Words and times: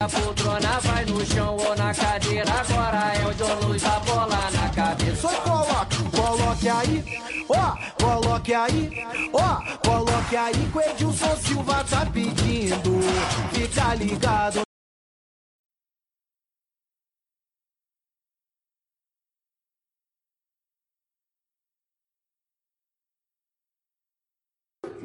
A 0.00 0.08
poltrona 0.08 0.78
vai 0.78 1.04
no 1.06 1.26
chão 1.26 1.56
ou 1.56 1.74
na 1.74 1.92
cadeira, 1.92 2.48
agora 2.52 3.14
é 3.16 3.26
o 3.26 3.34
John 3.34 3.66
Luz, 3.66 3.84
a 3.84 3.98
bola 3.98 4.48
na 4.52 4.68
cabeça. 4.68 5.16
Só 5.16 5.40
coloque, 5.40 5.96
coloque 6.16 6.68
aí, 6.68 7.04
ó, 7.48 7.76
coloque 8.00 8.54
aí, 8.54 8.90
ó, 9.32 9.56
coloque 9.84 10.36
aí 10.36 10.54
que 10.54 10.78
o 10.78 10.80
Edilson 10.80 11.36
Silva 11.38 11.82
tá 11.82 12.06
pedindo. 12.06 13.00
Fica 13.52 13.94
ligado. 13.96 14.67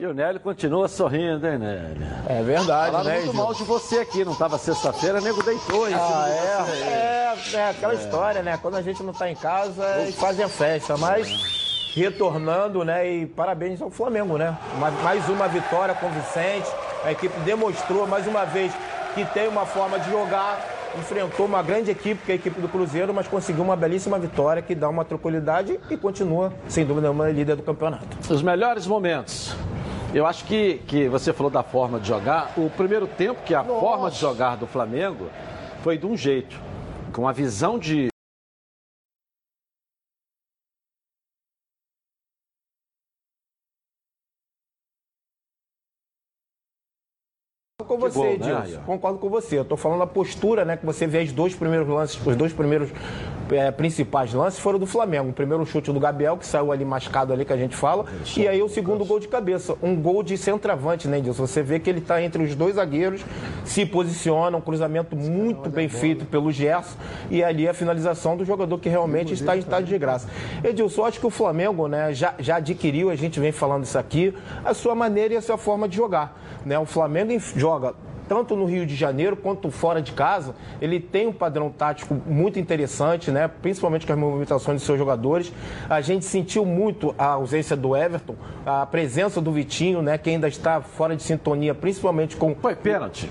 E 0.04 0.06
o 0.06 0.14
Nélio 0.14 0.38
continua 0.42 0.90
sorrindo, 0.90 1.48
hein, 1.48 1.58
Nélio? 1.58 2.06
É 2.28 2.44
verdade, 2.44 2.92
Falaram 2.92 3.06
né, 3.06 3.20
muito 3.22 3.34
mal 3.34 3.54
de 3.54 3.64
você 3.64 4.00
aqui, 4.00 4.26
não 4.26 4.34
estava 4.34 4.58
sexta-feira, 4.58 5.22
nego 5.22 5.42
deitou 5.42 5.88
em 5.88 5.94
cima 5.94 6.26
Ah, 6.26 6.64
de 6.66 6.72
você. 6.72 6.84
é, 6.84 7.36
é, 7.54 7.56
é 7.56 7.70
aquela 7.70 7.94
história, 7.94 8.44
né? 8.44 8.60
Quando 8.62 8.76
a 8.76 8.82
gente 8.82 9.02
não 9.02 9.14
tá 9.14 9.32
em 9.32 9.36
casa, 9.38 10.02
eles 10.02 10.16
fazem 10.16 10.44
a 10.44 10.50
festa, 10.50 10.98
mas 10.98 11.30
retornando, 11.96 12.84
né? 12.84 13.08
E 13.10 13.26
parabéns 13.28 13.82
ao 13.82 13.90
Flamengo, 13.90 14.38
né? 14.38 14.58
Mais 15.02 15.30
uma 15.30 15.48
vitória 15.48 15.96
convincente. 15.96 16.70
A 17.06 17.14
equipe 17.14 17.40
demonstrou 17.46 18.06
mais 18.06 18.28
uma 18.28 18.44
vez 18.44 18.74
que 19.16 19.24
tem 19.24 19.48
uma 19.48 19.66
forma 19.66 19.98
de 20.00 20.12
jogar. 20.12 20.60
Enfrentou 21.00 21.46
uma 21.46 21.64
grande 21.64 21.90
equipe, 21.90 22.24
que 22.26 22.32
é 22.32 22.34
a 22.34 22.36
equipe 22.36 22.60
do 22.60 22.68
Cruzeiro, 22.68 23.14
mas 23.14 23.26
conseguiu 23.28 23.64
uma 23.64 23.76
belíssima 23.76 24.20
vitória 24.20 24.62
que 24.62 24.76
dá 24.76 24.90
uma 24.90 25.06
tranquilidade 25.06 25.80
e 25.90 25.96
continua, 25.96 26.54
sem 26.68 26.86
dúvida 26.86 27.08
nenhuma, 27.08 27.32
líder 27.32 27.56
do 27.56 27.64
campeonato. 27.64 28.06
Os 28.32 28.44
melhores 28.44 28.86
momentos. 28.86 29.56
Eu 30.14 30.28
acho 30.28 30.46
que, 30.46 30.76
que 30.86 31.10
você 31.10 31.34
falou 31.34 31.52
da 31.52 31.64
forma 31.64 32.00
de 32.00 32.08
jogar. 32.08 32.54
O 32.56 32.70
primeiro 32.70 33.08
tempo, 33.08 33.42
que 33.44 33.56
a 33.56 33.64
forma 33.64 34.12
de 34.12 34.20
jogar 34.20 34.56
do 34.56 34.68
Flamengo 34.68 35.28
foi 35.82 35.98
de 35.98 36.06
um 36.06 36.16
jeito, 36.16 36.56
com 37.12 37.28
a 37.28 37.32
visão 37.32 37.80
de. 37.80 38.13
Com 47.84 47.98
você, 47.98 48.18
gol, 48.18 48.26
né, 48.26 48.34
Edilson. 48.64 48.82
Concordo 48.86 49.20
com 49.20 49.30
você. 49.30 49.60
Eu 49.60 49.66
tô 49.66 49.76
falando 49.78 50.00
da 50.00 50.08
postura, 50.08 50.64
né? 50.66 50.78
Que 50.78 50.86
você 50.86 51.06
vê 51.08 51.20
os 51.24 51.32
dois 51.32 51.54
primeiros 51.56 51.88
lances, 51.88 52.20
os 52.26 52.36
dois 52.36 52.54
primeiros 52.54 52.90
é, 53.52 53.72
principais 53.72 54.34
lances 54.34 54.60
foram 54.60 54.80
do 54.80 54.86
Flamengo. 54.86 55.30
O 55.30 55.34
primeiro 55.34 55.66
chute 55.66 55.92
do 55.92 56.00
Gabriel, 56.00 56.38
que 56.38 56.46
saiu 56.46 56.72
ali 56.72 56.84
mascado 56.86 57.34
ali, 57.34 57.46
que 57.46 57.54
a 57.54 57.58
gente 57.58 57.76
fala. 57.76 58.06
E 58.38 58.48
aí 58.48 58.62
o 58.62 58.70
segundo 58.70 59.04
gol 59.06 59.20
de 59.20 59.28
cabeça. 59.28 59.76
Um 59.82 59.96
gol 59.96 60.24
de 60.24 60.38
centroavante, 60.38 61.08
né, 61.08 61.18
Edilson? 61.20 61.46
Você 61.46 61.62
vê 61.62 61.80
que 61.80 61.90
ele 61.90 62.02
tá 62.02 62.22
entre 62.22 62.42
os 62.44 62.56
dois 62.56 62.76
zagueiros, 62.76 63.24
se 63.66 63.86
posiciona, 63.86 64.58
um 64.58 64.62
cruzamento 64.62 65.16
muito 65.16 65.70
bem 65.70 65.88
feito 65.90 66.26
pelo 66.26 66.52
Gerson. 66.52 66.98
E 67.30 67.44
ali 67.44 67.68
a 67.68 67.74
finalização 67.74 68.36
do 68.38 68.46
jogador 68.46 68.78
que 68.78 68.90
realmente 68.90 69.34
está 69.34 69.56
em 69.56 69.60
estado 69.60 69.86
de 69.86 69.98
graça. 69.98 70.28
Edilson, 70.64 71.02
eu 71.02 71.06
acho 71.06 71.20
que 71.20 71.26
o 71.28 71.30
Flamengo, 71.30 71.88
né, 71.88 72.14
já, 72.14 72.34
já 72.40 72.58
adquiriu, 72.58 73.10
a 73.10 73.16
gente 73.16 73.40
vem 73.40 73.52
falando 73.52 73.84
isso 73.84 73.98
aqui, 73.98 74.34
a 74.64 74.74
sua 74.74 74.96
maneira 74.96 75.34
e 75.34 75.38
a 75.38 75.42
sua 75.42 75.58
forma 75.58 75.88
de 75.88 75.96
jogar. 75.98 76.40
Né? 76.66 76.78
O 76.80 76.86
Flamengo 76.86 77.32
enf- 77.32 77.58
joga 77.74 77.96
tanto 78.28 78.56
no 78.56 78.66
Rio 78.66 78.86
de 78.86 78.96
Janeiro 78.96 79.36
quanto 79.36 79.70
fora 79.70 80.02
de 80.02 80.14
casa, 80.14 80.56
ele 80.82 80.98
tem 81.00 81.28
um 81.28 81.34
padrão 81.34 81.70
tático 81.70 82.16
muito 82.26 82.58
interessante, 82.58 83.30
né? 83.32 83.50
principalmente 83.62 84.08
com 84.08 84.14
as 84.14 84.20
movimentações 84.20 84.78
dos 84.78 84.86
seus 84.86 84.98
jogadores. 84.98 85.52
A 85.90 86.00
gente 86.00 86.24
sentiu 86.24 86.66
muito 86.66 87.14
a 87.18 87.26
ausência 87.26 87.76
do 87.76 87.96
Everton, 87.96 88.36
a 88.66 88.86
presença 88.86 89.42
do 89.42 89.52
Vitinho, 89.52 90.02
né? 90.02 90.18
que 90.18 90.30
ainda 90.30 90.48
está 90.48 90.82
fora 90.82 91.16
de 91.18 91.24
sintonia, 91.24 91.76
principalmente 91.76 92.38
com. 92.38 92.56
Foi 92.56 92.76
pênalti. 92.76 93.30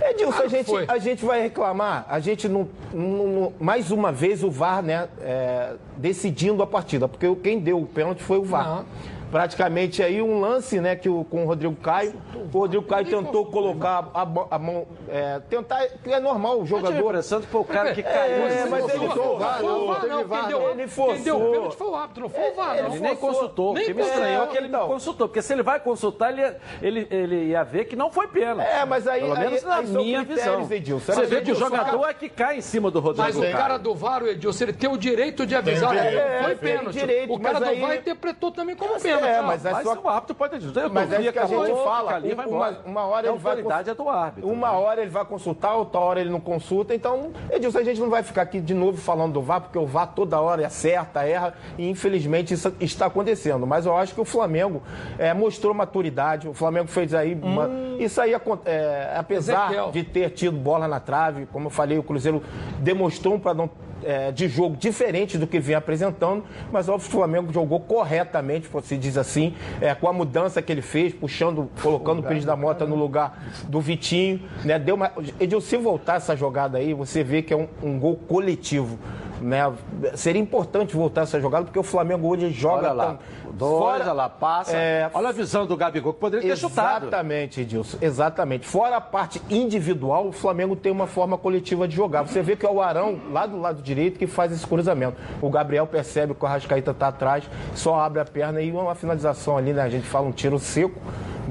Edilson, 0.00 0.42
a 0.42 0.48
gente, 0.48 0.70
a 0.88 0.98
gente 0.98 1.24
vai 1.24 1.40
reclamar, 1.42 2.04
a 2.08 2.18
gente 2.18 2.48
não, 2.48 2.68
não- 2.92 3.26
não- 3.26 3.52
mais 3.60 3.90
uma 3.90 4.10
vez 4.10 4.42
o 4.42 4.50
VAR, 4.50 4.82
né, 4.82 5.08
é, 5.20 5.74
decidindo 5.96 6.60
a 6.62 6.66
partida, 6.66 7.06
porque 7.06 7.32
quem 7.36 7.60
deu 7.60 7.80
o 7.80 7.86
pênalti 7.86 8.20
foi 8.22 8.38
o 8.38 8.44
VAR. 8.44 8.84
Praticamente 9.32 10.02
aí 10.02 10.20
um 10.20 10.38
lance, 10.40 10.78
né, 10.78 10.94
que 10.94 11.08
o, 11.08 11.24
com 11.24 11.44
o 11.44 11.46
Rodrigo 11.46 11.74
Caio, 11.76 12.12
o 12.52 12.58
Rodrigo 12.58 12.84
Caio 12.84 13.06
tentou 13.06 13.46
colocar 13.46 14.10
a, 14.12 14.26
a 14.50 14.58
mão, 14.58 14.86
é, 15.08 15.40
tentar, 15.48 15.86
que 16.04 16.12
é 16.12 16.20
normal 16.20 16.60
o 16.60 16.66
jogador. 16.66 16.98
impressão 16.98 17.40
que 17.40 17.46
foi 17.46 17.60
o 17.62 17.64
cara 17.64 17.94
que 17.94 18.02
caiu. 18.02 18.46
É, 18.46 18.66
mas 18.66 18.90
ele 18.90 19.06
Não, 19.06 19.14
forçou, 19.14 19.38
foi 19.38 20.70
ele 20.72 20.86
forçou. 20.88 21.14
quem 21.14 21.22
deu 21.22 21.36
o 21.38 21.50
pênalti 21.52 21.76
foi 21.76 21.86
o 21.86 21.94
árbitro, 21.96 22.22
não 22.24 22.28
foi 22.28 22.50
o 22.50 22.54
VAR, 22.54 22.76
não. 22.82 22.90
Ele 22.90 23.00
nem 23.00 23.16
consultou. 23.16 23.70
O 23.70 23.74
Nem 23.74 23.84
que 23.86 23.94
me 23.94 24.02
estranhou 24.02 24.44
é 24.44 24.46
que 24.48 24.56
ele 24.58 24.68
não 24.68 24.86
consultou. 24.86 25.28
Porque 25.28 25.40
se 25.40 25.52
ele 25.54 25.62
vai 25.62 25.80
consultar, 25.80 26.30
ele 26.30 26.42
ia, 26.42 26.56
ele, 26.82 27.06
ele 27.10 27.44
ia 27.46 27.62
ver 27.64 27.86
que 27.86 27.96
não 27.96 28.10
foi 28.12 28.28
pênalti. 28.28 28.68
É, 28.68 28.84
mas 28.84 29.08
aí- 29.08 29.22
Pelo 29.22 29.32
aí- 29.32 29.38
menos 29.46 29.62
na 29.62 29.80
minha 29.80 30.24
visão. 30.24 30.62
Você 30.62 31.24
vê 31.24 31.40
que 31.40 31.52
o 31.52 31.54
jogador 31.54 32.00
cara- 32.00 32.10
é 32.10 32.14
que 32.14 32.28
cai 32.28 32.58
em 32.58 32.60
cima 32.60 32.90
do 32.90 33.00
Rodrigo 33.00 33.22
Mas 33.26 33.34
o 33.34 33.40
Caio. 33.40 33.56
cara 33.56 33.78
do 33.78 33.94
VAR, 33.94 34.22
o 34.22 34.28
Edilson, 34.28 34.64
ele 34.64 34.72
tem 34.74 34.90
o 34.90 34.98
direito 34.98 35.46
de 35.46 35.54
avisar 35.54 35.94
não 35.94 36.00
foi 36.02 36.12
é, 36.12 36.42
tem 36.48 36.56
pênalti. 36.56 36.98
o 37.30 37.38
cara 37.40 37.58
do 37.60 37.80
VAR 37.80 37.96
interpretou 37.96 38.50
também 38.50 38.76
como 38.76 39.00
pênalti. 39.00 39.21
É, 39.26 39.40
ó. 39.40 39.42
mas 39.44 39.64
é 39.64 39.70
Mas 39.72 39.82
só 39.84 39.94
o 40.00 40.08
árbitro 40.08 40.34
pode 40.34 40.58
dizer. 40.58 40.88
Mas 40.90 41.12
é 41.12 41.20
isso 41.20 41.32
que 41.32 41.38
a 41.38 41.46
gente 41.46 41.72
fala. 41.84 42.14
ali, 42.14 42.34
vai 42.34 42.46
uma, 42.46 42.78
uma 42.84 43.06
hora 43.06 43.28
a 43.28 43.30
ele 43.30 43.38
vai. 43.38 43.52
autoridade 43.52 43.90
é 43.90 43.94
do 43.94 44.08
árbitro. 44.08 44.50
Uma 44.50 44.72
hora 44.72 45.00
ele 45.00 45.10
vai 45.10 45.24
consultar, 45.24 45.74
outra 45.74 46.00
hora 46.00 46.20
ele 46.20 46.30
não 46.30 46.40
consulta. 46.40 46.94
Então, 46.94 47.30
Edilson, 47.50 47.78
a 47.78 47.84
gente 47.84 48.00
não 48.00 48.10
vai 48.10 48.22
ficar 48.22 48.42
aqui 48.42 48.60
de 48.60 48.74
novo 48.74 48.98
falando 48.98 49.32
do 49.34 49.42
VAR, 49.42 49.60
porque 49.60 49.78
o 49.78 49.86
VAR 49.86 50.08
toda 50.14 50.40
hora 50.40 50.66
acerta, 50.66 51.22
erra, 51.26 51.54
e 51.78 51.88
infelizmente 51.88 52.54
isso 52.54 52.72
está 52.80 53.06
acontecendo. 53.06 53.66
Mas 53.66 53.86
eu 53.86 53.96
acho 53.96 54.14
que 54.14 54.20
o 54.20 54.24
Flamengo 54.24 54.82
é, 55.18 55.32
mostrou 55.34 55.72
maturidade. 55.74 56.48
O 56.48 56.54
Flamengo 56.54 56.88
fez 56.88 57.14
aí. 57.14 57.34
uma- 57.34 57.68
isso 57.98 58.20
aí, 58.20 58.32
é, 58.64 59.14
apesar 59.16 59.66
Ezequiel. 59.66 59.90
de 59.92 60.04
ter 60.04 60.30
tido 60.30 60.56
bola 60.56 60.88
na 60.88 60.98
trave, 61.00 61.46
como 61.52 61.66
eu 61.66 61.70
falei, 61.70 61.98
o 61.98 62.02
Cruzeiro 62.02 62.42
demonstrou 62.78 63.34
um 63.34 63.40
padrão 63.40 63.70
é, 64.04 64.30
de 64.30 64.48
jogo 64.48 64.76
diferente 64.76 65.38
do 65.38 65.46
que 65.46 65.58
vem 65.58 65.74
apresentando, 65.74 66.44
mas 66.70 66.88
óbvio 66.88 67.08
o 67.08 67.10
Flamengo 67.10 67.52
jogou 67.52 67.80
corretamente, 67.80 68.68
se 68.82 68.96
diz 68.96 69.16
assim, 69.16 69.54
é, 69.80 69.94
com 69.94 70.08
a 70.08 70.12
mudança 70.12 70.60
que 70.60 70.72
ele 70.72 70.82
fez, 70.82 71.14
puxando, 71.14 71.68
colocando 71.82 72.20
o 72.20 72.22
Pires 72.22 72.44
da 72.44 72.56
Mota 72.56 72.86
no 72.86 72.96
lugar 72.96 73.42
do 73.68 73.80
Vitinho, 73.80 74.40
né? 74.64 74.78
Deu 74.78 74.94
uma... 74.94 75.12
Edilson, 75.38 75.66
se 75.66 75.76
voltar 75.76 76.16
essa 76.16 76.36
jogada 76.36 76.78
aí, 76.78 76.92
você 76.94 77.22
vê 77.22 77.42
que 77.42 77.52
é 77.52 77.56
um, 77.56 77.68
um 77.82 77.98
gol 77.98 78.16
coletivo. 78.16 78.98
Né? 79.42 79.72
Seria 80.14 80.40
importante 80.40 80.94
voltar 80.96 81.22
essa 81.22 81.40
jogada, 81.40 81.64
porque 81.64 81.78
o 81.78 81.82
Flamengo 81.82 82.28
hoje 82.28 82.50
joga. 82.50 82.84
Olha 82.88 82.92
lá. 82.92 83.04
tão- 83.06 83.18
Dois, 83.52 83.78
fora- 83.78 84.04
olha 84.04 84.12
lá, 84.14 84.28
passa. 84.30 84.74
É, 84.74 85.10
Olha 85.12 85.28
a 85.28 85.32
visão 85.32 85.66
do 85.66 85.76
Gabigol, 85.76 86.14
que 86.14 86.20
poderia 86.20 86.48
ter 86.48 86.56
chutado. 86.56 87.04
Exatamente, 87.06 87.60
Edilson. 87.60 87.98
Exatamente. 88.00 88.66
Fora 88.66 88.96
a 88.96 89.00
parte 89.00 89.42
individual, 89.50 90.28
o 90.28 90.32
Flamengo 90.32 90.74
tem 90.74 90.90
uma 90.90 91.06
forma 91.06 91.36
coletiva 91.36 91.86
de 91.86 91.94
jogar. 91.94 92.22
Você 92.22 92.40
vê 92.40 92.56
que 92.56 92.64
é 92.64 92.70
o 92.70 92.80
Arão, 92.80 93.18
lá 93.30 93.44
do 93.46 93.60
lado 93.60 93.82
direito, 93.82 94.18
que 94.18 94.26
faz 94.26 94.52
esse 94.52 94.66
cruzamento. 94.66 95.16
O 95.42 95.50
Gabriel 95.50 95.86
percebe 95.86 96.34
que 96.34 96.42
o 96.42 96.46
Arrascaíta 96.46 96.92
está 96.92 97.08
atrás, 97.08 97.44
só 97.74 97.96
abre 98.00 98.20
a 98.20 98.24
perna 98.24 98.60
e 98.62 98.72
uma 98.72 98.94
finalização 98.94 99.56
ali, 99.58 99.72
né? 99.74 99.82
A 99.82 99.88
gente 99.90 100.06
fala 100.06 100.26
um 100.26 100.32
tiro 100.32 100.58
seco. 100.58 100.98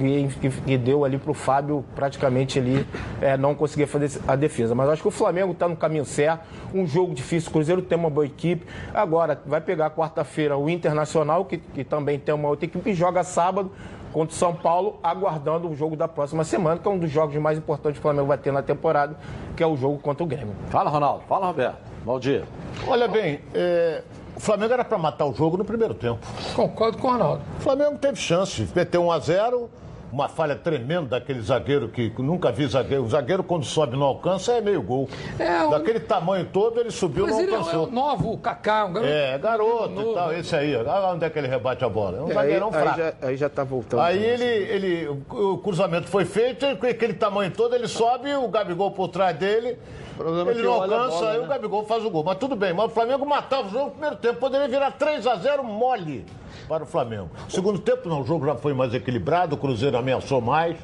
E, 0.07 0.27
que, 0.27 0.49
que 0.49 0.77
deu 0.77 1.05
ali 1.05 1.17
para 1.17 1.31
o 1.31 1.33
Fábio 1.33 1.85
praticamente 1.95 2.59
ele 2.59 2.85
é, 3.21 3.37
não 3.37 3.55
conseguir 3.55 3.87
fazer 3.87 4.19
a 4.27 4.35
defesa. 4.35 4.73
Mas 4.75 4.89
acho 4.89 5.01
que 5.01 5.07
o 5.07 5.11
Flamengo 5.11 5.51
está 5.51 5.67
no 5.67 5.75
caminho 5.75 6.05
certo. 6.05 6.45
Um 6.73 6.85
jogo 6.85 7.13
difícil, 7.13 7.49
o 7.49 7.53
Cruzeiro 7.53 7.81
tem 7.81 7.97
uma 7.97 8.09
boa 8.09 8.25
equipe. 8.25 8.65
Agora, 8.93 9.39
vai 9.45 9.61
pegar 9.61 9.91
quarta-feira 9.91 10.57
o 10.57 10.69
Internacional, 10.69 11.45
que, 11.45 11.57
que 11.57 11.83
também 11.83 12.19
tem 12.19 12.33
uma 12.33 12.49
outra 12.49 12.65
equipe, 12.65 12.89
e 12.89 12.93
joga 12.93 13.23
sábado 13.23 13.71
contra 14.11 14.35
o 14.35 14.37
São 14.37 14.53
Paulo, 14.53 14.99
aguardando 15.01 15.69
o 15.69 15.75
jogo 15.75 15.95
da 15.95 16.07
próxima 16.07 16.43
semana, 16.43 16.79
que 16.79 16.87
é 16.87 16.91
um 16.91 16.97
dos 16.97 17.09
jogos 17.09 17.35
mais 17.37 17.57
importantes 17.57 17.93
que 17.93 17.99
o 17.99 18.01
Flamengo 18.01 18.27
vai 18.27 18.37
ter 18.37 18.51
na 18.51 18.61
temporada, 18.61 19.15
que 19.55 19.63
é 19.63 19.67
o 19.67 19.75
jogo 19.77 19.99
contra 19.99 20.23
o 20.23 20.27
Grêmio. 20.27 20.53
Fala, 20.69 20.89
Ronaldo. 20.89 21.23
Fala, 21.27 21.47
Roberto. 21.47 21.77
Bom 22.03 22.19
dia. 22.19 22.43
Olha 22.87 23.07
bem, 23.07 23.39
é, 23.53 24.03
o 24.35 24.39
Flamengo 24.39 24.73
era 24.73 24.83
para 24.83 24.97
matar 24.97 25.25
o 25.25 25.33
jogo 25.33 25.57
no 25.57 25.63
primeiro 25.63 25.93
tempo. 25.93 26.19
Concordo 26.55 26.97
com 26.97 27.07
o 27.07 27.11
Ronaldo. 27.11 27.43
O 27.59 27.61
Flamengo 27.61 27.97
teve 27.97 28.17
chance, 28.17 28.67
meteu 28.75 29.03
1 29.03 29.11
a 29.11 29.19
0 29.19 29.69
uma 30.11 30.27
falha 30.27 30.55
tremenda 30.55 31.07
daquele 31.09 31.41
zagueiro 31.41 31.87
que 31.87 32.11
nunca 32.19 32.51
vi 32.51 32.67
zagueiro. 32.67 33.03
O 33.03 33.09
zagueiro, 33.09 33.43
quando 33.43 33.63
sobe 33.63 33.95
não 33.97 34.05
alcança, 34.05 34.53
é 34.53 34.61
meio 34.61 34.81
gol. 34.81 35.07
É, 35.39 35.63
o- 35.63 35.69
Daquele 35.71 35.99
tamanho 36.01 36.45
todo, 36.51 36.79
ele 36.79 36.91
subiu 36.91 37.25
e 37.25 37.27
Mas 37.27 37.35
não 37.37 37.43
ele 37.43 37.51
é 37.51 37.55
alcançou. 37.55 37.87
um 37.87 37.91
novo, 37.91 38.33
o 38.33 38.37
Kaká, 38.37 38.85
um 38.85 38.93
garoto. 38.93 39.11
É, 39.13 39.37
garoto 39.37 39.89
e 39.91 39.95
novo. 39.95 40.13
tal, 40.13 40.33
esse 40.33 40.55
aí. 40.55 40.75
Olha 40.75 40.91
lá 40.91 41.13
onde 41.13 41.25
é 41.25 41.29
que 41.29 41.39
ele 41.39 41.47
rebate 41.47 41.83
a 41.85 41.89
bola. 41.89 42.17
É 42.17 42.21
um 42.21 42.27
aí, 42.27 42.33
zagueirão 42.33 42.67
aí 42.67 42.73
fraco. 42.81 42.97
já, 42.97 43.13
aí 43.21 43.37
já 43.37 43.49
tá 43.49 43.63
voltando. 43.63 44.01
Aí 44.01 44.23
ele, 44.23 44.43
ele, 44.45 45.07
o 45.29 45.57
cruzamento 45.59 46.07
foi 46.07 46.25
feito, 46.25 46.65
e 46.65 46.75
com 46.75 46.85
aquele 46.85 47.13
tamanho 47.13 47.51
todo, 47.51 47.73
ele 47.75 47.87
sobe, 47.87 48.33
o 48.35 48.47
Gabigol 48.49 48.91
por 48.91 49.07
trás 49.07 49.35
dele, 49.37 49.77
problema 50.17 50.51
é 50.51 50.53
ele 50.53 50.63
não 50.63 50.73
alcança, 50.73 51.15
bola, 51.17 51.31
aí 51.31 51.37
né? 51.39 51.45
o 51.45 51.47
Gabigol 51.47 51.85
faz 51.85 52.03
o 52.05 52.09
gol. 52.09 52.23
Mas 52.23 52.37
tudo 52.37 52.55
bem, 52.55 52.73
mas 52.73 52.85
o 52.87 52.89
Flamengo 52.89 53.25
matava 53.25 53.67
o 53.67 53.71
jogo 53.71 53.85
no 53.85 53.91
primeiro 53.91 54.15
tempo, 54.17 54.39
poderia 54.39 54.67
virar 54.67 54.91
3 54.91 55.25
a 55.25 55.35
0 55.35 55.63
mole 55.63 56.25
para 56.71 56.85
o 56.85 56.87
Flamengo. 56.87 57.29
Segundo 57.49 57.79
tempo, 57.79 58.07
não, 58.07 58.21
o 58.21 58.25
jogo 58.25 58.45
já 58.45 58.55
foi 58.55 58.73
mais 58.73 58.93
equilibrado, 58.93 59.55
o 59.55 59.57
Cruzeiro 59.57 59.97
ameaçou 59.97 60.39
mais, 60.39 60.77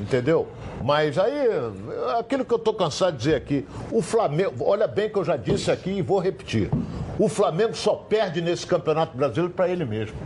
entendeu? 0.00 0.46
Mas 0.84 1.18
aí, 1.18 1.48
aquilo 2.16 2.44
que 2.44 2.54
eu 2.54 2.58
estou 2.58 2.72
cansado 2.72 3.14
de 3.14 3.24
dizer 3.24 3.34
aqui, 3.34 3.66
o 3.90 4.00
Flamengo, 4.00 4.64
olha 4.64 4.86
bem 4.86 5.10
que 5.10 5.18
eu 5.18 5.24
já 5.24 5.36
disse 5.36 5.68
aqui 5.68 5.90
e 5.90 6.00
vou 6.00 6.20
repetir, 6.20 6.70
o 7.18 7.28
Flamengo 7.28 7.74
só 7.74 7.94
perde 7.94 8.40
nesse 8.40 8.64
Campeonato 8.64 9.16
Brasileiro 9.16 9.52
para 9.52 9.68
ele 9.68 9.84
mesmo. 9.84 10.16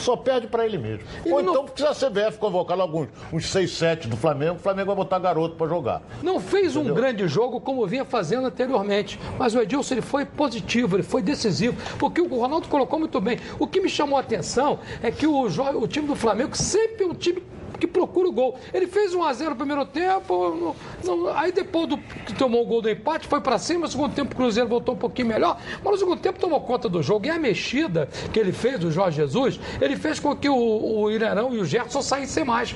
Só 0.00 0.16
perde 0.16 0.46
pra 0.46 0.64
ele 0.66 0.78
mesmo. 0.78 1.04
Ou 1.26 1.42
não- 1.42 1.52
então, 1.52 1.64
porque 1.66 1.82
se 1.82 1.88
a 1.88 1.94
CBF 2.08 2.38
convocar 2.38 2.78
alguns, 2.80 3.08
uns 3.32 3.46
6, 3.50 3.70
7 3.72 4.08
do 4.08 4.16
Flamengo, 4.16 4.54
o 4.56 4.58
Flamengo 4.58 4.86
vai 4.88 4.96
botar 4.96 5.18
garoto 5.18 5.54
pra 5.56 5.66
jogar. 5.66 6.02
Não 6.22 6.40
fez 6.40 6.74
um 6.76 6.84
grande 6.94 7.28
jogo 7.28 7.60
como 7.60 7.86
vinha 7.86 8.04
fazendo 8.04 8.46
anteriormente. 8.46 9.18
Mas 9.38 9.54
o 9.54 9.60
Edilson 9.60 9.94
ele 9.94 10.02
foi 10.02 10.24
positivo, 10.24 10.96
ele 10.96 11.02
foi 11.02 11.22
decisivo. 11.22 11.76
Porque 11.98 12.20
o 12.20 12.26
Ronaldo 12.28 12.68
colocou 12.68 12.98
muito 12.98 13.20
bem. 13.20 13.38
O 13.58 13.66
que 13.66 13.80
me 13.80 13.88
chamou 13.88 14.16
a 14.16 14.20
atenção 14.20 14.78
é 15.02 15.10
que 15.10 15.26
o, 15.26 15.42
o 15.46 15.88
time 15.88 16.06
do 16.06 16.16
Flamengo 16.16 16.56
sempre 16.56 17.04
é 17.04 17.06
um 17.06 17.14
time 17.14 17.42
que 17.80 17.86
procura 17.86 18.28
o 18.28 18.32
gol. 18.32 18.58
Ele 18.72 18.86
fez 18.86 19.14
1 19.14 19.24
a 19.24 19.32
0 19.32 19.50
no 19.50 19.56
primeiro 19.56 19.84
tempo, 19.86 20.74
não- 21.04 21.16
não- 21.16 21.36
aí 21.36 21.50
depois 21.50 21.88
do, 21.88 21.98
que 21.98 22.34
tomou 22.34 22.62
o 22.62 22.66
gol 22.66 22.82
do 22.82 22.90
empate, 22.90 23.26
foi 23.26 23.40
para 23.40 23.58
cima, 23.58 23.80
no 23.82 23.88
segundo 23.88 24.14
tempo 24.14 24.32
o 24.34 24.36
Cruzeiro 24.36 24.68
voltou 24.68 24.94
um 24.94 24.98
pouquinho 24.98 25.28
melhor, 25.28 25.58
mas 25.82 25.92
no 25.92 25.98
segundo 25.98 26.20
tempo 26.20 26.38
tomou 26.38 26.60
conta 26.60 26.88
do 26.88 27.02
jogo. 27.02 27.26
E 27.26 27.30
a 27.30 27.38
mexida 27.38 28.08
que 28.32 28.38
ele 28.38 28.52
fez, 28.52 28.78
do 28.78 28.90
Jorge 28.92 29.16
Jesus, 29.16 29.58
ele 29.80 29.96
fez 29.96 30.20
com 30.20 30.36
que 30.36 30.48
o, 30.48 30.54
o 31.02 31.10
Irarão 31.10 31.54
e 31.54 31.58
o 31.58 31.64
Gerson 31.64 32.02
saíssem 32.02 32.44
mais. 32.44 32.74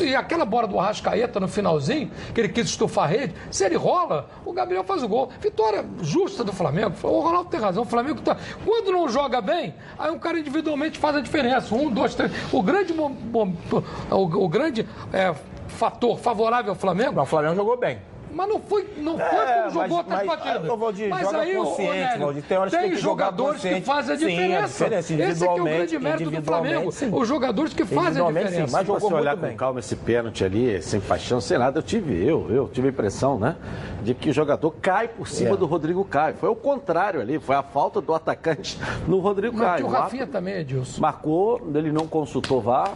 E, 0.00 0.04
e 0.04 0.14
aquela 0.16 0.44
bola 0.44 0.66
do 0.66 0.78
Arrascaeta 0.78 1.38
no 1.38 1.48
finalzinho, 1.48 2.10
que 2.34 2.40
ele 2.40 2.48
quis 2.48 2.66
estufar 2.68 3.04
a 3.04 3.06
rede, 3.06 3.34
se 3.50 3.64
ele 3.64 3.76
rola, 3.76 4.28
o 4.44 4.52
Gabriel 4.52 4.82
faz 4.84 5.02
o 5.02 5.08
gol. 5.08 5.30
Vitória 5.40 5.84
justa 6.00 6.42
do 6.42 6.52
Flamengo. 6.52 6.94
O 7.02 7.20
Ronaldo 7.20 7.50
tem 7.50 7.60
razão, 7.60 7.82
o 7.82 7.86
Flamengo 7.86 8.20
tá. 8.22 8.36
Quando 8.64 8.90
não 8.92 9.08
joga 9.08 9.40
bem, 9.40 9.74
aí 9.98 10.10
um 10.10 10.18
cara 10.18 10.38
individualmente 10.38 10.98
faz 10.98 11.16
a 11.16 11.20
diferença. 11.20 11.74
Um, 11.74 11.90
dois, 11.90 12.14
três. 12.14 12.30
O 12.52 12.62
grande, 12.62 12.92
o, 12.92 14.14
o 14.44 14.48
grande 14.48 14.86
é, 15.12 15.34
fator 15.68 16.18
favorável 16.18 16.70
ao 16.72 16.76
Flamengo 16.76 17.12
Não, 17.12 17.22
o 17.22 17.26
Flamengo 17.26 17.54
jogou 17.54 17.76
bem. 17.76 17.98
mas 18.32 18.48
não 18.48 18.60
foi, 18.60 18.86
não 18.98 19.16
foi 19.18 19.24
É, 19.26 19.54
como 19.54 19.70
jogou 19.70 19.82
mas- 19.82 19.92
outras 19.92 20.18
mas, 20.18 20.26
partidas. 20.26 20.78
Valdir, 20.78 21.08
mas 21.08 21.20
joga 21.22 21.38
aí, 21.38 21.54
consciente, 21.56 21.90
Nélio, 21.92 22.18
Valdir. 22.26 22.42
Tem 22.44 22.58
tem 22.80 22.90
que 22.90 22.96
jogadores 22.96 23.60
que 23.62 23.80
fazem 23.80 24.14
a 24.14 24.18
Sim, 24.18 24.24
a 24.24 24.28
diferença. 24.28 24.66
diferença, 24.68 24.98
Esse 24.98 25.12
é 25.12 25.16
é 25.16 25.20
o 25.20 25.30
individualmente, 25.30 25.76
grande 25.78 25.98
mérito 25.98 26.22
do 26.24 26.28
individualmente, 26.30 26.72
Flamengo. 26.74 26.92
sim. 26.92 27.10
Os 27.12 27.28
jogadores 27.28 27.72
que 27.74 27.84
fazem 27.84 27.98
a 27.98 28.02
Individualmente, 28.02 28.44
sim, 28.46 28.50
diferença. 28.50 28.76
mas 28.76 28.86
Se 28.86 28.92
você 28.92 29.14
olhar 29.14 29.30
muito 29.32 29.40
com 29.40 29.46
bem. 29.48 29.56
calma 29.56 29.80
esse 29.80 29.96
pênalti 29.96 30.44
ali, 30.44 30.82
sem 30.82 31.00
paixão, 31.00 31.40
sem 31.40 31.58
nada, 31.58 31.78
eu 31.78 31.82
tive, 31.82 32.24
eu, 32.24 32.46
eu 32.50 32.68
tive 32.68 32.88
a 32.88 32.90
impressão, 32.90 33.38
né? 33.38 33.56
De 34.02 34.14
que 34.14 34.30
o 34.30 34.32
jogador 34.32 34.70
cai 34.80 35.08
por 35.08 35.26
cima 35.26 35.54
É. 35.54 35.56
do 35.56 35.66
Rodrigo 35.66 36.04
Caio. 36.04 36.36
Foi 36.36 36.48
o 36.48 36.54
contrário 36.56 37.20
ali, 37.20 37.38
foi 37.38 37.56
a 37.56 37.62
falta 37.62 38.00
do 38.00 38.14
atacante 38.14 38.78
no 39.06 39.18
Rodrigo 39.18 39.56
Mas 39.56 39.66
Caio. 39.66 39.86
o 39.86 39.88
Rafinha 39.88 40.26
também, 40.26 40.54
Edilson. 40.56 41.00
Marcou, 41.00 41.60
ele 41.74 41.90
não 41.92 42.06
consultou 42.06 42.60
VAR. 42.60 42.92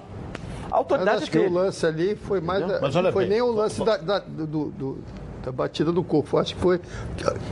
A 0.73 0.77
Mas 0.77 0.79
autoridade 0.79 1.23
acho 1.25 1.31
que 1.31 1.39
o 1.39 1.43
dele. 1.43 1.55
lance 1.55 1.85
ali 1.87 2.17
foi 2.17 2.41
mais. 2.41 2.65
Mas 2.81 2.95
não 2.95 3.03
olha 3.03 3.13
foi 3.13 3.25
bem. 3.25 3.33
nem 3.35 3.43
o 3.43 3.53
lance 3.53 3.85
da, 3.85 3.97
da- 3.99 4.19
do, 4.21 4.47
do- 4.71 4.99
da 5.45 5.51
batida 5.53 5.91
do 5.93 6.03
corpo. 6.03 6.39
Acho 6.39 6.55
que 6.55 6.61
foi. 6.61 6.81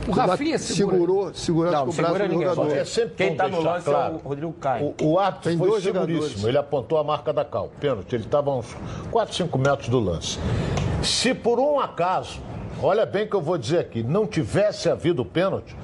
O 0.07 0.11
Rafinha 0.11 0.57
segura. 0.57 0.95
segurou, 0.97 1.33
segurou 1.33 1.71
Não, 1.71 1.83
que 1.87 1.89
o 1.89 1.93
braço 1.93 2.27
do 2.29 2.33
jogador. 2.33 2.71
É 2.71 2.85
sempre 2.85 3.13
Quem 3.15 3.29
bom 3.31 3.35
tá 3.35 3.47
no 3.47 3.61
lance 3.61 3.87
é 3.89 3.91
claro. 3.91 4.15
o 4.23 4.27
Rodrigo 4.29 4.53
Caio. 4.53 4.95
O, 5.01 5.05
o 5.11 5.19
árbitro 5.19 5.49
Tem 5.49 5.57
foi 5.57 5.81
seguríssimo. 5.81 5.93
jogadores. 6.17 6.43
Ele 6.45 6.57
apontou 6.57 6.97
a 6.97 7.03
marca 7.03 7.31
da 7.33 7.45
cal. 7.45 7.69
Pênalti. 7.79 8.15
Ele 8.15 8.23
estava 8.23 8.49
a 8.49 8.55
uns 8.55 8.75
4, 9.11 9.35
5 9.35 9.57
metros 9.59 9.89
do 9.89 9.99
lance. 9.99 10.39
Se 11.03 11.33
por 11.33 11.59
um 11.59 11.79
acaso, 11.79 12.39
olha 12.81 13.05
bem 13.05 13.27
que 13.27 13.35
eu 13.35 13.41
vou 13.41 13.57
dizer 13.57 13.79
aqui, 13.79 14.01
não 14.03 14.25
tivesse 14.25 14.89
havido 14.89 15.23
pênalti, 15.25 15.75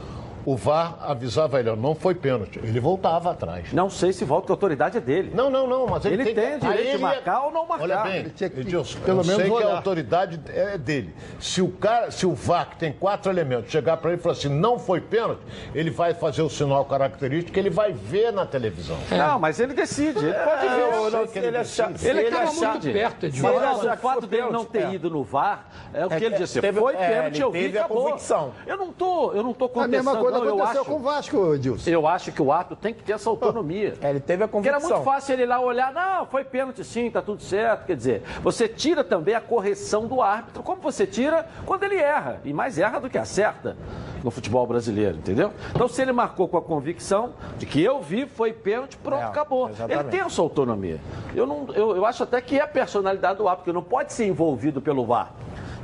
o 0.47 0.55
VAR 0.55 0.95
avisava 1.01 1.59
ele, 1.59 1.69
ó, 1.69 1.75
não 1.75 1.93
foi 1.93 2.15
pênalti. 2.15 2.57
Ele 2.63 2.79
voltava 2.79 3.31
atrás. 3.31 3.73
Não 3.73 3.89
sei 3.89 4.13
se 4.13 4.23
volta, 4.23 4.45
que 4.45 4.51
a 4.53 4.55
autoridade 4.55 4.97
é 4.97 5.01
dele. 5.01 5.29
Não, 5.35 5.49
não, 5.49 5.67
não, 5.67 5.85
mas 5.87 6.05
ele, 6.05 6.15
Ele 6.15 6.23
tem, 6.23 6.35
tem 6.35 6.55
o 6.55 6.59
direito 6.61 6.91
de 6.91 6.97
marcar 6.99 7.41
ou 7.47 7.51
não 7.51 7.67
marcar. 7.67 7.83
Olha 7.83 7.97
bem, 8.03 8.15
Ele 8.19 8.29
tinha 8.29 8.49
que, 8.49 8.61
Edilson, 8.61 8.99
pelo 9.01 9.19
eu 9.19 9.25
menos, 9.25 9.41
sei 9.41 9.45
que 9.45 9.51
a 9.51 9.55
olhar. 9.67 9.75
autoridade 9.75 10.39
é 10.53 10.77
dele. 10.77 11.13
Se 11.37 11.61
o 11.61 11.67
cara, 11.69 12.11
se 12.11 12.25
o 12.25 12.33
VAR, 12.33 12.69
que 12.69 12.77
tem 12.77 12.93
quatro 12.93 13.29
elementos, 13.29 13.69
chegar 13.69 13.97
para 13.97 14.11
ele 14.11 14.21
e 14.21 14.23
falar 14.23 14.35
assim, 14.35 14.47
não 14.47 14.79
foi 14.79 15.01
pênalti, 15.01 15.41
ele 15.75 15.89
vai 15.91 16.13
fazer 16.13 16.41
o 16.43 16.49
sinal 16.49 16.85
característico 16.85 17.51
que 17.51 17.59
ele 17.59 17.69
vai 17.69 17.91
ver 17.91 18.31
na 18.31 18.45
televisão. 18.45 18.95
Não, 19.11 19.37
mas 19.37 19.59
ele 19.59 19.73
decide, 19.73 20.17
ele 20.23 20.33
pode 20.33 20.65
É, 20.65 20.69
ver. 20.69 20.81
eu 20.81 20.91
sei 21.11 21.19
não, 21.19 21.27
que 21.27 21.37
ele 21.39 21.47
ele 21.47 21.57
é 21.57 21.59
decide. 21.59 22.07
Ele 22.07 22.21
estava 22.21 22.51
muito 22.53 22.91
perto, 22.93 23.15
Mas 23.15 23.23
Edilson. 23.33 23.47
olha, 23.49 23.67
Mas, 23.67 23.83
o 23.83 23.97
fato 23.97 24.25
dele 24.27 24.49
não 24.49 24.63
ter 24.63 24.83
é. 24.85 24.93
ido 24.93 25.09
no 25.09 25.25
VAR 25.25 25.67
é 25.93 26.05
o 26.05 26.07
que 26.07 26.13
É, 26.15 26.23
ele 26.23 26.37
disse. 26.37 26.61
teve- 26.61 26.79
foi 26.79 26.95
é, 26.95 27.07
pênalti, 27.09 27.41
eu 27.41 27.51
vi, 27.51 27.77
acabou. 27.77 28.03
convicção. 28.05 28.53
Eu 28.65 28.77
não 28.77 28.93
tô, 28.93 29.33
eu 29.33 29.43
não 29.43 29.51
tô 29.53 29.65
A 29.65 29.69
contestando, 29.69 29.89
mesma 29.91 30.15
coisa 30.15 30.36
não, 30.39 30.45
eu 30.47 30.53
aconteceu 30.55 30.81
acho. 30.81 30.89
com 30.91 30.95
o 30.97 30.99
Vasco, 30.99 31.53
Edilson. 31.55 31.89
Eu 31.89 32.07
acho 32.07 32.31
que 32.31 32.41
o 32.41 32.51
árbitro 32.51 32.75
tem 32.77 32.93
que 32.93 33.03
ter 33.03 33.13
essa 33.13 33.29
autonomia. 33.29 33.95
É, 34.01 34.09
ele 34.09 34.19
teve 34.19 34.43
a 34.43 34.47
Porque 34.47 34.67
era 34.67 34.77
convicção. 34.77 34.97
muito 34.97 35.11
fácil 35.11 35.33
ele 35.33 35.45
lá 35.45 35.59
olhar, 35.59 35.91
não, 35.93 36.25
foi 36.25 36.43
pênalti 36.43 36.83
sim, 36.83 37.09
tá 37.09 37.21
tudo 37.21 37.41
certo. 37.41 37.85
Quer 37.85 37.95
dizer, 37.95 38.23
você 38.41 38.67
tira 38.67 39.03
também 39.03 39.35
a 39.35 39.41
correção 39.41 40.05
do 40.07 40.21
árbitro, 40.21 40.61
como 40.63 40.81
você 40.81 41.05
tira 41.07 41.47
quando 41.65 41.83
ele 41.83 41.95
erra, 41.97 42.41
e 42.43 42.53
mais 42.53 42.77
erra 42.77 42.99
do 42.99 43.09
que 43.09 43.17
acerta 43.17 43.75
no 44.23 44.31
futebol 44.31 44.65
brasileiro, 44.65 45.17
entendeu? 45.17 45.51
Então, 45.73 45.87
se 45.87 46.01
ele 46.01 46.11
marcou 46.11 46.47
com 46.47 46.57
a 46.57 46.61
convicção 46.61 47.33
de 47.57 47.65
que 47.65 47.81
eu 47.83 48.01
vi, 48.01 48.25
foi 48.25 48.51
pênalti, 48.51 48.97
pronto, 48.97 49.21
É, 49.21 49.25
acabou. 49.25 49.69
exatamente. 49.69 49.99
Ele 49.99 50.09
tem 50.09 50.21
a 50.21 50.29
sua 50.29 50.43
autonomia. 50.45 50.99
Eu, 51.35 51.45
não, 51.45 51.67
eu, 51.73 51.95
eu 51.95 52.05
acho 52.05 52.23
até 52.23 52.41
que 52.41 52.57
é 52.57 52.61
a 52.63 52.67
personalidade 52.67 53.37
do 53.37 53.47
árbitro, 53.47 53.71
que 53.71 53.73
não 53.75 53.83
pode 53.83 54.11
ser 54.13 54.25
envolvido 54.27 54.81
pelo 54.81 55.05
VAR, 55.05 55.31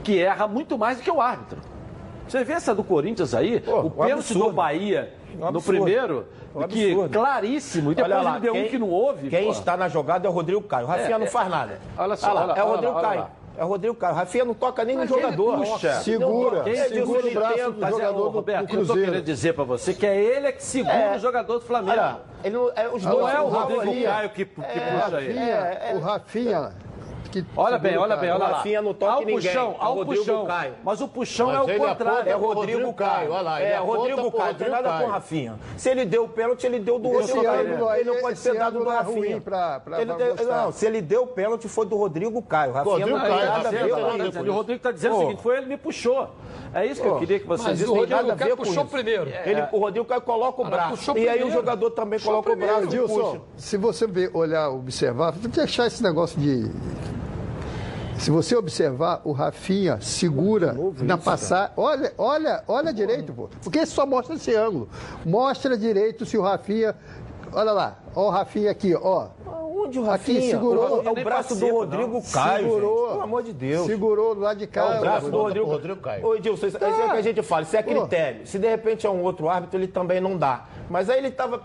que 0.03 0.19
erra 0.21 0.47
muito 0.47 0.77
mais 0.77 0.97
do 0.97 1.03
que 1.03 1.11
o 1.11 1.21
árbitro. 1.21 1.59
Você 2.27 2.43
vê 2.43 2.53
essa 2.53 2.73
do 2.73 2.83
Corinthians 2.83 3.33
aí, 3.33 3.59
Pô, 3.59 3.79
o 3.81 3.91
pênalti 3.91 4.33
do 4.33 4.51
Bahia 4.51 5.13
Um 5.39 5.51
no 5.51 5.61
primeiro, 5.61 6.25
Um 6.55 6.63
que 6.67 6.95
claríssimo, 7.09 7.91
e 7.91 7.95
depois 7.95 8.13
Olha 8.13 8.23
lá, 8.23 8.31
ele 8.31 8.39
deu 8.41 8.53
um 8.55 8.67
que 8.67 8.77
não 8.77 8.89
houve. 8.89 9.29
Quem 9.29 9.45
pô. 9.45 9.51
está 9.51 9.75
na 9.77 9.87
jogada 9.89 10.27
é 10.27 10.29
o 10.29 10.33
Rodrigo 10.33 10.61
Caio. 10.61 10.85
O 10.85 10.89
Rafinha 10.89 11.15
É, 11.15 11.19
não 11.19 11.25
é. 11.25 11.29
faz 11.29 11.49
nada. 11.49 11.79
Olha 11.97 12.15
só, 12.15 12.31
lá, 12.31 12.43
olha- 12.43 12.51
é 12.53 12.63
o 12.63 12.65
olha 12.65 12.71
Rodrigo 12.75 12.93
olha 12.93 13.07
Caio. 13.07 13.19
lá. 13.21 13.29
É 13.55 13.63
o 13.63 13.67
Rodrigo 13.67 13.95
Caio. 13.95 14.13
O 14.13 14.15
Rafinha 14.15 14.45
não 14.45 14.53
toca 14.55 14.83
nem 14.83 14.95
no 14.95 15.01
Mas 15.03 15.11
ele 15.11 15.21
jogador. 15.21 15.57
puxa. 15.59 15.93
Segura, 16.01 16.57
Não, 16.63 16.75
segura 16.87 17.19
ele 17.19 17.29
o 17.29 17.33
braço 17.33 17.55
tenta, 17.55 17.71
do 17.71 17.85
é, 17.85 17.89
jogador 17.91 18.13
do, 18.23 18.29
Roberto, 18.29 18.59
do 18.59 18.63
eu 18.63 18.67
tô 18.79 18.85
Cruzeiro. 18.85 19.11
querendo 19.11 19.25
dizer 19.25 19.53
pra 19.53 19.63
você 19.63 19.93
que 19.93 20.05
é 20.07 20.15
ele 20.23 20.51
que 20.53 20.63
segura 20.63 20.95
É. 20.95 21.15
o 21.15 21.19
jogador 21.19 21.53
do 21.55 21.61
Flamengo. 21.61 21.91
Olha, 21.91 22.17
ele 22.43 22.55
não, 22.55 22.71
é, 22.75 22.89
os 22.89 23.03
não 23.03 23.11
dois 23.11 23.33
é 23.35 23.41
o 23.41 23.47
Rodrigo. 23.47 24.03
Caio 24.05 24.29
que, 24.31 24.45
que 24.45 24.59
O 24.61 24.63
puxa 24.63 25.21
ele. 25.21 25.39
O 25.95 25.99
Rafinha, 25.99 26.71
que 27.29 27.45
Olha 27.55 27.77
bem, 27.77 27.97
olha 27.97 28.15
bem, 28.15 28.31
olha 28.31 28.39
lá. 28.39 28.47
Rafinha 28.57 28.81
não 28.81 28.93
toca 28.93 29.13
Ao 29.13 29.19
ninguém, 29.19 29.35
puxão, 29.35 29.71
é 29.71 29.75
o 29.75 29.81
ao 29.81 29.95
Rodrigo 29.95 30.23
puxão. 30.23 30.45
Caio. 30.45 30.73
Mas 30.83 31.01
o 31.01 31.07
puxão 31.07 31.47
Mas 31.47 31.55
é 31.55 31.61
o 31.61 31.79
contrário. 31.79 32.31
É 32.31 32.35
o 32.35 32.39
Rodrigo, 32.39 32.93
Caio. 32.93 33.31
Olha 33.31 33.41
lá, 33.41 33.61
é, 33.61 33.77
Rodrigo 33.77 34.31
Caio. 34.31 34.55
Tem 34.55 34.69
nada 34.69 34.97
com 34.99 35.05
o 35.05 35.09
Rafinha. 35.09 35.59
Se 35.77 35.89
ele 35.89 36.05
deu 36.05 36.25
o 36.25 36.29
pênalti, 36.29 36.65
ele 36.65 36.79
deu 36.79 36.99
do 36.99 37.09
outro. 37.09 37.49
aí, 37.49 38.01
ele 38.01 38.11
não 38.11 38.21
pode 38.21 38.41
ter 38.41 38.53
dado 38.55 38.79
do 38.79 38.91
é 38.91 38.95
Rafinha. 38.95 39.43
não, 40.47 40.71
se 40.71 40.85
ele 40.85 41.01
deu 41.01 41.23
o 41.23 41.27
pênalti, 41.27 41.67
foi 41.67 41.85
do 41.85 41.95
Rodrigo 41.95 42.41
Caio. 42.41 42.73
Rafinha 42.73 42.93
Rodrigo 42.95 43.17
não 43.17 43.25
tem 43.25 43.37
Caio, 43.37 43.49
nada 43.49 43.67
a 43.67 43.71
ver 43.71 43.89
tá 43.89 44.23
Dizendo, 44.23 44.51
o 44.51 44.53
Rodrigo 44.53 44.77
está 44.77 44.91
dizendo 44.91 45.15
o 45.15 45.19
seguinte, 45.19 45.41
foi 45.41 45.55
ele 45.57 45.63
que 45.63 45.69
me 45.69 45.77
puxou. 45.77 46.29
É 46.73 46.85
isso 46.85 47.01
que 47.01 47.07
eu 47.07 47.17
queria 47.17 47.39
que 47.39 47.47
vocês 47.47 47.79
Mas 47.79 47.89
o. 47.89 47.93
Rodrigo 47.93 48.23
ver 48.23 48.35
Caio 48.35 48.57
puxou 48.57 48.85
primeiro. 48.85 49.29
Ele, 49.29 49.67
o 49.71 49.79
Rodrigo 49.79 50.05
Caio 50.05 50.21
coloca 50.21 50.61
o 50.61 50.65
braço. 50.65 51.17
E 51.17 51.27
aí 51.27 51.43
o 51.43 51.51
jogador 51.51 51.91
também 51.91 52.19
coloca 52.19 52.51
o 52.51 52.55
braço 52.55 53.43
se 53.57 53.77
você 53.77 54.07
ver, 54.07 54.29
olhar, 54.33 54.69
observar, 54.69 55.33
tem 55.33 55.49
que 55.49 55.57
deixar 55.57 55.87
esse 55.87 56.01
negócio 56.03 56.39
de. 56.39 56.69
Se 58.19 58.31
você 58.31 58.55
observar, 58.55 59.21
o 59.23 59.31
Rafinha 59.31 59.99
segura 60.01 60.75
na 61.01 61.17
passagem. 61.17 61.73
Olha, 61.75 62.13
olha, 62.17 62.63
olha 62.67 62.93
direito, 62.93 63.33
pô. 63.33 63.49
Porque 63.61 63.85
só 63.85 64.05
mostra 64.05 64.35
esse 64.35 64.55
ângulo. 64.55 64.89
Mostra 65.25 65.77
direito 65.77 66.25
se 66.25 66.37
o 66.37 66.41
Rafinha. 66.41 66.95
Olha 67.51 67.71
lá, 67.71 68.02
ó 68.15 68.27
o 68.27 68.29
Rafinha 68.29 68.71
aqui, 68.71 68.95
ó. 68.95 69.27
Onde 69.85 69.99
o 69.99 70.03
Aqui, 70.03 70.09
Rafinha? 70.11 70.51
segurou. 70.51 71.03
É 71.03 71.09
o 71.11 71.23
braço 71.23 71.55
do 71.55 71.69
Rodrigo 71.69 72.13
não. 72.13 72.21
Caio, 72.21 72.63
segurou. 72.63 72.99
gente. 73.01 73.11
Pelo 73.11 73.21
amor 73.23 73.43
de 73.43 73.53
Deus. 73.53 73.85
Segurou 73.85 74.33
do 74.35 74.41
lado 74.41 74.57
de 74.57 74.65
cá. 74.67 74.93
É 74.93 74.97
o 74.97 75.01
braço 75.01 75.29
do 75.29 75.37
Rodrigo. 75.41 75.65
Rodrigo 75.65 75.99
Caio. 75.99 76.25
Ô, 76.25 76.35
Edilson, 76.35 76.67
isso, 76.67 76.77
isso 76.77 76.85
é 76.85 77.05
o 77.05 77.11
que 77.11 77.17
a 77.17 77.21
gente 77.21 77.41
fala, 77.41 77.63
isso 77.63 77.75
é 77.75 77.83
critério. 77.83 78.47
Se 78.47 78.57
de 78.57 78.67
repente 78.69 79.05
é 79.05 79.09
um 79.09 79.21
outro 79.23 79.49
árbitro, 79.49 79.77
ele 79.77 79.87
também 79.87 80.21
não 80.21 80.37
dá. 80.37 80.63
Mas 80.89 81.09
aí 81.09 81.17
ele 81.17 81.31
tava. 81.31 81.61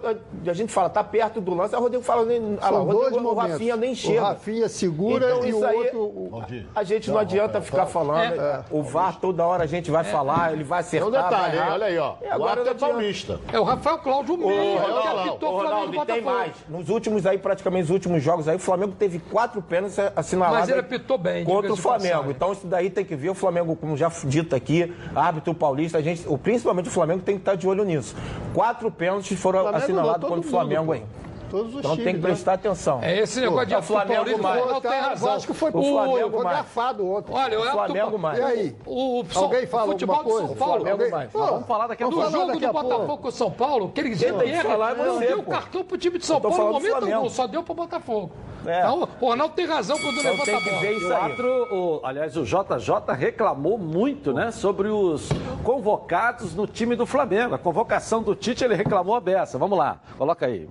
A 0.47 0.52
gente 0.52 0.73
fala, 0.73 0.88
tá 0.88 1.05
perto 1.05 1.40
do 1.40 1.55
lance, 1.55 1.75
aí 1.75 1.81
o 1.81 1.83
Rodrigo 1.85 2.02
fala, 2.02 2.25
nem, 2.25 2.59
ah 2.61 2.71
lá, 2.71 2.83
o, 2.83 2.87
dois 2.87 3.05
Rodrigo, 3.12 3.19
o 3.19 3.23
momentos. 3.35 3.52
Rafinha 3.52 3.76
nem 3.76 3.93
O 3.93 3.97
chega. 3.97 4.21
Rafinha 4.23 4.69
segura 4.69 5.26
Então, 5.31 5.45
e 5.45 5.49
isso 5.50 5.59
o 5.61 5.64
aí- 5.67 5.76
outro. 5.76 6.00
o- 6.00 6.28
Valdir. 6.31 6.67
A 6.75 6.83
gente 6.83 7.11
não 7.11 7.19
adianta 7.19 7.61
ficar 7.61 7.87
falando. 7.87 8.40
É. 8.40 8.64
O 8.71 8.83
VAR 8.83 9.21
toda 9.21 9.47
hora 9.47 9.62
a 9.62 9.67
gente 9.67 9.90
vai 9.93 10.02
falar, 10.05 10.52
ele 10.52 10.64
vai 10.64 10.81
acertar. 10.81 11.09
um 11.09 11.12
detalhe, 11.12 11.59
olha 11.59 11.87
aí, 11.87 11.99
ó. 11.99 12.14
O 12.21 12.33
agora 12.33 12.50
árbitro 12.61 12.71
é 12.71 12.75
não 12.75 12.88
paulista. 12.95 13.40
É 13.52 13.61
o 13.61 13.64
Rafael 13.64 13.99
Cláudio 13.99 14.37
Meia, 14.37 14.81
que 14.81 15.09
apitou 15.28 15.57
o 15.57 15.61
Flamengo 15.61 15.93
Botafogo. 15.93 16.38
Mais. 16.38 16.52
Nos 16.68 16.88
últimos 16.88 17.26
aí, 17.26 17.38
praticamente 17.38 17.83
nos 17.83 17.90
últimos 17.90 18.23
jogos 18.23 18.49
aí, 18.49 18.57
o 18.57 18.59
Flamengo 18.59 18.92
teve 18.99 19.18
quatro 19.18 19.61
pênaltis 19.62 19.99
assinalados. 20.16 20.61
Mas 20.61 20.68
ele 20.68 20.80
apitou 20.80 21.18
bem, 21.18 21.45
Contra 21.45 21.73
o 21.73 21.76
Flamengo. 21.76 22.11
passagem. 22.14 22.30
Então 22.30 22.52
isso 22.52 22.66
daí 22.66 22.90
tem 22.90 23.04
que 23.04 23.14
ver. 23.16 23.30
O 23.30 23.35
Flamengo, 23.35 23.75
como 23.76 23.97
já 23.97 24.11
dito 24.25 24.54
aqui, 24.57 24.92
árbitro 25.14 25.54
paulista, 25.54 25.99
a 25.99 26.02
gente, 26.02 26.25
o- 26.26 26.38
principalmente 26.38 26.88
o 26.88 26.92
Flamengo 26.92 27.21
tem 27.23 27.35
que 27.37 27.42
estar 27.42 27.54
de 27.54 27.66
olho 27.68 27.85
nisso. 27.85 28.14
Quatro 28.54 28.90
pênaltis 28.90 29.38
foram 29.38 29.66
assinalados 29.68 30.28
contra 30.28 30.40
o 30.40 30.50
Flamengo 30.50 30.83
mundo, 30.83 30.92
aí. 30.95 31.02
Todos 31.50 31.73
os 31.75 31.78
Então 31.81 31.93
times. 31.93 32.05
tem 32.05 32.14
que 32.14 32.21
né? 32.21 32.26
prestar 32.28 32.52
atenção. 32.55 33.00
É 33.02 33.19
esse 33.19 33.40
negócio 33.40 33.67
de 33.67 33.75
o 33.76 33.83
Flamengo 33.83 34.43
mais. 34.43 34.57
o 34.61 34.64
Ronaldo 34.64 34.88
tem 34.88 35.00
razão. 35.00 35.28
O 35.28 35.33
Vasco 35.33 35.55
foi, 35.55 35.71
O 35.71 35.83
Flamengo 35.83 36.31
foi 36.31 36.45
mais. 36.45 36.57
garfado 36.59 37.11
ontem. 37.11 37.33
Olha, 37.35 37.59
o 37.59 37.62
árbitro- 37.62 37.85
Flamengo 37.87 38.19
mais. 38.19 38.38
E 38.38 38.43
aí? 38.43 38.76
O, 38.87 39.25
Alguém 39.35 39.67
fala 39.67 39.85
o 39.85 39.93
futebol 39.93 40.17
alguma 40.17 40.40
de 40.43 40.47
São? 40.49 40.57
Paulo. 40.57 40.75
Flamengo 40.81 40.90
Alguém- 41.02 41.11
mais. 41.11 41.31
Pô, 41.31 41.38
Vamos 41.47 41.67
falar 41.67 41.87
daqui 41.87 42.02
a 42.02 42.07
No 42.07 42.12
pouco. 42.12 42.31
falar 42.31 42.47
jogo 42.47 42.59
do. 42.61 42.73
Botafogo 42.73 43.19
com 43.19 43.28
o 43.28 43.33
São 43.33 43.50
Paulo, 43.50 43.88
que 43.90 44.00
ele 44.00 44.11
erra, 44.25 44.45
é 44.45 44.95
não 44.95 45.14
você, 45.19 45.26
deu 45.26 45.43
cartão 45.43 45.85
pro 45.85 45.97
time 45.99 46.19
de 46.19 46.26
São 46.26 46.40
Paulo 46.40 46.57
no 46.59 46.73
momento 46.75 46.95
algum, 47.14 47.28
só 47.31 47.47
deu 47.47 47.62
pro 47.62 47.75
Botafogo. 47.75 48.31
É. 48.67 48.81
Então, 48.81 49.09
o 49.21 49.26
Ronaldo 49.28 49.55
tem 49.55 49.67
razão 49.67 49.97
quando 49.99 50.19
Então 50.19 50.33
levanta 50.33 50.45
tem 50.45 50.57
a 50.57 50.61
bola. 50.61 50.81
ver 50.81 50.93
isso 50.97 51.12
árbitro, 51.14 51.49
o- 51.75 52.00
aliás, 52.05 52.37
o 52.37 52.45
JJ 52.45 53.14
reclamou 53.14 53.78
muito, 53.78 54.33
né, 54.33 54.50
sobre 54.50 54.88
os 54.88 55.28
convocados 55.64 56.55
no 56.55 56.67
time 56.67 56.97
do 56.97 57.07
Flamengo. 57.07 57.55
A 57.55 57.59
convocação 57.59 58.23
do 58.23 58.35
Tite, 58.35 58.64
ele 58.64 58.75
reclamou 58.75 59.14
a 59.14 59.21
beça. 59.21 59.57
Vamos 59.59 59.78
lá, 59.78 59.99
coloca 60.19 60.45
aí. 60.47 60.69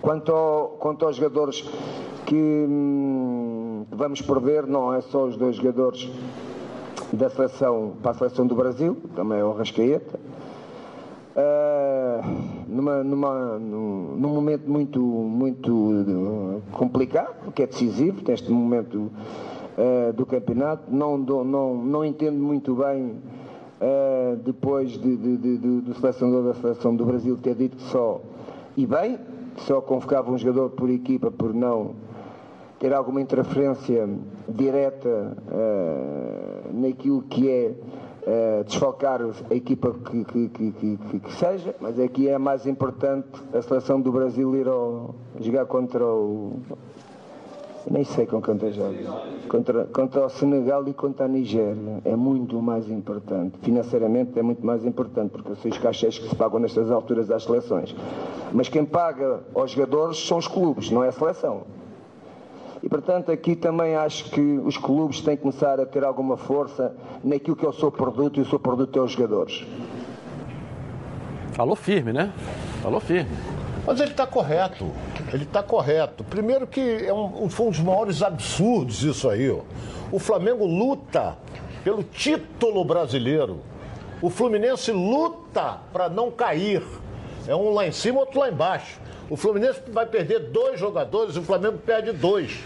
Quanto, 0.00 0.32
ao- 0.32 0.68
quanto 0.78 1.04
aos 1.06 1.16
jogadores 1.16 1.62
que 2.26 2.34
hum, 2.68 3.84
vamos 3.90 4.20
perder, 4.22 4.66
não 4.66 4.92
é 4.94 5.00
só 5.00 5.24
os 5.24 5.36
dois 5.36 5.56
jogadores 5.56 6.10
da 7.12 7.28
seleção 7.28 7.92
para 8.02 8.12
a 8.12 8.14
seleção 8.14 8.46
do 8.46 8.54
Brasil, 8.54 8.96
também 9.14 9.38
é 9.38 9.44
o 9.44 9.52
Rascaeta. 9.52 10.18
Ah, 11.34 12.20
numa, 12.68 13.02
numa, 13.02 13.58
num, 13.58 14.16
num 14.18 14.28
momento 14.28 14.68
muito, 14.70 15.00
muito 15.00 16.04
eh, 16.06 16.60
complicado, 16.76 17.52
que 17.54 17.62
é 17.62 17.66
decisivo, 17.66 18.20
neste 18.26 18.50
momento 18.50 19.10
eh, 19.78 20.12
do 20.12 20.26
campeonato. 20.26 20.82
Não, 20.94 21.16
não, 21.16 21.74
não 21.74 22.04
entendo 22.04 22.38
muito 22.38 22.74
bem, 22.74 23.16
eh, 23.80 24.36
depois 24.44 24.90
de, 24.92 25.16
de- 25.16 25.36
de- 25.38 25.80
do 25.80 25.94
selecionador 25.94 26.44
da 26.44 26.54
seleção 26.54 26.94
do 26.94 27.04
Brasil 27.06 27.36
ter 27.38 27.54
dito 27.54 27.76
que 27.78 27.82
só, 27.84 28.20
e 28.76 28.86
bem, 28.86 29.18
só 29.58 29.80
convocava 29.80 30.30
um 30.30 30.38
jogador 30.38 30.70
por 30.70 30.88
equipa 30.90 31.30
por 31.30 31.52
não 31.54 31.94
ter 32.78 32.92
alguma 32.92 33.20
interferência 33.20 34.08
direta 34.48 35.36
eh, 35.52 36.60
naquilo 36.72 37.22
que 37.22 37.48
é 37.48 37.74
desfalcar 38.64 39.20
a 39.50 39.54
equipa 39.54 39.92
que- 39.92 40.24
que- 40.24 40.48
que- 40.48 41.18
que 41.18 41.32
seja, 41.34 41.74
mas 41.80 41.98
aqui 41.98 42.28
é 42.28 42.38
mais 42.38 42.66
importante 42.66 43.26
a 43.52 43.60
seleção 43.60 44.00
do 44.00 44.12
Brasil 44.12 44.54
ir 44.54 44.68
ao, 44.68 45.14
jogar 45.40 45.66
contra 45.66 46.04
o. 46.04 46.52
Nem 47.90 48.04
sei 48.04 48.26
com 48.26 48.40
quem 48.40 48.56
tem 48.56 48.72
jogo. 48.72 48.94
Contra, 49.48 49.84
contra 49.86 50.26
o 50.26 50.28
Senegal 50.28 50.86
e 50.86 50.94
contra 50.94 51.26
a 51.26 51.28
Nigéria. 51.28 52.00
É 52.04 52.14
muito 52.14 52.60
mais 52.62 52.88
importante. 52.90 53.58
Financeiramente 53.62 54.38
é 54.38 54.42
muito 54.42 54.64
mais 54.64 54.84
importante, 54.84 55.30
porque 55.32 55.54
sei 55.56 55.70
os 55.70 55.78
cachês 55.78 56.18
que 56.18 56.28
se 56.28 56.34
pagam 56.34 56.60
nestas 56.60 56.90
alturas 56.90 57.30
às 57.30 57.44
seleções. 57.44 57.94
Mas 58.52 58.68
quem 58.68 58.84
paga 58.84 59.40
aos 59.54 59.72
jogadores 59.72 60.18
são 60.18 60.38
os 60.38 60.46
clubes, 60.46 60.90
não 60.90 61.02
é 61.02 61.08
a 61.08 61.12
seleção. 61.12 61.62
E 62.82 62.88
portanto 62.88 63.30
aqui 63.30 63.54
também 63.54 63.94
acho 63.94 64.30
que 64.30 64.40
os 64.64 64.76
clubes 64.76 65.20
têm 65.20 65.36
que 65.36 65.42
começar 65.42 65.78
a 65.78 65.86
ter 65.86 66.04
alguma 66.04 66.36
força 66.36 66.94
naquilo 67.22 67.54
que 67.54 67.64
é 67.64 67.68
o 67.68 67.72
seu 67.72 67.92
produto 67.92 68.38
e 68.38 68.42
o 68.42 68.46
seu 68.46 68.58
produto 68.58 68.98
é 68.98 69.02
os 69.02 69.12
jogadores. 69.12 69.64
Falou 71.52 71.76
firme, 71.76 72.12
né? 72.12 72.32
Falou 72.82 72.98
firme. 72.98 73.30
Mas 73.86 74.00
ele 74.00 74.12
está 74.12 74.26
correto. 74.26 74.92
Ele 75.32 75.44
está 75.44 75.62
correto. 75.62 76.22
Primeiro 76.24 76.66
que 76.66 77.04
é 77.04 77.12
um, 77.12 77.48
foi 77.48 77.66
um 77.66 77.70
dos 77.70 77.80
maiores 77.80 78.22
absurdos 78.22 79.02
isso 79.02 79.28
aí. 79.28 79.50
Ó. 79.50 79.60
O 80.10 80.18
Flamengo 80.18 80.64
luta 80.64 81.36
pelo 81.82 82.02
título 82.02 82.84
brasileiro. 82.84 83.60
O 84.20 84.30
Fluminense 84.30 84.92
luta 84.92 85.78
para 85.92 86.08
não 86.08 86.30
cair. 86.30 86.82
É 87.46 87.56
um 87.56 87.74
lá 87.74 87.86
em 87.86 87.92
cima, 87.92 88.20
outro 88.20 88.38
lá 88.38 88.48
embaixo. 88.48 89.00
O 89.28 89.36
Fluminense 89.36 89.80
vai 89.88 90.06
perder 90.06 90.38
dois 90.50 90.78
jogadores, 90.78 91.36
o 91.36 91.42
Flamengo 91.42 91.78
perde 91.78 92.12
dois. 92.12 92.60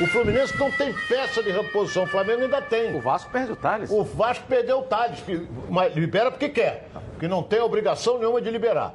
O 0.00 0.06
Fluminense 0.06 0.56
não 0.58 0.70
tem 0.70 0.92
peça 1.08 1.42
de 1.42 1.50
reposição, 1.50 2.04
o 2.04 2.06
Flamengo 2.06 2.42
ainda 2.42 2.62
tem. 2.62 2.96
O 2.96 3.00
Vasco 3.00 3.30
perde 3.30 3.52
o 3.52 3.56
Thales. 3.56 3.90
O 3.90 4.02
Vasco 4.02 4.44
perdeu 4.48 4.78
o 4.78 4.82
Thales, 4.82 5.22
mas 5.68 5.94
libera 5.94 6.30
porque 6.30 6.48
quer, 6.48 6.88
porque 7.10 7.28
não 7.28 7.42
tem 7.42 7.60
obrigação 7.60 8.18
nenhuma 8.18 8.40
de 8.40 8.50
liberar. 8.50 8.94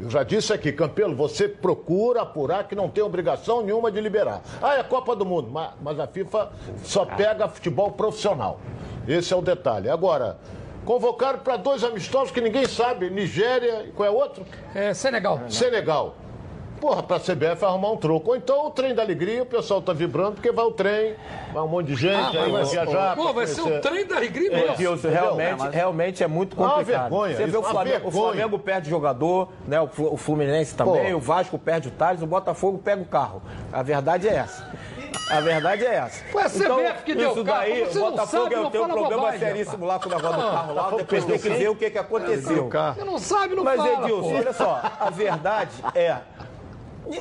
Eu 0.00 0.10
já 0.10 0.22
disse 0.24 0.52
aqui, 0.52 0.72
Campelo, 0.72 1.14
você 1.14 1.48
procura 1.48 2.22
apurar 2.22 2.66
que 2.66 2.74
não 2.74 2.88
tem 2.88 3.02
obrigação 3.02 3.62
nenhuma 3.62 3.92
de 3.92 4.00
liberar. 4.00 4.42
Ah, 4.60 4.74
é 4.74 4.82
Copa 4.82 5.14
do 5.14 5.24
Mundo, 5.24 5.50
mas, 5.80 6.00
a 6.00 6.06
FIFA 6.06 6.50
só 6.82 7.04
pega 7.04 7.48
futebol 7.48 7.92
profissional. 7.92 8.58
Esse 9.06 9.32
é 9.32 9.36
o 9.36 9.42
detalhe. 9.42 9.88
Agora, 9.88 10.36
convocaram 10.84 11.38
para 11.38 11.56
dois 11.56 11.84
amistosos 11.84 12.32
que 12.32 12.40
ninguém 12.40 12.66
sabe, 12.66 13.08
Nigéria 13.08 13.84
e 13.84 13.92
qual 13.92 14.08
é 14.08 14.10
o 14.10 14.14
outro? 14.14 14.44
É, 14.74 14.92
Senegal. 14.92 15.40
Senegal. 15.48 16.16
Porra, 16.84 17.02
pra 17.02 17.18
CBF 17.18 17.64
arrumar 17.64 17.92
um 17.92 17.96
troco. 17.96 18.28
Ou 18.32 18.36
então 18.36 18.66
o 18.66 18.70
trem 18.70 18.94
da 18.94 19.00
alegria, 19.00 19.42
o 19.42 19.46
pessoal 19.46 19.80
tá 19.80 19.94
vibrando, 19.94 20.32
porque 20.32 20.52
vai 20.52 20.66
o 20.66 20.70
trem, 20.70 21.14
vai 21.50 21.62
um 21.62 21.66
monte 21.66 21.86
de 21.86 21.94
gente, 21.94 22.36
aí 22.36 22.52
vai 22.52 22.62
viajar. 22.62 23.16
Pô, 23.16 23.32
vai 23.32 23.46
ser 23.46 23.62
o 23.62 23.80
trem 23.80 24.04
da 24.06 24.16
alegria 24.16 24.52
É, 24.52 24.54
mesmo. 24.54 24.72
Edilson, 24.74 25.08
Entendeu? 25.08 25.22
realmente, 25.22 25.48
É, 25.48 25.56
mas- 25.56 25.74
realmente 25.74 26.22
é 26.22 26.26
muito 26.26 26.54
Uma 26.58 26.68
complicado. 26.74 27.00
vergonha, 27.08 27.32
Você 27.36 27.42
vê 27.42 27.48
isso, 27.48 27.56
o 27.56 27.60
uma 27.62 27.70
Flamengo, 27.70 27.96
o 27.96 28.10
vergonha. 28.10 28.32
Flamengo 28.34 28.58
perde 28.58 28.90
jogador, 28.90 29.48
né? 29.66 29.80
o, 29.80 29.86
Flu- 29.86 30.12
o 30.12 30.16
Fluminense 30.18 30.74
também, 30.74 31.12
Pô. 31.12 31.16
o 31.16 31.20
Vasco 31.20 31.58
perde 31.58 31.88
o 31.88 31.90
Thales, 31.90 32.20
o 32.20 32.26
Botafogo 32.26 32.76
pega 32.76 33.00
o 33.00 33.06
carro. 33.06 33.40
A 33.72 33.82
verdade 33.82 34.28
é 34.28 34.34
essa. 34.34 34.68
A 35.30 35.40
verdade 35.40 35.86
é 35.86 35.94
essa. 35.94 36.22
Foi 36.30 36.42
a 36.42 36.50
CBF 36.50 37.02
que 37.04 37.14
deu 37.14 37.30
isso 37.30 37.40
o 37.40 37.44
carro. 37.46 37.60
daí, 37.60 37.84
Você 37.86 37.98
o 37.98 38.02
não 38.02 38.10
Botafogo 38.10 38.42
sabe, 38.42 38.54
é 38.56 38.60
o 38.60 38.70
teu 38.70 38.84
problema 38.84 39.16
bobagem, 39.22 39.38
seríssimo 39.40 39.86
lá 39.86 39.98
com 39.98 40.06
o 40.10 40.12
negócio 40.14 40.36
do 40.38 40.46
Ah, 40.46 40.50
carro 40.50 40.74
lá, 40.74 40.90
depois 40.90 41.24
tem 41.24 41.38
que 41.38 41.48
ver 41.48 41.70
o 41.70 41.76
que, 41.76 41.88
que 41.88 41.98
aconteceu. 41.98 42.68
Você 42.68 43.04
não 43.04 43.18
sabe, 43.18 43.54
não 43.54 43.64
Mas, 43.64 43.76
fala, 43.78 43.92
Edilson, 44.02 44.20
pô. 44.30 44.36
olha 44.36 44.52
só, 44.52 44.82
a 45.00 45.08
verdade 45.08 45.70
é. 45.94 46.18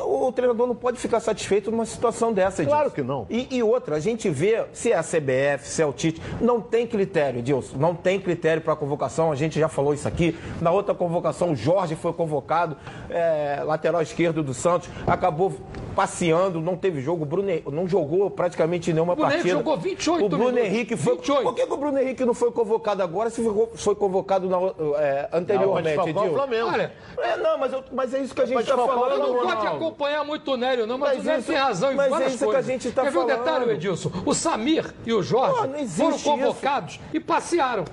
O 0.02 0.32
treinador 0.32 0.68
não 0.68 0.75
pode 0.75 0.98
ficar 0.98 1.20
satisfeito 1.20 1.70
numa 1.70 1.86
situação 1.86 2.32
dessa, 2.32 2.62
Edilson. 2.62 2.75
Claro 2.78 2.92
que 2.92 3.02
não. 3.02 3.25
E, 3.30 3.48
e 3.58 3.62
outra, 3.63 3.98
a 3.98 4.00
gente 4.00 4.30
vê 4.30 4.63
se 4.72 4.92
é 4.92 4.96
a 4.98 5.04
CBF, 5.04 5.68
se 5.68 5.82
é 5.82 5.86
o 5.86 5.92
Tite, 5.92 6.22
não 6.40 6.62
tem 6.62 6.88
critério, 6.88 7.40
Edilson, 7.40 7.78
não 7.78 7.94
tem 7.94 8.20
critério 8.20 8.62
para 8.62 8.75
convocação, 8.75 9.32
a 9.32 9.36
gente 9.36 9.60
já 9.60 9.68
falou 9.68 9.94
isso 9.94 10.08
aqui. 10.08 10.38
Na 10.62 10.72
outra 10.72 10.96
convocação, 10.96 11.52
o 11.52 11.56
Jorge 11.56 11.96
foi 11.96 12.13
convocado, 12.13 12.78
é, 13.10 13.62
lateral 13.66 14.02
esquerdo 14.02 14.42
do 14.42 14.54
Santos, 14.54 14.90
acabou 15.06 15.52
passeando, 15.96 16.60
não 16.60 16.75
teve 16.75 17.02
jogo, 17.02 17.24
o 17.24 17.25
Bruno 17.25 17.50
não 17.72 17.88
jogou 17.88 18.30
praticamente 18.32 18.92
nenhuma 18.92 19.13
O 19.13 19.16
Bruno 19.16 19.32
partida. 19.32 19.50
jogou 19.58 19.78
28 19.78 20.25
O 20.25 20.30
Bruno 20.30 20.46
minutos. 20.46 20.66
Henrique 20.68 20.98
foi. 20.98 21.16
28. 21.18 21.44
Por 21.44 21.54
que, 21.56 21.68
que 21.68 21.74
o 21.74 21.78
Bruno 21.78 22.00
Henrique 22.00 22.25
não 22.25 22.34
foi 22.34 22.52
convocado 22.52 23.04
agora 23.04 23.30
se 23.30 23.42
foi, 23.75 23.94
convocado 23.96 24.48
na, 24.50 24.58
é, 25.00 25.30
anteriormente, 25.32 25.96
Não, 25.98 26.06
mas 26.06 26.16
o 26.16 26.20
Edilson? 26.20 26.34
Flamengo. 26.36 26.68
Olha, 26.70 26.92
É, 27.20 27.38
não, 27.38 27.58
mas, 27.60 27.74
eu- 27.74 27.84
mas 27.92 28.13
é 28.13 28.20
isso 28.20 28.34
que 28.34 28.42
a 28.42 28.46
gente 28.46 28.60
está 28.62 28.75
falando. 28.75 29.20
não 29.20 29.25
de 29.34 29.38
Ronaldo. 29.38 29.73
Acompanhar 29.75 30.24
muito 30.24 30.51
o 30.51 30.58
Nélio, 30.58 30.86
não, 30.88 30.98
mas, 30.98 31.10
Mas 31.18 31.20
o 31.20 31.25
Nélio 31.25 31.39
isso- 31.39 31.51
tem 31.51 31.58
razão 31.62 31.92
em 31.92 32.00
é 32.00 32.10
várias 32.10 32.30
isso 32.34 32.38
que 32.39 32.44
a 32.44 32.48
coisas. 32.48 32.65
gente 32.65 32.92
tá 32.92 33.01
Quer 33.03 33.12
ver 33.12 33.18
um 33.20 33.25
detalhe, 33.25 33.72
Edilson? 33.72 34.12
O 34.25 34.34
Samir 34.34 34.94
e 35.06 35.13
o 35.13 35.22
Jorge 35.24 35.56
Pô, 35.68 35.86
foram 35.88 36.15
isso. 36.15 36.24
convocados 36.30 37.00
e 37.13 37.20
passearam. 37.20 37.86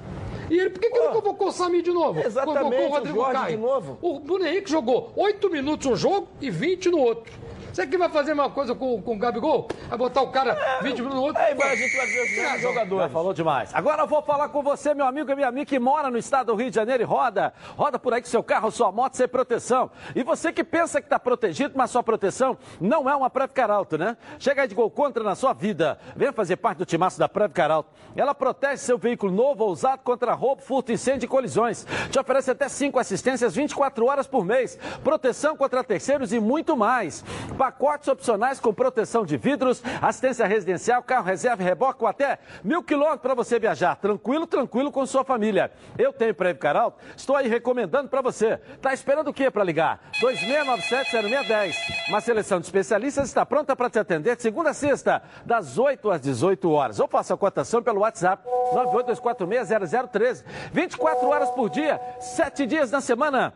E 0.50 0.58
ele, 0.58 0.70
por 0.70 0.80
que, 0.80 0.90
que 0.90 0.98
ele 0.98 1.08
convocou 1.08 1.48
o 1.48 1.52
Samir 1.52 1.80
de 1.82 1.92
novo? 1.92 2.18
Exatamente, 2.20 2.62
convocou 2.64 2.84
o 2.84 2.88
o 2.88 2.92
Rodrigo 2.92 3.18
Jorge 3.20 3.40
Caio. 3.40 3.56
de 3.56 3.62
novo. 3.62 3.98
O 4.02 4.18
Bruno 4.18 4.44
Henrique 4.46 4.68
jogou 4.70 5.12
8 5.14 5.48
minutos 5.48 5.86
um 5.86 5.94
jogo 5.94 6.26
e 6.40 6.50
20 6.50 6.88
no 6.90 6.98
outro. 6.98 7.32
Você 7.72 7.86
que 7.86 7.96
vai 7.96 8.08
fazer 8.08 8.32
a 8.32 8.34
mesma 8.34 8.50
coisa 8.50 8.74
com, 8.74 9.00
com 9.00 9.14
o 9.14 9.18
Gabigol? 9.18 9.68
Vai 9.88 9.96
botar 9.96 10.22
o 10.22 10.28
cara 10.30 10.80
20 10.82 10.96
minutos 10.98 11.14
no 11.16 11.22
outro? 11.22 11.40
Aí 11.40 11.54
vai, 11.54 11.72
a 11.72 11.76
gente 11.76 11.96
vai 11.96 12.06
ver 12.06 12.22
os 12.24 12.30
mesmos 12.30 12.50
Já 12.50 12.58
jogadores. 12.58 13.12
falou 13.12 13.32
demais. 13.32 13.70
Agora 13.72 14.02
eu 14.02 14.06
vou 14.06 14.22
falar 14.22 14.48
com 14.48 14.62
você, 14.62 14.92
meu 14.92 15.06
amigo 15.06 15.30
e 15.30 15.34
minha 15.36 15.48
amiga 15.48 15.66
que 15.66 15.78
mora 15.78 16.10
no 16.10 16.18
estado 16.18 16.46
do 16.48 16.54
Rio 16.56 16.68
de 16.68 16.74
Janeiro 16.74 17.02
e 17.02 17.06
roda. 17.06 17.52
Roda 17.76 17.98
por 17.98 18.12
aí 18.12 18.20
com 18.20 18.26
seu 18.28 18.42
carro, 18.42 18.70
sua 18.70 18.90
moto 18.90 19.14
sem 19.16 19.28
proteção. 19.28 19.90
E 20.16 20.22
você 20.22 20.52
que 20.52 20.64
pensa 20.64 21.00
que 21.00 21.06
está 21.06 21.18
protegido, 21.18 21.74
mas 21.76 21.90
sua 21.90 22.02
proteção 22.02 22.58
não 22.80 23.08
é 23.08 23.14
uma 23.14 23.30
Previcar 23.30 23.70
Alto, 23.70 23.96
né? 23.96 24.16
Chega 24.38 24.62
aí 24.62 24.68
de 24.68 24.74
gol 24.74 24.90
contra 24.90 25.22
na 25.22 25.34
sua 25.36 25.52
vida. 25.52 25.98
Venha 26.16 26.32
fazer 26.32 26.56
parte 26.56 26.78
do 26.78 26.84
timaço 26.84 27.18
da 27.18 27.28
Previcar 27.28 27.70
Alto. 27.70 27.90
Ela 28.16 28.34
protege 28.34 28.78
seu 28.78 28.98
veículo 28.98 29.32
novo 29.32 29.64
ou 29.64 29.70
usado 29.70 30.00
contra 30.00 30.34
roubo, 30.34 30.60
furto, 30.62 30.90
incêndio 30.90 31.26
e 31.26 31.28
colisões. 31.28 31.86
Te 32.10 32.18
oferece 32.18 32.50
até 32.50 32.68
5 32.68 32.98
assistências 32.98 33.54
24 33.54 34.04
horas 34.06 34.26
por 34.26 34.44
mês. 34.44 34.76
Proteção 35.04 35.56
contra 35.56 35.84
terceiros 35.84 36.32
e 36.32 36.40
muito 36.40 36.76
mais. 36.76 37.24
Pacotes 37.60 38.08
opcionais 38.08 38.58
com 38.58 38.72
proteção 38.72 39.22
de 39.22 39.36
vidros, 39.36 39.82
assistência 40.00 40.46
residencial, 40.46 41.02
carro 41.02 41.26
reserva 41.26 41.62
reboque 41.62 42.02
até 42.06 42.38
mil 42.64 42.82
quilômetros 42.82 43.20
para 43.20 43.34
você 43.34 43.58
viajar. 43.58 43.96
Tranquilo, 43.96 44.46
tranquilo 44.46 44.90
com 44.90 45.04
sua 45.04 45.22
família. 45.24 45.70
Eu 45.98 46.10
tenho 46.10 46.34
Previcar 46.34 46.74
Alto, 46.74 46.96
estou 47.14 47.36
aí 47.36 47.48
recomendando 47.48 48.08
para 48.08 48.22
você. 48.22 48.56
Tá 48.80 48.94
esperando 48.94 49.28
o 49.28 49.34
quê 49.34 49.50
para 49.50 49.62
ligar? 49.62 50.00
2697-0610. 50.22 51.74
Uma 52.08 52.22
seleção 52.22 52.60
de 52.60 52.64
especialistas 52.64 53.28
está 53.28 53.44
pronta 53.44 53.76
para 53.76 53.90
te 53.90 53.98
atender 53.98 54.36
de 54.36 54.40
segunda 54.40 54.70
a 54.70 54.74
sexta, 54.74 55.22
das 55.44 55.76
8 55.76 56.10
às 56.10 56.22
18 56.22 56.70
horas. 56.70 56.98
Ou 56.98 57.08
faça 57.08 57.34
a 57.34 57.36
cotação 57.36 57.82
pelo 57.82 58.00
WhatsApp 58.00 58.42
982460013. 58.72 60.46
24 60.72 61.28
horas 61.28 61.50
por 61.50 61.68
dia, 61.68 62.00
7 62.20 62.64
dias 62.64 62.90
na 62.90 63.02
semana 63.02 63.52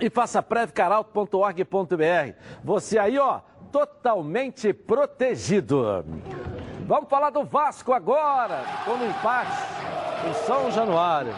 e 0.00 0.10
faça 0.10 0.42
prevcaralto.org.br. 0.42 2.34
Você 2.62 2.98
aí, 2.98 3.18
ó, 3.18 3.40
totalmente 3.72 4.72
protegido. 4.72 6.04
Vamos 6.86 7.08
falar 7.08 7.30
do 7.30 7.44
Vasco 7.44 7.92
agora, 7.92 8.60
com 8.84 8.92
um 8.92 9.08
empate 9.08 9.62
em 10.28 10.46
São 10.46 10.70
Januário. 10.70 11.32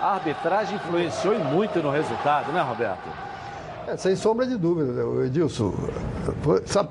A 0.00 0.14
arbitragem 0.14 0.76
influenciou 0.76 1.38
muito 1.38 1.82
no 1.82 1.90
resultado, 1.90 2.52
né, 2.52 2.60
Roberto? 2.60 3.08
É, 3.86 3.96
sem 3.96 4.14
sombra 4.14 4.46
de 4.46 4.56
dúvida, 4.56 4.92
né, 4.92 5.26
Edilson. 5.26 5.74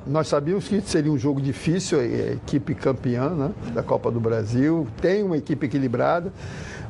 Nós 0.06 0.28
sabíamos 0.28 0.68
que 0.68 0.82
seria 0.82 1.12
um 1.12 1.18
jogo 1.18 1.40
difícil, 1.40 2.00
a 2.00 2.04
equipe 2.04 2.76
campeã 2.76 3.30
né, 3.30 3.52
da 3.74 3.82
Copa 3.82 4.12
do 4.12 4.20
Brasil, 4.20 4.86
tem 5.02 5.24
uma 5.24 5.38
equipe 5.38 5.68
equilibrada, 5.68 6.34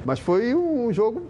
mas 0.03 0.19
foi 0.19 0.55
um 0.55 0.91
jogo 0.91 1.27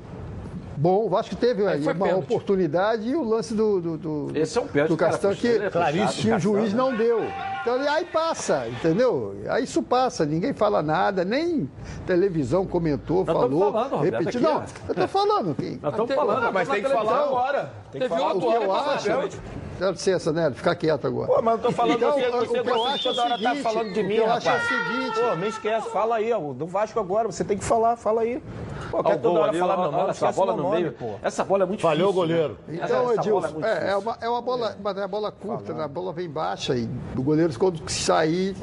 bom. 0.77 1.05
O 1.05 1.09
Vasco 1.09 1.35
teve 1.35 1.65
aí 1.65 1.81
foi 1.83 1.93
uma 1.93 2.05
pênalti. 2.05 2.23
oportunidade 2.23 3.07
e 3.09 3.15
o 3.15 3.23
lance 3.23 3.53
do, 3.53 3.79
do, 3.81 3.97
do, 3.97 4.31
Esse 4.35 4.57
é 4.57 4.61
um 4.61 4.67
pênalti, 4.67 4.89
do 4.89 4.97
cara, 4.97 5.11
Castan 5.11 5.31
é 5.31 5.35
que, 5.35 5.59
puxado, 5.59 6.13
que 6.13 6.31
o 6.33 6.39
juiz 6.39 6.73
né? 6.73 6.77
não 6.77 6.95
deu. 6.95 7.19
Então 7.61 7.75
aí 7.75 8.05
passa, 8.05 8.67
entendeu? 8.67 9.35
Aí 9.49 9.63
isso 9.63 9.83
passa, 9.83 10.25
ninguém 10.25 10.53
fala 10.53 10.81
nada, 10.81 11.23
nem 11.23 11.69
televisão 12.07 12.65
comentou, 12.65 13.23
Nós 13.23 13.35
falou, 13.37 13.71
falando, 13.71 13.95
Roberto, 13.95 14.17
repetiu. 14.19 14.39
aqui, 14.39 14.47
não, 14.49 14.57
ó. 14.57 14.89
eu 14.89 14.95
tô 14.95 15.07
falando. 15.07 15.55
Nós 15.81 15.91
estamos 15.91 16.15
falando. 16.15 16.45
Ah, 16.45 16.51
mas 16.51 16.67
tem 16.69 16.83
que 16.83 16.89
falar 16.89 17.23
agora. 17.23 17.71
Tem 17.91 18.01
que 18.01 18.07
Teve 18.07 18.09
falar 18.09 18.33
outro 18.33 18.47
o 18.47 18.51
que 18.51 18.63
agora. 18.63 18.81
eu 19.07 19.21
acho. 19.21 19.39
Dá 19.79 19.91
licença, 19.91 20.31
Nélio, 20.31 20.55
fica 20.55 20.75
quieto 20.75 21.07
agora. 21.07 21.27
Pô, 21.27 21.41
mas 21.41 21.53
eu 21.55 21.59
tô 21.59 21.71
falando 21.71 21.97
Então, 21.97 22.11
você, 22.13 22.27
o 22.27 22.31
você 22.39 22.47
que 22.61 22.69
eu 22.69 22.75
gosta 22.75 22.89
acho 22.93 23.01
de 23.01 23.07
é 23.07 23.11
o 23.11 23.15
toda 23.15 23.21
hora 23.21 23.31
tá 23.31 23.49
seguinte, 23.49 23.63
falando 23.63 23.93
de 23.93 23.99
o 23.99 24.03
mim, 24.03 24.13
que 24.15 24.19
eu 24.21 24.31
acho 24.31 24.49
é 24.49 24.55
o 24.57 24.61
seguinte- 24.61 25.19
Pô, 25.19 25.35
me 25.35 25.47
esquece, 25.47 25.89
fala 25.89 26.15
aí, 26.17 26.33
ó, 26.33 26.39
do 26.53 26.67
Vasco 26.67 26.99
agora, 26.99 27.31
você 27.31 27.43
tem 27.43 27.57
que 27.57 27.63
falar, 27.65 27.95
fala 27.95 28.21
aí. 28.21 28.41
Pô, 28.91 29.03
quer 29.03 29.15
o 29.15 29.19
toda 29.19 29.29
gol 29.29 29.37
hora 29.39 29.49
ali, 29.51 29.59
falar 29.59 29.73
ó, 29.73 29.81
meu 29.81 29.91
nome, 29.91 30.03
olha 30.03 30.13
só, 30.13 30.25
a 30.25 30.29
esquece 30.29 30.39
bola 30.39 30.57
no 30.57 30.63
nome, 30.63 30.75
meio. 30.75 30.91
pô. 30.93 31.15
Essa 31.23 31.43
bola 31.43 31.63
é 31.63 31.65
muito 31.65 31.81
Falhou 31.81 32.09
o 32.09 32.13
difícil, 32.13 32.27
né? 32.27 32.43
goleiro. 32.43 32.57
Então, 32.67 32.85
Essa 32.85 32.95
bola 33.01 33.15
Edilson, 33.15 33.47
é 33.63 33.67
é, 33.67 33.71
é 33.71 33.75
difícil. 33.79 33.99
uma, 33.99 34.17
é 34.21 34.29
uma 34.29 34.41
bola, 34.41 34.77
mas 34.83 34.97
é 34.97 35.01
uma 35.01 35.07
bola 35.07 35.31
curta, 35.31 35.73
né? 35.73 35.83
a 35.83 35.87
bola 35.87 36.13
vem 36.13 36.29
baixa 36.29 36.75
e 36.75 36.89
o 37.17 37.21
goleiro 37.23 37.57
quando 37.57 37.81
sair, 37.89 38.55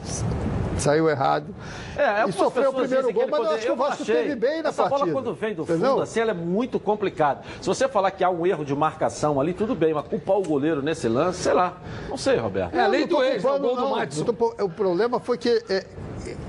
saiu 0.82 1.08
errado. 1.08 1.54
É, 1.96 2.02
e 2.02 2.06
algumas 2.20 2.34
sofreu 2.34 2.70
o 2.70 2.74
primeiro 2.74 3.12
gol, 3.12 3.26
mas 3.30 3.40
eu 3.40 3.50
acho 3.50 3.66
que 3.66 3.70
o 3.72 3.76
Vasco 3.76 4.02
achei. 4.02 4.14
teve 4.16 4.36
bem 4.36 4.62
na 4.62 4.68
Essa 4.70 4.82
partida. 4.88 5.12
bola 5.12 5.12
quando 5.24 5.34
vem 5.34 5.54
do 5.54 5.62
Entendeu? 5.62 5.90
fundo, 5.90 6.02
assim, 6.02 6.20
ela 6.20 6.30
é 6.30 6.34
muito 6.34 6.78
complicada. 6.80 7.40
Se 7.60 7.66
você 7.66 7.88
falar 7.88 8.10
que 8.10 8.22
há 8.24 8.30
um 8.30 8.46
erro 8.46 8.64
de 8.64 8.74
marcação 8.74 9.40
ali, 9.40 9.52
tudo 9.52 9.74
bem, 9.74 9.92
mas 9.94 10.06
culpar 10.06 10.36
o 10.36 10.42
goleiro 10.42 10.80
nesse 10.82 11.08
lance, 11.08 11.42
sei 11.42 11.52
lá. 11.52 11.76
Não 12.08 12.16
sei, 12.16 12.36
Roberto. 12.36 12.74
É 12.74 12.80
a 12.80 12.86
lei 12.86 13.02
não 13.02 13.08
tô 13.08 13.16
do 13.16 13.22
ex, 13.24 13.44
é 13.44 13.48
o 13.50 13.58
gol 13.58 13.74
do 13.76 13.80
não. 13.82 13.90
Madison. 13.96 14.24
Não 14.24 14.34
tô- 14.34 14.54
o 14.64 14.68
problema 14.70 15.18
foi 15.20 15.36
que 15.38 15.48
é, 15.68 15.84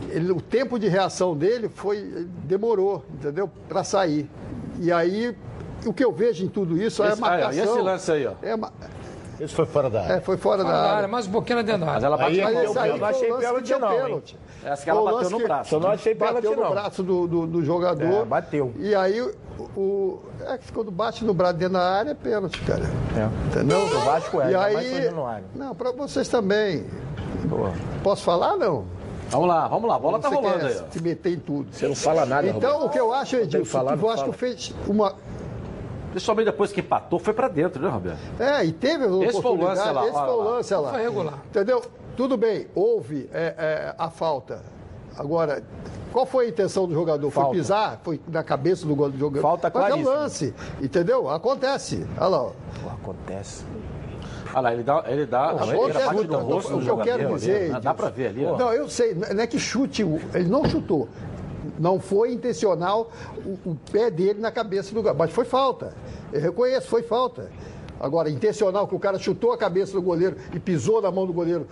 ele- 0.09 0.31
o 0.31 0.41
tempo 0.41 0.77
de 0.79 0.87
reação 0.87 1.35
dele 1.35 1.69
foi 1.69 2.27
demorou, 2.43 3.03
entendeu? 3.13 3.49
Para 3.67 3.83
sair. 3.83 4.29
E 4.79 4.91
aí 4.91 5.35
o 5.85 5.93
que 5.93 6.03
eu 6.03 6.11
vejo 6.11 6.43
em 6.43 6.49
tudo 6.49 6.81
isso 6.81 7.01
é 7.03 7.07
a 7.09 7.13
Esse- 7.13 7.23
ah, 7.23 7.27
é, 7.27 7.29
e 7.39 7.43
marcação. 7.43 7.63
esse 7.75 7.81
lance 7.83 8.11
aí, 8.11 8.27
ó? 8.27 8.31
É, 8.41 8.55
Esse 9.39 9.53
foi 9.55 9.65
fora 9.65 9.89
da 9.89 10.01
área. 10.01 10.13
é, 10.13 10.19
foi 10.21 10.37
fora 10.37 10.61
Fora 10.63 10.69
da 10.69 10.75
da 10.75 10.83
área. 10.85 10.97
área, 10.97 11.07
mais 11.07 11.27
um 11.27 11.31
pouquinho 11.31 11.57
na 11.57 11.61
dentro 11.63 11.79
da 11.81 11.85
Mas 11.85 11.95
área. 11.95 12.05
ela 12.07 12.17
bateu 12.17 12.41
é 12.41 12.43
Mas 12.43 12.53
que 12.53 12.59
esse 12.59 12.75
eu- 12.75 12.81
aí 12.81 12.89
eu 12.89 12.97
foi 12.97 12.99
não 12.99 13.07
achei 13.07 13.27
pênalti, 13.33 13.71
não, 13.79 13.91
hein? 13.93 14.03
pênalti. 14.03 14.37
Essa 14.63 14.83
que 14.83 14.89
ela 14.89 15.11
bateu 15.11 15.29
no 15.29 15.39
braço. 15.39 15.75
Eu 15.75 15.79
não 15.79 15.89
achei 15.89 16.15
pênalti, 16.15 16.33
bateu 16.35 16.55
no 16.55 16.63
não. 16.63 16.69
braço 16.71 17.03
do, 17.03 17.27
do, 17.27 17.47
do 17.47 17.63
jogador. 17.63 18.03
É, 18.21 18.25
bateu. 18.25 18.73
E 18.77 18.93
aí, 18.93 19.21
o, 19.77 20.19
é 20.45 20.57
que 20.57 20.71
quando 20.71 20.91
bate 20.91 21.23
no 21.23 21.33
braço 21.33 21.53
dentro 21.55 21.73
da 21.75 21.81
área, 21.89 22.11
é 22.11 22.13
pênalti, 22.13 22.59
cara. 22.61 22.83
É. 23.17 23.47
Entendeu? 23.47 23.79
O 23.85 23.99
Vasco 24.01 24.41
é, 24.41 24.51
e 24.51 24.55
aí, 24.55 25.09
no. 25.11 25.25
Não, 25.55 25.73
pra 25.75 25.91
vocês 25.91 26.27
também. 26.27 26.85
Posso 28.03 28.23
falar, 28.23 28.57
não? 28.57 28.85
Vamos 29.29 29.47
lá, 29.47 29.67
vamos 29.67 29.87
lá, 29.87 29.95
a 29.95 29.99
bola 29.99 30.17
tá 30.19 30.27
Você 30.27 30.35
rolando 30.35 30.59
quer 30.59 30.65
aí. 30.65 30.81
se 30.89 31.01
meter 31.03 31.33
em 31.33 31.39
tudo. 31.39 31.67
Você 31.71 31.87
não 31.87 31.95
fala 31.95 32.25
nada, 32.25 32.47
Então, 32.47 32.71
Roberto. 32.71 32.85
o 32.87 32.89
que 32.89 32.99
eu 32.99 33.13
acho, 33.13 33.35
Edilson, 33.35 33.65
falar, 33.71 33.91
que 33.91 33.99
o 33.99 34.01
não 34.01 34.07
Vasco 34.07 34.21
fala. 34.25 34.33
fez 34.33 34.73
uma... 34.87 35.13
Principalmente 36.11 36.45
depois 36.45 36.71
que 36.71 36.79
empatou, 36.79 37.19
foi 37.19 37.33
pra 37.33 37.47
dentro, 37.47 37.81
né, 37.81 37.89
Roberto? 37.89 38.19
É, 38.39 38.65
e 38.65 38.71
teve 38.71 39.05
a 39.05 39.07
Esse 39.07 39.41
foi 39.41 39.51
o 39.51 39.55
lance, 39.55 39.81
oportunidade. 39.81 39.89
olha 39.89 39.91
lá, 39.91 40.05
esse 40.07 40.19
foi 40.19 40.29
o 40.29 40.41
lance, 40.43 40.73
olha 40.73 40.81
lá. 40.83 40.91
Foi 40.91 41.01
regular. 41.01 41.39
Entendeu? 41.49 41.81
Tudo 42.17 42.35
bem, 42.37 42.67
houve 42.75 43.29
é, 43.31 43.55
é, 43.57 43.95
a 43.97 44.09
falta. 44.09 44.61
Agora, 45.17 45.63
qual 46.11 46.25
foi 46.25 46.45
a 46.45 46.49
intenção 46.49 46.87
do 46.87 46.93
jogador? 46.93 47.29
Foi 47.29 47.43
Falta. 47.43 47.57
pisar? 47.57 47.99
Foi 48.03 48.19
na 48.27 48.43
cabeça 48.43 48.85
do 48.85 48.95
gol 48.95 49.09
do 49.09 49.17
jogador? 49.17 49.41
Falta 49.41 49.71
Mas 49.73 49.91
é 49.91 49.95
um 49.95 50.03
lance, 50.03 50.53
entendeu? 50.81 51.29
Acontece. 51.29 52.05
Olha 52.17 52.27
lá, 52.27 52.43
ó. 52.43 52.51
Pô, 52.83 52.89
acontece. 52.89 53.63
Olha 54.51 54.61
lá, 54.61 54.73
ele 54.73 54.83
dá, 54.83 55.03
ele 55.07 55.25
dá, 55.25 55.53
Não, 55.53 55.63
ele 55.63 55.73
acontece 55.73 56.05
bate 56.05 56.15
muito, 56.15 56.31
no 56.31 56.39
rosto 56.39 56.73
o 56.73 56.79
do 56.79 56.83
que 56.83 56.89
eu 56.89 56.97
quero 56.97 57.17
jogador 57.19 57.37
dizer, 57.37 57.55
ali, 57.55 57.69
né? 57.69 57.79
Dá 57.81 57.93
pra 57.93 58.09
ver 58.09 58.27
ali, 58.27 58.45
ó. 58.45 58.57
Não, 58.57 58.73
eu 58.73 58.89
sei, 58.89 59.13
não 59.13 59.43
é 59.43 59.47
que 59.47 59.59
chute, 59.59 60.01
ele 60.33 60.49
não 60.49 60.65
chutou. 60.65 61.07
Não 61.79 61.99
foi 61.99 62.33
intencional 62.33 63.11
o, 63.45 63.71
o 63.71 63.77
pé 63.91 64.09
dele 64.09 64.39
na 64.39 64.51
cabeça 64.51 64.89
do 64.89 64.95
goleiro. 64.95 65.17
Mas 65.17 65.31
foi 65.31 65.45
falta. 65.45 65.93
Eu 66.31 66.41
reconheço, 66.41 66.87
foi 66.87 67.03
falta. 67.03 67.49
Agora, 67.99 68.29
intencional 68.29 68.87
que 68.87 68.95
o 68.95 68.99
cara 68.99 69.19
chutou 69.19 69.51
a 69.51 69.57
cabeça 69.57 69.91
do 69.91 70.01
goleiro 70.01 70.37
e 70.53 70.59
pisou 70.59 71.01
na 71.01 71.11
mão 71.11 71.27
do 71.27 71.33
goleiro 71.33 71.67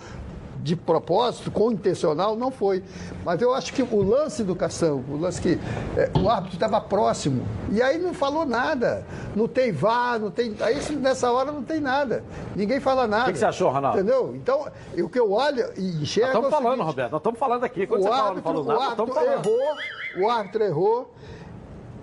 de 0.67 0.75
propósito, 0.75 1.49
com 1.49 1.71
intencional, 1.71 2.35
não 2.35 2.51
foi. 2.51 2.83
Mas 3.23 3.41
eu 3.41 3.53
acho 3.53 3.71
que 3.73 3.81
o 3.81 4.01
lance 4.01 4.43
do 4.43 4.53
Cação, 4.53 5.03
o 5.09 5.15
lance 5.15 5.41
que 5.41 5.57
é, 5.95 6.11
o 6.19 6.29
árbitro 6.29 6.55
estava 6.55 6.81
próximo. 6.81 7.47
E 7.71 7.81
aí 7.81 7.97
não 7.97 8.13
falou 8.13 8.45
nada. 8.45 9.05
Não 9.33 9.47
tem 9.47 9.71
vá, 9.71 10.19
não 10.19 10.29
tem. 10.29 10.53
Aí 10.59 10.77
nessa 10.97 11.31
hora 11.31 11.53
não 11.53 11.63
tem 11.63 11.79
nada. 11.79 12.21
Ninguém 12.53 12.81
fala 12.81 13.07
nada. 13.07 13.23
O 13.23 13.25
que 13.27 13.33
que 13.33 13.39
você 13.39 13.45
achou, 13.45 13.71
Ronaldo? 13.71 13.97
Entendeu? 13.97 14.35
Então, 14.35 14.67
o 14.97 15.07
que 15.07 15.17
eu 15.17 15.31
olho 15.31 15.71
e 15.77 16.01
enxergo. 16.01 16.33
Nós 16.33 16.43
estamos 16.43 16.43
é 16.43 16.47
o 16.47 16.51
falando, 16.51 16.71
seguinte, 16.71 16.85
Roberto, 16.87 17.11
nós 17.11 17.19
estamos 17.19 17.39
falando 17.39 17.63
aqui. 17.63 17.87
Quando 17.87 18.01
o 18.01 18.03
você 18.03 18.09
fala, 18.09 18.21
não 18.21 18.27
árbitro, 18.27 18.43
falou 18.43 18.63
o 18.63 18.67
nada, 18.67 18.79
nós 18.79 19.17
árbitro 19.17 19.23
errou, 19.23 19.75
o 20.17 20.29
árbitro 20.29 20.63
errou. 20.63 21.13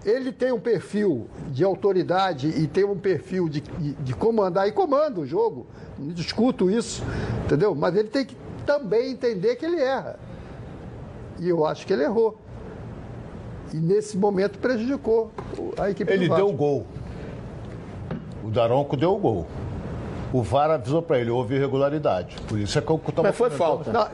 Ele 0.07 0.33
tem 0.33 0.53
um 0.53 0.61
perfil 0.61 1.29
de 1.49 1.65
autoridade 1.65 2.49
e 2.49 2.67
tem 2.67 2.85
um 2.85 2.97
perfil 2.97 3.49
de, 3.49 3.63
de, 3.63 3.95
de 3.95 4.15
comandar, 4.15 4.69
e 4.69 4.73
comanda 4.73 5.21
o 5.21 5.27
jogo. 5.27 5.67
Não 5.99 6.13
discuto 6.13 6.71
isso, 6.71 7.03
entendeu? 7.45 7.75
Mas 7.75 7.97
ele 7.97 8.09
tem 8.09 8.27
que 8.27 8.37
também 8.65 9.13
entender 9.13 9.57
que 9.57 9.65
ele 9.65 9.81
erra. 9.81 10.19
E 11.39 11.49
eu 11.49 11.65
acho 11.67 11.87
que 11.87 11.93
ele 11.93 12.05
errou. 12.05 12.39
E 13.73 13.77
nesse 13.77 14.17
momento 14.17 14.59
prejudicou 14.59 15.33
a 15.79 15.91
equipe 15.91 16.13
Ele 16.13 16.29
do 16.29 16.35
deu 16.37 16.45
o 16.47 16.49
Vasco. 16.51 16.57
gol. 16.59 16.87
O 18.45 18.51
Daronco 18.51 18.97
deu 18.97 19.15
o 19.15 19.19
gol. 19.19 19.47
O 20.35 20.43
VAR 20.43 20.69
avisou 20.69 21.01
para 21.01 21.17
ele, 21.21 21.31
houve 21.31 21.55
irregularidade. 21.55 22.35
Por 22.49 22.59
isso 22.59 22.77
é 22.77 22.83
que 22.83 22.91
eu 22.91 22.97
estava 23.09 23.29
Mas 23.29 23.37
foi 23.37 23.51
falta. 23.51 23.93
Não, 23.93 24.09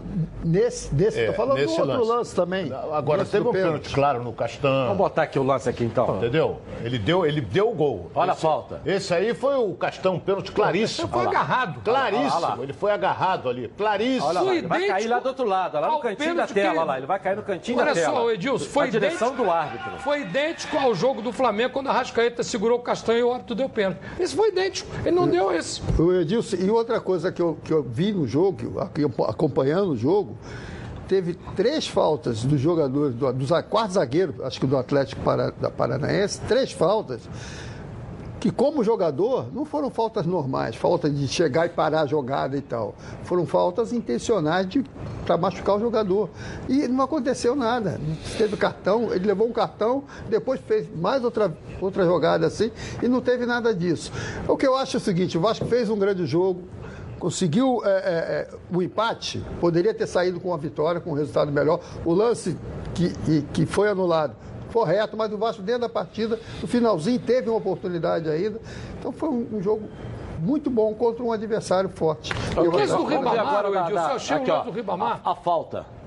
nesse, 0.45 0.95
nesse, 0.95 1.19
É, 1.19 1.27
tô 1.29 1.33
falando 1.33 1.57
nesse 1.57 1.75
do 1.75 1.81
outro 1.81 1.97
lance. 1.97 2.09
lance, 2.11 2.35
também. 2.37 2.71
Agora, 2.93 3.21
Nesse 3.21 3.31
teve 3.31 3.49
um 3.49 3.53
pênalti 3.53 3.95
claro 3.95 4.23
no 4.23 4.31
Castan. 4.35 4.83
Vamos 4.85 4.99
botar 4.99 5.23
aqui 5.23 5.39
o 5.39 5.43
lance 5.43 5.67
aqui 5.71 5.83
então. 5.83 6.19
Entendeu? 6.19 6.59
Ele 6.85 6.99
deu, 6.99 7.25
ele 7.25 7.41
deu 7.41 7.71
o 7.71 7.75
gol. 7.75 8.11
Olha 8.15 8.33
a 8.33 8.35
Esse- 8.35 8.43
falta. 8.43 8.83
Esse 8.85 9.15
aí 9.15 9.33
foi 9.33 9.55
o 9.57 9.73
Castão, 9.73 10.17
um 10.17 10.21
pênalti 10.21 10.53
claríssimo. 10.53 11.09
Foi 11.09 11.25
agarrado. 11.27 11.81
Claríssimo. 11.83 12.27
Olha 12.37 12.39
lá. 12.49 12.59
Ele 12.65 12.73
foi 12.75 12.93
agarrado 12.93 13.49
ali. 13.49 13.69
Claríssimo. 13.69 14.27
Olha 14.27 14.41
lá, 14.43 14.55
ele 14.55 14.67
vai 14.67 14.87
cair 14.89 15.07
lá 15.09 15.21
do 15.21 15.27
outro 15.29 15.47
lado, 15.47 15.81
lá 15.81 15.91
no 15.91 16.01
cantinho 16.01 16.35
da 16.35 16.47
tela, 16.47 16.69
ele- 16.69 16.79
olha 16.81 16.85
lá, 16.87 16.97
ele 16.99 17.07
vai 17.07 17.19
cair 17.19 17.37
no 17.37 17.43
cantinho 17.43 17.79
Olha 17.79 17.95
da 17.95 17.95
tela. 17.95 18.15
só, 18.15 18.31
Edilson, 18.31 18.67
foi 18.67 18.85
Na 18.85 18.91
direção 18.91 19.35
do 19.35 19.51
árbitro. 19.51 19.93
Foi 20.01 20.21
idêntico 20.21 20.77
ao 20.77 20.95
jogo 20.95 21.23
do 21.23 21.33
Flamengo 21.33 21.73
quando 21.73 21.89
a 21.89 21.93
Rascaeta 21.93 22.43
segurou 22.43 22.79
o 22.79 22.83
Castanho 22.83 23.19
e 23.21 23.23
o 23.23 23.33
árbitro 23.33 23.55
deu 23.55 23.71
pênalti. 23.71 24.01
Esse 24.19 24.37
foi 24.37 24.49
idêntico. 24.51 24.91
Ele 25.01 25.13
não 25.17 25.27
deu 25.27 25.51
esse. 25.51 25.81
O 25.99 26.10
Edilson, 26.15 26.57
e 26.57 26.71
outra 26.71 27.01
coisa 27.01 27.31
que 27.31 27.41
eu, 27.43 27.59
que 27.63 27.73
eu 27.73 27.83
vi 27.83 28.13
no 28.13 28.27
jogo, 28.27 28.81
acompanhando 29.29 29.91
o 29.93 29.97
jogo, 29.97 30.37
teve 31.09 31.35
três 31.57 31.89
faltas 31.89 32.45
dos 32.45 32.61
jogadores, 32.61 33.15
do, 33.17 33.33
dos 33.33 33.51
quatro 33.69 33.95
zagueiros, 33.95 34.41
acho 34.43 34.61
que 34.61 34.67
do 34.67 34.77
Atlético 34.77 35.21
Paranaense, 35.77 36.41
três 36.43 36.71
faltas, 36.71 37.29
que 38.41 38.51
como 38.51 38.83
jogador 38.83 39.55
não 39.55 39.67
foram 39.67 39.91
faltas 39.91 40.25
normais, 40.25 40.75
falta 40.75 41.11
de 41.11 41.29
chegar 41.29 41.67
e 41.67 41.69
parar 41.69 42.01
a 42.01 42.07
jogada 42.07 42.57
e 42.57 42.63
tal. 42.63 42.95
Foram 43.25 43.45
faltas 43.45 43.93
intencionais 43.93 44.67
para 45.27 45.37
machucar 45.37 45.77
o 45.77 45.81
jogador. 45.81 46.31
E 46.67 46.89
não 46.89 47.05
aconteceu 47.05 47.55
nada. 47.55 48.01
Teve 48.39 48.57
cartão, 48.57 49.13
ele 49.13 49.27
levou 49.27 49.47
um 49.47 49.53
cartão, 49.53 50.05
depois 50.31 50.59
fez 50.67 50.89
mais 50.97 51.23
outra, 51.23 51.55
outra 51.81 52.05
jogada 52.05 52.47
assim, 52.47 52.73
e 53.03 53.09
não 53.09 53.21
teve 53.21 53.45
nada 53.45 53.75
disso. 53.75 54.11
O 54.49 54.57
que 54.57 54.67
eu 54.67 54.75
acho 54.75 54.97
é 54.97 54.99
o 54.99 55.03
seguinte, 55.03 55.37
o 55.37 55.41
Vasco 55.41 55.67
fez 55.67 55.91
um 55.91 55.99
grande 55.99 56.25
jogo, 56.25 56.63
conseguiu 57.19 57.83
é, 57.85 57.91
é, 57.91 57.93
é, 57.93 58.49
o 58.75 58.81
empate, 58.81 59.45
poderia 59.61 59.93
ter 59.93 60.07
saído 60.07 60.41
com 60.41 60.55
a 60.55 60.57
vitória, 60.57 60.99
com 60.99 61.11
um 61.11 61.15
resultado 61.15 61.53
melhor. 61.53 61.79
O 62.07 62.15
lance 62.15 62.57
que, 62.95 63.43
que 63.53 63.67
foi 63.67 63.91
anulado 63.91 64.35
correto, 64.71 65.17
mas 65.17 65.33
o 65.33 65.39
Vasco 65.39 65.63
dentro 65.63 65.83
da 65.83 65.89
partida, 65.89 66.39
no 66.61 66.69
finalzinho, 66.69 67.19
teve 67.21 67.49
uma 67.49 67.59
oportunidade 67.59 68.29
ainda. 68.29 68.61
Então 68.99 69.13
foi 69.13 69.29
um, 69.29 69.47
um 69.55 69.63
jogo 69.63 69.89
muito 70.39 70.71
bom 70.71 70.95
contra 70.95 71.23
um 71.23 71.33
adversário 71.33 71.91
forte. 71.91 72.33
Eu 72.57 72.71
que 72.73 72.81
é 72.81 72.87
do 72.87 73.05
Ribamar, 73.05 73.65
Edilson? 73.67 73.93
Eu 73.93 73.99
achei 73.99 74.37
o 74.37 74.41
aqui, 74.41 74.65
do 74.65 74.71
Ribamar. 74.71 75.21
A, 75.25 75.33
a 75.33 75.35
falta. 75.35 76.00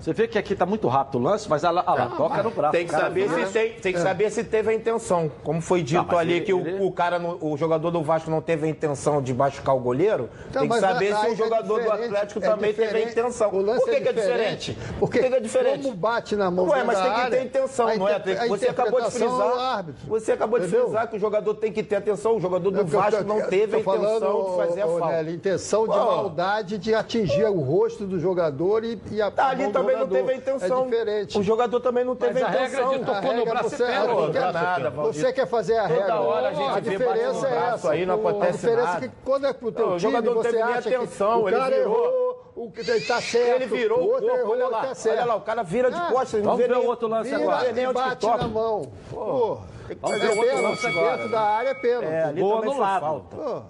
Você 0.00 0.12
vê 0.14 0.26
que 0.26 0.38
aqui 0.38 0.54
tá 0.54 0.64
muito 0.64 0.88
rápido 0.88 1.16
o 1.16 1.22
lance, 1.22 1.46
mas 1.48 1.62
ela, 1.62 1.84
ela 1.86 2.06
toca 2.16 2.42
no 2.42 2.50
braço. 2.50 2.72
Tem 2.72 2.86
que 2.86 2.90
saber 2.92 3.28
se 3.28 3.52
tem, 3.52 3.72
tem 3.74 3.92
que 3.92 3.98
saber 4.00 4.30
se 4.30 4.42
teve 4.44 4.70
a 4.70 4.74
intenção. 4.74 5.30
Como 5.44 5.60
foi 5.60 5.82
dito 5.82 5.98
Não, 5.98 6.06
mas 6.06 6.18
ali 6.18 6.32
ele- 6.36 6.44
que 6.46 6.54
o, 6.54 6.60
ele- 6.66 6.82
o 6.84 6.90
cara, 6.90 7.18
no- 7.18 7.36
o 7.40 7.54
jogador 7.56 7.90
do 7.90 8.02
Vasco 8.02 8.30
não 8.30 8.40
teve 8.40 8.66
a 8.66 8.70
intenção 8.70 9.20
de 9.20 9.34
machucar 9.34 9.76
o 9.76 9.78
goleiro, 9.80 10.30
Então, 10.48 10.62
tem 10.62 10.70
que 10.70 10.80
saber 10.80 11.14
se 11.14 11.26
é 11.26 11.30
o 11.30 11.36
jogador 11.36 11.74
do 11.78 11.80
diferente, 11.82 12.04
Atlético 12.06 12.38
é 12.38 12.48
também 12.48 12.72
teve 12.72 12.82
a 12.82 12.86
diferente. 12.86 13.12
intenção. 13.12 13.50
O 13.52 13.60
lance 13.60 13.80
Por 13.80 13.90
que, 13.90 13.96
é 13.96 14.00
que 14.00 14.08
é 14.08 14.12
diferente? 14.12 14.72
diferente, 14.72 14.94
Por 14.98 15.10
que, 15.10 15.18
é 15.18 15.40
diferente? 15.40 15.82
Como 15.84 15.94
bate 15.96 16.34
na 16.36 16.50
mão 16.50 16.66
Ué, 16.68 16.82
mas 16.82 16.98
tem 17.00 17.12
que 17.12 17.30
ter 17.30 17.44
intenção, 17.44 17.96
não 17.98 18.08
é? 18.08 18.18
Você 18.48 18.68
acabou 18.68 19.00
de 19.02 19.10
frisar. 19.10 19.28
é 19.28 19.52
o 19.54 19.58
árbitro. 19.58 20.06
Você 20.08 20.32
acabou 20.32 20.58
de 20.60 20.66
frisar 20.68 21.08
que 21.08 21.16
o 21.16 21.20
jogador 21.20 21.54
tem 21.54 21.70
que 21.72 21.82
ter 21.82 21.96
atenção. 21.96 22.36
O 22.36 22.40
jogador 22.40 22.70
do 22.70 22.80
É 22.80 22.84
Vasco 22.84 23.24
não 23.24 23.42
teve 23.42 23.76
a 23.76 23.80
intenção 23.80 24.44
de 24.50 24.56
fazer 24.56 24.80
a 24.82 24.86
falta. 24.86 25.30
Intenção 25.30 25.82
de 25.82 25.96
maldade 25.96 26.78
de 26.78 26.94
atingir 26.94 27.44
o 27.44 27.60
rosto 27.60 28.06
do 28.06 28.18
jogador 28.18 28.82
e, 28.84 28.98
a 29.20 29.30
Tá, 29.30 29.48
ali 29.48 29.66
do 29.66 29.89
também 29.98 29.98
não 29.98 30.08
teve 30.08 30.32
a 30.32 30.36
intenção. 30.36 30.80
É 30.82 30.84
diferente. 30.84 31.38
O 31.38 31.42
jogador 31.42 31.80
também 31.80 32.04
não 32.04 32.16
teve 32.16 32.34
Mas 32.34 32.42
a 32.42 32.46
a 32.46 32.50
regra 32.50 32.66
intenção. 32.66 32.98
de 32.98 33.04
tocou 33.04 33.22
no 33.32 33.38
regra 33.38 33.54
braço 33.54 33.68
você, 33.70 33.82
e 33.82 33.86
pênalti. 33.86 34.10
a- 34.10 34.14
Pô, 34.14 34.20
você- 34.26 34.32
dá 34.32 34.52
nada, 34.52 34.90
você 34.90 35.32
quer 35.32 35.46
fazer 35.46 35.76
a 35.78 35.86
regra. 35.86 36.20
hora 36.20 36.48
a 36.48 36.52
gente 36.54 36.70
a 36.70 36.74
vê 36.80 36.90
diferença 36.90 37.48
é 37.48 37.68
essa. 37.74 37.90
aí, 37.92 38.06
não 38.06 38.16
O- 38.22 38.28
acontece 38.28 38.48
A 38.50 38.52
diferença 38.70 38.92
nada. 38.92 39.04
é 39.04 39.08
que 39.08 39.14
quando 39.24 39.46
é 39.46 39.52
pro 39.52 39.72
teu 39.72 39.86
Não, 39.86 39.94
o 39.94 39.98
time, 39.98 40.20
você 40.20 40.58
acha 40.60 40.88
que 40.88 40.94
atenção, 40.94 41.42
o 41.42 41.48
ele 41.48 41.56
cara 41.58 41.76
virou. 41.76 42.04
errou, 42.04 42.52
o 42.56 42.70
que 42.72 42.80
ele 42.80 43.00
tá 43.00 43.20
certo. 43.20 43.62
Ele 43.62 43.66
virou 43.66 43.98
o 43.98 44.02
o 44.02 44.06
outro 44.12 44.20
corpo, 44.28 44.36
errou, 44.38 44.52
olha 44.52 44.68
lá. 44.68 44.80
tá 44.82 44.94
certo. 44.94 45.16
Olha 45.18 45.24
lá, 45.26 45.34
o 45.36 45.40
cara 45.40 45.62
vira 45.62 45.90
de 45.90 45.96
Ah, 45.96 46.08
costas, 46.10 46.34
ele 46.34 46.42
não 46.42 46.50
Vamos 46.52 46.60
vê 46.62 46.68
ver 46.68 46.74
nem 46.76 46.84
o 46.84 46.88
outro 46.88 47.08
lance 47.08 47.30
Vira 47.30 47.42
agora. 47.42 47.72
nem 47.72 47.86
que 47.86 47.92
bate 47.92 48.26
na 48.26 48.48
mão. 48.48 48.92
Pô, 49.10 49.58
Vamos 50.00 50.16
é 50.16 50.20
ver 50.20 50.26
o 50.26 50.36
outro 50.36 50.42
pênalti, 50.56 50.62
lance 50.64 50.86
agora. 50.86 51.16
Dentro 51.16 51.30
da 51.32 51.40
área 51.40 51.68
é 51.70 51.74
pênalti. 51.74 52.06
É, 52.06 52.32
foi 52.38 52.52
anulado. 52.68 53.00
falta. 53.00 53.62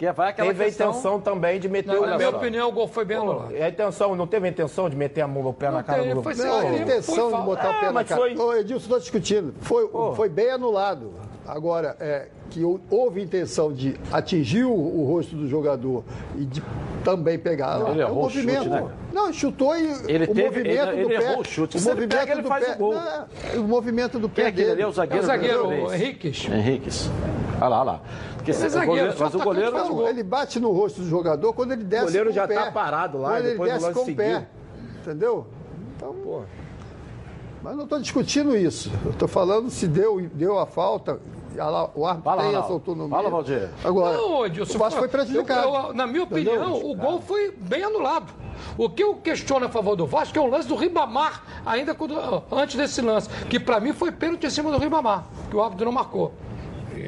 Pô, 0.00 0.06
Que 0.06 0.12
vai 0.12 0.30
aquela 0.30 0.48
Teve 0.48 0.62
a 0.62 0.66
questão... 0.66 0.90
intenção 0.90 1.20
também 1.20 1.60
de 1.60 1.68
meter 1.68 1.92
Na, 1.92 2.00
o 2.00 2.06
na 2.06 2.16
minha 2.16 2.30
opinião, 2.30 2.68
o 2.68 2.72
gol 2.72 2.88
foi 2.88 3.04
bem 3.04 3.18
anulado. 3.18 3.54
A 3.54 3.68
intenção, 3.68 4.16
não 4.16 4.26
teve 4.26 4.46
a 4.46 4.50
intenção 4.50 4.88
de 4.88 4.96
meter 4.96 5.20
a 5.20 5.28
mão 5.28 5.46
o 5.46 5.52
pé 5.52 5.66
na 5.66 5.72
Não 5.78 5.82
cara 5.84 6.02
teve, 6.02 6.14
do 6.14 6.22
foi 6.22 6.34
Não, 6.34 6.58
a 6.58 6.76
intenção 6.76 7.30
foi 7.30 7.38
de 7.40 7.44
botar 7.44 7.68
o 7.68 7.72
É, 7.72 7.80
pé 7.80 7.90
na 7.92 8.04
cara. 8.04 8.20
foi- 8.20 8.36
Ô, 8.36 8.54
Edilson, 8.54 8.84
estou 8.84 8.98
discutindo. 8.98 9.54
Foi, 9.60 9.88
foi 10.16 10.28
bem 10.28 10.50
anulado. 10.50 11.12
Agora, 11.46 11.96
é, 12.00 12.28
que 12.48 12.62
hou- 12.64 12.80
houve 12.90 13.20
intenção 13.22 13.72
de 13.72 13.94
atingir 14.12 14.64
o, 14.64 14.72
o 14.72 15.04
rosto 15.04 15.34
do 15.36 15.48
jogador 15.48 16.02
e 16.36 16.44
de 16.44 16.62
também 17.04 17.38
pegar. 17.38 17.78
Não, 17.80 17.90
ele 17.90 18.00
é 18.02 18.06
o 18.06 18.08
chute, 18.08 18.46
movimento. 18.46 18.68
né? 18.70 18.88
Não, 19.12 19.32
chutou 19.32 19.76
e 19.76 19.82
Ele 20.06 20.24
o 20.24 20.28
teve- 20.34 20.42
movimento 20.44 20.88
ele- 20.90 21.04
do 21.04 21.10
ele 21.10 21.18
pé. 21.18 21.24
errou 21.30 21.40
o 21.40 21.44
chute. 21.44 21.76
O 21.76 21.80
movimento 21.82 22.16
pega, 22.18 22.32
ele 22.32 22.42
do 22.42 22.48
faz 22.48 22.64
pé. 22.66 22.72
o 22.74 22.76
gol. 22.78 22.94
Não, 22.94 23.62
o 23.64 23.68
movimento 23.68 24.18
do 24.18 24.28
Quem 24.28 24.44
pé 24.44 24.48
é 24.48 24.52
aquele 24.52 24.62
ali? 24.64 24.72
É 24.72 24.76
dele. 24.76 24.88
o 24.88 24.92
zagueiro. 24.92 25.20
É 25.20 25.24
o 25.24 25.26
zagueiro, 25.26 25.66
o. 25.68 25.94
Henriques. 25.94 26.48
Henriques. 26.48 27.10
Olha 27.60 27.68
lá, 27.68 27.80
olha 27.80 27.84
lá. 27.92 28.00
Porque 28.36 28.52
se- 28.52 28.64
é 28.66 28.68
zagueiro, 28.68 28.90
goleiro- 28.92 29.16
só 29.18 29.24
mas 29.24 29.34
o 29.34 29.38
goleiro. 29.40 29.72
Não, 29.72 29.88
gol. 29.94 30.08
ele 30.08 30.22
bate 30.22 30.58
no 30.58 30.72
rosto 30.72 31.00
do 31.02 31.08
jogador 31.08 31.52
quando 31.52 31.72
ele 31.72 31.84
desce 31.84 32.02
O 32.04 32.06
goleiro 32.06 32.28
com 32.30 32.34
já 32.34 32.44
o 32.44 32.48
pé. 32.48 32.54
tá 32.54 32.72
parado 32.72 33.18
lá, 33.18 33.30
Quando 33.30 33.38
ele 33.40 33.50
depois 33.50 33.72
do 33.72 33.78
desce 33.78 33.92
com 33.92 34.10
o 34.10 34.16
pé. 34.16 34.48
Entendeu? 35.02 35.46
Então, 35.96 36.14
pô. 36.14 36.42
Mas 37.62 37.76
não 37.76 37.84
estou 37.84 38.00
discutindo 38.00 38.56
isso. 38.56 38.90
Eu 39.04 39.10
estou 39.10 39.28
falando 39.28 39.68
se 39.70 39.86
deu, 39.86 40.20
deu 40.32 40.58
a 40.58 40.64
falta. 40.66 41.20
O 41.94 42.06
árbitro 42.06 42.22
Fala, 42.30 42.42
tem 42.44 42.54
essa 42.54 42.72
autonomia. 42.72 43.10
Fala, 43.10 43.28
Valdir. 43.28 43.68
Agora, 43.84 44.16
Não, 44.16 44.46
Edilson, 44.46 44.76
o 44.76 44.78
Vasco 44.78 44.98
foi 45.00 45.08
prejudicado. 45.08 45.68
eu- 45.68 45.74
eu- 45.88 45.92
na 45.92 46.06
minha 46.06 46.22
Entendeu? 46.22 46.54
opinião, 46.54 46.90
o 46.90 46.94
gol 46.94 47.20
foi 47.20 47.50
bem 47.50 47.82
anulado. 47.82 48.32
O 48.78 48.88
que 48.88 49.02
eu 49.02 49.16
questiono 49.16 49.66
a 49.66 49.68
favor 49.68 49.94
do 49.96 50.06
Vasco 50.06 50.38
é 50.38 50.40
o 50.40 50.46
lance 50.46 50.68
do 50.68 50.76
Ribamar, 50.76 51.42
ainda 51.66 51.92
quando- 51.94 52.16
antes 52.52 52.76
desse 52.76 53.02
lance, 53.02 53.28
que 53.46 53.58
para 53.60 53.80
mim 53.80 53.92
foi 53.92 54.12
pênalti 54.12 54.46
em 54.46 54.50
cima 54.50 54.70
do 54.70 54.78
Ribamar, 54.78 55.24
que 55.50 55.56
o 55.56 55.62
árbitro 55.62 55.84
não 55.84 55.92
marcou. 55.92 56.32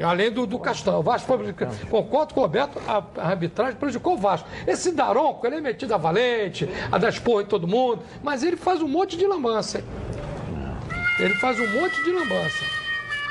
Além 0.01 0.31
do, 0.31 0.45
do 0.45 0.57
Castão. 0.57 0.99
O 0.99 1.03
Vasco 1.03 1.27
foi. 1.27 1.53
Concordo 1.89 2.33
com 2.33 2.39
o 2.39 2.43
Roberto, 2.43 2.79
a, 2.87 3.03
a 3.17 3.27
arbitragem 3.29 3.75
prejudicou 3.75 4.13
o 4.13 4.17
Vasco. 4.17 4.47
Esse 4.65 4.91
Daronco, 4.91 5.45
ele 5.45 5.57
é 5.57 5.61
metido 5.61 5.93
a 5.93 5.97
valente, 5.97 6.69
a 6.91 6.97
dar 6.97 7.09
esporro 7.09 7.41
em 7.41 7.45
todo 7.45 7.67
mundo, 7.67 8.01
mas 8.23 8.43
ele 8.43 8.57
faz 8.57 8.81
um 8.81 8.87
monte 8.87 9.17
de 9.17 9.27
lambança. 9.27 9.79
hein? 9.79 9.83
Ele 11.19 11.33
faz 11.35 11.59
um 11.59 11.67
monte 11.67 12.03
de 12.03 12.11
lambança. 12.11 12.63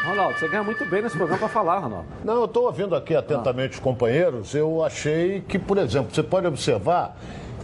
Ronaldo, 0.05 0.38
você 0.38 0.48
ganha 0.48 0.64
muito 0.64 0.85
bem 0.85 1.01
nesse 1.03 1.16
programa 1.16 1.38
para 1.38 1.48
falar, 1.48 1.79
Ronaldo. 1.79 2.07
Não, 2.25 2.35
eu 2.35 2.44
estou 2.46 2.64
ouvindo 2.64 2.94
aqui 2.94 3.14
atentamente 3.14 3.75
os 3.75 3.81
companheiros. 3.81 4.53
Eu 4.55 4.85
achei 4.85 5.40
que, 5.46 5.59
por 5.59 5.79
exemplo, 5.79 6.12
você 6.12 6.22
pode 6.25 6.46
observar 6.46 7.16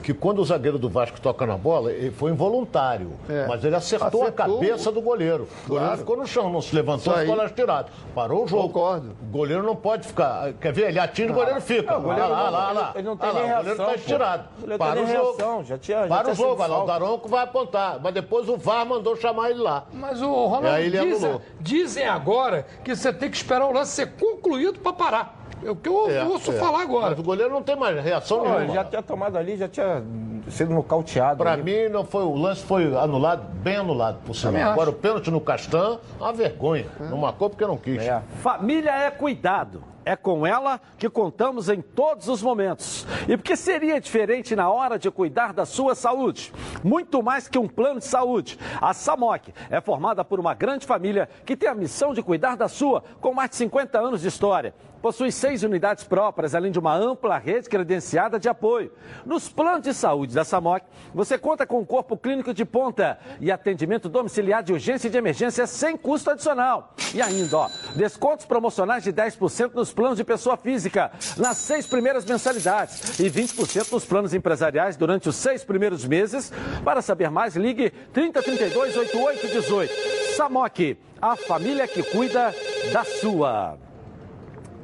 que 0.08 0.14
quando 0.14 0.38
o 0.38 0.44
zagueiro 0.46 0.78
do 0.78 0.88
Vasco 0.88 1.20
toca 1.20 1.44
na 1.44 1.58
bola, 1.58 1.92
ele 1.92 2.10
foi 2.10 2.30
involuntário. 2.30 3.10
É. 3.28 3.46
Mas 3.46 3.62
ele 3.62 3.76
acertou, 3.76 4.22
a 4.22 4.28
Acertou. 4.28 4.54
cabeça 4.58 4.90
do 4.90 5.02
goleiro. 5.02 5.46
O 5.66 5.68
goleiro 5.68 5.84
Claro. 5.84 5.98
ficou 5.98 6.16
no 6.16 6.26
chão, 6.26 6.50
não 6.50 6.62
se 6.62 6.74
levantou, 6.74 7.12
ficou 7.12 7.34
lá 7.34 7.44
estirado. 7.44 7.90
Parou 8.14 8.44
o 8.44 8.48
jogo. 8.48 8.62
Concordo. 8.68 9.14
O 9.22 9.26
goleiro 9.26 9.62
não 9.62 9.76
pode 9.76 10.06
ficar. 10.06 10.54
Quer 10.54 10.72
ver? 10.72 10.88
Ele 10.88 10.98
atira 10.98 11.28
e 11.28 11.30
o 11.30 11.34
goleiro 11.34 11.60
fica. 11.60 11.92
Não, 11.92 11.98
o 11.98 12.02
goleiro 12.04 12.24
Olha 12.24 12.32
lá, 12.32 12.38
não- 12.38 12.46
olha 12.46 12.50
lá, 12.56 12.70
ele- 12.70 12.78
lá. 12.80 12.92
ele 12.94 13.02
não 13.06 13.16
tem 13.18 13.28
Olha 13.28 13.38
lá, 13.38 13.42
nem 13.44 13.52
O 13.52 13.56
goleiro 13.58 13.76
reação, 13.76 13.84
está 13.94 14.00
estirado. 14.00 14.44
Para 14.78 15.02
o 15.02 15.06
jogo. 15.06 15.36
reação, 15.36 15.64
já 15.64 15.76
tinha- 15.78 15.98
já 16.00 16.08
Para 16.08 16.22
tinha 16.22 16.32
o 16.32 16.36
jogo. 16.36 16.66
lá, 16.66 16.82
o. 16.82 16.86
Daronco 16.86 17.28
vai 17.28 17.44
apontar. 17.44 18.00
Mas 18.02 18.14
depois 18.14 18.48
o 18.48 18.56
VAR 18.56 18.86
mandou 18.86 19.14
chamar 19.14 19.50
ele 19.50 19.60
lá. 19.60 19.84
Mas 19.92 20.22
o 20.22 20.32
Ronaldo 20.46 20.68
E 20.68 20.70
aí 20.70 20.86
ele 20.86 21.38
dizem 21.60 22.06
agora 22.08 22.64
que 22.82 22.96
você 22.96 23.12
tem 23.12 23.30
que 23.30 23.36
esperar 23.36 23.66
o 23.66 23.72
lance 23.74 23.92
ser 23.92 24.12
concluído 24.18 24.80
para 24.80 24.92
parar. 24.94 25.34
É 25.64 25.70
o 25.70 25.76
que 25.76 25.88
eu 25.88 26.10
É, 26.10 26.24
ouço 26.24 26.50
é. 26.52 26.54
falar 26.54 26.82
agora. 26.82 27.10
Mas 27.10 27.18
o 27.18 27.22
goleiro 27.22 27.52
não 27.52 27.62
tem 27.62 27.76
mais 27.76 28.02
reação 28.02 28.38
Pô, 28.38 28.44
nenhuma. 28.44 28.62
ele 28.64 28.72
já 28.74 28.84
tinha 28.84 29.02
tomado 29.02 29.36
ali, 29.36 29.56
já 29.56 29.68
tinha 29.68 30.02
sido 30.48 30.72
nocauteado. 30.72 31.38
Pra 31.38 31.52
ali. 31.52 31.62
mim, 31.62 31.88
não 31.90 32.04
foi, 32.04 32.22
o 32.24 32.34
lance 32.34 32.62
foi 32.64 32.94
anulado, 32.96 33.42
bem 33.54 33.76
anulado, 33.76 34.18
por 34.24 34.34
sinal. 34.34 34.54
acho. 34.62 34.70
Agora, 34.72 34.90
o 34.90 34.94
pênalti 34.94 35.30
no 35.30 35.40
Castan, 35.40 35.98
uma 36.18 36.32
vergonha. 36.32 36.86
Não 37.10 37.18
marcou 37.18 37.50
porque 37.50 37.66
não 37.66 37.76
quis. 37.76 38.02
É. 38.02 38.22
Família 38.42 38.90
é 38.92 39.10
cuidado. 39.10 39.82
É 40.04 40.16
com 40.16 40.46
ela 40.46 40.80
que 40.96 41.10
contamos 41.10 41.68
em 41.68 41.82
todos 41.82 42.28
os 42.28 42.42
momentos. 42.42 43.06
E 43.28 43.36
porque 43.36 43.54
seria 43.54 44.00
diferente 44.00 44.56
na 44.56 44.70
hora 44.70 44.98
de 44.98 45.10
cuidar 45.10 45.52
da 45.52 45.66
sua 45.66 45.94
saúde? 45.94 46.50
Muito 46.82 47.22
mais 47.22 47.46
que 47.46 47.58
um 47.58 47.68
plano 47.68 47.98
de 47.98 48.06
saúde. 48.06 48.58
A 48.80 48.94
Samok 48.94 49.52
é 49.68 49.82
formada 49.82 50.24
por 50.24 50.40
uma 50.40 50.54
grande 50.54 50.86
família 50.86 51.28
que 51.44 51.54
tem 51.54 51.68
a 51.68 51.74
missão 51.74 52.14
de 52.14 52.22
cuidar 52.22 52.56
da 52.56 52.68
sua, 52.68 53.04
com 53.20 53.34
mais 53.34 53.50
de 53.50 53.56
50 53.56 53.98
anos 53.98 54.22
de 54.22 54.28
história. 54.28 54.72
Possui 55.00 55.30
seis 55.30 55.62
unidades 55.62 56.02
próprias, 56.02 56.54
além 56.54 56.72
de 56.72 56.78
uma 56.78 56.94
ampla 56.94 57.38
rede 57.38 57.68
credenciada 57.68 58.38
de 58.38 58.48
apoio. 58.48 58.92
Nos 59.24 59.48
planos 59.48 59.82
de 59.82 59.94
saúde 59.94 60.34
da 60.34 60.44
Samok, 60.44 60.84
você 61.14 61.38
conta 61.38 61.64
com 61.66 61.78
um 61.78 61.84
corpo 61.84 62.16
clínico 62.16 62.52
de 62.52 62.64
ponta 62.64 63.18
e 63.40 63.52
atendimento 63.52 64.08
domiciliar 64.08 64.62
de 64.62 64.72
urgência 64.72 65.06
e 65.06 65.10
de 65.10 65.16
emergência 65.16 65.66
sem 65.66 65.96
custo 65.96 66.30
adicional. 66.30 66.94
E 67.14 67.22
ainda, 67.22 67.56
ó, 67.56 67.70
descontos 67.94 68.44
promocionais 68.44 69.04
de 69.04 69.12
10% 69.12 69.72
nos 69.74 69.92
planos 69.92 70.16
de 70.16 70.24
pessoa 70.24 70.56
física, 70.56 71.12
nas 71.36 71.56
seis 71.58 71.86
primeiras 71.86 72.24
mensalidades 72.24 73.20
e 73.20 73.30
20% 73.30 73.92
nos 73.92 74.04
planos 74.04 74.34
empresariais 74.34 74.96
durante 74.96 75.28
os 75.28 75.36
seis 75.36 75.62
primeiros 75.62 76.04
meses. 76.04 76.52
Para 76.84 77.00
saber 77.02 77.30
mais, 77.30 77.54
ligue 77.54 77.90
3032 78.12 78.96
8818. 78.96 80.36
Samok, 80.36 80.98
a 81.22 81.36
família 81.36 81.86
que 81.86 82.02
cuida 82.02 82.54
da 82.92 83.04
sua. 83.04 83.87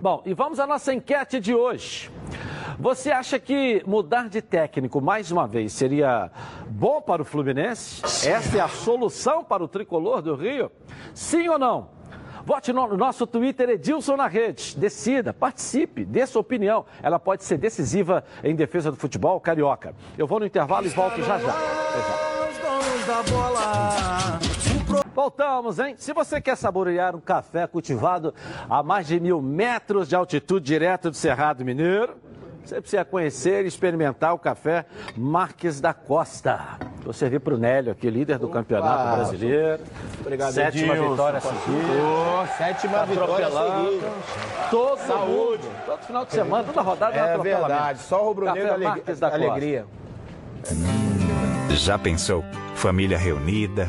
Bom, 0.04 0.20
e 0.26 0.34
vamos 0.34 0.60
à 0.60 0.66
nossa 0.66 0.92
enquete 0.92 1.40
de 1.40 1.54
hoje. 1.54 2.10
Você 2.78 3.10
acha 3.10 3.38
que 3.38 3.82
mudar 3.86 4.28
de 4.28 4.42
técnico 4.42 5.00
mais 5.00 5.30
uma 5.30 5.48
vez 5.48 5.72
seria 5.72 6.30
bom 6.68 7.00
para 7.00 7.22
o 7.22 7.24
Fluminense? 7.24 8.02
Essa 8.28 8.58
é 8.58 8.60
a 8.60 8.68
solução 8.68 9.42
para 9.42 9.64
o 9.64 9.66
tricolor 9.66 10.20
do 10.20 10.34
Rio? 10.34 10.70
Sim 11.14 11.48
ou 11.48 11.58
não? 11.58 11.88
Vote 12.44 12.70
no 12.70 12.98
nosso 12.98 13.26
Twitter 13.26 13.70
Edilson 13.70 14.14
na 14.16 14.26
rede. 14.26 14.76
Decida, 14.76 15.32
participe, 15.32 16.04
dê 16.04 16.26
sua 16.26 16.42
opinião. 16.42 16.84
Ela 17.02 17.18
pode 17.18 17.42
ser 17.42 17.56
decisiva 17.56 18.22
em 18.42 18.54
defesa 18.54 18.90
do 18.90 18.98
futebol 18.98 19.40
carioca. 19.40 19.94
Eu 20.18 20.26
vou 20.26 20.38
no 20.38 20.44
intervalo 20.44 20.84
e 20.84 20.90
volto 20.90 21.22
já 21.22 21.38
já. 21.38 21.54
Os 23.16 23.30
bola. 23.32 24.43
Voltamos, 25.14 25.78
hein? 25.78 25.94
Se 25.98 26.12
você 26.12 26.40
quer 26.40 26.56
saborear 26.56 27.14
um 27.14 27.20
café 27.20 27.66
cultivado 27.66 28.34
a 28.68 28.82
mais 28.82 29.06
de 29.06 29.20
mil 29.20 29.40
metros 29.40 30.08
de 30.08 30.16
altitude 30.16 30.64
direto 30.66 31.10
do 31.10 31.16
Cerrado 31.16 31.64
Mineiro, 31.64 32.14
você 32.64 32.80
precisa 32.80 33.04
conhecer 33.04 33.64
e 33.64 33.68
experimentar 33.68 34.34
o 34.34 34.38
café 34.38 34.86
Marques 35.16 35.80
da 35.80 35.92
Costa. 35.94 36.60
Vou 37.04 37.12
servir 37.12 37.38
para 37.38 37.54
o 37.54 37.58
Nélio 37.58 37.92
aqui, 37.92 38.08
líder 38.08 38.38
do 38.38 38.48
Campeonato 38.48 39.16
Brasileiro. 39.16 39.82
Obrigado, 40.20 40.52
Sétima 40.52 40.94
Edilson. 40.94 41.10
vitória 41.10 41.40
seguida. 41.40 42.46
Sétima 42.56 43.04
vitória 43.06 43.46
Atropelando. 43.46 43.84
seguida. 43.90 44.06
Todo 44.70 44.98
Saúde. 45.00 45.62
mundo, 45.62 45.82
todo 45.86 45.98
final 46.00 46.24
de 46.24 46.32
semana, 46.32 46.64
toda 46.64 46.80
rodada 46.80 47.14
É 47.16 47.20
atropelamento. 47.20 47.68
verdade, 47.68 47.98
só 48.00 48.22
o 48.22 48.28
rubro-negro 48.28 48.62
alegria. 48.68 48.88
Marques 48.88 49.20
da 49.20 49.30
Costa. 49.30 49.44
alegria. 49.46 49.86
Já 51.70 51.98
pensou? 51.98 52.42
Família 52.74 53.18
reunida, 53.18 53.88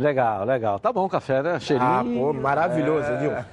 Legal, 0.00 0.44
legal. 0.44 0.78
Tá 0.78 0.92
bom 0.92 1.04
o 1.04 1.08
café, 1.08 1.42
né? 1.42 1.60
Cheirinho. 1.60 1.88
Ah, 1.90 2.02
pô, 2.02 2.32
maravilhoso, 2.32 3.06
Edilson. 3.12 3.44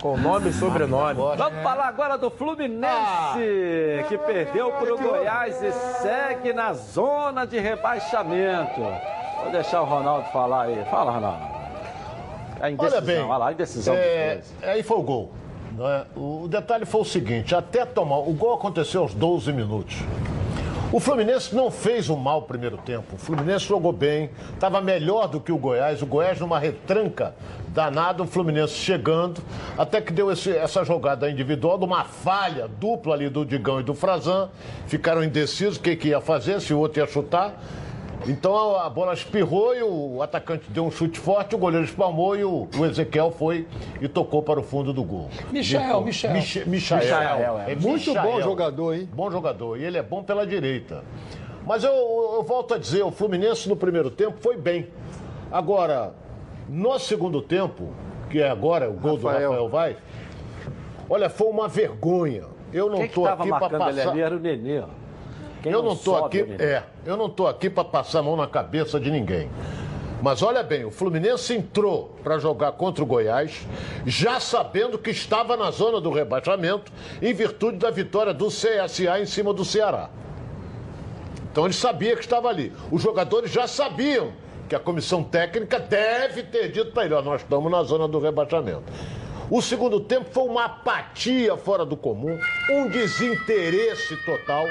Com 0.00 0.16
nome 0.18 0.50
e 0.50 0.52
sobrenome. 0.52 1.14
Vamos 1.14 1.62
falar 1.62 1.88
agora 1.88 2.16
do 2.16 2.30
Fluminense, 2.30 4.04
que 4.08 4.16
perdeu 4.18 4.70
para 4.70 4.94
o 4.94 4.98
Goiás 4.98 5.60
e 5.62 5.72
segue 5.72 6.52
na 6.52 6.72
zona 6.74 7.46
de 7.46 7.58
rebaixamento. 7.58 8.80
Vou 9.42 9.50
deixar 9.50 9.80
o 9.82 9.84
Ronaldo 9.84 10.28
falar 10.30 10.62
aí. 10.66 10.84
Fala, 10.90 11.10
Ronaldo. 11.12 11.54
A 12.60 12.70
indecisão, 12.70 12.98
Olha 12.98 13.06
bem, 13.06 13.20
olha 13.22 13.36
lá, 13.36 13.48
a 13.48 13.52
indecisão 13.52 13.94
é, 13.94 14.40
aí 14.62 14.82
foi 14.82 14.96
o 14.96 15.02
gol. 15.02 15.32
não 15.72 15.86
é? 15.90 16.04
O 16.16 16.46
detalhe 16.48 16.86
foi 16.86 17.00
o 17.00 17.04
seguinte, 17.04 17.54
até 17.54 17.84
tomar, 17.84 18.18
o 18.18 18.32
gol 18.32 18.54
aconteceu 18.54 19.02
aos 19.02 19.12
12 19.12 19.52
minutos. 19.52 19.96
O 20.92 21.00
Fluminense 21.00 21.52
não 21.54 21.72
fez 21.72 22.08
um 22.08 22.14
mau 22.16 22.42
primeiro 22.42 22.76
tempo. 22.78 23.16
O 23.16 23.18
Fluminense 23.18 23.64
jogou 23.66 23.92
bem, 23.92 24.30
estava 24.52 24.80
melhor 24.80 25.26
do 25.26 25.40
que 25.40 25.50
o 25.50 25.58
Goiás. 25.58 26.00
O 26.02 26.06
Goiás 26.06 26.38
numa 26.38 26.56
retranca 26.58 27.34
danada, 27.68 28.22
o 28.22 28.26
Fluminense 28.26 28.74
chegando, 28.74 29.42
até 29.76 30.00
que 30.00 30.12
deu 30.12 30.30
esse- 30.30 30.56
essa 30.56 30.84
jogada 30.84 31.28
individual, 31.28 31.76
uma 31.78 32.04
falha 32.04 32.68
dupla 32.68 33.14
ali 33.14 33.28
do 33.28 33.44
Digão 33.44 33.80
e 33.80 33.82
do 33.82 33.92
Frazan. 33.94 34.48
Ficaram 34.86 35.24
indecisos 35.24 35.78
o 35.78 35.80
que, 35.80 35.96
que 35.96 36.08
ia 36.08 36.20
fazer, 36.20 36.60
se 36.60 36.72
o 36.72 36.78
outro 36.78 37.00
ia 37.00 37.06
chutar. 37.08 37.60
Então 38.26 38.76
a 38.76 38.88
bola 38.88 39.12
espirrou 39.12 39.74
e 39.74 39.82
o 39.82 40.22
atacante 40.22 40.70
deu 40.70 40.84
um 40.86 40.90
chute 40.90 41.18
forte, 41.20 41.54
o 41.54 41.58
goleiro 41.58 41.84
espalmou 41.84 42.34
e 42.36 42.42
o, 42.44 42.66
o 42.78 42.86
Ezequiel 42.86 43.30
foi 43.30 43.66
e 44.00 44.08
tocou 44.08 44.42
para 44.42 44.58
o 44.58 44.62
fundo 44.62 44.92
do 44.92 45.04
gol. 45.04 45.28
Michel, 45.52 46.00
Michel. 46.02 46.32
Mich- 46.32 46.64
Michael. 46.66 47.02
Michael, 47.02 47.58
é. 47.68 47.74
Muito 47.76 48.10
Michael. 48.10 48.32
bom 48.32 48.40
jogador, 48.40 48.94
hein? 48.94 49.08
Bom 49.12 49.30
jogador. 49.30 49.78
E 49.78 49.84
ele 49.84 49.98
é 49.98 50.02
bom 50.02 50.22
pela 50.22 50.46
direita. 50.46 51.04
Mas 51.66 51.84
eu, 51.84 51.92
eu 51.92 52.42
volto 52.42 52.74
a 52.74 52.78
dizer, 52.78 53.02
o 53.02 53.10
Fluminense 53.10 53.68
no 53.68 53.76
primeiro 53.76 54.10
tempo 54.10 54.38
foi 54.40 54.56
bem. 54.56 54.88
Agora, 55.52 56.14
no 56.68 56.98
segundo 56.98 57.40
tempo, 57.42 57.90
que 58.30 58.40
é 58.40 58.48
agora 58.50 58.88
o 58.88 58.94
gol 58.94 59.16
Rafael. 59.16 59.38
do 59.38 59.48
Rafael 59.50 59.68
Vaz. 59.68 59.96
Olha, 61.08 61.28
foi 61.28 61.48
uma 61.48 61.68
vergonha. 61.68 62.44
Eu 62.72 62.88
não 62.90 63.04
estou 63.04 63.26
aqui 63.26 63.36
para 63.36 63.46
marcando 63.60 63.82
ele 63.88 63.96
passar. 63.98 64.10
ali 64.10 64.20
era 64.20 64.34
o 64.34 64.40
Nenê. 64.40 64.80
ó. 64.80 64.86
Quem 65.64 65.72
Eu 65.72 65.82
não 65.82 65.94
estou 65.94 66.18
sobe 66.18 66.26
aqui, 66.26 66.52
é 66.52 66.56
Nenê. 66.58 66.72
é, 66.72 66.82
eu 67.06 67.16
não 67.16 67.24
estou 67.24 67.48
aqui 67.48 67.70
para 67.70 67.84
passar 67.84 68.18
a 68.18 68.22
mão 68.22 68.36
na 68.36 68.46
cabeça 68.46 69.00
de 69.00 69.10
ninguém. 69.10 69.48
Mas 70.20 70.42
olha 70.42 70.62
bem, 70.62 70.84
o 70.84 70.90
Fluminense 70.90 71.54
entrou 71.54 72.14
para 72.22 72.38
jogar 72.38 72.72
contra 72.72 73.02
o 73.02 73.06
Goiás, 73.06 73.66
já 74.04 74.38
sabendo 74.38 74.98
que 74.98 75.08
estava 75.08 75.56
na 75.56 75.70
zona 75.70 76.02
do 76.02 76.10
rebaixamento, 76.10 76.92
em 77.22 77.32
virtude 77.32 77.78
da 77.78 77.90
vitória 77.90 78.34
do 78.34 78.48
CSA 78.48 79.18
em 79.18 79.24
cima 79.24 79.54
do 79.54 79.64
Ceará. 79.64 80.10
Então 81.50 81.64
ele 81.64 81.72
sabia 81.72 82.14
que 82.14 82.22
estava 82.22 82.50
ali. 82.50 82.70
Os 82.92 83.00
jogadores 83.00 83.50
já 83.50 83.66
sabiam 83.66 84.32
que 84.68 84.74
a 84.74 84.78
comissão 84.78 85.24
técnica 85.24 85.80
deve 85.80 86.42
ter 86.42 86.70
dito 86.70 86.92
para 86.92 87.06
ele: 87.06 87.14
ó, 87.14 87.22
nós 87.22 87.40
estamos 87.40 87.72
na 87.72 87.82
zona 87.84 88.06
do 88.06 88.18
rebaixamento. 88.18 88.84
O 89.50 89.62
segundo 89.62 89.98
tempo 89.98 90.26
foi 90.30 90.44
uma 90.44 90.66
apatia 90.66 91.56
fora 91.56 91.86
do 91.86 91.96
comum, 91.96 92.38
um 92.70 92.86
desinteresse 92.88 94.14
total 94.26 94.66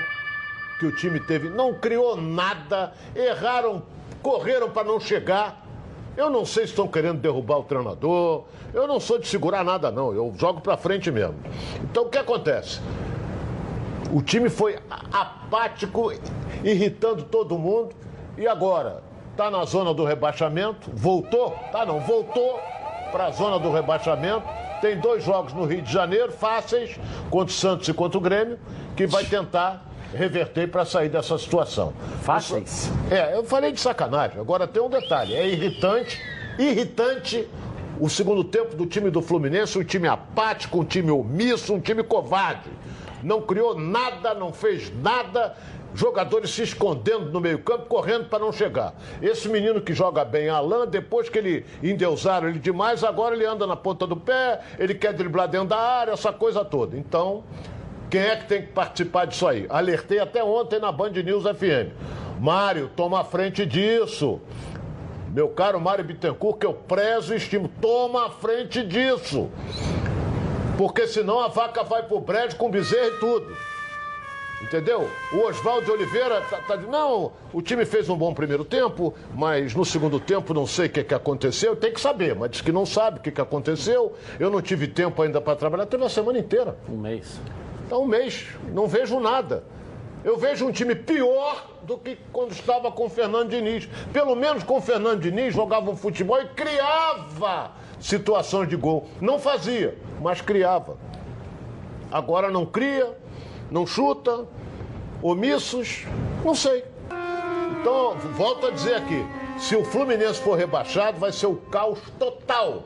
que 0.79 0.85
o 0.85 0.95
time 0.95 1.19
teve. 1.19 1.49
Não 1.49 1.73
criou 1.73 2.15
nada, 2.15 2.93
erraram, 3.15 3.83
correram 4.21 4.69
para 4.69 4.83
não 4.83 4.99
chegar. 4.99 5.63
Eu 6.15 6.29
não 6.29 6.45
sei 6.45 6.65
se 6.65 6.71
estão 6.71 6.87
querendo 6.87 7.19
derrubar 7.19 7.57
o 7.57 7.63
treinador. 7.63 8.43
Eu 8.73 8.87
não 8.87 8.99
sou 8.99 9.17
de 9.17 9.27
segurar 9.27 9.63
nada, 9.63 9.91
não. 9.91 10.13
Eu 10.13 10.33
jogo 10.37 10.61
para 10.61 10.77
frente 10.77 11.09
mesmo. 11.11 11.35
Então 11.83 12.03
o 12.03 12.09
que 12.09 12.17
acontece? 12.17 12.79
O 14.11 14.21
time 14.21 14.49
foi 14.49 14.77
apático, 15.11 16.11
irritando 16.63 17.23
todo 17.23 17.57
mundo. 17.57 17.95
E 18.37 18.47
agora? 18.47 19.03
Está 19.31 19.49
na 19.49 19.65
zona 19.65 19.95
do 19.95 20.05
rebaixamento? 20.05 20.91
Voltou? 20.93 21.57
Tá 21.71 21.83
não, 21.83 21.99
voltou 21.99 22.59
para 23.11 23.25
a 23.25 23.31
zona 23.31 23.57
do 23.57 23.71
rebaixamento. 23.71 24.45
Tem 24.79 24.99
dois 24.99 25.23
jogos 25.23 25.53
no 25.53 25.65
Rio 25.65 25.81
de 25.81 25.91
Janeiro, 25.91 26.31
fáceis, 26.31 26.99
contra 27.31 27.51
o 27.51 27.57
Santos 27.57 27.87
e 27.87 27.93
contra 27.93 28.17
o 28.17 28.21
Grêmio, 28.21 28.59
que 28.95 29.07
vai 29.07 29.23
tentar 29.23 29.83
reverter 30.15 30.67
para 30.67 30.85
sair 30.85 31.09
dessa 31.09 31.37
situação. 31.37 31.93
Fáceis? 32.21 32.91
É, 33.09 33.35
eu 33.35 33.43
falei 33.43 33.71
de 33.71 33.79
sacanagem. 33.79 34.39
Agora 34.39 34.67
tem 34.67 34.81
um 34.81 34.89
detalhe: 34.89 35.33
é 35.33 35.47
irritante, 35.47 36.21
irritante 36.57 37.47
o 37.99 38.09
segundo 38.09 38.43
tempo 38.43 38.75
do 38.75 38.85
time 38.85 39.09
do 39.09 39.21
Fluminense, 39.21 39.77
um 39.77 39.83
time 39.83 40.07
apático, 40.07 40.79
um 40.79 40.85
time 40.85 41.11
omisso, 41.11 41.73
um 41.73 41.79
time 41.79 42.03
covarde. 42.03 42.69
Não 43.21 43.41
criou 43.41 43.77
nada, 43.79 44.33
não 44.33 44.51
fez 44.51 44.91
nada. 45.01 45.55
Jogadores 45.95 46.49
se 46.49 46.63
escondendo 46.63 47.31
no 47.31 47.39
meio-campo, 47.39 47.85
correndo 47.85 48.25
para 48.25 48.39
não 48.39 48.51
chegar. 48.51 48.95
Esse 49.21 49.47
menino 49.47 49.79
que 49.79 49.93
joga 49.93 50.25
bem, 50.25 50.49
Alain, 50.49 50.87
depois 50.87 51.29
que 51.29 51.37
ele 51.37 51.65
endeusaram 51.83 52.49
ele 52.49 52.57
demais, 52.57 53.03
agora 53.03 53.35
ele 53.35 53.45
anda 53.45 53.67
na 53.67 53.75
ponta 53.75 54.07
do 54.07 54.17
pé, 54.17 54.59
ele 54.79 54.95
quer 54.95 55.13
driblar 55.13 55.47
dentro 55.47 55.67
da 55.67 55.77
área, 55.77 56.11
essa 56.11 56.33
coisa 56.33 56.65
toda. 56.65 56.97
Então, 56.97 57.43
quem 58.13 58.21
é 58.21 58.35
que 58.35 58.45
tem 58.45 58.61
que 58.61 58.67
participar 58.67 59.25
disso 59.25 59.47
aí? 59.47 59.65
Alertei 59.67 60.19
até 60.19 60.43
ontem 60.43 60.79
na 60.79 60.91
Band 60.91 61.09
News 61.09 61.45
FM. 61.45 61.89
Mário, 62.39 62.91
toma 62.95 63.21
a 63.21 63.23
frente 63.23 63.65
disso. 63.65 64.39
Meu 65.29 65.49
caro 65.49 65.81
Mário 65.81 66.05
Bittencourt, 66.05 66.59
que 66.59 66.65
eu 66.67 66.75
prezo 66.75 67.33
e 67.33 67.37
estimo, 67.37 67.67
toma 67.81 68.27
a 68.27 68.29
frente 68.29 68.83
disso. 68.83 69.49
Porque 70.77 71.07
senão 71.07 71.39
a 71.39 71.47
vaca 71.47 71.83
vai 71.83 72.03
pro 72.03 72.19
brejo 72.19 72.55
com 72.55 72.69
bezerro 72.69 73.15
e 73.15 73.19
tudo. 73.19 73.57
Entendeu? 74.61 75.09
O 75.31 75.47
Oswaldo 75.47 75.91
Oliveira 75.91 76.39
tá, 76.41 76.57
tá 76.57 76.77
não, 76.77 77.31
o 77.51 77.63
time 77.63 77.83
fez 77.83 78.09
um 78.09 78.15
bom 78.15 78.31
primeiro 78.31 78.63
tempo, 78.63 79.15
mas 79.33 79.73
no 79.73 79.83
segundo 79.83 80.19
tempo 80.19 80.53
não 80.53 80.67
sei 80.67 80.85
o 80.85 80.89
que, 80.91 81.03
que 81.03 81.15
aconteceu. 81.15 81.75
Tem 81.75 81.91
que 81.91 81.99
saber, 81.99 82.35
mas 82.35 82.51
diz 82.51 82.61
que 82.61 82.71
não 82.71 82.85
sabe 82.85 83.17
o 83.17 83.21
que, 83.23 83.31
que 83.31 83.41
aconteceu. 83.41 84.13
Eu 84.39 84.51
não 84.51 84.61
tive 84.61 84.87
tempo 84.87 85.19
ainda 85.23 85.41
para 85.41 85.55
trabalhar, 85.55 85.87
teve 85.87 86.05
a 86.05 86.09
semana 86.09 86.37
inteira. 86.37 86.77
Um 86.87 86.97
mês. 86.97 87.41
Então, 87.85 88.03
um 88.03 88.07
mês, 88.07 88.47
não 88.71 88.87
vejo 88.87 89.19
nada. 89.19 89.63
Eu 90.23 90.37
vejo 90.37 90.65
um 90.65 90.71
time 90.71 90.95
pior 90.95 91.67
do 91.83 91.97
que 91.97 92.17
quando 92.31 92.51
estava 92.51 92.91
com 92.91 93.05
o 93.05 93.09
Fernando 93.09 93.49
Diniz. 93.49 93.87
Pelo 94.13 94.35
menos 94.35 94.63
com 94.63 94.77
o 94.77 94.81
Fernando 94.81 95.19
Diniz 95.19 95.53
jogava 95.53 95.91
um 95.91 95.97
futebol 95.97 96.41
e 96.41 96.45
criava 96.47 97.71
situações 97.99 98.69
de 98.69 98.77
gol. 98.77 99.07
Não 99.19 99.37
fazia, 99.37 99.97
mas 100.21 100.39
criava. 100.39 100.97
Agora 102.09 102.49
não 102.49 102.65
cria, 102.65 103.17
não 103.69 103.85
chuta, 103.85 104.45
omissos, 105.21 106.05
não 106.43 106.55
sei. 106.55 106.85
Então, 107.81 108.15
volto 108.37 108.67
a 108.67 108.71
dizer 108.71 108.95
aqui: 108.95 109.25
se 109.57 109.75
o 109.75 109.83
Fluminense 109.83 110.39
for 110.39 110.57
rebaixado, 110.57 111.19
vai 111.19 111.33
ser 111.33 111.47
o 111.47 111.55
caos 111.55 111.99
total 112.17 112.83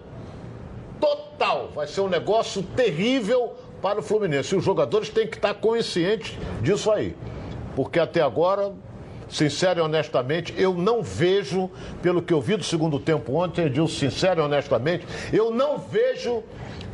total. 1.00 1.70
Vai 1.74 1.88
ser 1.88 2.02
um 2.02 2.10
negócio 2.10 2.64
terrível 2.64 3.54
para 3.82 4.00
o 4.00 4.04
Fluminense. 4.04 4.54
E 4.54 4.58
os 4.58 4.64
jogadores 4.64 5.10
têm 5.10 5.28
que 5.28 5.38
estar 5.38 5.54
conscientes 5.56 6.38
disso 6.62 6.92
aí. 6.92 7.16
Porque 7.76 8.00
até 8.00 8.22
agora, 8.22 8.74
sincero 9.30 9.80
e 9.80 9.84
honestamente, 9.84 10.54
eu 10.58 10.74
não 10.74 11.02
vejo, 11.04 11.70
pelo 12.02 12.22
que 12.22 12.34
eu 12.34 12.42
vi 12.42 12.56
do 12.56 12.64
segundo 12.64 13.00
tempo 13.00 13.34
ontem, 13.36 13.64
eu 13.64 13.70
digo 13.70 13.88
sincero 13.88 14.42
e 14.42 14.44
honestamente, 14.44 15.06
eu 15.32 15.52
não 15.52 15.78
vejo 15.78 16.44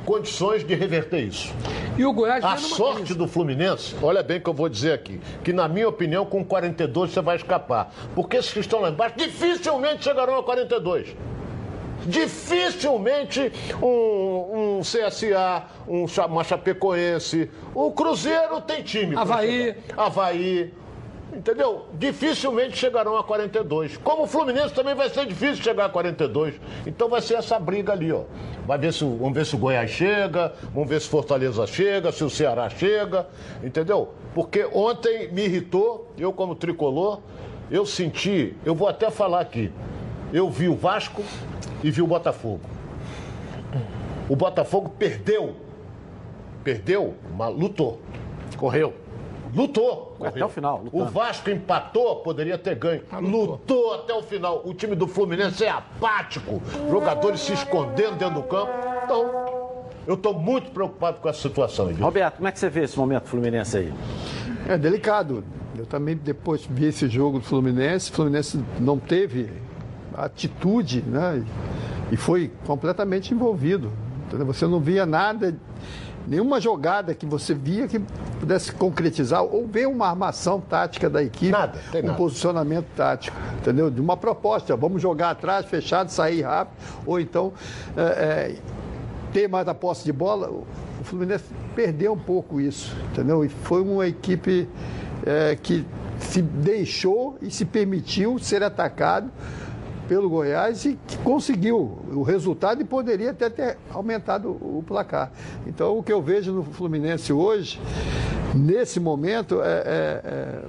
condições 0.05 0.65
de 0.65 0.75
reverter 0.75 1.21
isso. 1.21 1.53
E 1.97 2.05
o 2.05 2.11
Goiás 2.11 2.43
A 2.43 2.57
sorte 2.57 2.97
crise. 3.03 3.15
do 3.15 3.27
Fluminense, 3.27 3.95
olha 4.01 4.21
bem 4.21 4.37
o 4.37 4.41
que 4.41 4.49
eu 4.49 4.53
vou 4.53 4.67
dizer 4.67 4.91
aqui, 4.93 5.21
que 5.43 5.53
na 5.53 5.67
minha 5.67 5.87
opinião, 5.87 6.25
com 6.25 6.43
42 6.43 7.11
você 7.11 7.21
vai 7.21 7.37
escapar. 7.37 7.93
Porque 8.13 8.37
esses 8.37 8.51
que 8.51 8.59
estão 8.59 8.81
lá 8.81 8.89
embaixo 8.89 9.15
dificilmente 9.17 10.03
chegarão 10.03 10.37
a 10.37 10.43
42. 10.43 11.15
Dificilmente 12.05 13.51
um, 13.81 14.77
um 14.77 14.81
CSA, 14.81 15.65
um, 15.87 16.05
uma 16.27 16.43
Chapecoense. 16.43 17.49
O 17.73 17.91
Cruzeiro 17.91 18.61
tem 18.61 18.83
time. 18.83 19.15
Havaí. 19.15 19.75
Havaí. 19.95 20.73
Entendeu? 21.35 21.85
Dificilmente 21.93 22.77
chegarão 22.77 23.17
a 23.17 23.23
42. 23.23 23.97
Como 23.97 24.23
o 24.23 24.27
Fluminense 24.27 24.73
também 24.73 24.93
vai 24.93 25.09
ser 25.09 25.25
difícil 25.25 25.63
chegar 25.63 25.85
a 25.85 25.89
42. 25.89 26.55
Então 26.85 27.09
vai 27.09 27.21
ser 27.21 27.35
essa 27.35 27.57
briga 27.57 27.93
ali, 27.93 28.11
ó. 28.11 28.23
Vai 28.67 28.77
ver 28.77 28.93
se, 28.93 29.03
vamos 29.03 29.33
ver 29.33 29.45
se 29.45 29.55
o 29.55 29.57
Goiás 29.57 29.89
chega, 29.89 30.53
vamos 30.73 30.87
ver 30.87 31.01
se 31.01 31.09
Fortaleza 31.09 31.65
chega, 31.65 32.11
se 32.11 32.23
o 32.23 32.29
Ceará 32.29 32.69
chega, 32.69 33.27
entendeu? 33.63 34.13
Porque 34.35 34.65
ontem 34.71 35.31
me 35.31 35.43
irritou, 35.45 36.11
eu 36.17 36.31
como 36.31 36.55
tricolor, 36.55 37.19
eu 37.71 37.85
senti, 37.85 38.55
eu 38.63 38.75
vou 38.75 38.87
até 38.87 39.09
falar 39.09 39.41
aqui, 39.41 39.71
eu 40.33 40.49
vi 40.49 40.67
o 40.67 40.75
Vasco 40.75 41.23
e 41.83 41.91
vi 41.91 42.01
o 42.01 42.07
Botafogo. 42.07 42.61
O 44.27 44.35
Botafogo 44.35 44.89
perdeu, 44.97 45.55
perdeu, 46.63 47.13
mas 47.37 47.55
lutou. 47.55 48.01
Correu. 48.57 48.93
Lutou. 49.53 50.15
Até 50.19 50.31
correu. 50.31 50.47
o 50.47 50.49
final, 50.49 50.81
lutando. 50.83 51.03
O 51.03 51.05
Vasco 51.05 51.49
empatou, 51.51 52.15
poderia 52.17 52.57
ter 52.57 52.73
ganho. 52.73 53.03
lutou. 53.21 53.93
até 53.93 54.13
o 54.13 54.23
final. 54.23 54.63
O 54.65 54.73
time 54.73 54.95
do 54.95 55.07
Fluminense 55.07 55.63
é 55.63 55.69
apático. 55.69 56.59
Jogadores 56.89 57.41
se 57.41 57.53
escondendo 57.53 58.17
dentro 58.17 58.35
do 58.35 58.43
campo. 58.43 58.71
Então, 59.03 59.85
eu 60.07 60.15
estou 60.15 60.33
muito 60.33 60.71
preocupado 60.71 61.19
com 61.19 61.29
essa 61.29 61.41
situação. 61.41 61.85
Edilson. 61.85 62.03
Roberto, 62.03 62.37
como 62.37 62.47
é 62.47 62.51
que 62.51 62.59
você 62.59 62.69
vê 62.69 62.83
esse 62.83 62.97
momento 62.97 63.27
Fluminense 63.27 63.77
aí? 63.77 63.93
É 64.67 64.77
delicado. 64.77 65.43
Eu 65.77 65.85
também 65.85 66.15
depois 66.15 66.65
vi 66.67 66.85
esse 66.85 67.07
jogo 67.07 67.37
do 67.37 67.45
Fluminense. 67.45 68.09
O 68.09 68.13
Fluminense 68.15 68.63
não 68.79 68.97
teve 68.97 69.51
atitude, 70.17 71.01
né? 71.01 71.43
E 72.11 72.17
foi 72.17 72.51
completamente 72.65 73.33
envolvido. 73.33 73.91
entendeu? 74.27 74.45
Você 74.47 74.67
não 74.67 74.79
via 74.79 75.05
nada, 75.05 75.55
nenhuma 76.27 76.59
jogada 76.61 77.13
que 77.13 77.25
você 77.25 77.53
via 77.53 77.87
que 77.87 77.99
pudesse 78.39 78.71
concretizar 78.71 79.43
ou 79.43 79.67
ver 79.67 79.87
uma 79.87 80.07
armação 80.07 80.59
tática 80.59 81.09
da 81.09 81.23
equipe, 81.23 81.51
Nada, 81.51 81.79
um 81.93 82.01
nada. 82.01 82.13
posicionamento 82.17 82.87
tático, 82.95 83.35
entendeu? 83.57 83.89
De 83.89 83.99
uma 84.01 84.15
proposta, 84.17 84.75
vamos 84.75 85.01
jogar 85.01 85.31
atrás, 85.31 85.65
fechado, 85.65 86.09
sair 86.09 86.41
rápido, 86.41 86.75
ou 87.05 87.19
então 87.19 87.53
é, 87.97 88.01
é, 88.01 88.55
ter 89.31 89.47
mais 89.47 89.67
a 89.67 89.73
posse 89.73 90.03
de 90.05 90.13
bola, 90.13 90.49
o 90.49 90.65
o 91.01 91.05
Fluminense 91.05 91.43
perdeu 91.75 92.13
um 92.13 92.17
pouco 92.17 92.61
isso, 92.61 92.95
entendeu? 93.11 93.43
E 93.43 93.49
foi 93.49 93.81
uma 93.81 94.07
equipe 94.07 94.69
é, 95.25 95.53
que 95.61 95.85
se 96.17 96.41
deixou 96.41 97.37
e 97.41 97.51
se 97.51 97.65
permitiu 97.65 98.39
ser 98.39 98.63
atacado 98.63 99.29
pelo 100.07 100.29
Goiás 100.29 100.85
e 100.85 100.97
conseguiu 101.23 101.97
o 102.13 102.21
resultado 102.23 102.81
e 102.81 102.85
poderia 102.85 103.31
até 103.31 103.49
ter 103.49 103.77
aumentado 103.91 104.49
o 104.49 104.83
placar. 104.85 105.31
Então, 105.65 105.97
o 105.97 106.03
que 106.03 106.11
eu 106.11 106.21
vejo 106.21 106.51
no 106.51 106.63
Fluminense 106.63 107.31
hoje, 107.31 107.79
nesse 108.53 108.99
momento, 108.99 109.61
é, 109.61 109.65
é- 109.65 110.21
é 110.23 110.59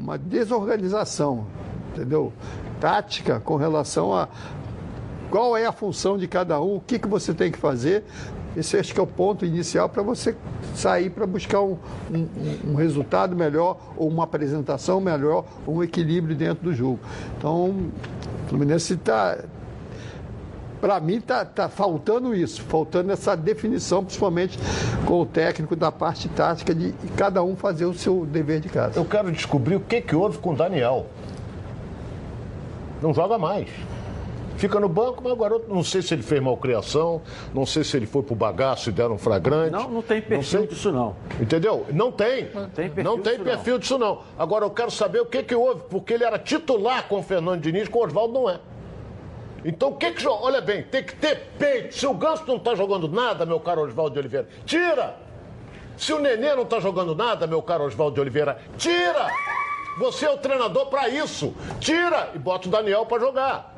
uma 0.00 0.16
desorganização, 0.18 1.46
entendeu? 1.92 2.32
Tática 2.80 3.38
com 3.40 3.56
relação 3.56 4.14
a 4.14 4.28
qual 5.30 5.56
é 5.56 5.64
a 5.66 5.72
função 5.72 6.18
de 6.18 6.26
cada 6.26 6.60
um, 6.60 6.76
o 6.76 6.80
que, 6.80 6.98
que 6.98 7.08
você 7.08 7.32
tem 7.32 7.50
que 7.50 7.58
fazer. 7.58 8.04
Esse 8.54 8.76
acho 8.76 8.92
que 8.92 9.00
é 9.00 9.02
o 9.02 9.06
ponto 9.06 9.46
inicial 9.46 9.88
para 9.88 10.02
você 10.02 10.36
sair 10.74 11.08
para 11.08 11.26
buscar 11.26 11.62
um, 11.62 11.78
um- 12.12 12.72
um 12.72 12.74
resultado 12.74 13.34
melhor, 13.34 13.78
ou 13.96 14.08
uma 14.08 14.24
apresentação 14.24 15.00
melhor, 15.00 15.44
ou 15.66 15.76
um 15.76 15.82
equilíbrio 15.82 16.36
dentro 16.36 16.64
do 16.64 16.74
jogo. 16.74 16.98
Então, 17.38 17.74
Fluminense 18.52 18.92
está 18.92 19.38
Para 20.78 21.00
mim 21.00 21.16
está 21.16 21.42
tá 21.42 21.70
faltando 21.70 22.34
isso, 22.34 22.60
faltando 22.62 23.10
essa 23.10 23.34
definição, 23.34 24.04
principalmente 24.04 24.58
com 25.06 25.22
o 25.22 25.26
técnico 25.26 25.74
da 25.74 25.90
parte 25.90 26.28
tática 26.28 26.74
de 26.74 26.92
cada 27.16 27.42
um 27.42 27.56
fazer 27.56 27.86
o 27.86 27.94
seu 27.94 28.26
dever 28.26 28.60
de 28.60 28.68
casa. 28.68 28.98
Eu 28.98 29.06
quero 29.06 29.32
descobrir 29.32 29.76
o 29.76 29.80
que, 29.80 30.02
que 30.02 30.14
houve 30.14 30.36
com 30.36 30.50
o 30.52 30.56
Daniel. 30.56 31.06
Não 33.00 33.14
joga 33.14 33.38
mais. 33.38 33.68
Fica 34.62 34.78
no 34.78 34.88
banco, 34.88 35.24
mas 35.24 35.32
o 35.32 35.36
garoto, 35.36 35.68
não 35.68 35.82
sei 35.82 36.02
se 36.02 36.14
ele 36.14 36.22
fez 36.22 36.40
malcriação, 36.40 37.20
não 37.52 37.66
sei 37.66 37.82
se 37.82 37.96
ele 37.96 38.06
foi 38.06 38.22
pro 38.22 38.36
bagaço 38.36 38.90
e 38.90 38.92
deram 38.92 39.16
um 39.16 39.18
flagrante. 39.18 39.72
Não, 39.72 39.88
não 39.88 40.02
tem 40.02 40.22
perfil 40.22 40.60
sei. 40.60 40.68
disso 40.68 40.92
não. 40.92 41.16
Entendeu? 41.40 41.84
Não 41.90 42.12
tem. 42.12 42.46
tem 42.72 42.88
perfil 42.88 43.02
não 43.02 43.18
tem 43.18 43.32
disso 43.32 43.44
perfil 43.44 43.78
disso 43.80 43.98
não. 43.98 44.20
Agora 44.38 44.64
eu 44.64 44.70
quero 44.70 44.92
saber 44.92 45.20
o 45.20 45.26
que, 45.26 45.42
que 45.42 45.52
houve, 45.52 45.82
porque 45.90 46.12
ele 46.12 46.22
era 46.22 46.38
titular 46.38 47.08
com 47.08 47.18
o 47.18 47.22
Fernando 47.24 47.60
Diniz, 47.60 47.88
com 47.88 47.98
o 47.98 48.04
Oswaldo 48.04 48.34
não 48.34 48.48
é. 48.48 48.60
Então 49.64 49.88
o 49.88 49.96
que 49.96 50.12
que. 50.12 50.24
Olha 50.28 50.60
bem, 50.60 50.84
tem 50.84 51.02
que 51.02 51.16
ter 51.16 51.40
peito. 51.58 51.96
Se 51.96 52.06
o 52.06 52.14
Ganso 52.14 52.44
não 52.46 52.60
tá 52.60 52.76
jogando 52.76 53.08
nada, 53.08 53.44
meu 53.44 53.58
caro 53.58 53.82
Oswaldo 53.82 54.12
de 54.12 54.20
Oliveira, 54.20 54.46
tira! 54.64 55.16
Se 55.96 56.12
o 56.12 56.20
Nenê 56.20 56.54
não 56.54 56.64
tá 56.64 56.78
jogando 56.78 57.16
nada, 57.16 57.48
meu 57.48 57.62
caro 57.62 57.82
Oswaldo 57.82 58.14
de 58.14 58.20
Oliveira, 58.20 58.60
tira! 58.78 59.26
Você 59.98 60.24
é 60.24 60.30
o 60.30 60.38
treinador 60.38 60.86
para 60.86 61.08
isso. 61.08 61.52
Tira 61.80 62.30
e 62.32 62.38
bota 62.38 62.68
o 62.68 62.70
Daniel 62.70 63.04
para 63.04 63.18
jogar. 63.18 63.71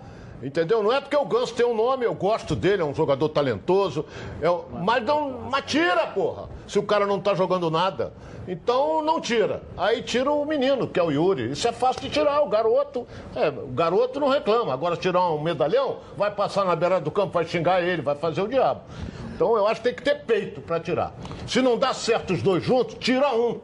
Entendeu? 0.45 0.83
Não 0.83 0.93
é 0.93 1.01
porque 1.01 1.17
o 1.17 1.25
Ganso 1.25 1.55
tem 1.55 1.65
um 1.65 1.75
nome, 1.75 2.05
eu 2.05 2.13
gosto 2.13 2.55
dele, 2.55 2.83
é 2.83 2.85
um 2.85 2.95
jogador 2.95 3.31
talentoso. 3.31 4.05
É, 4.43 4.47
mas 4.83 5.03
não. 5.03 5.31
Mas 5.51 5.65
tira, 5.65 6.07
porra! 6.09 6.51
Se 6.69 6.79
o 6.79 6.83
cara 6.83 7.07
não 7.07 7.19
tá 7.19 7.35
jogando 7.35 7.71
nada. 7.71 8.13
Então 8.47 9.01
não 9.01 9.23
tira. 9.23 9.63
Aí 9.75 10.03
tira 10.03 10.31
o 10.31 10.45
menino, 10.45 10.87
que 10.87 11.01
é 11.01 11.03
o 11.03 11.11
Yuri. 11.11 11.53
Isso 11.53 11.67
é 11.67 11.73
fácil 11.73 12.03
de 12.03 12.11
tirar. 12.11 12.43
O 12.43 12.49
garoto. 12.49 13.07
É, 13.35 13.49
o 13.49 13.69
garoto 13.69 14.21
não 14.21 14.29
reclama. 14.29 14.73
Agora 14.73 14.97
tirar 14.97 15.31
um 15.31 15.41
medalhão, 15.41 15.97
vai 16.15 16.31
passar 16.31 16.67
na 16.67 16.77
beirada 16.77 17.03
do 17.03 17.11
campo, 17.11 17.33
vai 17.33 17.47
xingar 17.47 17.83
ele, 17.83 18.03
vai 18.03 18.15
fazer 18.15 18.43
o 18.43 18.47
diabo. 18.47 18.83
Então 19.35 19.57
eu 19.57 19.67
acho 19.67 19.81
que 19.81 19.89
tem 19.89 19.95
que 19.95 20.03
ter 20.03 20.25
peito 20.27 20.61
para 20.61 20.79
tirar. 20.79 21.15
Se 21.47 21.63
não 21.63 21.79
dá 21.79 21.95
certo 21.95 22.35
os 22.35 22.43
dois 22.43 22.63
juntos, 22.63 22.97
tira 23.01 23.35
um. 23.35 23.61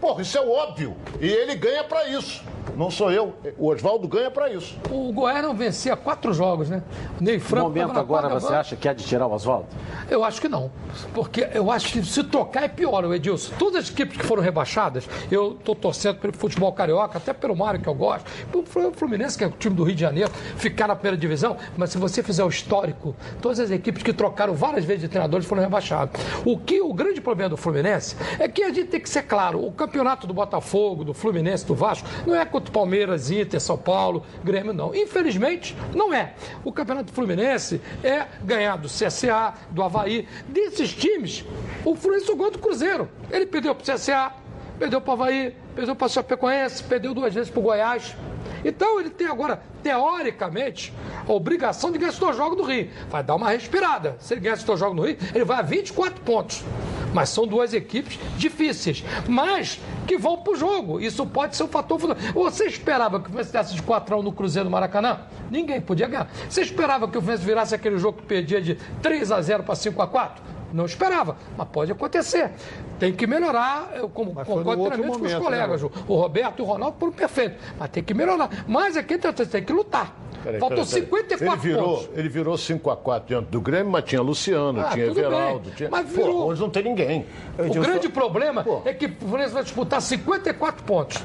Porra, 0.00 0.22
isso 0.22 0.38
é 0.38 0.40
óbvio. 0.40 0.96
E 1.20 1.28
ele 1.28 1.54
ganha 1.54 1.84
para 1.84 2.08
isso. 2.08 2.42
Não 2.76 2.90
sou 2.90 3.10
eu. 3.10 3.34
O 3.58 3.68
Oswaldo 3.68 4.06
ganha 4.08 4.30
para 4.30 4.48
isso. 4.50 4.78
O 4.90 5.12
Goiás 5.12 5.42
não 5.42 5.54
vencia 5.54 5.96
quatro 5.96 6.32
jogos, 6.32 6.70
né? 6.70 6.82
O 7.20 7.24
Ney 7.24 7.36
No 7.36 7.40
Franco. 7.42 7.68
momento 7.68 7.88
tava 7.88 7.94
na 7.94 8.00
agora 8.00 8.22
quadra, 8.28 8.40
você 8.40 8.54
acha 8.54 8.76
que 8.76 8.88
é 8.88 8.94
de 8.94 9.04
tirar 9.04 9.26
o 9.26 9.32
Oswaldo? 9.32 9.66
Eu 10.08 10.24
acho 10.24 10.40
que 10.40 10.48
não. 10.48 10.70
Porque 11.12 11.48
eu 11.52 11.70
acho 11.70 11.92
que 11.92 12.02
se 12.04 12.22
trocar 12.24 12.64
é 12.64 12.68
pior, 12.68 13.04
o 13.04 13.14
Edilson. 13.14 13.52
Todas 13.58 13.84
as 13.84 13.90
equipes 13.90 14.16
que 14.16 14.24
foram 14.24 14.42
rebaixadas, 14.42 15.08
eu 15.30 15.52
estou 15.52 15.74
torcendo 15.74 16.18
pelo 16.18 16.32
futebol 16.32 16.72
carioca, 16.72 17.18
até 17.18 17.32
pelo 17.32 17.54
Mário, 17.56 17.80
que 17.80 17.88
eu 17.88 17.94
gosto, 17.94 18.30
pelo 18.50 18.92
Fluminense, 18.92 19.36
que 19.36 19.44
é 19.44 19.46
o 19.46 19.50
time 19.50 19.74
do 19.74 19.84
Rio 19.84 19.94
de 19.94 20.00
Janeiro, 20.00 20.30
ficar 20.56 20.86
na 20.86 20.94
primeira 20.94 21.16
divisão. 21.16 21.56
Mas 21.76 21.90
se 21.90 21.98
você 21.98 22.22
fizer 22.22 22.44
o 22.44 22.48
histórico, 22.48 23.14
todas 23.42 23.60
as 23.60 23.70
equipes 23.70 24.02
que 24.02 24.12
trocaram 24.12 24.54
várias 24.54 24.84
vezes 24.84 25.02
de 25.02 25.08
treinadores 25.08 25.46
foram 25.46 25.62
rebaixadas. 25.62 26.20
O 26.44 26.56
que 26.58 26.80
o 26.80 26.92
grande 26.94 27.20
problema 27.20 27.50
do 27.50 27.56
Fluminense 27.56 28.16
é 28.38 28.48
que 28.48 28.62
a 28.62 28.68
gente 28.68 28.88
tem 28.88 29.00
que 29.00 29.10
ser 29.10 29.22
claro: 29.22 29.64
o 29.64 29.70
campeonato 29.72 29.89
do 30.26 30.34
Botafogo, 30.34 31.04
do 31.04 31.12
Fluminense, 31.12 31.66
do 31.66 31.74
Vasco, 31.74 32.08
não 32.26 32.34
é 32.34 32.44
contra 32.44 32.70
o 32.70 32.72
Palmeiras, 32.72 33.30
Inter, 33.30 33.60
São 33.60 33.76
Paulo, 33.76 34.24
Grêmio, 34.44 34.72
não. 34.72 34.94
Infelizmente, 34.94 35.76
não 35.94 36.12
é. 36.12 36.34
O 36.64 36.72
campeonato 36.72 37.12
fluminense 37.12 37.80
é 38.02 38.26
ganhar 38.42 38.76
do 38.76 38.88
CSA, 38.88 39.54
do 39.70 39.82
Havaí. 39.82 40.26
Desses 40.48 40.92
times, 40.92 41.44
o 41.84 41.94
Fluminense 41.94 42.26
jogou 42.26 42.50
do 42.50 42.58
Cruzeiro. 42.58 43.08
Ele 43.30 43.46
perdeu 43.46 43.74
para 43.74 43.82
o 43.82 43.94
CSA, 43.94 44.32
perdeu 44.80 44.98
para 44.98 45.10
o 45.10 45.12
Havaí, 45.12 45.54
perdeu 45.74 45.94
para 45.94 46.06
o 46.06 46.08
Chapecoense, 46.08 46.82
perdeu 46.82 47.12
duas 47.12 47.34
vezes 47.34 47.50
para 47.50 47.60
o 47.60 47.62
Goiás. 47.62 48.16
Então 48.64 48.98
ele 48.98 49.10
tem 49.10 49.26
agora, 49.26 49.62
teoricamente, 49.82 50.92
a 51.28 51.32
obrigação 51.32 51.92
de 51.92 51.98
ganhar 51.98 52.08
esses 52.08 52.18
dois 52.18 52.38
no 52.38 52.62
Rio. 52.62 52.88
Vai 53.10 53.22
dar 53.22 53.34
uma 53.34 53.50
respirada. 53.50 54.16
Se 54.18 54.32
ele 54.32 54.40
ganhar 54.40 54.54
esses 54.54 54.64
dois 54.64 54.80
no 54.80 55.02
Rio, 55.02 55.18
ele 55.34 55.44
vai 55.44 55.58
a 55.58 55.62
24 55.62 56.22
pontos. 56.22 56.64
Mas 57.12 57.28
são 57.28 57.46
duas 57.46 57.74
equipes 57.74 58.18
difíceis, 58.38 59.04
mas 59.28 59.78
que 60.06 60.16
vão 60.16 60.38
para 60.38 60.52
o 60.52 60.56
jogo. 60.56 60.98
Isso 60.98 61.26
pode 61.26 61.56
ser 61.56 61.64
um 61.64 61.68
fator 61.68 62.00
fundamental. 62.00 62.32
Você 62.32 62.64
esperava 62.64 63.18
que 63.18 63.26
o 63.26 63.28
Fluminense 63.28 63.52
desse 63.52 63.74
de 63.74 63.82
4x1 63.82 64.22
no 64.22 64.32
Cruzeiro 64.32 64.68
do 64.68 64.72
Maracanã? 64.72 65.20
Ninguém 65.50 65.80
podia 65.80 66.08
ganhar. 66.08 66.30
Você 66.48 66.62
esperava 66.62 67.06
que 67.06 67.18
o 67.18 67.20
Fluminense 67.20 67.44
virasse 67.44 67.74
aquele 67.74 67.98
jogo 67.98 68.18
que 68.18 68.26
perdia 68.26 68.62
de 68.62 68.78
3x0 69.02 69.62
para 69.62 69.74
5x4? 69.74 70.30
Não 70.72 70.84
esperava, 70.84 71.36
mas 71.56 71.68
pode 71.68 71.90
acontecer. 71.92 72.50
Tem 72.98 73.12
que 73.12 73.26
melhorar, 73.26 73.90
eu 73.96 74.08
como, 74.08 74.32
Mas 74.34 74.46
concordo 74.46 74.82
plenamente 74.84 75.02
com 75.06 75.10
os 75.12 75.18
momento, 75.32 75.42
colegas. 75.42 75.82
né? 75.82 75.88
o 76.06 76.14
Roberto 76.16 76.58
e 76.58 76.62
o 76.62 76.64
Ronaldo 76.64 76.96
foram 76.98 77.12
perfeitos, 77.12 77.58
mas 77.78 77.88
tem 77.90 78.02
que 78.02 78.14
melhorar. 78.14 78.48
Mas 78.68 78.96
aqui 78.96 79.18
tem, 79.18 79.32
tem 79.32 79.64
que 79.64 79.72
lutar. 79.72 80.14
Peraí, 80.42 80.58
Faltam 80.60 80.84
peraí, 80.86 81.02
peraí. 81.02 81.22
54 81.28 81.52
ele 81.54 81.74
virou, 81.74 81.96
pontos. 81.98 82.18
Ele 82.18 82.28
virou 82.28 82.54
5x4 82.54 83.22
diante 83.26 83.46
do 83.48 83.60
Grêmio, 83.60 83.92
mas 83.92 84.04
tinha 84.04 84.22
Luciano, 84.22 84.80
Ah, 84.80 84.90
tinha 84.90 85.06
Everaldo. 85.06 85.60
bem, 85.60 85.72
Tinha... 85.74 85.90
mas 85.90 86.06
Pô, 86.08 86.14
virou. 86.16 86.46
hoje 86.46 86.60
não 86.60 86.70
tem 86.70 86.82
ninguém. 86.84 87.26
O 87.58 87.72
grande 87.74 88.08
problema 88.08 88.64
é 88.84 88.94
que 88.94 89.06
o 89.06 89.16
Fluminense 89.16 89.52
vai 89.52 89.62
disputar 89.64 90.00
54 90.00 90.82
pontos. 90.84 91.22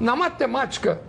Na 0.00 0.16
matemática, 0.16 1.00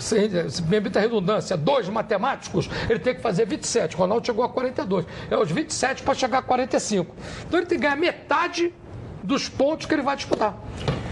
se 0.00 0.62
permite 0.62 0.98
redundância, 0.98 1.56
dois 1.56 1.88
matemáticos, 1.88 2.68
ele 2.88 2.98
tem 2.98 3.14
que 3.14 3.20
fazer 3.20 3.46
27. 3.46 3.96
O 3.96 3.98
Ronaldo 3.98 4.26
chegou 4.26 4.44
a 4.44 4.48
42. 4.48 5.06
É 5.30 5.36
os 5.36 5.50
27 5.50 6.02
para 6.02 6.14
chegar 6.14 6.38
a 6.38 6.42
45. 6.42 7.14
Então 7.46 7.58
ele 7.60 7.66
tem 7.66 7.78
que 7.78 7.82
ganhar 7.82 7.96
metade 7.96 8.72
dos 9.22 9.48
pontos 9.48 9.86
que 9.86 9.94
ele 9.94 10.02
vai 10.02 10.16
disputar. 10.16 10.54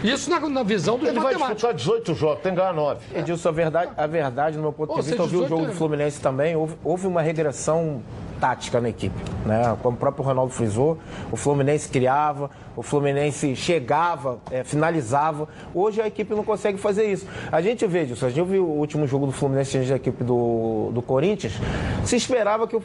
Isso 0.02 0.30
na, 0.30 0.38
na 0.48 0.62
visão 0.62 0.96
dos 0.96 1.08
Ele 1.08 1.18
vai 1.18 1.34
matemáticos. 1.34 1.74
disputar 1.74 1.74
18 2.04 2.14
jogos, 2.14 2.42
tem 2.42 2.52
que 2.52 2.58
ganhar 2.58 2.72
9. 2.72 3.00
Edilson, 3.18 3.48
a 3.48 3.52
verdade, 3.52 3.90
a 3.96 4.06
verdade, 4.06 4.56
no 4.56 4.62
meu 4.62 4.72
ponto 4.72 4.90
Ou 4.90 5.00
de 5.00 5.02
vista, 5.06 5.20
eu 5.22 5.26
vi 5.26 5.36
o 5.36 5.40
18 5.42 5.48
jogo 5.48 5.66
do 5.66 5.72
é- 5.72 5.74
Fluminense 5.74 6.20
também, 6.20 6.54
houve, 6.54 6.76
houve 6.84 7.06
uma 7.06 7.20
regressão 7.20 8.00
tática 8.40 8.80
na 8.80 8.88
equipe. 8.88 9.16
Né? 9.44 9.76
Como 9.82 9.96
o 9.96 9.98
próprio 9.98 10.24
Ronaldo 10.24 10.52
frisou, 10.52 10.98
o 11.32 11.36
Fluminense 11.36 11.88
criava, 11.88 12.48
o 12.76 12.82
Fluminense 12.82 13.56
chegava, 13.56 14.38
eh, 14.52 14.62
finalizava. 14.62 15.48
Hoje 15.74 16.00
a 16.00 16.06
equipe 16.06 16.32
não 16.32 16.44
consegue 16.44 16.78
fazer 16.78 17.10
isso. 17.10 17.26
A 17.50 17.60
gente 17.60 17.84
vê, 17.84 18.02
Edilson, 18.02 18.26
a 18.26 18.30
gente 18.30 18.46
viu 18.46 18.64
o 18.64 18.78
último 18.78 19.04
jogo 19.08 19.26
do 19.26 19.32
Fluminense 19.32 19.72
diante 19.72 19.88
da 19.88 19.96
equipe 19.96 20.22
do, 20.22 20.90
do 20.94 21.02
Corinthians, 21.02 21.54
se 22.04 22.14
esperava 22.14 22.68
que 22.68 22.76
o 22.76 22.82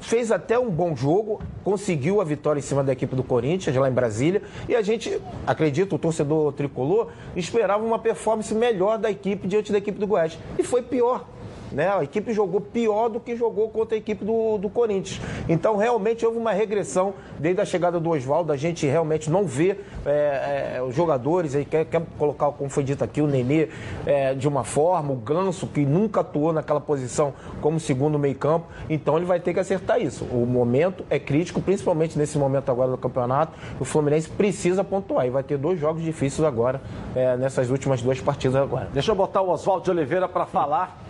fez 0.00 0.32
até 0.32 0.58
um 0.58 0.70
bom 0.70 0.94
jogo, 0.96 1.40
conseguiu 1.62 2.20
a 2.20 2.24
vitória 2.24 2.58
em 2.58 2.62
cima 2.62 2.82
da 2.82 2.92
equipe 2.92 3.14
do 3.14 3.22
Corinthians, 3.22 3.76
lá 3.76 3.88
em 3.88 3.92
Brasília, 3.92 4.42
e 4.68 4.74
a 4.74 4.82
gente, 4.82 5.20
acredito, 5.46 5.96
o 5.96 5.98
torcedor 5.98 6.52
tricolor, 6.52 7.08
esperava 7.36 7.84
uma 7.84 7.98
performance 7.98 8.54
melhor 8.54 8.98
da 8.98 9.10
equipe 9.10 9.46
diante 9.46 9.72
da 9.72 9.78
equipe 9.78 9.98
do 9.98 10.06
Goiás. 10.06 10.38
E 10.58 10.62
foi 10.62 10.82
pior. 10.82 11.26
Né? 11.72 11.88
A 11.88 12.02
equipe 12.02 12.32
jogou 12.32 12.60
pior 12.60 13.08
do 13.08 13.20
que 13.20 13.36
jogou 13.36 13.68
contra 13.68 13.96
a 13.96 13.98
equipe 13.98 14.24
do, 14.24 14.58
do 14.58 14.68
Corinthians. 14.68 15.20
Então, 15.48 15.76
realmente, 15.76 16.24
houve 16.26 16.38
uma 16.38 16.52
regressão 16.52 17.14
desde 17.38 17.60
a 17.60 17.64
chegada 17.64 18.00
do 18.00 18.10
Oswaldo. 18.10 18.52
A 18.52 18.56
gente 18.56 18.86
realmente 18.86 19.30
não 19.30 19.44
vê 19.44 19.76
é, 20.04 20.76
é, 20.76 20.82
os 20.82 20.94
jogadores, 20.94 21.54
aí 21.54 21.64
quer, 21.64 21.84
quer 21.84 22.02
colocar, 22.18 22.50
como 22.52 22.68
foi 22.70 22.82
dito 22.82 23.04
aqui, 23.04 23.20
o 23.20 23.26
Nenê 23.26 23.68
é, 24.06 24.34
de 24.34 24.48
uma 24.48 24.64
forma, 24.64 25.12
o 25.12 25.16
Ganso, 25.16 25.66
que 25.66 25.84
nunca 25.84 26.20
atuou 26.20 26.52
naquela 26.52 26.80
posição 26.80 27.32
como 27.60 27.78
segundo 27.78 28.18
meio-campo. 28.18 28.66
Então, 28.88 29.16
ele 29.16 29.26
vai 29.26 29.38
ter 29.40 29.54
que 29.54 29.60
acertar 29.60 30.00
isso. 30.00 30.24
O 30.24 30.44
momento 30.46 31.04
é 31.08 31.18
crítico, 31.18 31.60
principalmente 31.60 32.18
nesse 32.18 32.38
momento 32.38 32.70
agora 32.70 32.90
do 32.90 32.98
campeonato. 32.98 33.52
O 33.78 33.84
Fluminense 33.84 34.28
precisa 34.28 34.82
pontuar 34.82 35.26
e 35.26 35.30
vai 35.30 35.42
ter 35.42 35.56
dois 35.56 35.78
jogos 35.78 36.02
difíceis 36.02 36.46
agora, 36.46 36.80
é, 37.14 37.36
nessas 37.36 37.70
últimas 37.70 38.02
duas 38.02 38.20
partidas 38.20 38.56
agora. 38.56 38.88
Deixa 38.92 39.10
eu 39.10 39.14
botar 39.14 39.40
o 39.42 39.50
Oswaldo 39.50 39.84
de 39.84 39.90
Oliveira 39.90 40.28
para 40.28 40.46
falar. 40.46 41.09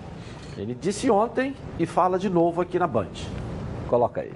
Ele 0.56 0.74
disse 0.74 1.10
ontem 1.10 1.54
e 1.78 1.86
fala 1.86 2.18
de 2.18 2.28
novo 2.28 2.60
aqui 2.60 2.78
na 2.78 2.86
Band. 2.86 3.08
Coloca 3.88 4.20
aí. 4.20 4.32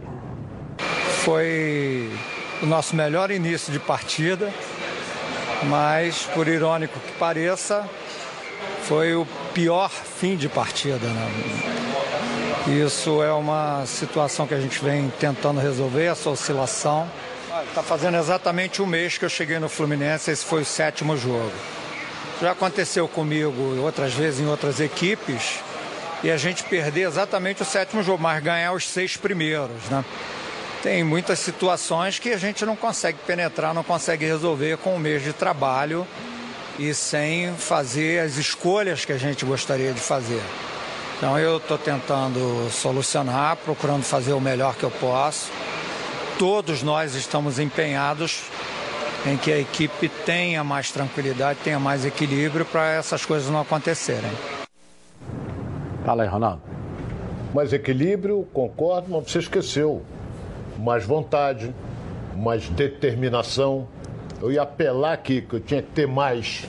Foi 1.24 2.10
o 2.62 2.66
nosso 2.66 2.96
melhor 2.96 3.30
início 3.30 3.72
de 3.72 3.78
partida, 3.78 4.52
mas, 5.64 6.24
por 6.34 6.48
irônico 6.48 6.98
que 6.98 7.12
pareça, 7.12 7.88
foi 8.82 9.14
o 9.14 9.26
pior 9.52 9.90
fim 9.90 10.36
de 10.36 10.48
partida. 10.48 11.06
Né? 11.06 12.84
Isso 12.84 13.22
é 13.22 13.32
uma 13.32 13.84
situação 13.86 14.46
que 14.46 14.54
a 14.54 14.60
gente 14.60 14.82
vem 14.82 15.12
tentando 15.20 15.60
resolver, 15.60 16.04
essa 16.04 16.30
oscilação. 16.30 17.08
Está 17.68 17.82
fazendo 17.82 18.16
exatamente 18.16 18.82
um 18.82 18.86
mês 18.86 19.18
que 19.18 19.24
eu 19.24 19.28
cheguei 19.28 19.58
no 19.58 19.68
Fluminense, 19.68 20.30
esse 20.30 20.44
foi 20.44 20.62
o 20.62 20.64
sétimo 20.64 21.16
jogo. 21.16 21.52
Já 22.40 22.52
aconteceu 22.52 23.06
comigo 23.06 23.78
outras 23.82 24.12
vezes 24.12 24.40
em 24.40 24.46
outras 24.46 24.80
equipes 24.80 25.62
e 26.24 26.30
a 26.30 26.38
gente 26.38 26.64
perder 26.64 27.02
exatamente 27.02 27.60
o 27.60 27.66
sétimo 27.66 28.02
jogo, 28.02 28.22
mas 28.22 28.42
ganhar 28.42 28.72
os 28.72 28.88
seis 28.88 29.14
primeiros, 29.14 29.84
né? 29.90 30.02
Tem 30.82 31.04
muitas 31.04 31.38
situações 31.38 32.18
que 32.18 32.30
a 32.30 32.38
gente 32.38 32.64
não 32.64 32.74
consegue 32.74 33.18
penetrar, 33.26 33.74
não 33.74 33.84
consegue 33.84 34.24
resolver 34.24 34.78
com 34.78 34.96
um 34.96 34.98
mês 34.98 35.22
de 35.22 35.34
trabalho 35.34 36.06
e 36.78 36.94
sem 36.94 37.54
fazer 37.56 38.20
as 38.20 38.38
escolhas 38.38 39.04
que 39.04 39.12
a 39.12 39.18
gente 39.18 39.44
gostaria 39.44 39.92
de 39.92 40.00
fazer. 40.00 40.42
Então 41.18 41.38
eu 41.38 41.58
estou 41.58 41.76
tentando 41.76 42.70
solucionar, 42.70 43.56
procurando 43.58 44.02
fazer 44.02 44.32
o 44.32 44.40
melhor 44.40 44.74
que 44.76 44.84
eu 44.84 44.90
posso. 44.90 45.50
Todos 46.38 46.82
nós 46.82 47.14
estamos 47.14 47.58
empenhados 47.58 48.44
em 49.26 49.36
que 49.36 49.52
a 49.52 49.58
equipe 49.58 50.08
tenha 50.08 50.64
mais 50.64 50.90
tranquilidade, 50.90 51.58
tenha 51.62 51.78
mais 51.78 52.04
equilíbrio 52.06 52.64
para 52.64 52.92
essas 52.92 53.26
coisas 53.26 53.50
não 53.50 53.60
acontecerem. 53.60 54.32
Fala 56.04 56.22
aí, 56.22 56.28
Ronaldo. 56.28 56.60
Mais 57.54 57.72
equilíbrio, 57.72 58.46
concordo, 58.52 59.10
mas 59.10 59.30
você 59.30 59.38
esqueceu. 59.38 60.02
Mais 60.78 61.06
vontade, 61.06 61.74
mais 62.36 62.68
determinação. 62.68 63.88
Eu 64.42 64.52
ia 64.52 64.62
apelar 64.62 65.14
aqui, 65.14 65.40
que 65.40 65.54
eu 65.54 65.60
tinha 65.60 65.80
que 65.80 65.90
ter 65.92 66.06
mais. 66.06 66.68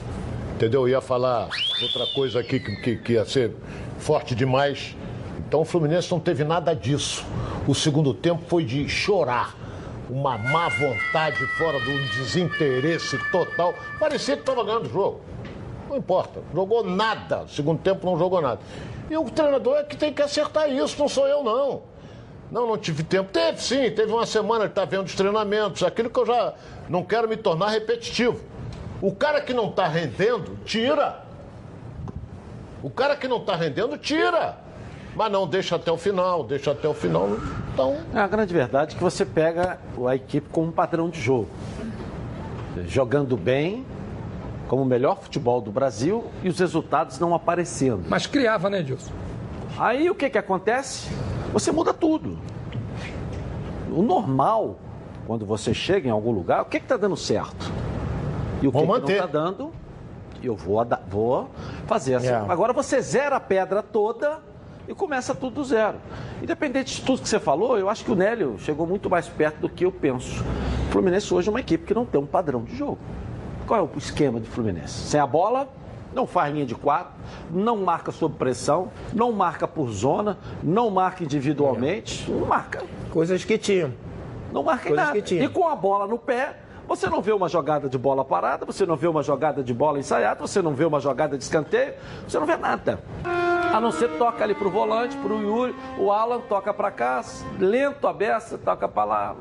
Entendeu? 0.54 0.82
Eu 0.82 0.88
ia 0.88 1.00
falar 1.02 1.50
outra 1.82 2.06
coisa 2.14 2.40
aqui 2.40 2.58
que, 2.58 2.76
que, 2.76 2.96
que 2.96 3.12
ia 3.12 3.26
ser 3.26 3.52
forte 3.98 4.34
demais. 4.34 4.96
Então 5.46 5.60
o 5.60 5.64
Fluminense 5.66 6.10
não 6.10 6.18
teve 6.18 6.42
nada 6.42 6.74
disso. 6.74 7.22
O 7.68 7.74
segundo 7.74 8.14
tempo 8.14 8.42
foi 8.48 8.64
de 8.64 8.88
chorar. 8.88 9.54
Uma 10.08 10.38
má 10.38 10.68
vontade 10.70 11.44
fora 11.58 11.78
do 11.80 11.92
desinteresse 12.16 13.18
total. 13.30 13.74
Parecia 14.00 14.34
que 14.34 14.42
estava 14.42 14.64
ganhando 14.64 14.86
o 14.86 14.90
jogo. 14.90 15.20
Não 15.90 15.96
importa. 15.98 16.40
Jogou 16.54 16.82
nada. 16.82 17.44
Segundo 17.48 17.80
tempo 17.80 18.06
não 18.06 18.18
jogou 18.18 18.40
nada. 18.40 18.60
E 19.10 19.16
o 19.16 19.24
treinador 19.30 19.76
é 19.76 19.84
que 19.84 19.96
tem 19.96 20.12
que 20.12 20.22
acertar 20.22 20.70
isso, 20.70 20.98
não 20.98 21.08
sou 21.08 21.26
eu, 21.26 21.42
não. 21.42 21.82
Não, 22.50 22.66
não 22.66 22.78
tive 22.78 23.02
tempo. 23.02 23.30
Teve 23.32 23.60
sim, 23.60 23.90
teve 23.90 24.12
uma 24.12 24.26
semana 24.26 24.64
que 24.64 24.70
está 24.70 24.84
vendo 24.84 25.06
os 25.06 25.14
treinamentos, 25.14 25.82
aquilo 25.82 26.10
que 26.10 26.18
eu 26.18 26.26
já 26.26 26.54
não 26.88 27.02
quero 27.02 27.28
me 27.28 27.36
tornar 27.36 27.68
repetitivo. 27.68 28.40
O 29.00 29.14
cara 29.14 29.40
que 29.40 29.52
não 29.52 29.68
está 29.68 29.86
rendendo, 29.86 30.56
tira. 30.64 31.22
O 32.82 32.90
cara 32.90 33.16
que 33.16 33.28
não 33.28 33.38
está 33.38 33.56
rendendo, 33.56 33.98
tira. 33.98 34.58
Mas 35.14 35.32
não, 35.32 35.46
deixa 35.46 35.76
até 35.76 35.90
o 35.90 35.96
final, 35.96 36.44
deixa 36.44 36.70
até 36.72 36.86
o 36.88 36.94
final. 36.94 37.28
Então. 37.72 37.96
É 38.14 38.18
a 38.18 38.26
grande 38.26 38.52
verdade 38.52 38.94
é 38.94 38.98
que 38.98 39.02
você 39.02 39.24
pega 39.24 39.78
a 40.06 40.14
equipe 40.14 40.48
como 40.50 40.68
um 40.68 40.72
padrão 40.72 41.08
de 41.08 41.20
jogo. 41.20 41.48
Jogando 42.86 43.36
bem, 43.36 43.84
como 44.68 44.82
o 44.82 44.86
melhor 44.86 45.18
futebol 45.20 45.60
do 45.60 45.70
Brasil 45.70 46.24
e 46.42 46.48
os 46.48 46.58
resultados 46.58 47.18
não 47.18 47.34
aparecendo. 47.34 48.04
Mas 48.08 48.26
criava, 48.26 48.68
né, 48.68 48.80
Edilson? 48.80 49.12
Aí 49.78 50.08
o 50.10 50.14
que, 50.14 50.30
que 50.30 50.38
acontece? 50.38 51.10
Você 51.52 51.70
muda 51.70 51.92
tudo. 51.92 52.38
O 53.90 54.02
normal, 54.02 54.78
quando 55.26 55.46
você 55.46 55.72
chega 55.72 56.08
em 56.08 56.10
algum 56.10 56.30
lugar, 56.30 56.62
o 56.62 56.64
que 56.64 56.78
está 56.78 56.96
dando 56.96 57.16
certo? 57.16 57.70
E 58.62 58.68
o 58.68 58.72
que, 58.72 58.78
que 58.78 58.86
não 58.86 58.96
está 58.96 59.26
dando, 59.26 59.70
eu 60.42 60.56
vou, 60.56 60.84
vou 61.08 61.50
fazer 61.86 62.14
assim. 62.14 62.26
Yeah. 62.26 62.50
Agora 62.50 62.72
você 62.72 63.00
zera 63.00 63.36
a 63.36 63.40
pedra 63.40 63.82
toda 63.82 64.38
e 64.88 64.94
começa 64.94 65.34
tudo 65.34 65.56
do 65.56 65.64
zero. 65.64 65.98
Independente 66.42 66.96
de 66.96 67.02
tudo 67.02 67.22
que 67.22 67.28
você 67.28 67.38
falou, 67.38 67.78
eu 67.78 67.88
acho 67.88 68.04
que 68.04 68.10
o 68.10 68.14
Nélio 68.14 68.56
chegou 68.58 68.86
muito 68.86 69.10
mais 69.10 69.28
perto 69.28 69.60
do 69.60 69.68
que 69.68 69.84
eu 69.84 69.92
penso. 69.92 70.42
O 70.88 70.92
Fluminense 70.92 71.32
hoje 71.32 71.48
é 71.48 71.50
uma 71.50 71.60
equipe 71.60 71.84
que 71.84 71.94
não 71.94 72.06
tem 72.06 72.20
um 72.20 72.26
padrão 72.26 72.62
de 72.62 72.74
jogo. 72.76 72.98
Qual 73.66 73.80
é 73.80 73.82
o 73.82 73.90
esquema 73.98 74.38
de 74.38 74.48
Fluminense? 74.48 75.08
Sem 75.08 75.18
a 75.18 75.26
bola, 75.26 75.68
não 76.14 76.26
faz 76.26 76.54
linha 76.54 76.64
de 76.64 76.74
quatro, 76.74 77.12
não 77.50 77.78
marca 77.78 78.12
sob 78.12 78.36
pressão, 78.36 78.92
não 79.12 79.32
marca 79.32 79.66
por 79.66 79.90
zona, 79.90 80.38
não 80.62 80.88
marca 80.88 81.24
individualmente, 81.24 82.30
não 82.30 82.46
marca. 82.46 82.84
Coisas 83.10 83.44
que 83.44 83.58
tinham. 83.58 83.92
Não 84.52 84.62
marca 84.62 84.88
Coisas 84.88 85.06
nada. 85.06 85.18
E 85.18 85.48
com 85.48 85.68
a 85.68 85.74
bola 85.74 86.06
no 86.06 86.16
pé, 86.16 86.60
você 86.86 87.10
não 87.10 87.20
vê 87.20 87.32
uma 87.32 87.48
jogada 87.48 87.88
de 87.88 87.98
bola 87.98 88.24
parada, 88.24 88.64
você 88.64 88.86
não 88.86 88.94
vê 88.94 89.08
uma 89.08 89.22
jogada 89.22 89.64
de 89.64 89.74
bola 89.74 89.98
ensaiada, 89.98 90.40
você 90.40 90.62
não 90.62 90.72
vê 90.72 90.84
uma 90.84 91.00
jogada 91.00 91.36
de 91.36 91.42
escanteio, 91.42 91.94
você 92.26 92.38
não 92.38 92.46
vê 92.46 92.56
nada. 92.56 93.00
A 93.74 93.80
não 93.80 93.90
ser 93.90 94.10
toca 94.16 94.44
ali 94.44 94.54
pro 94.54 94.70
volante, 94.70 95.16
pro 95.16 95.42
Yuri, 95.42 95.74
o 95.98 96.12
Alan 96.12 96.40
toca 96.40 96.72
para 96.72 96.92
cá, 96.92 97.20
lento 97.58 98.06
a 98.06 98.12
beça, 98.12 98.56
toca 98.56 98.88
para 98.88 99.04
lá. 99.04 99.36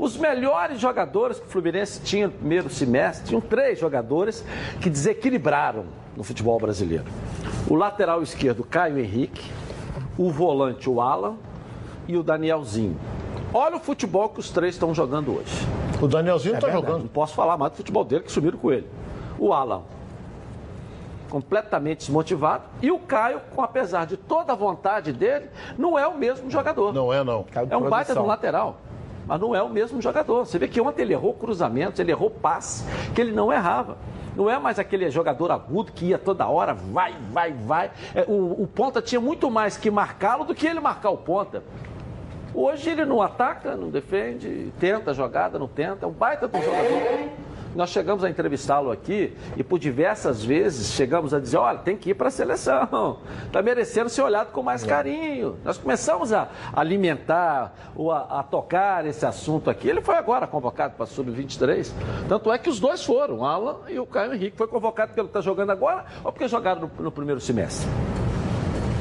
Os 0.00 0.16
melhores 0.16 0.80
jogadores 0.80 1.38
que 1.38 1.46
o 1.46 1.50
Fluminense 1.50 2.00
tinha 2.00 2.26
no 2.26 2.32
primeiro 2.32 2.70
semestre, 2.70 3.28
tinham 3.28 3.40
três 3.42 3.78
jogadores 3.78 4.42
que 4.80 4.88
desequilibraram 4.88 5.84
no 6.16 6.24
futebol 6.24 6.58
brasileiro. 6.58 7.04
O 7.68 7.74
lateral 7.74 8.22
esquerdo, 8.22 8.64
Caio 8.64 8.98
Henrique, 8.98 9.52
o 10.16 10.30
volante, 10.30 10.88
o 10.88 11.02
Alan 11.02 11.36
e 12.08 12.16
o 12.16 12.22
Danielzinho. 12.22 12.98
Olha 13.52 13.76
o 13.76 13.78
futebol 13.78 14.30
que 14.30 14.40
os 14.40 14.48
três 14.48 14.74
estão 14.74 14.94
jogando 14.94 15.36
hoje. 15.36 15.52
O 16.00 16.08
Danielzinho 16.08 16.54
está 16.54 16.68
é 16.68 16.72
jogando. 16.72 17.00
Não 17.00 17.08
posso 17.08 17.34
falar 17.34 17.58
mais 17.58 17.72
do 17.72 17.76
futebol 17.76 18.02
dele, 18.02 18.22
que 18.22 18.32
sumiram 18.32 18.56
com 18.56 18.72
ele. 18.72 18.88
O 19.38 19.52
Alan, 19.52 19.82
completamente 21.28 21.98
desmotivado. 21.98 22.64
E 22.80 22.90
o 22.90 22.98
Caio, 22.98 23.42
com 23.54 23.60
apesar 23.60 24.06
de 24.06 24.16
toda 24.16 24.54
a 24.54 24.56
vontade 24.56 25.12
dele, 25.12 25.50
não 25.76 25.98
é 25.98 26.08
o 26.08 26.16
mesmo 26.16 26.50
jogador. 26.50 26.90
Não 26.90 27.12
é, 27.12 27.22
não. 27.22 27.44
É 27.68 27.76
um 27.76 27.90
baita 27.90 28.14
no 28.14 28.24
lateral 28.24 28.78
mas 29.30 29.40
não 29.40 29.54
é 29.54 29.62
o 29.62 29.68
mesmo 29.68 30.02
jogador. 30.02 30.44
Você 30.44 30.58
vê 30.58 30.66
que 30.66 30.80
ontem 30.80 31.02
ele 31.02 31.12
errou 31.12 31.32
cruzamentos, 31.32 32.00
ele 32.00 32.10
errou 32.10 32.28
passe, 32.28 32.84
que 33.14 33.20
ele 33.20 33.30
não 33.30 33.52
errava. 33.52 33.96
Não 34.34 34.50
é 34.50 34.58
mais 34.58 34.76
aquele 34.76 35.08
jogador 35.08 35.52
agudo 35.52 35.92
que 35.92 36.06
ia 36.06 36.18
toda 36.18 36.48
hora, 36.48 36.74
vai, 36.74 37.14
vai, 37.30 37.52
vai. 37.52 37.92
É, 38.12 38.24
o, 38.26 38.60
o 38.60 38.66
ponta 38.66 39.00
tinha 39.00 39.20
muito 39.20 39.48
mais 39.48 39.76
que 39.76 39.88
marcá-lo 39.88 40.42
do 40.42 40.52
que 40.52 40.66
ele 40.66 40.80
marcar 40.80 41.10
o 41.10 41.16
ponta. 41.16 41.62
Hoje 42.52 42.90
ele 42.90 43.04
não 43.04 43.22
ataca, 43.22 43.76
não 43.76 43.88
defende, 43.88 44.72
tenta 44.80 45.12
a 45.12 45.14
jogada, 45.14 45.60
não 45.60 45.68
tenta. 45.68 46.06
É 46.06 46.08
um 46.08 46.12
baita 46.12 46.48
do 46.48 46.60
jogador. 46.60 47.28
Nós 47.74 47.90
chegamos 47.90 48.24
a 48.24 48.30
entrevistá-lo 48.30 48.90
aqui 48.90 49.36
e 49.56 49.62
por 49.62 49.78
diversas 49.78 50.44
vezes 50.44 50.92
chegamos 50.92 51.32
a 51.32 51.38
dizer, 51.38 51.56
olha, 51.56 51.78
tem 51.78 51.96
que 51.96 52.10
ir 52.10 52.14
para 52.14 52.28
a 52.28 52.30
seleção, 52.30 53.18
está 53.46 53.62
merecendo 53.62 54.08
ser 54.08 54.22
olhado 54.22 54.50
com 54.50 54.62
mais 54.62 54.82
carinho. 54.82 55.56
Nós 55.64 55.78
começamos 55.78 56.32
a 56.32 56.48
alimentar 56.72 57.72
ou 57.94 58.10
a, 58.10 58.40
a 58.40 58.42
tocar 58.42 59.06
esse 59.06 59.24
assunto 59.24 59.70
aqui. 59.70 59.88
Ele 59.88 60.00
foi 60.00 60.16
agora 60.16 60.46
convocado 60.46 60.94
para 60.96 61.06
Sub-23. 61.06 61.92
Tanto 62.28 62.52
é 62.52 62.58
que 62.58 62.68
os 62.68 62.80
dois 62.80 63.04
foram, 63.04 63.38
o 63.38 63.44
Alan 63.44 63.76
e 63.88 63.98
o 64.00 64.06
Caio 64.06 64.34
Henrique. 64.34 64.56
Foi 64.56 64.66
convocado 64.66 65.08
porque 65.08 65.20
ele 65.20 65.28
está 65.28 65.40
jogando 65.40 65.70
agora 65.70 66.04
ou 66.24 66.32
porque 66.32 66.48
jogaram 66.48 66.82
no, 66.82 67.04
no 67.04 67.12
primeiro 67.12 67.40
semestre 67.40 67.88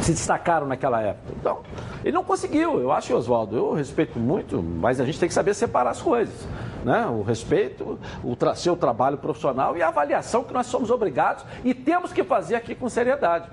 se 0.01 0.13
destacaram 0.13 0.65
naquela 0.65 1.01
época. 1.01 1.33
Então, 1.37 1.59
ele 2.03 2.13
não 2.13 2.23
conseguiu. 2.23 2.79
Eu 2.79 2.89
acho, 2.89 3.13
Oswaldo, 3.13 3.57
eu 3.57 3.73
respeito 3.73 4.17
muito, 4.17 4.63
mas 4.63 4.99
a 4.99 5.05
gente 5.05 5.19
tem 5.19 5.27
que 5.27 5.35
saber 5.35 5.53
separar 5.53 5.89
as 5.89 6.01
coisas 6.01 6.47
né? 6.83 7.05
o 7.07 7.21
respeito, 7.21 7.99
o 8.23 8.35
tra 8.35 8.55
seu 8.55 8.75
trabalho 8.75 9.17
profissional 9.17 9.77
e 9.77 9.81
a 9.81 9.87
avaliação 9.89 10.43
que 10.43 10.53
nós 10.53 10.67
somos 10.67 10.89
obrigados 10.89 11.45
e 11.63 11.73
temos 11.73 12.13
que 12.13 12.23
fazer 12.23 12.55
aqui 12.55 12.75
com 12.75 12.89
seriedade. 12.89 13.49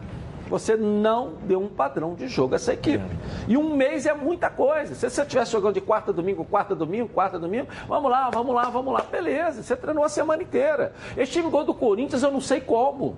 Você 0.49 0.77
não 0.77 1.33
deu 1.43 1.61
um 1.61 1.69
padrão 1.69 2.15
de 2.15 2.29
jogo 2.29 2.55
a 2.55 2.57
essa 2.57 2.73
equipe. 2.73 3.05
E 3.49 3.57
um 3.57 3.75
mês 3.75 4.07
é 4.07 4.15
muita 4.15 4.49
coisa. 4.49 4.95
Se 4.95 5.11
você 5.11 5.23
estivesse 5.23 5.51
jogando 5.51 5.75
de 5.75 5.81
quarta 5.81 6.13
domingo, 6.13 6.45
quarta 6.45 6.75
domingo, 6.75 7.09
quarta 7.09 7.39
domingo, 7.39 7.67
vamos 7.89 8.11
lá, 8.11 8.31
vamos 8.31 8.55
lá, 8.55 8.71
vamos 8.71 8.95
lá. 8.95 9.03
Beleza, 9.11 9.63
você 9.63 9.75
treinou 9.75 10.05
a 10.05 10.09
semana 10.09 10.43
inteira. 10.43 10.93
Este 11.17 11.41
time 11.41 11.51
gol 11.51 11.65
do 11.65 11.75
Corinthians, 11.75 12.23
eu 12.23 12.31
não 12.31 12.41
sei 12.41 12.61
como 12.61 13.17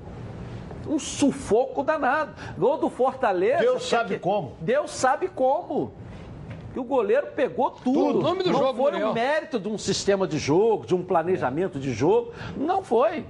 um 0.89 0.99
sufoco 0.99 1.83
danado. 1.83 2.33
Gol 2.57 2.79
do 2.79 2.89
Fortaleza. 2.89 3.61
Deus 3.61 3.87
sabe 3.87 4.15
que... 4.15 4.21
como. 4.21 4.55
Deus 4.61 4.91
sabe 4.91 5.29
como 5.29 5.93
que 6.79 6.81
o 6.81 6.85
goleiro 6.85 7.27
pegou 7.35 7.73
tudo. 7.73 8.21
O 8.21 8.23
nome 8.23 8.45
do 8.45 8.53
não 8.53 8.59
jogo, 8.61 8.83
foi 8.85 9.03
o 9.03 9.11
um 9.11 9.13
mérito 9.13 9.59
de 9.59 9.69
um 9.69 9.77
sistema 9.77 10.29
de 10.29 10.39
jogo, 10.39 10.87
de 10.87 10.95
um 10.95 11.03
planejamento 11.03 11.79
de 11.79 11.93
jogo. 11.93 12.33
Não 12.57 12.85
foi. 12.85 13.25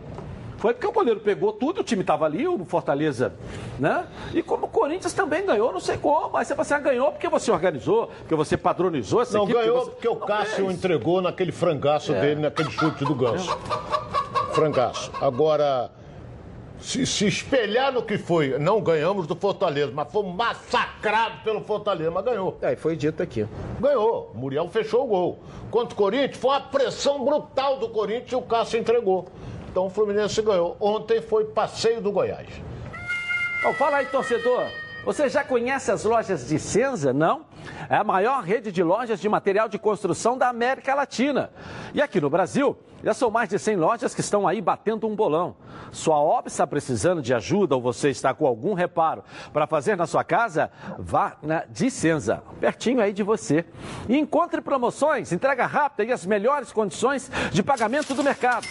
Foi 0.58 0.74
porque 0.74 0.86
o 0.86 0.92
goleiro 0.92 1.20
pegou 1.20 1.52
tudo, 1.52 1.80
o 1.80 1.84
time 1.84 2.02
estava 2.02 2.26
ali, 2.26 2.46
o 2.46 2.62
Fortaleza, 2.64 3.32
né? 3.78 4.06
E 4.34 4.42
como 4.42 4.66
o 4.66 4.68
Corinthians 4.68 5.14
também 5.14 5.46
ganhou, 5.46 5.72
não 5.72 5.80
sei 5.80 5.96
como. 5.96 6.30
Mas 6.30 6.50
você 6.50 6.74
ah, 6.74 6.78
ganhou 6.78 7.10
porque 7.12 7.28
você 7.28 7.50
organizou, 7.50 8.08
porque 8.18 8.34
você 8.34 8.56
padronizou 8.56 9.22
essa 9.22 9.38
não, 9.38 9.44
equipe. 9.44 9.58
Não, 9.58 9.64
ganhou 9.64 9.84
você... 9.84 9.90
porque 9.92 10.08
o 10.08 10.16
Cássio 10.16 10.64
não 10.64 10.72
entregou 10.72 11.22
naquele 11.22 11.52
frangaço 11.52 12.12
é. 12.12 12.20
dele, 12.20 12.40
naquele 12.42 12.70
chute 12.70 13.04
do 13.04 13.14
Ganso. 13.14 13.50
É. 13.50 14.54
Frangaço. 14.54 15.10
Agora, 15.22 15.90
se, 16.80 17.04
se, 17.04 17.26
espelhar 17.26 17.92
no 17.92 18.02
que 18.02 18.16
foi, 18.16 18.58
não 18.58 18.80
ganhamos 18.80 19.26
do 19.26 19.34
Fortaleza, 19.34 19.92
mas 19.92 20.10
fomos 20.10 20.34
massacrados 20.34 21.42
pelo 21.42 21.60
Fortaleza, 21.62 22.10
mas 22.10 22.24
ganhou. 22.24 22.56
É, 22.62 22.76
foi 22.76 22.96
dito 22.96 23.22
aqui. 23.22 23.46
Ganhou. 23.80 24.32
Muriel 24.34 24.68
fechou 24.68 25.04
o 25.04 25.06
gol. 25.06 25.38
Contra 25.70 25.94
o 25.94 25.96
Corinthians, 25.96 26.36
foi 26.36 26.50
uma 26.50 26.60
pressão 26.60 27.24
brutal 27.24 27.78
do 27.78 27.88
Corinthians 27.88 28.32
e 28.32 28.36
o 28.36 28.42
Cássio 28.42 28.78
entregou. 28.78 29.26
Então 29.70 29.86
o 29.86 29.90
Fluminense 29.90 30.40
ganhou. 30.40 30.76
Ontem 30.80 31.20
foi 31.20 31.44
passeio 31.44 32.00
do 32.00 32.12
Goiás. 32.12 32.48
Oh, 33.68 33.72
fala 33.72 33.98
aí, 33.98 34.06
torcedor. 34.06 34.66
Você 35.04 35.28
já 35.28 35.42
conhece 35.42 35.90
as 35.90 36.04
lojas 36.04 36.46
de 36.46 36.58
Senza? 36.58 37.12
Não? 37.12 37.47
É 37.88 37.96
a 37.96 38.04
maior 38.04 38.42
rede 38.42 38.70
de 38.70 38.82
lojas 38.82 39.20
de 39.20 39.28
material 39.28 39.68
de 39.68 39.78
construção 39.78 40.36
da 40.36 40.48
América 40.48 40.94
Latina. 40.94 41.50
E 41.94 42.02
aqui 42.02 42.20
no 42.20 42.28
Brasil, 42.28 42.76
já 43.02 43.14
são 43.14 43.30
mais 43.30 43.48
de 43.48 43.58
100 43.58 43.76
lojas 43.76 44.14
que 44.14 44.20
estão 44.20 44.46
aí 44.46 44.60
batendo 44.60 45.06
um 45.06 45.14
bolão. 45.14 45.56
Sua 45.92 46.16
obra 46.16 46.48
está 46.48 46.66
precisando 46.66 47.22
de 47.22 47.32
ajuda 47.32 47.74
ou 47.74 47.80
você 47.80 48.10
está 48.10 48.34
com 48.34 48.46
algum 48.46 48.74
reparo 48.74 49.22
para 49.52 49.66
fazer 49.66 49.96
na 49.96 50.06
sua 50.06 50.24
casa? 50.24 50.70
Vá 50.98 51.36
na 51.42 51.64
Dicenza, 51.64 52.42
pertinho 52.60 53.00
aí 53.00 53.12
de 53.12 53.22
você. 53.22 53.64
E 54.08 54.16
encontre 54.16 54.60
promoções, 54.60 55.32
entrega 55.32 55.66
rápida 55.66 56.04
e 56.04 56.12
as 56.12 56.26
melhores 56.26 56.72
condições 56.72 57.30
de 57.52 57.62
pagamento 57.62 58.14
do 58.14 58.24
mercado. 58.24 58.66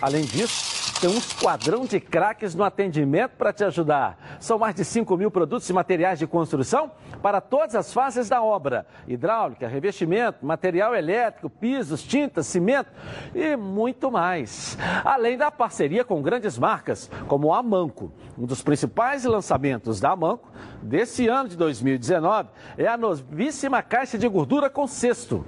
Além 0.00 0.24
disso, 0.24 0.71
tem 1.02 1.10
um 1.10 1.18
esquadrão 1.18 1.84
de 1.84 1.98
craques 1.98 2.54
no 2.54 2.62
atendimento 2.62 3.32
para 3.32 3.52
te 3.52 3.64
ajudar. 3.64 4.16
São 4.38 4.56
mais 4.56 4.72
de 4.72 4.84
5 4.84 5.16
mil 5.16 5.32
produtos 5.32 5.68
e 5.68 5.72
materiais 5.72 6.16
de 6.16 6.28
construção 6.28 6.92
para 7.20 7.40
todas 7.40 7.74
as 7.74 7.92
fases 7.92 8.28
da 8.28 8.40
obra: 8.40 8.86
hidráulica, 9.08 9.66
revestimento, 9.66 10.46
material 10.46 10.94
elétrico, 10.94 11.50
pisos, 11.50 12.04
tintas, 12.04 12.46
cimento 12.46 12.88
e 13.34 13.56
muito 13.56 14.12
mais. 14.12 14.78
Além 15.04 15.36
da 15.36 15.50
parceria 15.50 16.04
com 16.04 16.22
grandes 16.22 16.56
marcas, 16.56 17.10
como 17.26 17.52
a 17.52 17.58
Amanco. 17.58 18.12
Um 18.38 18.46
dos 18.46 18.62
principais 18.62 19.24
lançamentos 19.24 19.98
da 19.98 20.12
Amanco 20.12 20.52
desse 20.80 21.26
ano 21.26 21.48
de 21.48 21.56
2019 21.56 22.48
é 22.78 22.86
a 22.86 22.96
novíssima 22.96 23.82
caixa 23.82 24.16
de 24.16 24.28
gordura 24.28 24.70
com 24.70 24.86
cesto. 24.86 25.44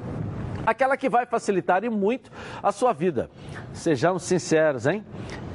Aquela 0.66 0.96
que 0.96 1.11
vai 1.11 1.26
facilitar 1.26 1.84
e 1.84 1.90
muito 1.90 2.30
a 2.62 2.72
sua 2.72 2.92
vida. 2.92 3.30
Sejamos 3.72 4.22
sinceros, 4.22 4.86
hein? 4.86 5.05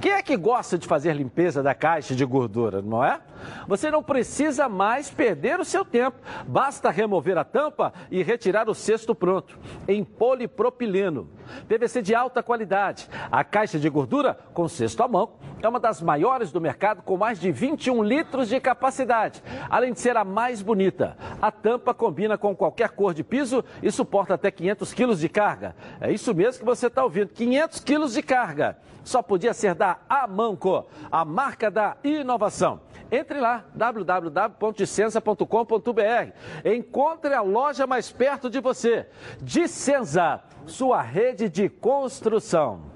Quem 0.01 0.13
é 0.13 0.21
que 0.21 0.37
gosta 0.37 0.77
de 0.77 0.87
fazer 0.87 1.13
limpeza 1.13 1.61
da 1.61 1.75
caixa 1.75 2.15
de 2.15 2.23
gordura, 2.23 2.81
não 2.81 3.03
é? 3.03 3.19
Você 3.67 3.91
não 3.91 4.01
precisa 4.01 4.69
mais 4.69 5.09
perder 5.09 5.59
o 5.59 5.65
seu 5.65 5.83
tempo. 5.83 6.17
Basta 6.47 6.89
remover 6.89 7.37
a 7.37 7.43
tampa 7.43 7.91
e 8.09 8.23
retirar 8.23 8.69
o 8.69 8.73
cesto 8.73 9.13
pronto, 9.13 9.59
em 9.87 10.03
polipropileno. 10.03 11.29
PVC 11.67 12.01
de 12.01 12.15
alta 12.15 12.41
qualidade. 12.41 13.09
A 13.29 13.43
caixa 13.43 13.77
de 13.77 13.89
gordura 13.89 14.37
com 14.53 14.69
cesto 14.69 15.03
à 15.03 15.07
mão 15.07 15.33
é 15.61 15.67
uma 15.67 15.79
das 15.79 16.01
maiores 16.01 16.51
do 16.51 16.61
mercado, 16.61 17.01
com 17.01 17.17
mais 17.17 17.39
de 17.39 17.51
21 17.51 18.01
litros 18.01 18.47
de 18.47 18.59
capacidade. 18.59 19.43
Além 19.69 19.91
de 19.91 19.99
ser 19.99 20.15
a 20.15 20.23
mais 20.23 20.61
bonita, 20.61 21.17
a 21.41 21.51
tampa 21.51 21.93
combina 21.93 22.37
com 22.37 22.55
qualquer 22.55 22.89
cor 22.91 23.13
de 23.13 23.23
piso 23.23 23.65
e 23.83 23.91
suporta 23.91 24.35
até 24.35 24.49
500 24.49 24.93
quilos 24.93 25.19
de 25.19 25.27
carga. 25.27 25.75
É 25.99 26.09
isso 26.11 26.33
mesmo 26.33 26.59
que 26.59 26.65
você 26.65 26.87
está 26.87 27.03
ouvindo: 27.03 27.29
500 27.29 27.79
quilos 27.81 28.13
de 28.13 28.21
carga. 28.21 28.77
Só 29.03 29.21
podia 29.21 29.53
ser 29.53 29.73
da 29.73 29.88
Amanco, 30.07 30.85
a 31.11 31.25
marca 31.25 31.71
da 31.71 31.97
inovação. 32.03 32.81
Entre 33.11 33.39
lá, 33.39 33.65
www.dicenza.com.br. 33.73 36.31
Encontre 36.63 37.33
a 37.33 37.41
loja 37.41 37.87
mais 37.87 38.11
perto 38.11 38.47
de 38.49 38.59
você. 38.59 39.07
Dicenza, 39.41 40.41
sua 40.67 41.01
rede 41.01 41.49
de 41.49 41.67
construção. 41.69 42.87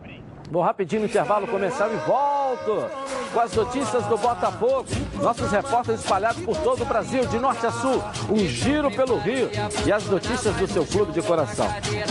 Vou 0.51 0.61
rapidinho 0.61 1.01
no 1.01 1.07
intervalo 1.07 1.47
comercial 1.47 1.91
e 1.91 1.95
volto 2.05 2.87
com 3.33 3.39
as 3.39 3.55
notícias 3.55 4.05
do 4.05 4.15
Botafogo. 4.17 4.85
Nossos 5.15 5.51
repórteres 5.51 6.01
espalhados 6.01 6.43
por 6.43 6.55
todo 6.57 6.83
o 6.83 6.85
Brasil, 6.85 7.25
de 7.25 7.39
norte 7.39 7.65
a 7.65 7.71
sul. 7.71 8.03
Um 8.29 8.37
giro 8.37 8.91
pelo 8.91 9.17
Rio 9.17 9.49
e 9.83 9.91
as 9.91 10.05
notícias 10.05 10.55
do 10.55 10.67
seu 10.67 10.85
clube 10.85 11.11
de 11.11 11.23
coração. 11.23 11.67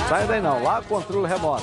Sai 0.08 0.26
daí 0.26 0.40
não, 0.40 0.60
lá 0.60 0.82
controle 0.82 1.28
remoto. 1.28 1.62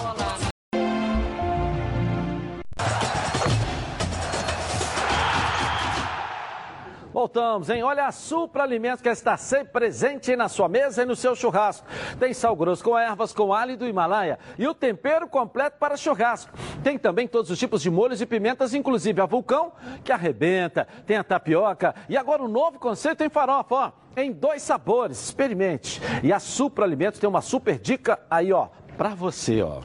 Voltamos, 7.11 7.69
hein? 7.69 7.81
Olha, 7.81 8.05
a 8.05 8.11
Supra 8.11 8.63
Alimentos 8.63 9.01
que 9.01 9.09
está 9.09 9.35
sempre 9.35 9.73
presente 9.73 10.35
na 10.35 10.47
sua 10.47 10.69
mesa 10.69 11.01
e 11.01 11.05
no 11.05 11.15
seu 11.15 11.35
churrasco. 11.35 11.87
Tem 12.19 12.33
sal 12.33 12.55
grosso 12.55 12.83
com 12.83 12.97
ervas, 12.97 13.33
com 13.33 13.51
alho 13.51 13.75
do 13.75 13.87
Himalaia 13.87 14.37
e 14.57 14.67
o 14.67 14.73
tempero 14.73 15.27
completo 15.27 15.77
para 15.79 15.97
churrasco. 15.97 16.51
Tem 16.83 16.97
também 16.97 17.27
todos 17.27 17.49
os 17.49 17.57
tipos 17.57 17.81
de 17.81 17.89
molhos 17.89 18.21
e 18.21 18.25
pimentas, 18.25 18.73
inclusive 18.73 19.19
a 19.21 19.25
vulcão, 19.25 19.71
que 20.03 20.11
arrebenta, 20.11 20.87
tem 21.05 21.17
a 21.17 21.23
tapioca 21.23 21.95
e 22.07 22.15
agora 22.15 22.43
um 22.43 22.47
novo 22.47 22.79
conceito 22.79 23.23
em 23.23 23.29
farofa, 23.29 23.75
ó, 23.75 23.91
em 24.15 24.31
dois 24.31 24.61
sabores. 24.61 25.19
Experimente. 25.23 26.01
E 26.23 26.31
a 26.31 26.39
Supra 26.39 26.85
Alimentos 26.85 27.19
tem 27.19 27.29
uma 27.29 27.41
super 27.41 27.79
dica 27.79 28.19
aí, 28.29 28.53
ó, 28.53 28.67
para 28.97 29.09
você, 29.09 29.61
ó. 29.61 29.81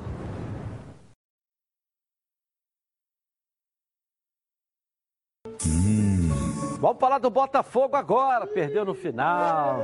Vamos 6.84 7.00
falar 7.00 7.16
do 7.16 7.30
Botafogo 7.30 7.96
agora. 7.96 8.46
Perdeu 8.46 8.84
no 8.84 8.92
final. 8.92 9.82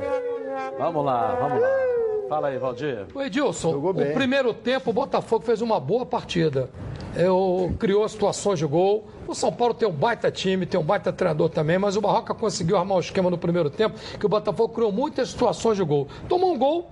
Vamos 0.77 1.03
lá, 1.03 1.33
vamos 1.33 1.59
lá. 1.59 1.67
Fala 2.29 2.49
aí, 2.49 2.59
Valdir. 2.59 3.07
O 3.15 3.23
Edilson, 3.23 3.75
o 3.75 4.13
primeiro 4.13 4.53
tempo 4.53 4.91
o 4.91 4.93
Botafogo 4.93 5.43
fez 5.43 5.63
uma 5.63 5.79
boa 5.79 6.05
partida. 6.05 6.69
Eu, 7.15 7.73
criou 7.79 8.07
situações 8.07 8.59
de 8.59 8.67
gol. 8.67 9.07
O 9.27 9.33
São 9.33 9.51
Paulo 9.51 9.73
tem 9.73 9.87
um 9.87 9.91
baita 9.91 10.29
time, 10.29 10.63
tem 10.67 10.79
um 10.79 10.83
baita 10.83 11.11
treinador 11.11 11.49
também, 11.49 11.79
mas 11.79 11.97
o 11.97 12.01
Barroca 12.01 12.35
conseguiu 12.35 12.77
armar 12.77 12.97
o 12.97 13.01
esquema 13.01 13.31
no 13.31 13.37
primeiro 13.37 13.71
tempo, 13.71 13.99
que 14.19 14.25
o 14.25 14.29
Botafogo 14.29 14.71
criou 14.71 14.91
muitas 14.91 15.29
situações 15.29 15.77
de 15.77 15.83
gol. 15.83 16.07
Tomou 16.29 16.53
um 16.53 16.57
gol, 16.59 16.91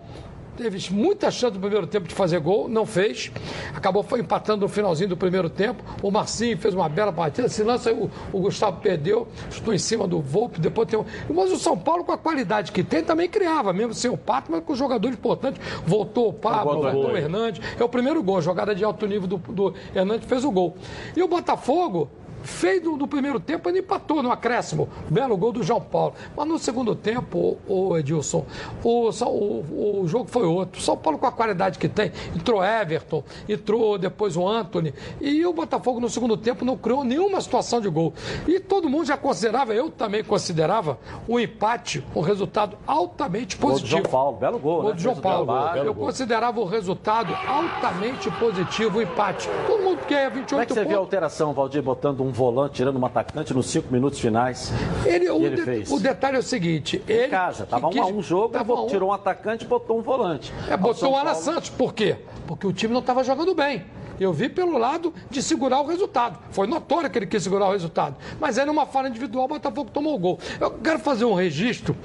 teve 0.63 0.93
muita 0.93 1.31
chance 1.31 1.53
no 1.53 1.61
primeiro 1.61 1.87
tempo 1.87 2.07
de 2.07 2.13
fazer 2.13 2.39
gol, 2.39 2.67
não 2.67 2.85
fez. 2.85 3.31
Acabou 3.73 4.03
foi 4.03 4.19
empatando 4.19 4.65
no 4.65 4.69
finalzinho 4.69 5.09
do 5.09 5.17
primeiro 5.17 5.49
tempo. 5.49 5.83
O 6.03 6.11
Marcinho 6.11 6.57
fez 6.57 6.73
uma 6.73 6.89
bela 6.89 7.13
partida. 7.13 7.47
Se 7.47 7.63
lança, 7.63 7.93
o, 7.93 8.11
o 8.33 8.39
Gustavo 8.41 8.81
perdeu, 8.81 9.27
estou 9.49 9.73
em 9.73 9.77
cima 9.77 10.07
do 10.07 10.19
Volpe, 10.19 10.59
depois 10.59 10.87
tem 10.87 10.99
um... 10.99 11.05
Mas 11.33 11.51
o 11.51 11.57
São 11.57 11.77
Paulo, 11.77 12.03
com 12.03 12.11
a 12.11 12.17
qualidade 12.17 12.71
que 12.71 12.83
tem, 12.83 13.03
também 13.03 13.29
criava, 13.29 13.71
mesmo 13.71 13.93
sem 13.93 14.11
o 14.11 14.17
Pato, 14.17 14.51
mas 14.51 14.63
com 14.63 14.75
jogadores 14.75 15.17
importantes. 15.17 15.61
Voltou 15.85 16.29
o 16.29 16.33
Pablo, 16.33 16.81
voltou 16.81 17.11
o 17.11 17.17
Hernandes. 17.17 17.61
É 17.79 17.83
o 17.83 17.89
primeiro 17.89 18.21
gol, 18.21 18.41
jogada 18.41 18.75
de 18.75 18.83
alto 18.83 19.07
nível 19.07 19.27
do, 19.27 19.37
do 19.37 19.73
Hernandes 19.95 20.27
fez 20.27 20.43
o 20.43 20.51
gol. 20.51 20.75
E 21.15 21.23
o 21.23 21.27
Botafogo 21.27 22.09
fez 22.43 22.83
no, 22.83 22.97
no, 22.97 23.07
primeiro 23.07 23.39
tempo, 23.39 23.67
ele 23.69 23.79
empatou 23.79 24.21
no 24.23 24.31
acréscimo. 24.31 24.89
Belo 25.09 25.35
gol 25.37 25.51
do 25.51 25.63
João 25.63 25.81
Paulo. 25.81 26.13
Mas 26.35 26.47
no 26.47 26.59
segundo 26.59 26.95
tempo, 26.95 27.57
o, 27.67 27.97
Edilson, 27.97 28.45
o, 28.83 29.09
o, 29.09 30.01
o 30.01 30.07
jogo 30.07 30.29
foi 30.29 30.45
outro. 30.45 30.81
São 30.81 30.97
Paulo, 30.97 31.17
com 31.17 31.25
a 31.25 31.31
qualidade 31.31 31.79
que 31.79 31.87
tem, 31.87 32.11
entrou 32.35 32.63
Everton, 32.63 33.23
entrou 33.47 33.97
depois 33.97 34.35
o 34.35 34.47
Anthony. 34.47 34.93
E 35.19 35.45
o 35.45 35.53
Botafogo, 35.53 35.99
no 35.99 36.09
segundo 36.09 36.37
tempo, 36.37 36.65
não 36.65 36.77
criou 36.77 37.03
nenhuma 37.03 37.41
situação 37.41 37.81
de 37.81 37.89
gol. 37.89 38.13
E 38.47 38.59
todo 38.59 38.89
mundo 38.89 39.05
já 39.05 39.17
considerava, 39.17 39.73
eu 39.73 39.89
também 39.89 40.23
considerava, 40.23 40.97
o 41.27 41.39
empate 41.39 42.03
um 42.15 42.21
resultado 42.21 42.77
altamente 42.85 43.57
positivo. 43.57 43.69
Gol 43.69 44.01
do 44.01 44.09
João 44.09 44.11
Paulo, 44.11 44.37
belo 44.37 44.59
gol. 44.59 44.81
Gol 44.81 44.89
né? 44.89 44.95
do 44.95 45.01
João 45.01 45.15
o 45.15 45.21
Paulo. 45.21 45.45
trabalho. 45.45 45.83
eu 45.83 45.95
considerava 45.95 46.59
o 46.59 46.65
resultado 46.65 47.33
altamente 47.47 48.29
positivo, 48.31 48.99
o 48.99 49.01
empate. 49.01 49.49
Todo 49.67 49.83
mundo 49.83 49.99
quer 50.07 50.29
28 50.29 50.49
Como 50.49 50.61
é 50.61 50.65
que 50.65 50.73
você 50.73 50.79
pontos. 50.79 50.89
viu 50.89 50.97
a 50.97 51.01
alteração, 51.01 51.53
Valdir, 51.53 51.81
botando 51.81 52.21
um 52.21 52.28
volante, 52.31 52.75
tirando 52.75 52.99
um 52.99 53.05
atacante 53.05 53.53
nos 53.53 53.67
cinco 53.67 53.91
minutos 53.91 54.19
finais? 54.19 54.71
Ele, 55.05 55.29
o, 55.29 55.37
ele 55.43 55.55
de- 55.57 55.61
fez? 55.63 55.91
o 55.91 55.99
detalhe 55.99 56.37
é 56.37 56.39
o 56.39 56.43
seguinte: 56.43 57.01
ele. 57.07 57.27
Em 57.27 57.29
casa, 57.29 57.65
tava 57.65 57.87
um 57.87 58.01
a 58.01 58.05
um 58.07 58.21
jogo, 58.21 58.49
tava 58.49 58.73
um- 58.73 58.87
tirou 58.87 59.09
um 59.09 59.13
atacante 59.13 59.65
e 59.65 59.67
botou 59.67 59.97
um 59.97 60.01
volante. 60.01 60.53
É, 60.69 60.75
botou 60.77 61.11
o 61.11 61.15
Alan 61.15 61.25
Paulo- 61.31 61.39
Santos. 61.41 61.69
Por 61.69 61.93
quê? 61.93 62.17
Porque 62.47 62.65
o 62.67 62.73
time 62.73 62.93
não 62.93 63.01
estava 63.01 63.23
jogando 63.23 63.53
bem. 63.53 63.85
Eu 64.19 64.33
vi 64.33 64.49
pelo 64.49 64.77
lado 64.77 65.13
de 65.29 65.41
segurar 65.41 65.79
o 65.79 65.85
resultado. 65.87 66.37
Foi 66.51 66.67
notório 66.67 67.09
que 67.09 67.17
ele 67.17 67.25
quis 67.25 67.41
segurar 67.41 67.67
o 67.69 67.71
resultado. 67.71 68.17
Mas 68.37 68.57
aí, 68.57 68.65
numa 68.65 68.85
falha 68.85 69.07
individual, 69.07 69.45
o 69.45 69.47
Botafogo 69.47 69.89
tomou 69.93 70.13
o 70.13 70.17
gol. 70.19 70.39
Eu 70.59 70.71
quero 70.71 70.99
fazer 70.99 71.23
um 71.23 71.33
registro 71.33 71.95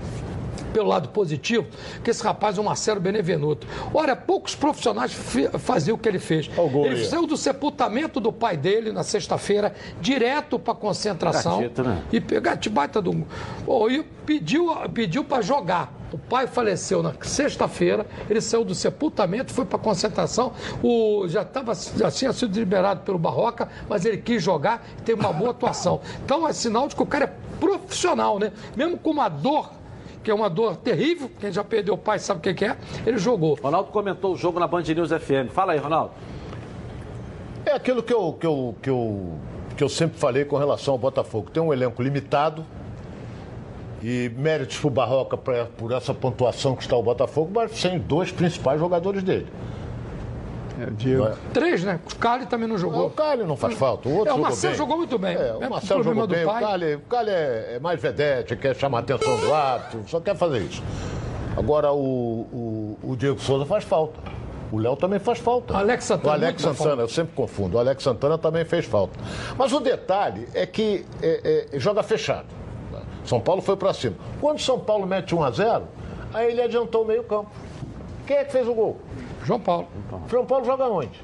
pelo 0.73 0.89
lado 0.89 1.09
positivo, 1.09 1.67
que 2.03 2.11
esse 2.11 2.23
rapaz 2.23 2.59
é 2.59 2.61
o 2.61 2.65
Marcelo 2.65 3.01
Benevenuto. 3.01 3.67
Olha, 3.93 4.15
poucos 4.17 4.55
profissionais 4.55 5.13
fi- 5.13 5.49
faziam 5.59 5.95
o 5.97 5.99
que 5.99 6.09
ele 6.09 6.19
fez. 6.19 6.49
Ele 6.87 7.05
saiu 7.05 7.27
do 7.27 7.37
sepultamento 7.37 8.21
do 8.21 8.33
pai 8.33 8.57
dele 8.57 8.93
na 8.93 9.03
sexta-feira, 9.03 9.75
direto 10.01 10.59
para 10.59 10.75
concentração. 10.75 11.61
Gatito, 11.61 11.83
né? 11.83 12.03
E 12.13 12.21
pegar 12.21 12.59
baita 12.71 13.01
do. 13.01 13.27
Oh, 13.67 13.89
e 13.89 14.03
pediu, 14.03 14.75
pediu 14.93 15.25
para 15.25 15.43
jogar. 15.43 15.93
O 16.13 16.19
pai 16.19 16.47
faleceu 16.47 17.03
na 17.03 17.13
sexta-feira, 17.23 18.07
ele 18.31 18.41
saiu 18.41 18.65
do 18.65 18.75
sepultamento, 18.75 19.53
foi 19.53 19.65
para 19.65 19.79
concentração. 19.79 20.53
O, 20.83 21.27
já, 21.27 21.45
tava, 21.45 21.73
já 21.75 22.11
tinha 22.11 22.33
sido 22.33 22.57
liberado 22.59 23.01
pelo 23.01 23.19
Barroca, 23.19 23.69
mas 23.89 24.05
ele 24.05 24.19
quis 24.19 24.41
jogar 24.43 24.87
e 24.99 25.03
teve 25.03 25.21
uma 25.21 25.33
boa 25.33 25.51
atuação. 25.51 26.01
Então 26.25 26.47
é 26.47 26.53
sinal 26.53 26.87
de 26.89 26.95
que 26.95 27.03
o 27.03 27.07
cara 27.07 27.25
é 27.25 27.33
profissional, 27.59 28.39
né? 28.39 28.53
Mesmo 28.77 28.97
com 28.97 29.11
uma 29.11 29.29
dor, 29.29 29.71
que 30.25 30.31
é 30.31 30.35
uma 30.35 30.49
dor 30.51 30.77
terrível, 30.77 31.31
quem 31.39 31.53
já 31.53 31.63
perdeu 31.63 31.95
o 31.95 31.99
pai 31.99 32.19
sabe 32.19 32.39
o 32.41 32.43
que 32.43 32.55
que 32.55 32.65
é, 32.65 32.77
ele 33.07 33.19
jogou. 33.19 33.59
Ronaldo 33.63 33.91
comentou 33.93 34.33
o 34.33 34.37
jogo 34.37 34.59
na 34.59 34.67
Band 34.67 34.83
News 34.83 35.11
FM. 35.11 35.51
Fala 35.53 35.73
aí, 35.75 35.79
Ronaldo. 35.79 36.13
É 37.67 37.73
aquilo 37.73 38.03
que 38.03 38.13
eu, 38.13 38.33
que 38.33 38.47
eu, 38.47 38.75
que 38.83 38.91
eu, 38.91 39.33
que 39.77 39.85
eu 39.85 39.89
sempre 39.89 40.19
falei 40.19 40.45
com 40.45 40.57
relação 40.57 40.93
ao 40.95 40.99
Botafogo. 40.99 41.51
Tem 41.51 41.63
um 41.63 41.73
elenco 41.73 42.03
limitado 42.03 42.65
e 44.03 44.31
méritos 44.37 44.79
para 44.79 44.89
o 44.89 44.91
Barroca 44.91 45.37
pra- 45.37 45.67
por 45.67 45.93
essa 45.93 46.13
pontuação 46.13 46.75
que 46.75 46.83
está 46.83 46.97
o 46.97 47.03
Botafogo, 47.03 47.51
mas 47.55 47.73
sem 47.79 47.99
dois 47.99 48.31
principais 48.33 48.79
jogadores 48.81 49.23
dele. 49.23 49.47
É, 50.81 50.85
o 50.87 50.91
Diego. 50.91 51.29
Três, 51.53 51.85
né? 51.85 52.01
O 52.13 52.17
Cali 52.17 52.47
também 52.47 52.67
não 52.67 52.75
O 52.75 52.79
jogou. 52.79 53.11
Cali 53.11 53.45
não 53.45 53.57
faz 53.57 53.75
falta, 53.75 54.09
o 54.09 54.13
outro 54.13 54.29
É, 54.29 54.33
o 54.33 54.37
jogou 54.37 54.43
Marcelo 54.51 54.73
bem. 54.73 54.79
jogou 54.79 54.97
muito 54.97 55.19
bem. 55.19 55.35
É, 55.37 55.55
o 55.55 55.61
com 55.61 55.69
Marcelo 55.71 56.01
o 56.01 56.05
jogou 56.05 56.27
bem, 56.27 56.45
o. 56.45 56.49
Cali, 56.49 56.95
o 56.95 57.01
Cali 57.01 57.31
é, 57.31 57.73
é 57.75 57.79
mais 57.79 58.01
vedete, 58.01 58.57
quer 58.57 58.75
chamar 58.75 58.99
a 58.99 59.01
atenção 59.03 59.37
do 59.39 59.55
árbitro, 59.55 60.03
só 60.09 60.21
quer 60.21 60.37
fazer 60.37 60.61
isso. 60.63 60.83
Agora 61.57 61.93
o, 61.93 61.99
o, 62.53 62.99
o 63.11 63.17
Diego 63.17 63.39
Souza 63.41 63.65
faz 63.65 63.85
falta. 63.85 64.19
O 64.73 64.79
Léo 64.79 64.97
também 64.97 65.21
faz 65.21 65.39
falta. 65.39 65.73
O 65.73 65.77
Alex 65.77 66.05
Santana 66.05 66.31
O 66.31 66.33
Alex 66.33 66.63
Santana, 66.63 67.03
eu 67.03 67.09
sempre 67.09 67.33
confundo. 67.37 67.77
O 67.77 67.81
Alex 67.81 68.03
Santana 68.03 68.37
também 68.37 68.65
fez 68.65 68.85
falta. 68.85 69.17
Mas 69.57 69.73
o 69.73 69.79
detalhe 69.79 70.49
é 70.53 70.67
que 70.67 71.07
é, 71.23 71.69
é, 71.73 71.79
joga 71.79 72.03
fechado. 72.03 72.47
São 73.25 73.41
Paulo 73.41 73.63
foi 73.63 73.77
para 73.77 73.93
cima. 73.95 74.17
Quando 74.41 74.59
São 74.59 74.79
Paulo 74.81 75.07
mete 75.07 75.33
1 75.35 75.45
a 75.45 75.51
0 75.53 75.85
aí 76.33 76.51
ele 76.51 76.61
adiantou 76.63 77.05
o 77.05 77.07
meio 77.07 77.23
campo. 77.23 77.51
Quem 78.27 78.39
é 78.39 78.45
que 78.45 78.51
fez 78.51 78.67
o 78.67 78.75
gol? 78.75 78.99
João 79.45 79.61
Paulo, 79.61 79.87
João 80.29 80.45
Paulo 80.47 80.65
joga 80.65 80.87
onde? 80.89 81.23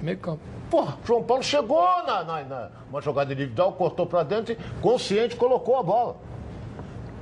meio 0.00 0.18
campo. 0.18 0.40
Porra, 0.70 0.96
João 1.04 1.22
Paulo 1.22 1.42
chegou 1.42 1.82
na, 2.06 2.22
na, 2.24 2.42
na- 2.44 2.68
uma 2.90 3.00
jogada 3.00 3.32
individual, 3.32 3.72
cortou 3.72 4.06
pra 4.06 4.22
dentro 4.22 4.52
e 4.52 4.56
consciente 4.80 5.36
colocou 5.36 5.76
a 5.78 5.82
bola. 5.82 6.16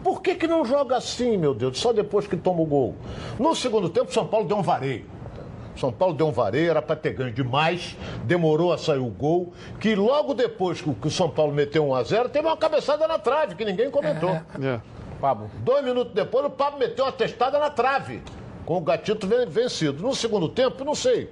Por 0.03 0.21
que, 0.21 0.35
que 0.35 0.47
não 0.47 0.65
joga 0.65 0.97
assim, 0.97 1.37
meu 1.37 1.55
Deus? 1.55 1.79
Só 1.79 1.93
depois 1.93 2.27
que 2.27 2.37
toma 2.37 2.61
o 2.61 2.67
gol. 2.67 2.95
No 3.39 3.55
segundo 3.55 3.89
tempo, 3.89 4.13
São 4.13 4.27
Paulo 4.27 4.47
deu 4.47 4.57
um 4.59 4.63
vareio. 4.63 5.07
São 5.77 5.91
Paulo 5.93 6.15
deu 6.15 6.29
um 6.29 6.33
vareio, 6.33 6.71
era 6.71 6.81
para 6.83 6.95
ter 6.95 7.15
ganho 7.15 7.33
demais, 7.33 7.97
demorou 8.25 8.73
a 8.73 8.79
sair 8.79 8.99
o 8.99 9.07
gol, 9.09 9.53
que 9.81 9.95
logo 9.95 10.33
depois 10.35 10.81
que 10.81 11.09
o 11.09 11.11
São 11.11 11.29
Paulo 11.29 11.53
meteu 11.53 11.89
1 11.89 11.95
a 11.95 12.03
0 12.05 12.29
teve 12.29 12.47
uma 12.47 12.57
cabeçada 12.57 13.09
na 13.09 13.19
trave, 13.19 13.55
que 13.57 13.65
ninguém 13.65 13.91
comentou. 13.91 14.31
É. 14.31 14.81
Pablo. 15.21 15.51
Dois 15.61 15.85
minutos 15.85 16.13
depois, 16.15 16.45
o 16.47 16.51
Pablo 16.51 16.79
meteu 16.79 17.05
uma 17.05 17.13
testada 17.13 17.59
na 17.59 17.71
trave, 17.71 18.23
com 18.65 18.79
o 18.79 18.81
gatito 18.81 19.27
ven- 19.27 19.47
vencido. 19.47 20.03
No 20.03 20.15
segundo 20.15 20.49
tempo, 20.49 20.85
não 20.85 20.95
sei. 20.95 21.31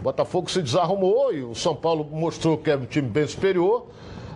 O 0.00 0.02
Botafogo 0.02 0.50
se 0.50 0.62
desarrumou 0.62 1.32
e 1.32 1.42
o 1.42 1.54
São 1.54 1.74
Paulo 1.74 2.04
mostrou 2.10 2.56
que 2.58 2.70
é 2.70 2.76
um 2.76 2.84
time 2.84 3.08
bem 3.08 3.26
superior. 3.26 3.86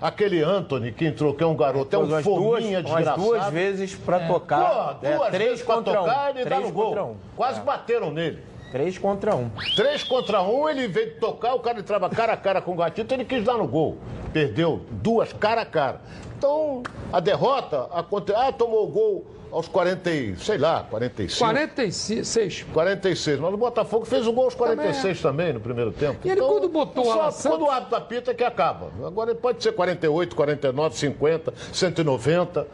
Aquele 0.01 0.43
Anthony 0.43 0.93
que 0.93 1.05
entrou, 1.05 1.35
que 1.35 1.43
é 1.43 1.47
um 1.47 1.55
garoto, 1.55 1.95
é 1.95 1.99
um 1.99 2.07
duas, 2.07 2.25
fominha 2.25 2.79
umas 2.81 2.85
desgraçado. 2.87 3.23
duas 3.23 3.47
vezes 3.53 3.95
pra 3.95 4.21
tocar. 4.27 4.95
Pô, 4.99 5.07
É, 5.07 5.17
duas 5.17 5.29
três 5.31 5.51
vezes 5.51 5.65
pra 5.65 5.75
contra 5.75 5.95
tocar, 5.99 6.27
um. 6.27 6.31
ele 6.31 6.45
dá 6.45 6.57
Três 6.57 6.63
no 6.65 6.73
gol. 6.73 6.99
um. 7.11 7.17
Quase 7.37 7.61
bateram 7.61 8.11
nele. 8.11 8.39
Três 8.73 8.97
contra 8.97 9.37
um. 9.37 9.51
Três 9.77 10.03
contra 10.03 10.41
um, 10.43 10.69
ele 10.69 10.89
veio 10.89 11.19
tocar, 11.21 11.55
o 11.55 11.59
cara 11.61 11.81
entrava 11.81 12.09
cara 12.09 12.33
a 12.33 12.37
cara 12.37 12.63
com 12.63 12.73
o 12.73 12.77
gatito, 12.77 13.13
ele 13.13 13.25
quis 13.27 13.45
dar 13.45 13.59
no 13.59 13.67
gol. 13.69 13.99
Perdeu 14.33 14.81
duas 14.91 15.33
cara 15.35 15.61
a 15.63 15.67
cara. 15.67 16.01
Então, 16.39 16.83
a 17.13 17.21
derrota, 17.21 17.89
aconte... 17.93 18.33
ah, 18.33 18.51
tomou 18.51 18.85
o 18.85 18.87
gol 18.91 19.27
aos 19.51 19.69
40, 19.69 20.11
e, 20.11 20.37
sei 20.37 20.59
lá, 20.59 20.87
45. 20.91 21.39
46. 21.39 22.63
46, 22.73 23.41
mas 23.41 23.53
o 23.55 23.57
Botafogo 23.57 24.05
fez 24.05 24.27
o 24.27 24.33
gol 24.33 24.45
aos 24.45 24.55
46 24.55 25.21
também, 25.21 25.53
no 25.53 25.61
primeiro 25.61 25.93
tempo. 25.93 26.19
E 26.25 26.31
ele, 26.31 26.41
quando 26.41 26.69
botou 26.69 27.05
só 27.05 27.11
o 27.11 27.21
Alan 27.21 27.31
Santos- 27.31 27.51
Quando 27.59 27.63
o 27.67 27.71
árbitro 27.71 27.97
apita 27.97 28.31
é 28.31 28.35
que 28.35 28.45
acaba. 28.45 28.91
Agora 29.07 29.31
ele 29.31 29.39
pode 29.39 29.63
ser 29.63 29.73
48, 29.73 30.35
49, 30.37 30.97
50, 30.97 31.55
190. 31.73 32.67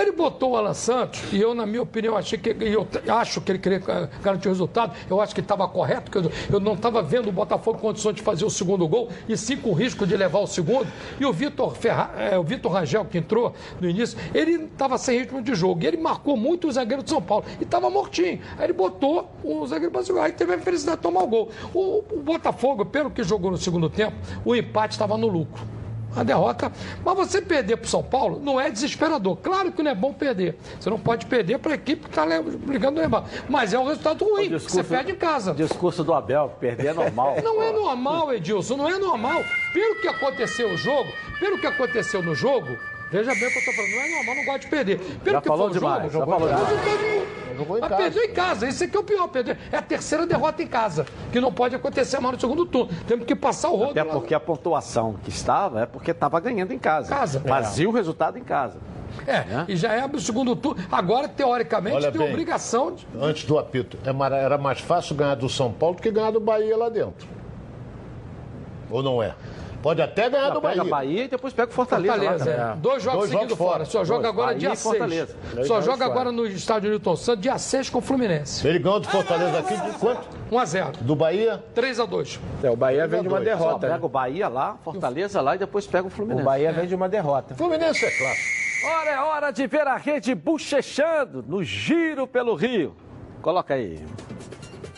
Ele 0.00 0.12
botou 0.12 0.52
o 0.52 0.56
Alan 0.56 0.74
Santos 0.74 1.20
e 1.32 1.40
eu, 1.40 1.54
na 1.54 1.66
minha 1.66 1.82
opinião, 1.82 2.16
achei 2.16 2.38
que 2.38 2.50
eu 2.50 2.86
acho 3.14 3.40
que 3.40 3.52
ele 3.52 3.58
queria 3.58 3.78
garantir 4.22 4.48
o 4.48 4.50
resultado. 4.50 4.94
Eu 5.08 5.20
acho 5.20 5.34
que 5.34 5.40
estava 5.40 5.66
correto, 5.68 6.10
que 6.10 6.18
eu, 6.18 6.60
não 6.60 6.74
estava 6.74 7.02
vendo 7.02 7.28
o 7.28 7.32
Botafogo 7.32 7.78
em 7.78 7.80
condições 7.80 8.14
de 8.16 8.22
fazer 8.22 8.44
o 8.44 8.50
segundo 8.50 8.86
gol 8.88 9.08
e 9.28 9.36
sim 9.36 9.56
com 9.56 9.72
risco 9.72 10.06
de 10.06 10.16
levar 10.16 10.38
o 10.40 10.46
segundo. 10.46 10.86
E 11.20 11.24
o 11.26 11.32
Vitor 11.32 11.74
Ferra, 11.76 12.10
eh, 12.18 12.38
o 12.38 12.42
Vitor 12.42 12.72
Rangel, 12.72 13.04
que 13.04 13.18
entrou 13.18 13.54
no 13.80 13.88
início, 13.88 14.18
ele 14.34 14.64
estava 14.64 14.98
sem 14.98 15.18
ritmo 15.18 15.42
de 15.42 15.54
jogo. 15.54 15.81
E 15.82 15.86
ele 15.86 15.96
marcou 15.96 16.36
muito 16.36 16.68
o 16.68 16.72
zagueiro 16.72 17.02
de 17.02 17.10
São 17.10 17.20
Paulo. 17.20 17.44
E 17.60 17.64
estava 17.64 17.90
mortinho. 17.90 18.40
Aí 18.56 18.64
ele 18.64 18.72
botou 18.72 19.30
o 19.42 19.66
zagueiro 19.66 19.92
para 19.92 20.04
segurar. 20.04 20.26
Aí 20.26 20.32
teve 20.32 20.54
a 20.54 20.58
felicidade 20.58 20.98
de 20.98 21.02
tomar 21.02 21.22
o 21.22 21.26
gol. 21.26 21.50
O, 21.74 22.04
o 22.12 22.22
Botafogo, 22.22 22.84
pelo 22.86 23.10
que 23.10 23.22
jogou 23.22 23.50
no 23.50 23.56
segundo 23.56 23.90
tempo, 23.90 24.16
o 24.44 24.54
empate 24.54 24.92
estava 24.92 25.16
no 25.16 25.26
lucro 25.26 25.62
a 26.16 26.22
derrota. 26.22 26.70
Mas 27.04 27.16
você 27.16 27.40
perder 27.40 27.76
para 27.76 27.86
o 27.86 27.88
São 27.88 28.02
Paulo 28.02 28.40
não 28.42 28.60
é 28.60 28.70
desesperador. 28.70 29.36
Claro 29.36 29.72
que 29.72 29.82
não 29.82 29.90
é 29.90 29.94
bom 29.94 30.12
perder. 30.12 30.56
Você 30.78 30.90
não 30.90 30.98
pode 30.98 31.26
perder 31.26 31.58
para 31.58 31.72
a 31.72 31.74
equipe 31.74 32.02
que 32.02 32.08
está 32.08 32.24
brigando 32.42 32.96
no 32.96 33.00
levar. 33.00 33.24
Mas 33.48 33.72
é 33.72 33.78
um 33.78 33.86
resultado 33.86 34.24
ruim. 34.24 34.50
porque 34.50 34.68
Você 34.68 34.84
perde 34.84 35.12
em 35.12 35.16
casa. 35.16 35.54
Discurso 35.54 36.04
do 36.04 36.12
Abel, 36.12 36.52
perder 36.60 36.88
é 36.88 36.92
normal. 36.92 37.36
Não 37.42 37.62
é 37.62 37.72
normal, 37.72 38.32
Edilson, 38.32 38.76
não 38.76 38.88
é 38.88 38.98
normal. 38.98 39.42
Pelo 39.72 40.00
que 40.00 40.08
aconteceu 40.08 40.68
no 40.70 40.76
jogo, 40.76 41.10
pelo 41.38 41.58
que 41.58 41.66
aconteceu 41.66 42.22
no 42.22 42.34
jogo, 42.34 42.76
veja 43.12 43.34
bem 43.34 43.48
o 43.48 43.50
que 43.50 43.56
eu 43.56 43.60
estou 43.60 43.74
falando, 43.74 43.90
não 43.92 44.00
é 44.00 44.08
normal, 44.08 44.34
não 44.34 44.44
gosto 44.44 44.60
de 44.62 44.66
perder. 44.68 44.98
Pelo 44.98 45.36
Já 45.36 45.40
que 45.42 45.48
falou 45.48 45.70
demais, 45.70 46.12
jogo, 46.12 46.26
já 46.26 46.26
falou 46.26 46.48
demais. 46.48 47.42
Jogou 47.56 47.76
em 47.76 47.80
Mas 47.80 47.90
casa. 47.90 48.02
perdeu 48.02 48.22
em 48.24 48.32
casa, 48.32 48.68
isso 48.68 48.84
aqui 48.84 48.96
é 48.96 49.00
o 49.00 49.04
pior. 49.04 49.28
Perder. 49.28 49.58
É 49.70 49.76
a 49.76 49.82
terceira 49.82 50.26
derrota 50.26 50.62
em 50.62 50.66
casa, 50.66 51.06
que 51.30 51.40
não 51.40 51.52
pode 51.52 51.76
acontecer 51.76 52.18
mais 52.18 52.34
no 52.34 52.40
segundo 52.40 52.66
turno. 52.66 52.90
Temos 53.06 53.26
que 53.26 53.36
passar 53.36 53.68
o 53.70 53.76
rodo. 53.76 53.90
Até 53.90 54.02
lá. 54.02 54.12
porque 54.12 54.34
a 54.34 54.40
pontuação 54.40 55.14
que 55.22 55.28
estava 55.28 55.82
é 55.82 55.86
porque 55.86 56.10
estava 56.10 56.40
ganhando 56.40 56.72
em 56.72 56.78
casa. 56.78 57.08
Casa. 57.08 57.40
Fazia 57.40 57.88
o 57.88 57.92
resultado 57.92 58.38
em 58.38 58.42
casa. 58.44 58.78
É, 59.26 59.44
e 59.68 59.76
já 59.76 59.92
é 59.92 60.06
o 60.06 60.18
segundo 60.18 60.56
turno. 60.56 60.82
Agora, 60.90 61.28
teoricamente, 61.28 61.96
Olha 61.96 62.10
tem 62.10 62.20
bem. 62.20 62.30
obrigação 62.30 62.94
de. 62.94 63.06
Antes 63.20 63.44
do 63.44 63.58
apito, 63.58 63.98
é 64.04 64.34
era 64.36 64.56
mais 64.56 64.80
fácil 64.80 65.14
ganhar 65.14 65.34
do 65.34 65.48
São 65.48 65.70
Paulo 65.70 65.96
do 65.96 66.02
que 66.02 66.10
ganhar 66.10 66.30
do 66.30 66.40
Bahia 66.40 66.76
lá 66.76 66.88
dentro. 66.88 67.28
Ou 68.90 69.02
não 69.02 69.22
é? 69.22 69.34
Pode 69.82 70.00
até 70.00 70.30
ganhar 70.30 70.50
do 70.50 70.60
Pega 70.60 70.76
Bahia. 70.84 70.90
Bahia 70.90 71.24
e 71.24 71.28
depois 71.28 71.52
pega 71.52 71.70
o 71.70 71.74
Fortaleza. 71.74 72.14
lá 72.14 72.18
Fortaleza, 72.38 72.44
também. 72.56 72.72
é. 72.72 72.76
Dois 72.76 73.02
jogos 73.02 73.18
Dois 73.18 73.30
seguidos 73.30 73.50
jogos 73.58 73.58
fora. 73.66 73.72
fora. 73.72 73.84
Só 73.84 74.04
joga 74.04 74.22
Dois. 74.22 74.32
agora 74.32 74.46
Bahia 74.46 74.58
dia 74.60 74.68
e 74.72 74.76
6. 74.76 74.82
Fortaleza. 74.82 75.36
Dois 75.54 75.66
Só 75.66 75.74
jogos 75.74 75.84
joga 75.86 75.98
fora. 75.98 76.10
agora 76.10 76.32
no 76.32 76.46
estádio 76.46 76.90
Newton 76.90 77.16
Santos, 77.16 77.42
dia 77.42 77.58
6 77.58 77.90
com 77.90 77.98
o 77.98 78.00
Fluminense. 78.00 78.66
Ele 78.66 78.78
ganhou 78.78 79.00
do 79.00 79.08
Fortaleza 79.08 79.58
aqui 79.58 79.76
de 79.76 79.98
quanto? 79.98 80.28
1 80.50 80.58
a 80.58 80.64
0 80.64 80.92
Do 81.00 81.16
Bahia? 81.16 81.64
3 81.74 81.98
a 82.00 82.04
2 82.06 82.40
É, 82.62 82.70
o 82.70 82.76
Bahia 82.76 83.06
vem 83.08 83.22
de 83.22 83.28
uma. 83.28 83.38
Só 83.38 83.44
derrota. 83.44 83.78
pega 83.80 83.94
né? 83.94 84.00
o 84.02 84.08
Bahia 84.08 84.48
lá, 84.48 84.76
Fortaleza 84.84 85.40
lá 85.40 85.54
e 85.56 85.58
depois 85.58 85.86
pega 85.86 86.04
o 86.04 86.06
O 86.06 86.10
Fluminense. 86.10 86.44
Bahia 86.44 86.72
vem 86.72 86.86
de 86.86 86.94
uma 86.94 87.08
derrota. 87.08 87.54
Fluminense 87.54 88.04
é 88.04 88.10
clássico. 88.10 88.62
Ora, 89.00 89.10
é 89.10 89.20
hora 89.20 89.50
de 89.50 89.66
ver 89.66 89.86
a 89.86 89.96
rede 89.96 90.34
bochechando 90.34 91.44
no 91.46 91.62
Giro 91.62 92.26
pelo 92.26 92.54
Rio. 92.54 92.94
Coloca 93.40 93.74
aí. 93.74 94.00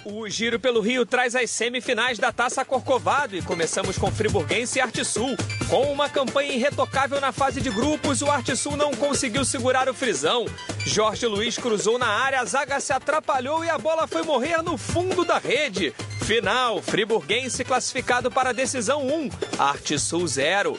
O 0.05 0.29
Giro 0.29 0.61
pelo 0.61 0.83
Rio 0.83 1.07
traz 1.07 1.35
as 1.35 1.49
semifinais 1.51 2.19
da 2.19 2.31
Taça 2.31 2.63
Corcovado 2.63 3.35
e 3.35 3.41
começamos 3.41 3.97
com 3.97 4.13
Friburguense 4.13 4.79
e 4.79 4.83
Arte 4.83 5.03
Sul. 5.03 5.35
Com 5.71 5.91
uma 5.91 6.11
campanha 6.11 6.53
irretocável 6.53 7.19
na 7.23 7.33
fase 7.33 7.59
de 7.59 7.71
grupos, 7.71 8.21
o 8.21 8.31
Arte 8.31 8.55
Sul 8.55 8.77
não 8.77 8.93
conseguiu 8.93 9.47
segurar 9.47 9.89
o 9.89 9.95
frisão. 9.95 10.45
Jorge 10.85 11.27
Luiz 11.27 11.57
cruzou 11.57 11.99
na 11.99 12.07
área, 12.07 12.41
a 12.41 12.45
zaga 12.45 12.79
se 12.81 12.93
atrapalhou 12.93 13.65
e 13.65 13.71
a 13.71 13.79
bola 13.79 14.07
foi 14.07 14.23
morrer 14.23 14.61
no 14.63 14.77
fundo 14.77 15.25
da 15.25 15.39
rede. 15.39 15.95
Final, 16.23 16.83
Friburguense 16.83 17.65
classificado 17.65 18.31
para 18.31 18.51
a 18.51 18.55
decisão 18.55 19.07
1, 19.07 19.31
Arte 19.59 19.99
Sul 19.99 20.27
0. 20.27 20.79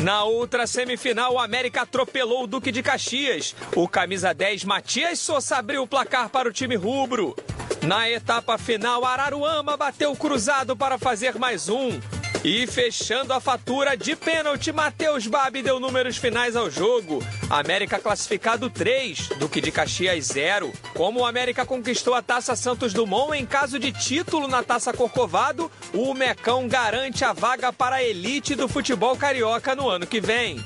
Na 0.00 0.24
outra 0.24 0.66
semifinal, 0.66 1.34
o 1.34 1.38
América 1.38 1.82
atropelou 1.82 2.44
o 2.44 2.46
Duque 2.46 2.72
de 2.72 2.82
Caxias. 2.82 3.54
O 3.76 3.86
camisa 3.86 4.32
10 4.32 4.64
Matias 4.64 5.18
Souza 5.18 5.56
abriu 5.56 5.82
o 5.82 5.86
placar 5.86 6.30
para 6.30 6.48
o 6.48 6.52
time 6.52 6.74
rubro. 6.74 7.36
Na 7.82 8.08
etapa 8.08 8.56
final, 8.56 9.04
Araruama 9.04 9.76
bateu 9.76 10.14
cruzado 10.14 10.76
para 10.76 10.98
fazer 10.98 11.36
mais 11.36 11.68
um. 11.68 12.00
E 12.44 12.64
fechando 12.66 13.32
a 13.32 13.40
fatura 13.40 13.96
de 13.96 14.14
pênalti, 14.14 14.72
Matheus 14.72 15.26
Babi 15.26 15.62
deu 15.62 15.80
números 15.80 16.16
finais 16.16 16.54
ao 16.54 16.70
jogo. 16.70 17.20
América 17.50 17.98
classificado 17.98 18.70
3, 18.70 19.30
Duque 19.38 19.60
de 19.60 19.72
Caxias 19.72 20.26
0. 20.26 20.72
Como 20.94 21.20
o 21.20 21.26
América 21.26 21.66
conquistou 21.66 22.14
a 22.14 22.22
Taça 22.22 22.54
Santos 22.54 22.92
Dumont 22.92 23.34
em 23.34 23.44
caso 23.44 23.80
de 23.80 23.90
título 23.90 24.46
na 24.46 24.62
Taça 24.62 24.92
Corcovado, 24.92 25.70
o 25.92 26.14
Mecão 26.14 26.68
garante 26.68 27.24
a 27.24 27.32
vaga 27.32 27.72
para 27.72 27.96
a 27.96 28.02
elite 28.02 28.54
do 28.54 28.68
futebol 28.68 29.16
carioca 29.16 29.74
no 29.74 29.88
ano 29.88 30.06
que 30.06 30.20
vem. 30.20 30.64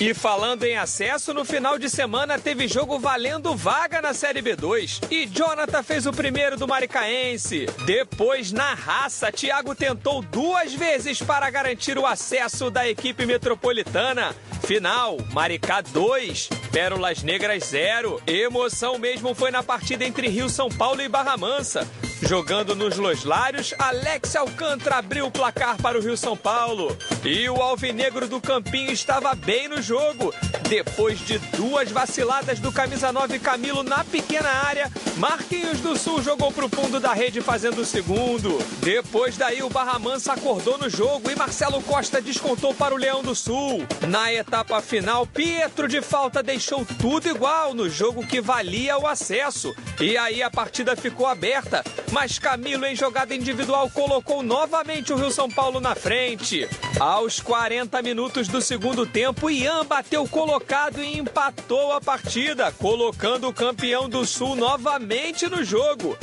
E 0.00 0.12
falando 0.12 0.64
em 0.64 0.76
acesso, 0.76 1.32
no 1.32 1.44
final 1.44 1.78
de 1.78 1.88
semana 1.88 2.36
teve 2.36 2.66
jogo 2.66 2.98
valendo 2.98 3.54
vaga 3.54 4.02
na 4.02 4.12
Série 4.12 4.42
B2. 4.42 5.00
E 5.08 5.24
Jonathan 5.24 5.84
fez 5.84 6.04
o 6.04 6.12
primeiro 6.12 6.56
do 6.56 6.66
Maricaense. 6.66 7.66
Depois, 7.86 8.50
na 8.50 8.74
raça, 8.74 9.30
Thiago 9.30 9.72
tentou 9.72 10.20
duas 10.20 10.74
vezes 10.74 11.22
para 11.22 11.48
garantir 11.48 11.96
o 11.96 12.06
acesso 12.06 12.70
da 12.72 12.88
equipe 12.88 13.24
metropolitana. 13.24 14.34
Final, 14.66 15.18
Maricá 15.32 15.80
2, 15.80 16.48
Pérolas 16.74 17.22
Negras 17.22 17.66
0. 17.66 18.20
Emoção 18.26 18.98
mesmo 18.98 19.32
foi 19.32 19.52
na 19.52 19.62
partida 19.62 20.04
entre 20.04 20.26
Rio 20.26 20.48
São 20.48 20.68
Paulo 20.68 21.00
e 21.00 21.08
Barra 21.08 21.36
Mansa. 21.36 21.88
Jogando 22.20 22.74
nos 22.74 22.96
Loslários, 22.96 23.72
Alex 23.78 24.34
Alcântara 24.34 24.96
abriu 24.96 25.26
o 25.26 25.30
placar 25.30 25.76
para 25.76 25.96
o 25.96 26.00
Rio 26.00 26.16
São 26.16 26.36
Paulo. 26.36 26.96
E 27.24 27.48
o 27.48 27.62
Alvinegro 27.62 28.26
do 28.26 28.40
Campinho 28.40 28.90
estava 28.90 29.36
bem 29.36 29.68
no 29.68 29.80
jogo. 29.80 30.34
Depois 30.68 31.20
de 31.20 31.38
duas 31.56 31.92
vaciladas 31.92 32.58
do 32.58 32.72
camisa 32.72 33.12
9 33.12 33.38
Camilo 33.38 33.84
na 33.84 34.02
pequena 34.02 34.48
área, 34.48 34.90
Marquinhos 35.16 35.80
do 35.80 35.96
Sul 35.96 36.22
jogou 36.22 36.50
para 36.50 36.64
o 36.64 36.68
fundo 36.68 36.98
da 36.98 37.12
rede 37.12 37.40
fazendo 37.40 37.82
o 37.82 37.84
segundo. 37.84 38.58
Depois 38.80 39.36
daí 39.36 39.62
o 39.62 39.68
Barra 39.68 39.98
Mansa 39.98 40.32
acordou 40.32 40.78
no 40.78 40.88
jogo 40.88 41.30
e 41.30 41.36
Marcelo 41.36 41.80
Costa 41.82 42.20
descontou 42.20 42.74
para 42.74 42.94
o 42.94 42.98
Leão 42.98 43.22
do 43.22 43.34
Sul. 43.34 43.86
Na 44.08 44.32
etapa 44.32 44.80
final, 44.80 45.26
Pietro 45.26 45.86
de 45.86 46.00
falta 46.00 46.42
deixou 46.42 46.63
tudo 46.98 47.28
igual 47.28 47.74
no 47.74 47.90
jogo 47.90 48.26
que 48.26 48.40
valia 48.40 48.96
o 48.96 49.06
acesso. 49.06 49.74
E 50.00 50.16
aí 50.16 50.42
a 50.42 50.50
partida 50.50 50.96
ficou 50.96 51.26
aberta, 51.26 51.84
mas 52.12 52.38
Camilo 52.38 52.86
em 52.86 52.96
jogada 52.96 53.34
individual 53.34 53.90
colocou 53.90 54.42
novamente 54.42 55.12
o 55.12 55.16
Rio 55.16 55.30
São 55.30 55.50
Paulo 55.50 55.80
na 55.80 55.94
frente. 55.94 56.68
Aos 56.98 57.40
40 57.40 58.00
minutos 58.02 58.48
do 58.48 58.62
segundo 58.62 59.04
tempo, 59.04 59.50
Ian 59.50 59.84
bateu 59.84 60.26
colocado 60.26 61.02
e 61.02 61.18
empatou 61.18 61.92
a 61.92 62.00
partida, 62.00 62.72
colocando 62.72 63.48
o 63.48 63.52
campeão 63.52 64.08
do 64.08 64.24
Sul 64.24 64.56
novamente 64.56 65.48
no 65.48 65.62
jogo. 65.62 66.16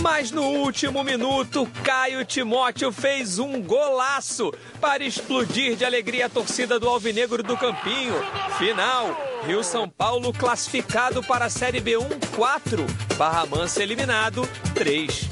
Mas 0.00 0.30
no 0.30 0.42
último 0.42 1.02
minuto, 1.02 1.66
Caio 1.82 2.24
Timóteo 2.24 2.92
fez 2.92 3.38
um 3.38 3.62
golaço 3.62 4.52
para 4.80 5.04
explodir 5.04 5.76
de 5.76 5.84
alegria 5.84 6.26
a 6.26 6.28
torcida 6.28 6.78
do 6.78 6.88
Alvinegro 6.88 7.42
do 7.42 7.56
Campinho. 7.56 8.14
Final, 8.58 9.16
Rio 9.46 9.62
São 9.62 9.85
Paulo 9.88 10.32
classificado 10.32 11.22
para 11.22 11.46
a 11.46 11.50
Série 11.50 11.80
B1 11.80 12.06
4, 12.36 12.84
Barra 13.16 13.46
Mansa 13.46 13.82
eliminado 13.82 14.42
3. 14.74 15.28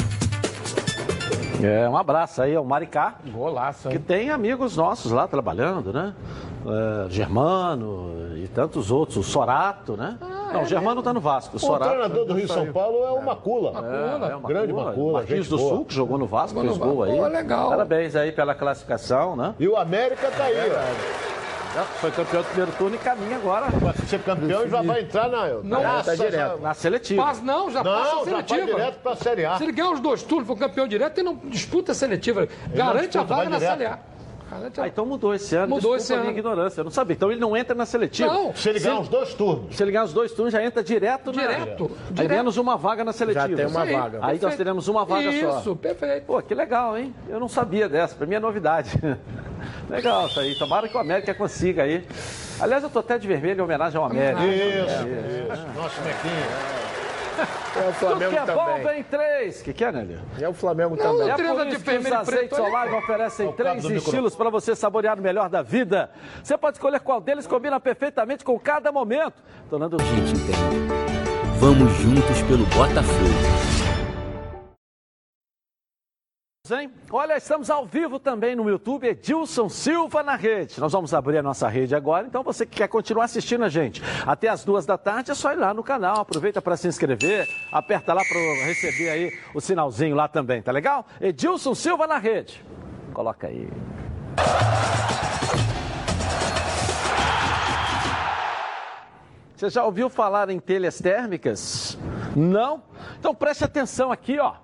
É, 1.63 1.89
um 1.89 1.97
abraço 1.97 2.43
aí 2.43 2.55
ao 2.55 2.65
Maricá, 2.65 3.15
Golaço, 3.27 3.89
que 3.89 3.95
hein? 3.97 4.05
tem 4.07 4.31
amigos 4.31 4.77
nossos 4.77 5.13
lá 5.13 5.27
trabalhando, 5.27 5.93
né? 5.93 6.13
É, 6.67 7.11
Germano 7.11 8.37
e 8.37 8.49
tantos 8.49 8.91
outros, 8.91 9.17
o 9.19 9.23
Sorato, 9.23 9.97
né? 9.97 10.19
Não, 10.53 10.63
o 10.63 10.67
Germano 10.67 11.03
tá 11.03 11.13
no 11.13 11.21
Vasco, 11.21 11.55
o 11.55 11.57
O 11.57 11.61
Sorato. 11.61 11.91
treinador 11.91 12.27
do 12.27 12.35
Rio 12.35 12.49
São 12.49 12.73
Paulo 12.73 13.05
é 13.05 13.11
o 13.11 13.23
Macula. 13.25 13.73
É, 13.85 14.33
é 14.33 14.37
uma 14.37 14.49
Grande 14.49 14.73
Macula, 14.73 14.91
Macula, 14.91 15.13
Marquinhos 15.21 15.47
gente 15.47 15.51
do 15.51 15.57
boa. 15.59 15.75
Sul, 15.77 15.85
que 15.85 15.95
jogou 15.95 16.19
no 16.19 16.27
Vasco, 16.27 16.51
Jogou 16.55 16.65
fez 16.65 16.79
no 16.79 16.85
gol 16.85 17.07
Vasco. 17.07 17.25
aí. 17.25 17.33
Legal. 17.33 17.69
Parabéns 17.71 18.17
aí 18.17 18.33
pela 18.33 18.55
classificação, 18.55 19.35
né? 19.37 19.55
E 19.59 19.67
o 19.67 19.77
América 19.77 20.31
tá 20.31 20.45
aí, 20.45 20.57
ó. 20.71 21.34
Já 21.75 21.83
foi 21.83 22.11
campeão 22.13 22.43
do 22.43 22.47
primeiro 22.49 22.73
turno 22.73 22.95
e 22.95 22.99
caminha 22.99 23.37
agora. 23.37 23.67
Vai 23.71 23.95
ser 24.07 24.21
campeão 24.21 24.65
e 24.65 24.69
já 24.71 24.83
vai 24.83 25.01
entrar 25.01 25.29
na. 25.29 25.49
Não, 25.49 25.81
Graças 25.81 26.19
tá 26.19 26.25
direto. 26.25 26.61
Na 26.61 26.73
seletiva. 26.75 27.25
Mas 27.25 27.43
não, 27.43 27.71
já 27.71 27.83
Não, 27.83 27.93
passa 27.93 28.05
a 28.05 28.11
já 28.11 28.15
vai 28.15 28.25
seletiva. 28.25 28.67
direto 28.67 28.99
pra 29.03 29.17
Série 29.17 29.45
A. 29.45 29.57
Se 29.59 29.65
ele 29.65 29.73
ganhar 29.73 29.91
os 29.91 30.01
dois 30.01 30.23
turnos, 30.23 30.47
for 30.47 30.57
campeão 30.57 30.87
direto, 30.87 31.19
ele 31.19 31.25
não 31.25 31.35
disputa 31.35 31.91
a 31.91 31.95
seletiva. 31.95 32.47
Garante 32.73 33.19
a 33.19 33.23
vaga 33.25 33.51
na 33.51 33.59
direto. 33.59 33.73
Série 33.79 33.87
A. 33.87 33.99
Ah, 34.79 34.87
então 34.87 35.05
mudou 35.07 35.35
esse 35.35 35.55
ano. 35.57 35.69
Mudou 35.75 35.97
Desculpa 35.97 35.97
esse 35.97 36.13
a 36.13 36.17
minha 36.17 36.29
ano. 36.31 36.39
ignorância. 36.39 36.81
Eu 36.81 36.85
não 36.85 36.91
sabia. 36.91 37.15
Então 37.15 37.31
ele 37.31 37.41
não 37.41 37.57
entra 37.57 37.75
na 37.75 37.85
seletiva. 37.87 38.33
Não, 38.33 38.55
Se 38.55 38.69
ele 38.69 38.79
ganhar 38.79 39.01
os 39.01 39.09
dois 39.09 39.35
turnos. 39.35 39.75
Se 39.77 39.83
ele 39.83 39.91
ganhar 39.91 40.05
os 40.05 40.13
dois 40.13 40.33
turnos, 40.33 40.53
já 40.53 40.63
entra 40.65 40.83
direto 40.83 41.33
na. 41.33 41.43
Direto, 41.43 41.91
Aí 42.09 42.15
direto. 42.15 42.31
menos 42.31 42.57
uma 42.57 42.77
vaga 42.77 43.03
na 43.05 43.13
seletiva. 43.13 43.49
Já 43.49 43.57
tem 43.57 43.67
uma 43.67 43.85
Isso 43.85 43.95
aí. 43.95 44.01
vaga. 44.01 44.19
Aí 44.19 44.23
nós 44.23 44.41
Perfeito. 44.41 44.57
teremos 44.59 44.89
uma 44.89 45.05
vaga 45.05 45.33
só. 45.33 45.59
Isso, 45.61 45.77
perfeito. 45.77 46.25
Pô, 46.27 46.41
que 46.43 46.55
legal, 46.55 46.97
hein? 46.97 47.15
Eu 47.29 47.41
não 47.41 47.49
sabia 47.49 47.89
dessa. 47.89 48.15
Pra 48.15 48.27
mim 48.27 48.35
é 48.35 48.41
novidade. 48.41 48.91
legal 49.91 50.27
isso 50.27 50.39
aí. 50.41 50.55
Tomara 50.59 50.89
que 50.89 50.97
o 50.97 51.01
América 51.01 51.35
consiga 51.35 51.83
aí. 51.83 52.07
Aliás, 52.61 52.83
eu 52.85 52.91
tô 52.91 53.01
até 53.01 53.19
de 53.19 53.27
vermelho 53.27 53.61
em 53.61 53.65
homenagem 53.65 53.99
ao 53.99 54.05
América. 54.07 54.45
Isso, 54.45 54.87
isso. 54.87 55.67
Nossa, 55.77 56.01
Mequinho. 56.03 57.04
É 57.77 57.81
o 57.89 57.93
Tudo 57.95 57.95
Flamengo 57.95 58.31
que 58.31 58.37
é 58.39 58.55
bom 58.55 58.65
também. 58.67 58.83
vem 58.85 59.03
três. 59.03 59.61
O 59.61 59.65
que, 59.65 59.73
que 59.73 59.85
é, 59.85 59.93
Nélio? 59.93 60.21
É 60.41 60.49
o 60.49 60.55
Flamengo 60.55 60.95
E 60.95 60.99
também. 60.99 61.29
é 61.31 61.35
por 61.35 61.65
de 61.65 61.75
isso 61.75 61.85
que 61.85 61.91
os 61.97 62.13
azeites. 62.13 62.59
Olive 62.59 62.95
oferecem 62.97 63.47
cabo 63.47 63.57
três 63.57 63.85
estilos 63.85 64.37
para 64.37 64.51
você 64.51 64.75
saborear 64.77 65.19
o 65.19 65.23
melhor 65.23 65.49
da 65.49 65.63
vida. 65.63 66.11
Você 66.43 66.57
pode 66.57 66.77
escolher 66.77 67.01
qual 67.01 67.21
deles 67.21 67.47
combina 67.47 67.79
perfeitamente 67.81 68.45
com 68.45 68.59
cada 68.59 68.93
momento. 68.93 69.43
Tornando 69.69 69.97
gente 70.03 70.33
entende. 70.33 70.95
Vamos 71.59 71.93
juntos 71.95 72.43
pelo 72.43 72.65
Botafogo. 72.67 73.74
Hein? 76.71 76.91
Olha, 77.13 77.37
estamos 77.37 77.69
ao 77.69 77.85
vivo 77.85 78.19
também 78.19 78.57
no 78.57 78.67
YouTube, 78.67 79.07
Edilson 79.07 79.69
Silva 79.69 80.23
na 80.23 80.35
rede. 80.35 80.81
Nós 80.81 80.93
vamos 80.93 81.13
abrir 81.13 81.37
a 81.37 81.43
nossa 81.43 81.69
rede 81.69 81.95
agora, 81.95 82.27
então 82.27 82.43
você 82.43 82.65
que 82.65 82.79
quer 82.79 82.89
continuar 82.89 83.25
assistindo 83.25 83.65
a 83.65 83.69
gente 83.69 84.03
até 84.25 84.49
as 84.49 84.65
duas 84.65 84.87
da 84.87 84.97
tarde, 84.97 85.31
é 85.31 85.35
só 85.35 85.53
ir 85.53 85.57
lá 85.57 85.75
no 85.75 85.83
canal, 85.85 86.21
aproveita 86.21 86.63
para 86.63 86.75
se 86.79 86.89
inscrever, 86.89 87.47
aperta 87.71 88.15
lá 88.15 88.23
para 88.25 88.39
receber 88.65 89.11
aí 89.11 89.39
o 89.55 89.61
sinalzinho 89.61 90.17
lá 90.17 90.27
também, 90.27 90.63
tá 90.63 90.73
legal? 90.73 91.07
Edilson 91.21 91.75
Silva 91.75 92.07
na 92.07 92.17
rede. 92.17 92.65
Coloca 93.13 93.47
aí. 93.47 93.69
Você 99.55 99.69
já 99.69 99.85
ouviu 99.85 100.09
falar 100.09 100.49
em 100.49 100.59
telhas 100.59 100.99
térmicas? 100.99 101.99
Não? 102.35 102.83
Então 103.21 103.35
preste 103.35 103.65
atenção 103.65 104.11
aqui, 104.11 104.39
ó. 104.39 104.64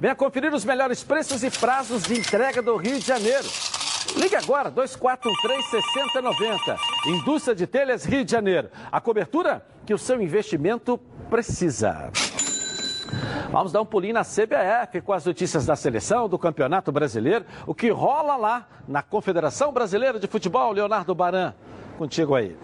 Venha 0.00 0.14
conferir 0.14 0.54
os 0.54 0.64
melhores 0.64 1.04
preços 1.04 1.44
e 1.44 1.50
prazos 1.50 2.04
de 2.04 2.18
entrega 2.18 2.62
do 2.62 2.74
Rio 2.76 2.98
de 2.98 3.06
Janeiro. 3.06 3.46
Ligue 4.16 4.34
agora, 4.34 4.72
2413-6090. 4.72 6.78
Indústria 7.06 7.54
de 7.54 7.66
Telhas 7.66 8.06
Rio 8.06 8.24
de 8.24 8.32
Janeiro. 8.32 8.70
A 8.90 8.98
cobertura 8.98 9.62
que 9.84 9.92
o 9.92 9.98
seu 9.98 10.22
investimento 10.22 10.96
precisa. 11.28 12.10
Vamos 13.52 13.72
dar 13.72 13.82
um 13.82 13.86
pulinho 13.86 14.14
na 14.14 14.24
CBF 14.24 15.02
com 15.02 15.12
as 15.12 15.26
notícias 15.26 15.66
da 15.66 15.76
seleção, 15.76 16.30
do 16.30 16.38
Campeonato 16.38 16.90
Brasileiro, 16.90 17.44
o 17.66 17.74
que 17.74 17.90
rola 17.90 18.36
lá 18.36 18.66
na 18.88 19.02
Confederação 19.02 19.70
Brasileira 19.70 20.18
de 20.18 20.26
Futebol, 20.26 20.72
Leonardo 20.72 21.14
Baran. 21.14 21.52
Contigo 21.98 22.34
aí. 22.34 22.56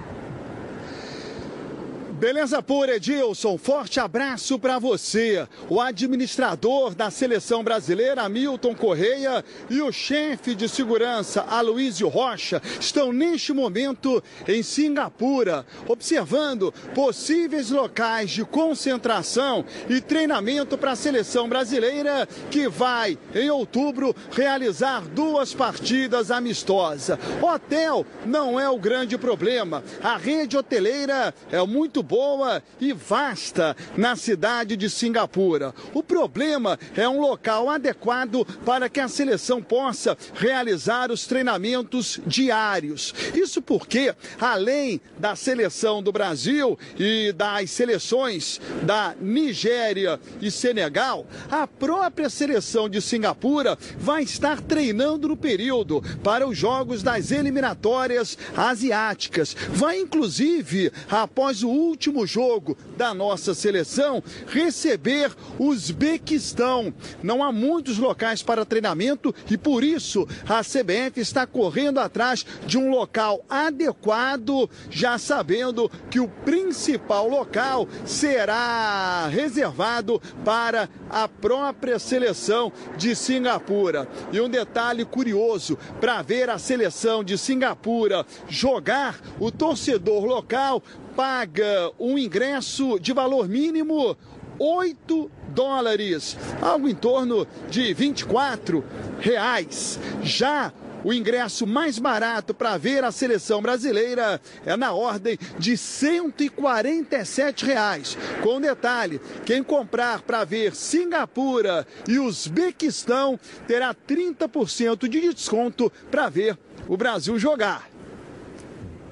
Beleza 2.19 2.63
pura, 2.63 2.97
Edilson. 2.97 3.59
Forte 3.59 4.01
abraço 4.01 4.59
para 4.59 4.79
você. 4.79 5.47
O 5.69 5.83
administrador 5.83 6.95
da 6.95 7.11
seleção 7.11 7.63
brasileira, 7.63 8.23
Hamilton 8.23 8.75
Correia, 8.75 9.45
e 9.69 9.83
o 9.83 9.93
chefe 9.93 10.55
de 10.55 10.67
segurança, 10.67 11.43
Aloysio 11.43 12.09
Rocha, 12.09 12.63
estão 12.81 13.13
neste 13.13 13.53
momento 13.53 14.23
em 14.49 14.63
Singapura, 14.63 15.67
observando 15.87 16.73
possíveis 16.95 17.71
locais 17.71 18.31
de 18.31 18.47
concentração 18.47 19.63
e 19.87 20.01
treinamento 20.01 20.79
para 20.79 20.93
a 20.93 20.97
seleção 20.97 21.47
brasileira, 21.51 22.27
que 22.51 22.67
vai, 22.67 23.19
em 23.35 23.51
outubro, 23.51 24.17
realizar 24.31 25.03
duas 25.03 25.53
partidas 25.53 26.31
amistosas. 26.31 27.19
Hotel 27.43 28.07
não 28.25 28.59
é 28.59 28.71
o 28.71 28.79
grande 28.79 29.19
problema. 29.19 29.85
A 30.03 30.17
rede 30.17 30.57
hoteleira 30.57 31.35
é 31.53 31.63
muito 31.67 32.06
boa 32.07 32.63
e 32.81 32.93
vasta 32.93 33.77
na 33.97 34.15
cidade 34.15 34.77
de 34.77 34.89
Singapura. 34.89 35.75
O 35.93 36.03
problema 36.03 36.79
é 36.97 37.09
um 37.09 37.21
local 37.21 37.69
adequado 37.69 38.47
para 38.65 38.89
que 38.89 39.01
a 39.01 39.09
seleção 39.09 39.61
possa 39.61 40.17
realizar 40.35 41.11
os 41.11 41.27
treinamentos 41.27 42.21
diários. 42.27 43.13
Isso 43.35 43.61
porque, 43.61 44.15
além 44.41 45.01
da 45.19 45.35
seleção 45.35 46.03
do 46.03 46.13
Brasil 46.13 46.79
e 46.99 47.33
das 47.33 47.71
seleções 47.71 48.61
da 48.83 49.15
Nigéria 49.21 50.21
e 50.41 50.51
Senegal, 50.51 51.27
a 51.51 51.67
própria 51.67 52.31
seleção 52.31 52.89
de 52.89 53.03
Singapura 53.03 53.77
vai 53.99 54.23
estar 54.23 54.61
treinando 54.61 55.29
no 55.29 55.37
período 55.37 56.03
para 56.23 56.47
os 56.47 56.57
jogos 56.57 57.03
das 57.03 57.31
eliminatórias 57.33 58.39
asiáticas. 58.57 59.57
Vai, 59.71 59.99
inclusive, 59.99 60.93
após 61.11 61.63
o 61.63 61.69
último 61.69 61.96
jogo 62.27 62.77
da 62.97 63.15
nossa 63.15 63.55
seleção, 63.55 64.23
receber 64.49 65.31
o 65.59 65.67
Uzbequistão. 65.77 66.93
Não 67.23 67.45
há 67.45 67.53
muitos 67.53 67.99
locais 67.99 68.43
para 68.43 68.65
treinamento 68.65 69.35
e 69.51 69.59
por 69.59 69.85
isso 69.85 70.27
a 70.49 70.63
CBF 70.63 71.21
está 71.21 71.47
correndo 71.47 71.99
atrás 71.99 72.47
de 72.67 72.79
um 72.79 72.91
local 72.91 73.45
adequado, 73.49 74.71
já 74.91 75.19
sabendo 75.19 75.91
que 76.11 76.19
o 76.19 76.29
principal 76.29 77.29
local 77.29 77.87
será 78.05 79.29
reservado 79.29 80.21
para 80.45 80.89
a 81.11 81.29
própria 81.29 81.99
seleção 81.99 82.73
de 82.97 83.15
Singapura. 83.15 84.09
E 84.33 84.41
um 84.41 84.49
detalhe 84.49 85.05
curioso: 85.05 85.79
para 86.01 86.23
ver 86.23 86.49
a 86.49 86.59
seleção 86.59 87.23
de 87.23 87.37
Singapura 87.37 88.25
jogar, 88.49 89.21
o 89.39 89.51
torcedor 89.51 90.25
local 90.25 90.83
paga 91.17 91.91
um 91.99 92.19
ingresso 92.19 93.01
de 93.01 93.13
valor 93.13 93.49
mínimo 93.49 94.17
8 94.59 95.31
dólares, 95.49 96.37
algo 96.61 96.89
em 96.89 96.95
torno 96.95 97.47
de 97.71 97.95
24 97.95 98.85
reais. 99.19 99.99
Já 100.23 100.73
o 101.03 101.13
ingresso 101.13 101.67
mais 101.67 101.99
barato 101.99 102.53
para 102.53 102.77
ver 102.77 103.05
a 103.05 103.13
seleção 103.13 103.63
brasileira 103.63 104.41
é 104.65 104.77
na 104.77 104.93
ordem 104.93 105.39
de 105.59 105.77
147 105.77 107.65
reais. 107.65 108.19
Com 108.43 108.61
detalhe, 108.61 109.21
quem 109.45 109.63
comprar 109.63 110.23
para 110.23 110.45
ver 110.45 110.75
Singapura 110.75 111.87
e 112.09 112.19
Uzbequistão 112.19 113.39
terá 113.67 113.95
30% 113.95 115.09
de 115.09 115.33
desconto 115.33 115.91
para 116.11 116.29
ver 116.29 116.59
o 116.89 116.97
Brasil 116.97 117.39
jogar. 117.39 117.89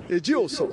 Edilson. 0.09 0.71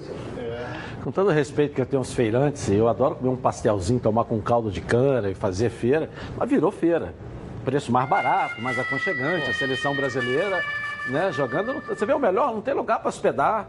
Com 1.03 1.11
todo 1.11 1.31
respeito 1.31 1.73
que 1.73 1.81
eu 1.81 1.85
tenho 1.85 1.99
uns 1.99 2.13
feirantes, 2.13 2.69
eu 2.69 2.87
adoro 2.87 3.15
comer 3.15 3.29
um 3.29 3.35
pastelzinho, 3.35 3.99
tomar 3.99 4.23
com 4.25 4.39
caldo 4.39 4.69
de 4.69 4.81
cana 4.81 5.31
e 5.31 5.33
fazer 5.33 5.71
feira, 5.71 6.07
mas 6.37 6.47
virou 6.47 6.71
feira. 6.71 7.15
Preço 7.65 7.91
mais 7.91 8.07
barato, 8.07 8.61
mais 8.61 8.77
aconchegante, 8.77 9.49
a 9.49 9.53
seleção 9.53 9.95
brasileira, 9.95 10.63
né, 11.09 11.31
jogando. 11.31 11.81
Você 11.87 12.05
vê 12.05 12.13
o 12.13 12.19
melhor, 12.19 12.53
não 12.53 12.61
tem 12.61 12.73
lugar 12.73 12.99
para 12.99 13.09
hospedar. 13.09 13.67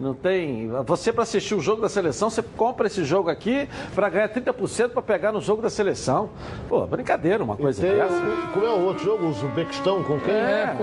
Não 0.00 0.14
tem. 0.14 0.68
Você, 0.86 1.12
para 1.12 1.24
assistir 1.24 1.54
o 1.54 1.60
jogo 1.60 1.82
da 1.82 1.88
seleção, 1.88 2.30
você 2.30 2.42
compra 2.42 2.86
esse 2.86 3.04
jogo 3.04 3.28
aqui 3.28 3.68
para 3.94 4.08
ganhar 4.08 4.30
30% 4.30 4.88
para 4.92 5.02
pegar 5.02 5.30
no 5.30 5.42
jogo 5.42 5.60
da 5.60 5.68
seleção. 5.68 6.30
Pô, 6.70 6.86
brincadeira, 6.86 7.44
uma 7.44 7.54
coisa 7.54 7.82
Tem, 7.82 7.94
dessa. 7.94 8.14
como 8.54 8.64
é 8.64 8.70
o 8.70 8.80
outro 8.86 9.04
jogo? 9.04 9.26
O 9.26 9.28
Uzbequistão 9.28 10.02
com 10.02 10.18
quem? 10.20 10.32
É, 10.32 10.74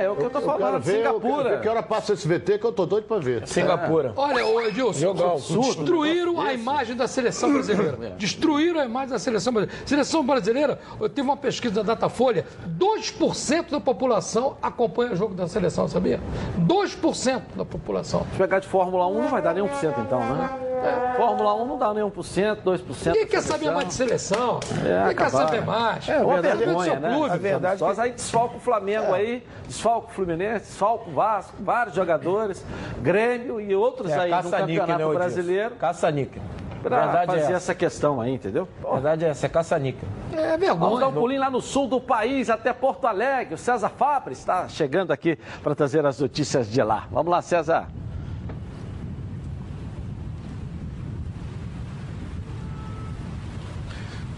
é, 0.00 0.04
é 0.06 0.10
o 0.10 0.16
que 0.16 0.24
eu 0.24 0.30
tô 0.30 0.40
quero 0.40 0.52
falando, 0.52 0.82
ver, 0.82 0.96
eu 0.96 1.02
quero 1.02 1.20
Singapura. 1.20 1.50
ver 1.50 1.60
que 1.60 1.68
hora 1.68 1.82
passa 1.82 2.12
esse 2.14 2.26
VT 2.26 2.58
que 2.58 2.66
eu 2.66 2.72
tô 2.72 2.86
doido 2.86 3.04
pra 3.04 3.18
ver. 3.18 3.46
Singapura. 3.46 4.12
Olha, 4.16 4.44
ô 4.44 4.60
Edilson, 4.60 5.14
destruíram 5.60 6.40
a 6.40 6.52
imagem 6.52 6.96
da 6.96 7.06
seleção 7.06 7.52
brasileira. 7.52 8.16
Destruíram 8.18 8.80
a 8.80 8.84
imagem 8.84 9.10
da 9.10 9.18
seleção 9.20 9.52
brasileira. 9.52 9.86
Seleção 9.86 10.26
brasileira, 10.26 10.80
eu 11.00 11.08
tive 11.08 11.22
uma 11.22 11.36
pesquisa 11.36 11.76
da 11.76 11.94
Datafolha, 11.94 12.44
2% 12.76 13.70
da 13.70 13.78
população 13.80 14.56
acompanha 14.60 15.12
o 15.12 15.16
jogo 15.16 15.35
da 15.36 15.48
seleção, 15.48 15.86
sabia? 15.86 16.20
2% 16.58 17.42
da 17.56 17.64
população. 17.64 18.26
Se 18.32 18.38
pegar 18.38 18.58
de 18.58 18.66
Fórmula 18.68 19.06
1, 19.06 19.22
não 19.22 19.28
vai 19.28 19.42
dar 19.42 19.54
nem 19.54 19.62
1% 19.62 19.94
então, 20.00 20.18
né? 20.20 20.50
É, 20.82 21.16
Fórmula 21.16 21.54
1 21.54 21.66
não 21.66 21.78
dá 21.78 21.92
nem 21.94 22.02
1%, 22.04 22.56
2%. 22.64 23.06
Ninguém 23.06 23.26
quer 23.26 23.42
saber 23.42 23.70
mais 23.70 23.88
de 23.88 23.94
seleção. 23.94 24.60
É, 24.84 24.98
Ninguém 25.00 25.16
quer 25.16 25.30
saber 25.30 25.64
mais. 25.64 26.08
É, 26.08 26.18
uma 26.18 26.34
verdade 26.34 26.62
é 26.62 26.66
vergonha, 26.66 26.90
seu 26.92 27.00
né? 27.00 27.14
clube. 27.14 27.30
A 27.32 27.36
verdade 27.36 27.78
Só 27.78 27.90
é 27.90 27.94
que- 27.94 28.00
aí 28.00 28.12
desfalca 28.12 28.56
o 28.56 28.60
Flamengo 28.60 29.14
aí, 29.14 29.42
desfalca 29.66 30.08
o 30.08 30.10
Fluminense, 30.12 30.66
desfalca 30.66 31.08
o 31.10 31.12
Vasco, 31.12 31.54
vários 31.60 31.94
jogadores, 31.94 32.64
Grêmio 33.00 33.60
e 33.60 33.74
outros 33.74 34.10
É, 34.10 34.18
aí 34.20 34.30
no 34.30 34.36
caça-níquel, 34.36 34.86
Campeonato 34.86 35.08
né? 35.08 35.14
Brasileiro 35.18 35.74
Caça-níquel. 35.76 36.42
Pra 36.82 37.00
Verdade 37.04 37.26
fazer 37.26 37.38
é 37.38 37.42
essa. 37.44 37.52
essa 37.54 37.74
questão 37.74 38.20
aí, 38.20 38.34
entendeu? 38.34 38.68
Verdade 38.92 39.24
é 39.24 39.28
essa, 39.28 39.46
é 39.46 39.48
caça-níquel. 39.48 40.08
É 40.32 40.56
Vamos 40.56 40.56
dar 40.56 40.56
vergonha. 40.58 41.06
um 41.08 41.12
pulinho 41.12 41.40
lá 41.40 41.50
no 41.50 41.60
sul 41.60 41.86
do 41.88 42.00
país, 42.00 42.48
até 42.50 42.72
Porto 42.72 43.06
Alegre. 43.06 43.54
O 43.54 43.58
César 43.58 43.88
Fabre 43.90 44.32
está 44.32 44.68
chegando 44.68 45.10
aqui 45.12 45.38
para 45.62 45.74
trazer 45.74 46.04
as 46.06 46.20
notícias 46.20 46.70
de 46.70 46.82
lá. 46.82 47.06
Vamos 47.10 47.30
lá, 47.30 47.42
César. 47.42 47.88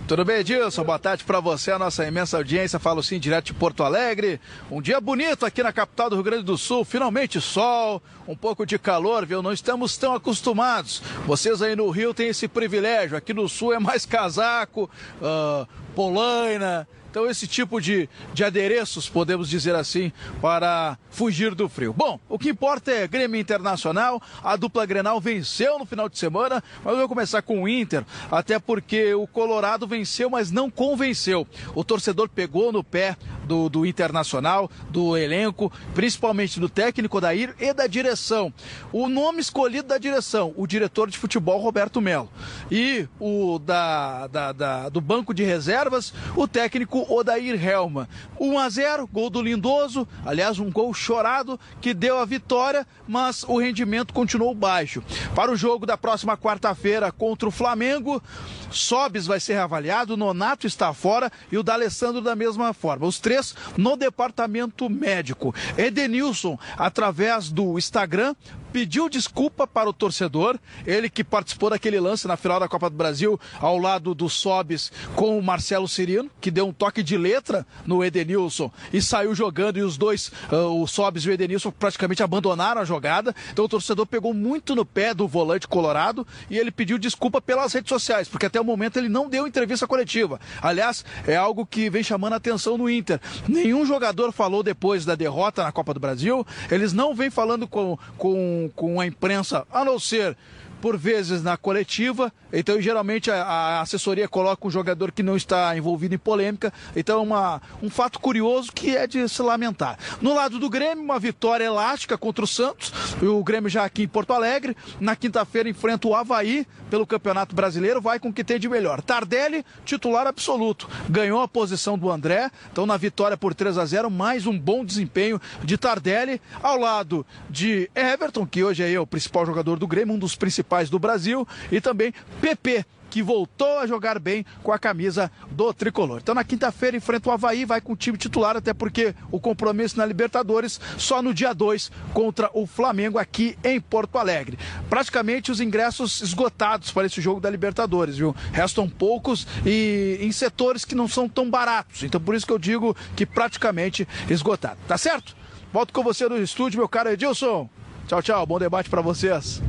Tudo 0.08 0.24
bem, 0.24 0.38
Edilson? 0.38 0.84
Boa 0.84 0.98
tarde 0.98 1.22
para 1.22 1.38
você, 1.38 1.70
a 1.70 1.78
nossa 1.78 2.02
imensa 2.06 2.38
audiência. 2.38 2.78
Falo 2.78 3.02
sim, 3.02 3.18
direto 3.18 3.44
de 3.44 3.52
Porto 3.52 3.84
Alegre. 3.84 4.40
Um 4.70 4.80
dia 4.80 4.98
bonito 5.02 5.44
aqui 5.44 5.62
na 5.62 5.70
capital 5.70 6.08
do 6.08 6.16
Rio 6.16 6.24
Grande 6.24 6.44
do 6.44 6.56
Sul. 6.56 6.82
Finalmente 6.82 7.38
sol, 7.42 8.02
um 8.26 8.34
pouco 8.34 8.64
de 8.64 8.78
calor, 8.78 9.26
viu? 9.26 9.42
Não 9.42 9.52
estamos 9.52 9.98
tão 9.98 10.14
acostumados. 10.14 11.02
Vocês 11.26 11.60
aí 11.60 11.76
no 11.76 11.90
Rio 11.90 12.14
têm 12.14 12.28
esse 12.28 12.48
privilégio. 12.48 13.18
Aqui 13.18 13.34
no 13.34 13.46
Sul 13.50 13.74
é 13.74 13.78
mais 13.78 14.06
casaco, 14.06 14.88
ah, 15.22 15.66
polaina. 15.94 16.88
Então, 17.10 17.28
esse 17.28 17.46
tipo 17.46 17.80
de, 17.80 18.08
de 18.34 18.44
adereços, 18.44 19.08
podemos 19.08 19.48
dizer 19.48 19.74
assim, 19.74 20.12
para 20.42 20.98
fugir 21.10 21.54
do 21.54 21.68
frio. 21.68 21.92
Bom, 21.92 22.20
o 22.28 22.38
que 22.38 22.50
importa 22.50 22.90
é 22.92 23.08
Grêmio 23.08 23.40
Internacional. 23.40 24.20
A 24.44 24.56
dupla 24.56 24.84
Grenal 24.84 25.20
venceu 25.20 25.78
no 25.78 25.86
final 25.86 26.08
de 26.08 26.18
semana, 26.18 26.62
mas 26.84 26.92
eu 26.92 26.98
vou 27.00 27.08
começar 27.08 27.40
com 27.42 27.62
o 27.62 27.68
Inter, 27.68 28.04
até 28.30 28.58
porque 28.58 29.14
o 29.14 29.26
Colorado 29.26 29.86
venceu, 29.86 30.28
mas 30.28 30.50
não 30.50 30.70
convenceu. 30.70 31.46
O 31.74 31.82
torcedor 31.82 32.28
pegou 32.28 32.70
no 32.72 32.84
pé 32.84 33.16
do, 33.44 33.68
do 33.68 33.86
Internacional, 33.86 34.70
do 34.90 35.16
elenco, 35.16 35.72
principalmente 35.94 36.60
do 36.60 36.68
técnico 36.68 37.20
Daír 37.20 37.54
e 37.58 37.72
da 37.72 37.86
direção. 37.86 38.52
O 38.92 39.08
nome 39.08 39.40
escolhido 39.40 39.88
da 39.88 39.98
direção, 39.98 40.52
o 40.56 40.66
diretor 40.66 41.08
de 41.10 41.16
futebol 41.18 41.58
Roberto 41.58 42.00
Melo. 42.00 42.30
E 42.70 43.08
o 43.18 43.58
da, 43.58 44.26
da- 44.26 44.52
da- 44.52 44.88
do 44.90 45.00
banco 45.00 45.32
de 45.32 45.42
reservas, 45.42 46.12
o 46.36 46.46
técnico 46.46 46.97
Odair 47.08 47.62
Helma. 47.62 48.08
1 48.38 48.58
a 48.58 48.68
0, 48.68 49.06
gol 49.12 49.30
do 49.30 49.42
Lindoso, 49.42 50.06
aliás, 50.24 50.58
um 50.58 50.70
gol 50.70 50.92
chorado 50.94 51.58
que 51.80 51.92
deu 51.92 52.18
a 52.18 52.24
vitória, 52.24 52.86
mas 53.06 53.44
o 53.44 53.58
rendimento 53.58 54.14
continuou 54.14 54.54
baixo. 54.54 55.02
Para 55.34 55.50
o 55.52 55.56
jogo 55.56 55.86
da 55.86 55.96
próxima 55.96 56.36
quarta-feira 56.36 57.10
contra 57.12 57.48
o 57.48 57.52
Flamengo, 57.52 58.22
Sobes 58.70 59.26
vai 59.26 59.40
ser 59.40 59.54
reavaliado, 59.54 60.16
Nonato 60.16 60.66
está 60.66 60.92
fora 60.92 61.30
e 61.50 61.56
o 61.56 61.62
D'Alessandro 61.62 62.20
da 62.20 62.36
mesma 62.36 62.72
forma. 62.72 63.06
Os 63.06 63.18
três 63.18 63.54
no 63.76 63.96
departamento 63.96 64.88
médico. 64.90 65.54
Edenilson, 65.76 66.58
através 66.76 67.50
do 67.50 67.78
Instagram, 67.78 68.34
pediu 68.72 69.08
desculpa 69.08 69.66
para 69.66 69.88
o 69.88 69.92
torcedor, 69.92 70.58
ele 70.86 71.08
que 71.08 71.24
participou 71.24 71.70
daquele 71.70 71.98
lance 72.00 72.26
na 72.26 72.36
final 72.36 72.60
da 72.60 72.68
Copa 72.68 72.90
do 72.90 72.96
Brasil 72.96 73.38
ao 73.60 73.78
lado 73.78 74.14
do 74.14 74.28
Sobes 74.28 74.92
com 75.14 75.38
o 75.38 75.42
Marcelo 75.42 75.88
Cirino, 75.88 76.30
que 76.40 76.50
deu 76.50 76.66
um 76.66 76.72
toque 76.72 77.02
de 77.02 77.16
letra 77.16 77.66
no 77.86 78.04
Edenilson 78.04 78.70
e 78.92 79.00
saiu 79.00 79.34
jogando 79.34 79.78
e 79.78 79.82
os 79.82 79.96
dois, 79.96 80.30
ah, 80.50 80.66
o 80.66 80.86
Sobes 80.86 81.24
e 81.24 81.28
o 81.28 81.32
Edenilson 81.32 81.70
praticamente 81.70 82.22
abandonaram 82.22 82.80
a 82.80 82.84
jogada. 82.84 83.34
Então 83.52 83.64
o 83.64 83.68
torcedor 83.68 84.06
pegou 84.06 84.32
muito 84.32 84.74
no 84.74 84.84
pé 84.84 85.14
do 85.14 85.26
volante 85.26 85.66
colorado 85.66 86.26
e 86.50 86.58
ele 86.58 86.70
pediu 86.70 86.98
desculpa 86.98 87.40
pelas 87.40 87.72
redes 87.72 87.88
sociais, 87.88 88.28
porque 88.28 88.46
até 88.46 88.60
o 88.60 88.64
momento 88.64 88.98
ele 88.98 89.08
não 89.08 89.28
deu 89.28 89.46
entrevista 89.46 89.86
coletiva. 89.86 90.40
Aliás, 90.60 91.04
é 91.26 91.36
algo 91.36 91.66
que 91.66 91.90
vem 91.90 92.02
chamando 92.02 92.32
a 92.34 92.36
atenção 92.36 92.78
no 92.78 92.88
Inter. 92.88 93.20
Nenhum 93.48 93.84
jogador 93.84 94.32
falou 94.32 94.62
depois 94.62 95.04
da 95.04 95.14
derrota 95.14 95.62
na 95.62 95.72
Copa 95.72 95.94
do 95.94 96.00
Brasil, 96.00 96.46
eles 96.70 96.92
não 96.92 97.14
vêm 97.14 97.30
falando 97.30 97.66
com, 97.66 97.98
com, 98.16 98.57
com 98.66 98.98
a 98.98 99.06
imprensa, 99.06 99.66
a 99.70 99.84
não 99.84 99.98
ser 99.98 100.34
por 100.80 100.96
vezes 100.96 101.42
na 101.42 101.56
coletiva, 101.56 102.32
então 102.52 102.80
geralmente 102.80 103.30
a, 103.30 103.42
a 103.42 103.80
assessoria 103.80 104.28
coloca 104.28 104.66
um 104.66 104.70
jogador 104.70 105.12
que 105.12 105.22
não 105.22 105.36
está 105.36 105.76
envolvido 105.76 106.14
em 106.14 106.18
polêmica, 106.18 106.72
então 106.94 107.18
é 107.18 107.22
uma, 107.22 107.62
um 107.82 107.90
fato 107.90 108.20
curioso 108.20 108.72
que 108.72 108.96
é 108.96 109.06
de 109.06 109.28
se 109.28 109.42
lamentar. 109.42 109.98
No 110.20 110.34
lado 110.34 110.58
do 110.58 110.70
Grêmio, 110.70 111.02
uma 111.02 111.18
vitória 111.18 111.64
elástica 111.64 112.16
contra 112.16 112.44
o 112.44 112.48
Santos, 112.48 112.92
o 113.22 113.42
Grêmio 113.42 113.68
já 113.68 113.84
aqui 113.84 114.04
em 114.04 114.08
Porto 114.08 114.32
Alegre, 114.32 114.76
na 115.00 115.16
quinta-feira 115.16 115.68
enfrenta 115.68 116.08
o 116.08 116.14
Havaí 116.14 116.66
pelo 116.90 117.06
Campeonato 117.06 117.54
Brasileiro, 117.54 118.00
vai 118.00 118.18
com 118.18 118.28
o 118.28 118.32
que 118.32 118.44
tem 118.44 118.58
de 118.58 118.68
melhor. 118.68 119.02
Tardelli, 119.02 119.64
titular 119.84 120.26
absoluto, 120.26 120.88
ganhou 121.08 121.42
a 121.42 121.48
posição 121.48 121.98
do 121.98 122.10
André, 122.10 122.50
então 122.70 122.86
na 122.86 122.96
vitória 122.96 123.36
por 123.36 123.54
3 123.54 123.78
a 123.78 123.84
0 123.84 124.10
mais 124.10 124.46
um 124.46 124.58
bom 124.58 124.84
desempenho 124.84 125.40
de 125.62 125.76
Tardelli, 125.76 126.40
ao 126.62 126.78
lado 126.78 127.26
de 127.50 127.90
Everton, 127.94 128.46
que 128.46 128.62
hoje 128.62 128.82
é 128.82 128.98
o 128.98 129.06
principal 129.06 129.44
jogador 129.44 129.78
do 129.78 129.86
Grêmio, 129.86 130.14
um 130.14 130.18
dos 130.18 130.34
principais 130.36 130.67
do 130.90 130.98
Brasil, 130.98 131.46
e 131.70 131.80
também 131.80 132.12
PP, 132.40 132.84
que 133.10 133.22
voltou 133.22 133.78
a 133.78 133.86
jogar 133.86 134.18
bem 134.18 134.44
com 134.62 134.72
a 134.72 134.78
camisa 134.78 135.30
do 135.50 135.72
tricolor. 135.72 136.20
Então, 136.22 136.34
na 136.34 136.44
quinta-feira, 136.44 136.96
enfrenta 136.96 137.28
o 137.28 137.32
Havaí, 137.32 137.64
vai 137.64 137.80
com 137.80 137.92
o 137.92 137.96
time 137.96 138.18
titular, 138.18 138.56
até 138.56 138.72
porque 138.74 139.14
o 139.30 139.40
compromisso 139.40 139.96
na 139.96 140.06
Libertadores 140.06 140.80
só 140.96 141.22
no 141.22 141.32
dia 141.32 141.52
2 141.52 141.90
contra 142.12 142.50
o 142.52 142.66
Flamengo 142.66 143.18
aqui 143.18 143.56
em 143.64 143.80
Porto 143.80 144.18
Alegre. 144.18 144.58
Praticamente 144.88 145.50
os 145.50 145.60
ingressos 145.60 146.20
esgotados 146.20 146.90
para 146.90 147.06
esse 147.06 147.20
jogo 147.20 147.40
da 147.40 147.50
Libertadores, 147.50 148.16
viu? 148.16 148.34
Restam 148.52 148.88
poucos 148.88 149.46
e 149.64 150.18
em 150.20 150.32
setores 150.32 150.84
que 150.84 150.94
não 150.94 151.08
são 151.08 151.28
tão 151.28 151.48
baratos. 151.48 152.02
Então, 152.02 152.20
por 152.20 152.34
isso 152.34 152.46
que 152.46 152.52
eu 152.52 152.58
digo 152.58 152.96
que 153.16 153.24
praticamente 153.24 154.06
esgotado. 154.28 154.78
Tá 154.86 154.98
certo? 154.98 155.36
Volto 155.72 155.92
com 155.92 156.02
você 156.02 156.28
no 156.28 156.40
estúdio, 156.40 156.78
meu 156.78 156.88
caro 156.88 157.10
Edilson. 157.10 157.68
Tchau, 158.06 158.22
tchau. 158.22 158.46
Bom 158.46 158.58
debate 158.58 158.88
para 158.88 159.02
vocês. 159.02 159.60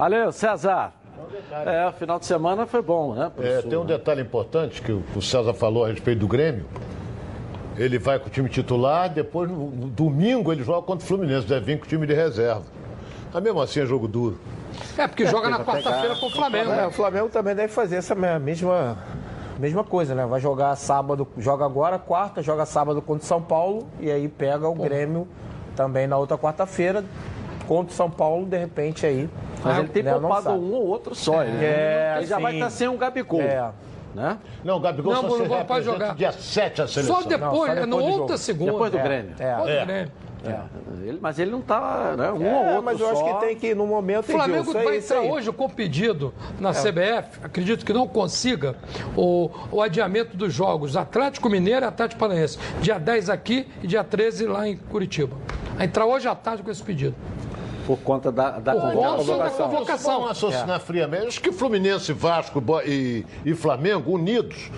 Valeu, 0.00 0.32
César. 0.32 0.94
É, 1.66 1.86
o 1.86 1.92
final 1.92 2.18
de 2.18 2.24
semana 2.24 2.64
foi 2.64 2.80
bom, 2.80 3.12
né? 3.12 3.30
É, 3.38 3.60
tem 3.60 3.76
um 3.78 3.82
né? 3.84 3.98
detalhe 3.98 4.22
importante 4.22 4.80
que 4.80 4.90
o 4.90 5.20
César 5.20 5.52
falou 5.52 5.84
a 5.84 5.88
respeito 5.88 6.20
do 6.20 6.26
Grêmio. 6.26 6.64
Ele 7.76 7.98
vai 7.98 8.18
com 8.18 8.28
o 8.28 8.30
time 8.30 8.48
titular, 8.48 9.10
depois 9.10 9.50
no 9.50 9.68
domingo 9.88 10.50
ele 10.50 10.64
joga 10.64 10.80
contra 10.86 11.04
o 11.04 11.06
Fluminense, 11.06 11.46
deve 11.46 11.66
vir 11.66 11.78
com 11.78 11.84
o 11.84 11.86
time 11.88 12.06
de 12.06 12.14
reserva. 12.14 12.62
Mas 13.30 13.42
mesmo 13.42 13.60
assim 13.60 13.80
é 13.80 13.84
jogo 13.84 14.08
duro. 14.08 14.40
É, 14.96 15.06
porque 15.06 15.26
joga 15.26 15.50
na 15.50 15.62
quarta-feira 15.62 16.16
com 16.16 16.28
o 16.28 16.30
Flamengo. 16.30 16.70
É, 16.72 16.86
o 16.86 16.90
Flamengo 16.90 17.28
também 17.28 17.54
deve 17.54 17.68
fazer 17.70 17.96
essa 17.96 18.14
me- 18.14 18.38
mesma, 18.38 18.96
mesma 19.58 19.84
coisa, 19.84 20.14
né? 20.14 20.24
Vai 20.24 20.40
jogar 20.40 20.74
sábado, 20.76 21.28
joga 21.36 21.66
agora, 21.66 21.98
quarta, 21.98 22.42
joga 22.42 22.64
sábado 22.64 23.02
contra 23.02 23.22
o 23.22 23.26
São 23.26 23.42
Paulo 23.42 23.86
e 24.00 24.10
aí 24.10 24.28
pega 24.28 24.66
o 24.66 24.74
Grêmio 24.74 25.28
também 25.76 26.06
na 26.06 26.16
outra 26.16 26.38
quarta-feira 26.38 27.04
contra 27.68 27.92
o 27.92 27.94
São 27.94 28.10
Paulo, 28.10 28.46
de 28.46 28.56
repente 28.56 29.04
aí. 29.04 29.28
Mas 29.64 29.78
ele 29.78 29.88
tem 29.88 30.02
né, 30.02 30.12
não 30.12 30.20
poupado 30.20 30.50
um 30.50 30.72
ou 30.72 30.86
outro 30.86 31.14
só. 31.14 31.42
Ele, 31.44 31.64
É, 31.64 32.14
ele 32.18 32.26
já 32.26 32.38
vai 32.38 32.52
sim. 32.52 32.58
estar 32.58 32.70
sem 32.70 32.88
um 32.88 32.96
Gabigol. 32.96 33.40
É. 33.42 33.70
Né? 34.14 34.38
Não, 34.64 34.76
o 34.78 34.80
Gabigol 34.80 35.12
Não, 35.14 35.20
só 35.22 35.28
não 35.28 35.36
se 35.58 35.64
vai 35.64 35.82
jogar. 35.82 36.14
dia 36.16 36.32
7 36.32 36.82
a 36.82 36.88
seleção. 36.88 37.22
Só 37.22 37.28
depois, 37.28 37.40
Não, 37.40 37.56
só 37.58 37.66
é 37.66 37.74
depois 37.76 38.04
outra 38.04 38.16
jogo. 38.18 38.38
segunda. 38.38 38.72
Depois 38.72 38.90
do 38.92 38.98
É, 38.98 39.02
Grêmio. 39.02 39.30
é. 39.38 39.50
Depois 39.50 39.64
do 39.66 39.70
É. 39.70 39.84
Grêmio. 39.84 40.12
Ele- 41.04 41.18
mas 41.20 41.38
ele 41.38 41.50
não 41.50 41.60
tá, 41.60 42.14
né? 42.16 42.32
Um 42.32 42.36
ou 42.36 42.42
É, 42.64 42.68
outro 42.70 42.82
mas 42.82 42.98
eu 42.98 43.10
acho 43.10 43.20
só. 43.20 43.34
que 43.34 43.46
tem 43.46 43.56
que, 43.56 43.74
no 43.74 43.86
momento, 43.86 44.20
O 44.26 44.32
Flamengo 44.32 44.70
é 44.70 44.84
vai 44.84 44.96
isso 44.96 45.12
entrar 45.12 45.20
aí. 45.24 45.30
hoje 45.30 45.52
com 45.52 45.68
pedido 45.68 46.32
na 46.58 46.72
CBF, 46.72 47.40
acredito 47.44 47.84
que 47.84 47.92
não 47.92 48.08
consiga, 48.08 48.74
o, 49.14 49.50
o 49.70 49.82
adiamento 49.82 50.36
dos 50.38 50.50
jogos 50.52 50.96
Atlético 50.96 51.50
Mineiro 51.50 51.84
e 51.84 51.88
Atlético 51.88 52.18
Paranaense. 52.18 52.58
Dia 52.80 52.98
10 52.98 53.28
aqui 53.28 53.68
e 53.82 53.86
dia 53.86 54.02
13 54.02 54.46
lá 54.46 54.66
em 54.66 54.76
Curitiba. 54.78 55.36
Vai 55.76 55.84
entrar 55.86 56.06
hoje 56.06 56.26
à 56.26 56.34
tarde 56.34 56.62
com 56.62 56.70
esse 56.70 56.82
pedido. 56.82 57.14
Por 57.86 57.98
conta 57.98 58.30
da, 58.30 58.58
da 58.58 58.72
Por 58.72 58.80
conta 58.80 58.96
da 58.96 59.16
convocação. 59.16 59.68
convocação. 59.70 60.12
Vamos 60.14 60.28
raciocinar 60.28 60.80
friamente. 60.80 61.26
Acho 61.26 61.40
que 61.40 61.52
Fluminense, 61.52 62.12
Vasco 62.12 62.62
e, 62.86 63.24
e 63.44 63.54
Flamengo, 63.54 64.12
unidos, 64.12 64.70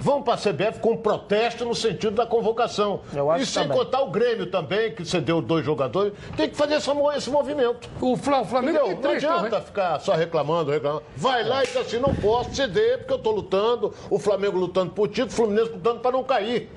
vão 0.00 0.22
para 0.22 0.34
a 0.34 0.36
CBF 0.36 0.78
com 0.80 0.96
protesto 0.96 1.64
no 1.64 1.74
sentido 1.74 2.12
da 2.12 2.24
convocação. 2.26 3.00
Eu 3.12 3.30
acho 3.30 3.42
e 3.42 3.46
sem 3.46 3.62
também. 3.64 3.78
contar 3.78 4.00
o 4.02 4.10
Grêmio 4.10 4.46
também, 4.50 4.92
que 4.94 5.04
cedeu 5.04 5.40
dois 5.42 5.64
jogadores, 5.64 6.12
tem 6.36 6.48
que 6.48 6.56
fazer 6.56 6.74
esse, 6.74 6.90
esse 7.16 7.30
movimento. 7.30 7.88
O, 8.00 8.16
Fla- 8.16 8.42
o 8.42 8.44
Flamengo 8.44 8.78
Entendeu? 8.78 8.96
tem 8.96 9.02
Não 9.10 9.16
adianta 9.16 9.36
correntes. 9.48 9.64
ficar 9.66 10.00
só 10.00 10.12
reclamando, 10.14 10.70
reclamando. 10.70 11.02
Vai 11.16 11.42
lá 11.44 11.64
e 11.64 11.66
diz 11.66 11.76
assim, 11.76 11.98
não 11.98 12.14
posso 12.14 12.54
ceder 12.54 12.98
porque 12.98 13.12
eu 13.12 13.16
estou 13.18 13.32
lutando, 13.34 13.92
o 14.08 14.18
Flamengo 14.18 14.56
lutando 14.58 14.92
por 14.92 15.08
título, 15.08 15.28
o 15.32 15.34
Fluminense 15.34 15.72
lutando 15.72 16.00
para 16.00 16.12
não 16.12 16.22
cair. 16.22 16.70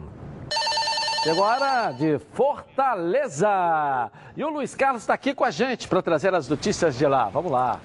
Chegou 1.22 1.44
a 1.44 1.48
hora 1.48 1.92
de 1.92 2.18
Fortaleza. 2.32 4.10
E 4.36 4.42
o 4.42 4.48
Luiz 4.48 4.74
Carlos 4.74 5.02
está 5.02 5.14
aqui 5.14 5.34
com 5.34 5.44
a 5.44 5.50
gente 5.50 5.86
para 5.86 6.02
trazer 6.02 6.34
as 6.34 6.48
notícias 6.48 6.98
de 6.98 7.06
lá. 7.06 7.28
Vamos 7.28 7.52
lá. 7.52 7.78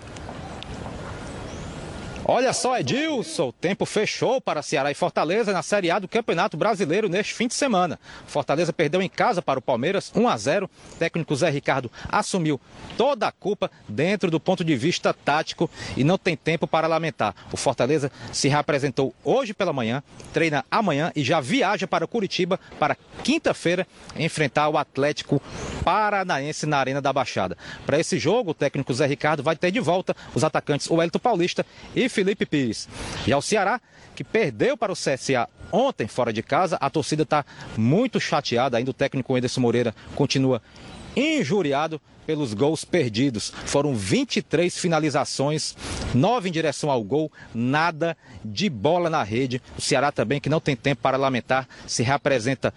Olha 2.30 2.52
só, 2.52 2.78
Edilson, 2.78 3.48
o 3.48 3.54
tempo 3.54 3.86
fechou 3.86 4.42
para 4.42 4.62
Ceará 4.62 4.92
e 4.92 4.94
Fortaleza 4.94 5.54
na 5.54 5.64
Série 5.64 5.90
A 5.90 5.98
do 5.98 6.10
Campeonato 6.10 6.58
Brasileiro 6.58 7.08
neste 7.08 7.34
fim 7.34 7.48
de 7.48 7.54
semana. 7.54 7.98
Fortaleza 8.26 8.74
perdeu 8.74 9.02
em 9.02 9.08
casa 9.08 9.42
para 9.42 9.60
o 9.60 9.62
Palmeiras 9.62 10.12
1 10.14 10.28
a 10.28 10.36
0. 10.36 10.70
O 10.92 10.96
técnico 10.98 11.34
Zé 11.38 11.50
Ricardo 11.50 11.90
assumiu 12.10 12.60
toda 12.98 13.30
a 13.30 13.32
culpa 13.32 13.72
dentro 13.88 14.30
do 14.30 14.42
ponto 14.42 14.62
de 14.62 14.76
vista 14.76 15.14
tático 15.14 15.70
e 15.96 16.04
não 16.04 16.18
tem 16.18 16.36
tempo 16.36 16.68
para 16.68 16.86
lamentar. 16.86 17.34
O 17.50 17.56
Fortaleza 17.56 18.12
se 18.34 18.50
reapresentou 18.50 19.16
hoje 19.24 19.54
pela 19.54 19.72
manhã, 19.72 20.04
treina 20.34 20.66
amanhã 20.70 21.14
e 21.16 21.24
já 21.24 21.40
viaja 21.40 21.88
para 21.88 22.06
Curitiba 22.06 22.60
para 22.78 22.98
quinta-feira 23.24 23.88
enfrentar 24.18 24.68
o 24.68 24.78
Atlético 24.78 25.42
Paranaense 25.82 26.66
na 26.66 26.78
Arena 26.78 27.02
da 27.02 27.14
Baixada. 27.14 27.58
Para 27.86 27.98
esse 27.98 28.20
jogo, 28.20 28.52
o 28.52 28.54
técnico 28.54 28.94
Zé 28.94 29.06
Ricardo 29.06 29.42
vai 29.42 29.56
ter 29.56 29.72
de 29.72 29.80
volta 29.80 30.14
os 30.36 30.44
atacantes 30.44 30.92
Wellington 30.92 31.20
Paulista 31.20 31.66
e 31.96 32.10
Felipe 32.18 32.48
Pires. 32.48 32.90
E 33.28 33.32
ao 33.32 33.44
Ceará, 33.44 33.80
que 34.16 34.24
perdeu 34.24 34.76
para 34.76 34.92
o 34.92 34.96
CSA 34.96 35.48
ontem 35.72 36.08
fora 36.08 36.34
de 36.34 36.42
casa, 36.42 36.76
a 36.82 36.90
torcida 36.90 37.22
está 37.22 37.46
muito 37.78 38.20
chateada. 38.20 38.76
Ainda 38.76 38.90
o 38.90 38.94
técnico 38.94 39.36
Anderson 39.36 39.62
Moreira 39.62 39.94
continua 40.16 40.60
injuriado 41.16 42.02
pelos 42.26 42.56
gols 42.56 42.84
perdidos. 42.84 43.54
Foram 43.66 43.94
23 43.94 44.76
finalizações, 44.76 45.78
9 46.16 46.50
em 46.50 46.52
direção 46.52 46.90
ao 46.90 47.04
gol, 47.04 47.32
nada 47.54 48.18
de 48.44 48.68
bola 48.68 49.12
na 49.12 49.22
rede. 49.22 49.62
O 49.78 49.82
Ceará 49.82 50.12
também, 50.12 50.42
que 50.42 50.50
não 50.50 50.60
tem 50.60 50.76
tempo 50.76 51.04
para 51.04 51.18
lamentar, 51.18 51.70
se 51.86 52.02
reapresenta 52.02 52.74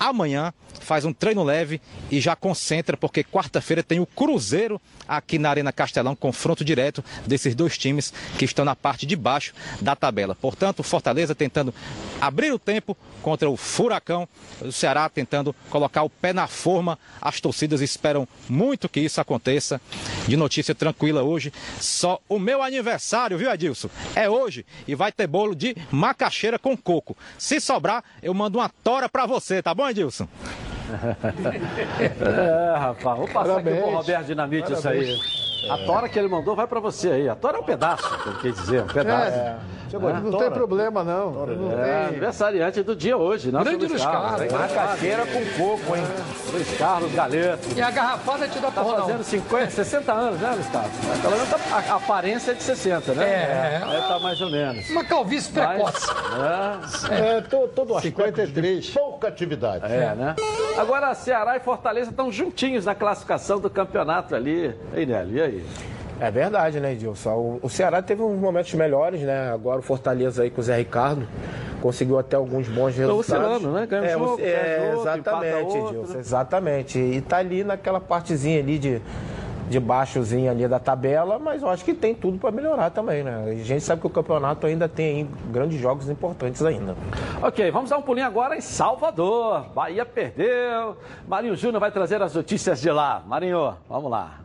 amanhã, 0.00 0.52
faz 0.80 1.04
um 1.04 1.12
treino 1.12 1.44
leve 1.44 1.80
e 2.10 2.20
já 2.20 2.34
concentra, 2.34 2.96
porque 2.96 3.22
quarta-feira 3.22 3.82
tem 3.82 4.00
o 4.00 4.06
Cruzeiro 4.06 4.80
aqui 5.06 5.38
na 5.38 5.50
Arena 5.50 5.72
Castelão, 5.72 6.16
confronto 6.16 6.64
direto 6.64 7.04
desses 7.26 7.54
dois 7.54 7.76
times 7.76 8.12
que 8.38 8.46
estão 8.46 8.64
na 8.64 8.74
parte 8.74 9.04
de 9.04 9.14
baixo 9.14 9.52
da 9.80 9.94
tabela. 9.94 10.34
Portanto, 10.34 10.82
Fortaleza 10.82 11.34
tentando 11.34 11.74
abrir 12.20 12.52
o 12.52 12.58
tempo 12.58 12.96
contra 13.22 13.48
o 13.48 13.56
Furacão, 13.56 14.28
o 14.60 14.70
Ceará 14.72 15.08
tentando 15.08 15.54
colocar 15.68 16.02
o 16.02 16.10
pé 16.10 16.32
na 16.32 16.46
forma. 16.46 16.98
As 17.20 17.40
torcidas 17.40 17.80
esperam 17.80 18.26
muito 18.48 18.88
que 18.88 19.00
isso 19.00 19.20
aconteça. 19.20 19.80
De 20.26 20.36
notícia 20.36 20.74
tranquila 20.74 21.22
hoje, 21.22 21.52
só 21.80 22.20
o 22.28 22.38
meu 22.38 22.62
aniversário, 22.62 23.38
viu, 23.38 23.50
Adilson? 23.50 23.88
É 24.14 24.28
hoje 24.28 24.64
e 24.86 24.94
vai 24.94 25.10
ter 25.10 25.26
bolo 25.26 25.54
de 25.54 25.76
macaxeira 25.90 26.58
com 26.58 26.76
coco. 26.76 27.16
Se 27.38 27.60
sobrar, 27.60 28.04
eu 28.22 28.32
mando 28.34 28.58
uma 28.58 28.68
tora 28.68 29.08
pra 29.08 29.26
você, 29.26 29.62
tá 29.62 29.74
bom, 29.74 29.84
Adilson? 29.84 30.28
É, 32.00 32.78
rapaz, 32.78 33.16
vou 33.18 33.28
passar 33.28 33.58
aqui 33.58 33.64
Parabéns. 33.70 33.78
pro 33.82 33.90
Roberto 33.92 34.26
Dinamite 34.26 34.72
isso 34.72 34.88
aí. 34.88 35.16
A 35.68 35.78
tora 35.78 36.08
que 36.08 36.18
ele 36.18 36.28
mandou 36.28 36.54
vai 36.56 36.66
pra 36.66 36.80
você 36.80 37.10
aí. 37.10 37.28
A 37.28 37.34
tora 37.34 37.58
é 37.58 37.60
um 37.60 37.64
pedaço, 37.64 38.08
que 38.22 38.26
eu 38.28 38.34
quis 38.34 38.54
dizer, 38.54 38.82
um 38.82 38.86
pedaço. 38.86 39.36
É, 39.36 39.56
É. 39.92 39.98
não 40.22 40.38
tem 40.38 40.50
problema, 40.50 41.02
não. 41.04 41.30
Não 41.32 41.72
É, 41.72 41.84
tem. 41.84 42.06
aniversariante 42.08 42.82
do 42.82 42.94
dia 42.96 43.16
hoje, 43.16 43.50
né? 43.52 43.62
Grande 43.62 43.86
Luiz 43.86 44.04
Carlos. 44.04 44.40
hein? 44.42 44.48
Macaxeira 44.52 45.26
com 45.26 45.44
coco, 45.62 45.96
hein? 45.96 46.04
Luiz 46.52 46.78
Carlos 46.78 47.12
Galeto. 47.12 47.68
E 47.76 47.82
a 47.82 47.90
garrafada 47.90 48.48
te 48.48 48.58
dá 48.58 48.70
Tá 48.70 48.82
porra, 48.82 48.98
não. 48.98 49.06
fazendo 49.06 49.24
50, 49.24 49.70
60 49.70 50.12
anos, 50.12 50.40
né, 50.40 50.50
Luiz 50.54 50.66
Carlos? 50.68 50.90
Pelo 51.20 51.32
menos 51.36 51.52
a 51.52 51.92
a 51.92 51.96
aparência 51.96 52.52
é 52.52 52.54
de 52.54 52.62
60, 52.62 53.12
né? 53.14 53.24
É. 53.24 53.96
É, 53.96 54.00
tá 54.08 54.18
mais 54.20 54.40
ou 54.40 54.50
menos. 54.50 54.88
Uma 54.90 55.04
calvície 55.04 55.52
precoce. 55.52 56.06
Mas, 56.38 57.04
É, 57.10 57.40
to- 57.42 57.68
todo 57.74 57.96
aspecto 57.96 58.02
53. 58.18 58.84
de 58.84 58.92
pouca 58.92 59.28
atividade. 59.28 59.84
É, 59.84 60.14
né? 60.14 60.36
Agora, 60.78 61.12
Ceará 61.14 61.56
e 61.56 61.60
Fortaleza 61.60 62.10
estão 62.10 62.30
juntinhos 62.30 62.84
na 62.86 62.94
classificação 62.94 63.58
do 63.58 63.68
campeonato 63.68 64.34
ali. 64.34 64.74
Ei, 64.94 65.04
Nélio, 65.04 65.36
e 65.36 65.42
aí? 65.42 65.49
É 66.20 66.30
verdade, 66.30 66.78
né, 66.80 66.92
Edilson? 66.92 67.58
O, 67.62 67.68
Ceará 67.70 68.02
teve 68.02 68.22
uns 68.22 68.38
momentos 68.38 68.74
melhores, 68.74 69.22
né? 69.22 69.50
Agora 69.50 69.78
o 69.78 69.82
Fortaleza 69.82 70.42
aí 70.42 70.50
com 70.50 70.60
o 70.60 70.64
Zé 70.64 70.76
Ricardo 70.76 71.26
conseguiu 71.80 72.18
até 72.18 72.36
alguns 72.36 72.68
bons 72.68 72.94
Tá 72.94 73.00
resultados. 73.00 73.18
oscilando, 73.46 73.72
né? 73.72 73.86
Ganha 73.86 74.02
um 74.02 74.04
é, 74.04 74.10
jogo, 74.12 74.40
é, 74.42 74.92
outro, 74.94 75.00
exatamente, 75.00 75.76
outro, 75.78 75.88
Edilson, 75.88 76.18
exatamente. 76.18 76.98
E 76.98 77.20
tá 77.22 77.38
ali 77.38 77.64
naquela 77.64 77.98
partezinha 77.98 78.60
ali 78.60 78.78
de, 78.78 79.00
de 79.70 79.80
baixozinha 79.80 80.50
ali 80.50 80.68
da 80.68 80.78
tabela, 80.78 81.38
mas 81.38 81.62
eu 81.62 81.70
acho 81.70 81.82
que 81.86 81.94
tem 81.94 82.14
tudo 82.14 82.36
para 82.36 82.50
melhorar 82.50 82.90
também, 82.90 83.22
né? 83.22 83.44
A 83.48 83.64
gente 83.64 83.82
sabe 83.82 84.02
que 84.02 84.06
o 84.06 84.10
campeonato 84.10 84.66
ainda 84.66 84.86
tem 84.86 85.06
aí 85.06 85.28
grandes 85.50 85.80
jogos 85.80 86.10
importantes 86.10 86.62
ainda. 86.62 86.94
Ok, 87.42 87.70
vamos 87.70 87.88
dar 87.88 87.96
um 87.96 88.02
pulinho 88.02 88.26
agora 88.26 88.54
em 88.54 88.60
Salvador. 88.60 89.70
Bahia 89.74 90.04
perdeu. 90.04 90.98
Marinho 91.26 91.56
Júnior 91.56 91.80
vai 91.80 91.90
trazer 91.90 92.20
as 92.20 92.34
notícias 92.34 92.78
de 92.78 92.90
lá. 92.90 93.22
Marinho, 93.26 93.74
vamos 93.88 94.10
lá. 94.10 94.40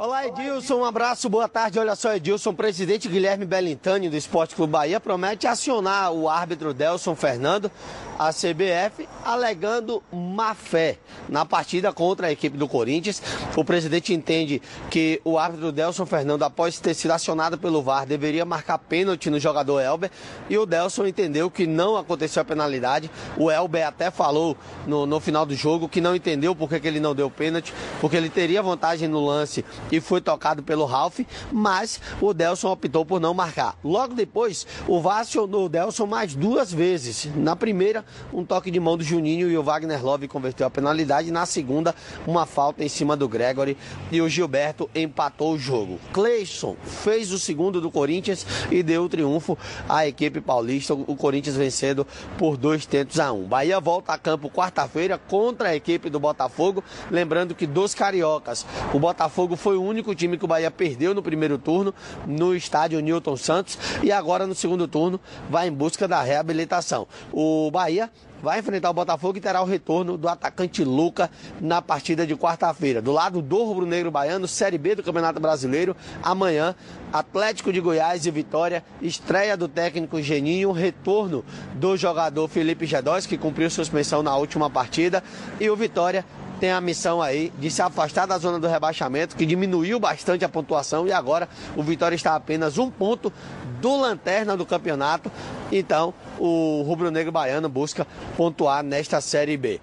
Olá, 0.00 0.28
Edilson. 0.28 0.76
Um 0.76 0.84
abraço, 0.84 1.28
boa 1.28 1.48
tarde. 1.48 1.76
Olha 1.76 1.96
só, 1.96 2.14
Edilson, 2.14 2.50
o 2.50 2.54
presidente 2.54 3.08
Guilherme 3.08 3.44
Bellintani 3.44 4.08
do 4.08 4.16
Esporte 4.16 4.54
Clube 4.54 4.70
Bahia 4.70 5.00
promete 5.00 5.48
acionar 5.48 6.12
o 6.12 6.28
árbitro 6.28 6.72
Delson 6.72 7.16
Fernando, 7.16 7.68
a 8.16 8.32
CBF, 8.32 9.08
alegando 9.24 10.00
má 10.12 10.54
fé 10.54 10.98
na 11.28 11.44
partida 11.44 11.92
contra 11.92 12.28
a 12.28 12.30
equipe 12.30 12.56
do 12.56 12.68
Corinthians. 12.68 13.20
O 13.56 13.64
presidente 13.64 14.14
entende 14.14 14.62
que 14.88 15.20
o 15.24 15.36
árbitro 15.36 15.72
Delson 15.72 16.06
Fernando, 16.06 16.44
após 16.44 16.78
ter 16.78 16.94
sido 16.94 17.10
acionado 17.10 17.58
pelo 17.58 17.82
VAR, 17.82 18.06
deveria 18.06 18.44
marcar 18.44 18.78
pênalti 18.78 19.28
no 19.28 19.40
jogador 19.40 19.80
Elber 19.80 20.12
e 20.48 20.56
o 20.56 20.64
Delson 20.64 21.08
entendeu 21.08 21.50
que 21.50 21.66
não 21.66 21.96
aconteceu 21.96 22.40
a 22.40 22.44
penalidade. 22.44 23.10
O 23.36 23.50
Elber 23.50 23.88
até 23.88 24.12
falou 24.12 24.56
no, 24.86 25.06
no 25.06 25.18
final 25.18 25.44
do 25.44 25.56
jogo 25.56 25.88
que 25.88 26.00
não 26.00 26.14
entendeu 26.14 26.54
por 26.54 26.68
que, 26.68 26.78
que 26.78 26.86
ele 26.86 27.00
não 27.00 27.16
deu 27.16 27.28
pênalti, 27.28 27.74
porque 28.00 28.16
ele 28.16 28.30
teria 28.30 28.62
vantagem 28.62 29.08
no 29.08 29.26
lance 29.26 29.64
e 29.90 30.00
foi 30.00 30.20
tocado 30.20 30.62
pelo 30.62 30.84
Ralph, 30.84 31.20
mas 31.52 32.00
o 32.20 32.32
Delson 32.32 32.70
optou 32.70 33.04
por 33.04 33.20
não 33.20 33.34
marcar. 33.34 33.76
Logo 33.82 34.14
depois, 34.14 34.66
o 34.86 35.00
VAR 35.00 35.20
acionou 35.20 35.66
o 35.66 35.68
Delson 35.68 36.06
mais 36.06 36.34
duas 36.34 36.72
vezes. 36.72 37.28
Na 37.36 37.56
primeira, 37.56 38.04
um 38.32 38.44
toque 38.44 38.70
de 38.70 38.78
mão 38.78 38.96
do 38.96 39.04
Juninho 39.04 39.50
e 39.50 39.56
o 39.56 39.62
Wagner 39.62 40.04
Love 40.04 40.28
converteu 40.28 40.66
a 40.66 40.70
penalidade. 40.70 41.30
Na 41.30 41.46
segunda, 41.46 41.94
uma 42.26 42.46
falta 42.46 42.84
em 42.84 42.88
cima 42.88 43.16
do 43.16 43.28
Gregory 43.28 43.76
e 44.10 44.20
o 44.20 44.28
Gilberto 44.28 44.90
empatou 44.94 45.54
o 45.54 45.58
jogo. 45.58 45.98
Cleison 46.12 46.76
fez 46.84 47.32
o 47.32 47.38
segundo 47.38 47.80
do 47.80 47.90
Corinthians 47.90 48.46
e 48.70 48.82
deu 48.82 49.04
o 49.04 49.08
triunfo 49.08 49.56
à 49.88 50.06
equipe 50.06 50.40
paulista. 50.40 50.94
O 50.94 51.16
Corinthians 51.16 51.56
vencendo 51.56 52.06
por 52.36 52.56
dois 52.56 52.86
tentos 52.86 53.18
a 53.18 53.32
um. 53.32 53.44
Bahia 53.44 53.80
volta 53.80 54.12
a 54.12 54.18
campo 54.18 54.50
quarta-feira 54.50 55.18
contra 55.18 55.70
a 55.70 55.76
equipe 55.76 56.10
do 56.10 56.20
Botafogo. 56.20 56.82
Lembrando 57.10 57.54
que 57.54 57.66
dos 57.66 57.94
cariocas, 57.94 58.66
o 58.92 58.98
Botafogo 58.98 59.56
foi 59.56 59.77
o 59.78 59.82
único 59.82 60.14
time 60.14 60.36
que 60.36 60.44
o 60.44 60.48
Bahia 60.48 60.70
perdeu 60.70 61.14
no 61.14 61.22
primeiro 61.22 61.56
turno, 61.56 61.94
no 62.26 62.54
estádio 62.54 63.00
Newton 63.00 63.36
Santos, 63.36 63.78
e 64.02 64.12
agora 64.12 64.46
no 64.46 64.54
segundo 64.54 64.86
turno 64.86 65.20
vai 65.48 65.68
em 65.68 65.72
busca 65.72 66.06
da 66.06 66.20
reabilitação. 66.22 67.06
O 67.32 67.70
Bahia 67.70 68.10
vai 68.42 68.60
enfrentar 68.60 68.90
o 68.90 68.94
Botafogo 68.94 69.38
e 69.38 69.40
terá 69.40 69.62
o 69.62 69.64
retorno 69.64 70.16
do 70.16 70.28
atacante 70.28 70.84
Luca 70.84 71.30
na 71.60 71.82
partida 71.82 72.26
de 72.26 72.36
quarta-feira. 72.36 73.02
Do 73.02 73.12
lado 73.12 73.42
do 73.42 73.64
Rubro 73.64 73.86
Negro 73.86 74.10
Baiano, 74.10 74.46
Série 74.46 74.78
B 74.78 74.94
do 74.94 75.02
Campeonato 75.02 75.40
Brasileiro, 75.40 75.96
amanhã, 76.22 76.74
Atlético 77.12 77.72
de 77.72 77.80
Goiás 77.80 78.26
e 78.26 78.30
Vitória, 78.30 78.84
estreia 79.02 79.56
do 79.56 79.66
técnico 79.66 80.20
Geninho, 80.20 80.72
retorno 80.72 81.44
do 81.74 81.96
jogador 81.96 82.48
Felipe 82.48 82.86
Gedós, 82.86 83.26
que 83.26 83.38
cumpriu 83.38 83.70
suspensão 83.70 84.22
na 84.22 84.36
última 84.36 84.70
partida, 84.70 85.22
e 85.60 85.68
o 85.68 85.76
Vitória 85.76 86.24
tem 86.60 86.70
a 86.72 86.80
missão 86.80 87.22
aí 87.22 87.52
de 87.58 87.70
se 87.70 87.80
afastar 87.80 88.26
da 88.26 88.36
zona 88.38 88.58
do 88.58 88.66
rebaixamento, 88.66 89.36
que 89.36 89.46
diminuiu 89.46 89.98
bastante 90.00 90.44
a 90.44 90.48
pontuação 90.48 91.06
e 91.06 91.12
agora 91.12 91.48
o 91.76 91.82
Vitória 91.82 92.16
está 92.16 92.34
apenas 92.34 92.78
um 92.78 92.90
ponto 92.90 93.32
do 93.80 93.96
lanterna 94.00 94.56
do 94.56 94.66
campeonato. 94.66 95.30
Então, 95.70 96.12
o 96.38 96.82
rubro-negro 96.86 97.30
baiano 97.30 97.68
busca 97.68 98.06
pontuar 98.36 98.82
nesta 98.82 99.20
Série 99.20 99.56
B. 99.56 99.80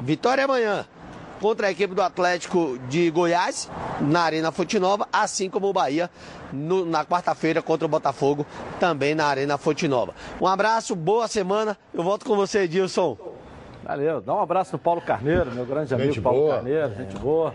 Vitória 0.00 0.44
amanhã 0.44 0.86
contra 1.40 1.66
a 1.66 1.70
equipe 1.70 1.94
do 1.94 2.00
Atlético 2.00 2.78
de 2.88 3.10
Goiás 3.10 3.70
na 4.00 4.22
Arena 4.22 4.50
Fonte 4.50 4.78
Nova, 4.78 5.06
assim 5.12 5.50
como 5.50 5.68
o 5.68 5.72
Bahia 5.72 6.10
no- 6.50 6.86
na 6.86 7.04
quarta-feira 7.04 7.60
contra 7.60 7.84
o 7.84 7.88
Botafogo 7.88 8.46
também 8.80 9.14
na 9.14 9.26
Arena 9.26 9.58
Fonte 9.58 9.86
Nova. 9.86 10.14
Um 10.40 10.46
abraço, 10.46 10.96
boa 10.96 11.28
semana. 11.28 11.76
Eu 11.92 12.02
volto 12.02 12.24
com 12.24 12.34
você, 12.36 12.60
Edilson. 12.60 13.18
Valeu. 13.86 14.20
Dá 14.20 14.34
um 14.34 14.40
abraço 14.40 14.72
no 14.72 14.78
Paulo 14.78 15.00
Carneiro, 15.00 15.50
meu 15.52 15.64
grande 15.64 15.94
amigo 15.94 16.12
Gente 16.12 16.20
Paulo 16.20 16.40
boa. 16.40 16.54
Carneiro, 16.56 16.94
gente 16.96 17.16
boa. 17.18 17.54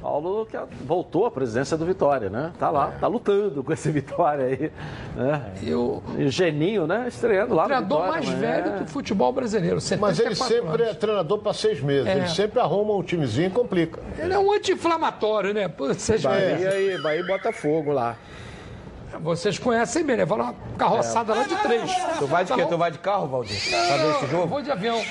Paulo 0.00 0.46
que 0.46 0.56
voltou 0.84 1.26
à 1.26 1.30
presidência 1.30 1.76
do 1.76 1.84
Vitória, 1.84 2.30
né? 2.30 2.52
Tá 2.58 2.70
lá, 2.70 2.92
tá 3.00 3.06
lutando 3.08 3.64
com 3.64 3.72
esse 3.72 3.90
Vitória 3.90 4.44
aí. 4.46 4.72
Né? 5.16 5.42
E 5.62 5.74
o, 5.74 6.02
o 6.16 6.28
Geninho, 6.28 6.86
né? 6.86 7.06
Estreando 7.08 7.54
lá 7.54 7.62
no 7.62 7.68
treinador 7.68 7.98
Vitória. 8.02 8.12
mais 8.22 8.28
mas 8.28 8.38
velho 8.38 8.68
é. 8.68 8.78
do 8.78 8.86
futebol 8.86 9.32
brasileiro. 9.32 9.76
Mas 9.98 10.20
ele 10.20 10.34
74 10.34 10.54
sempre 10.54 10.82
anos. 10.82 10.94
é 10.96 10.98
treinador 10.98 11.38
para 11.38 11.52
seis 11.52 11.80
meses. 11.80 12.06
É. 12.06 12.16
Ele 12.18 12.28
sempre 12.28 12.60
arruma 12.60 12.94
um 12.94 13.02
timezinho 13.02 13.48
e 13.48 13.50
complica. 13.50 14.00
Ele 14.18 14.32
é 14.32 14.38
um 14.38 14.52
anti-inflamatório, 14.52 15.52
né? 15.52 15.66
Pô, 15.66 15.88
Vocês, 15.88 16.22
Bahia 16.22 16.78
e 16.94 17.02
Bahia 17.02 17.20
e 17.20 17.26
Botafogo 17.26 17.90
lá. 17.92 18.16
vocês 19.20 19.58
conhecem 19.58 20.04
bem, 20.04 20.18
né? 20.18 20.24
Vai 20.24 20.38
uma 20.38 20.54
carroçada 20.78 21.34
lá 21.34 21.42
de 21.42 21.56
três. 21.56 21.90
Tu 22.18 22.26
vai 22.26 22.44
de 22.44 22.50
Tá 22.50 22.54
quê? 22.54 22.62
bom? 22.62 22.68
Tu 22.68 22.78
vai 22.78 22.90
de 22.92 22.98
carro, 22.98 23.26
Valdir? 23.26 23.58
Pra 23.70 23.96
ver 23.96 24.10
esse 24.10 24.22
eu 24.24 24.28
jogo? 24.30 24.46
Vou 24.46 24.62
de 24.62 24.70
avião. 24.70 25.02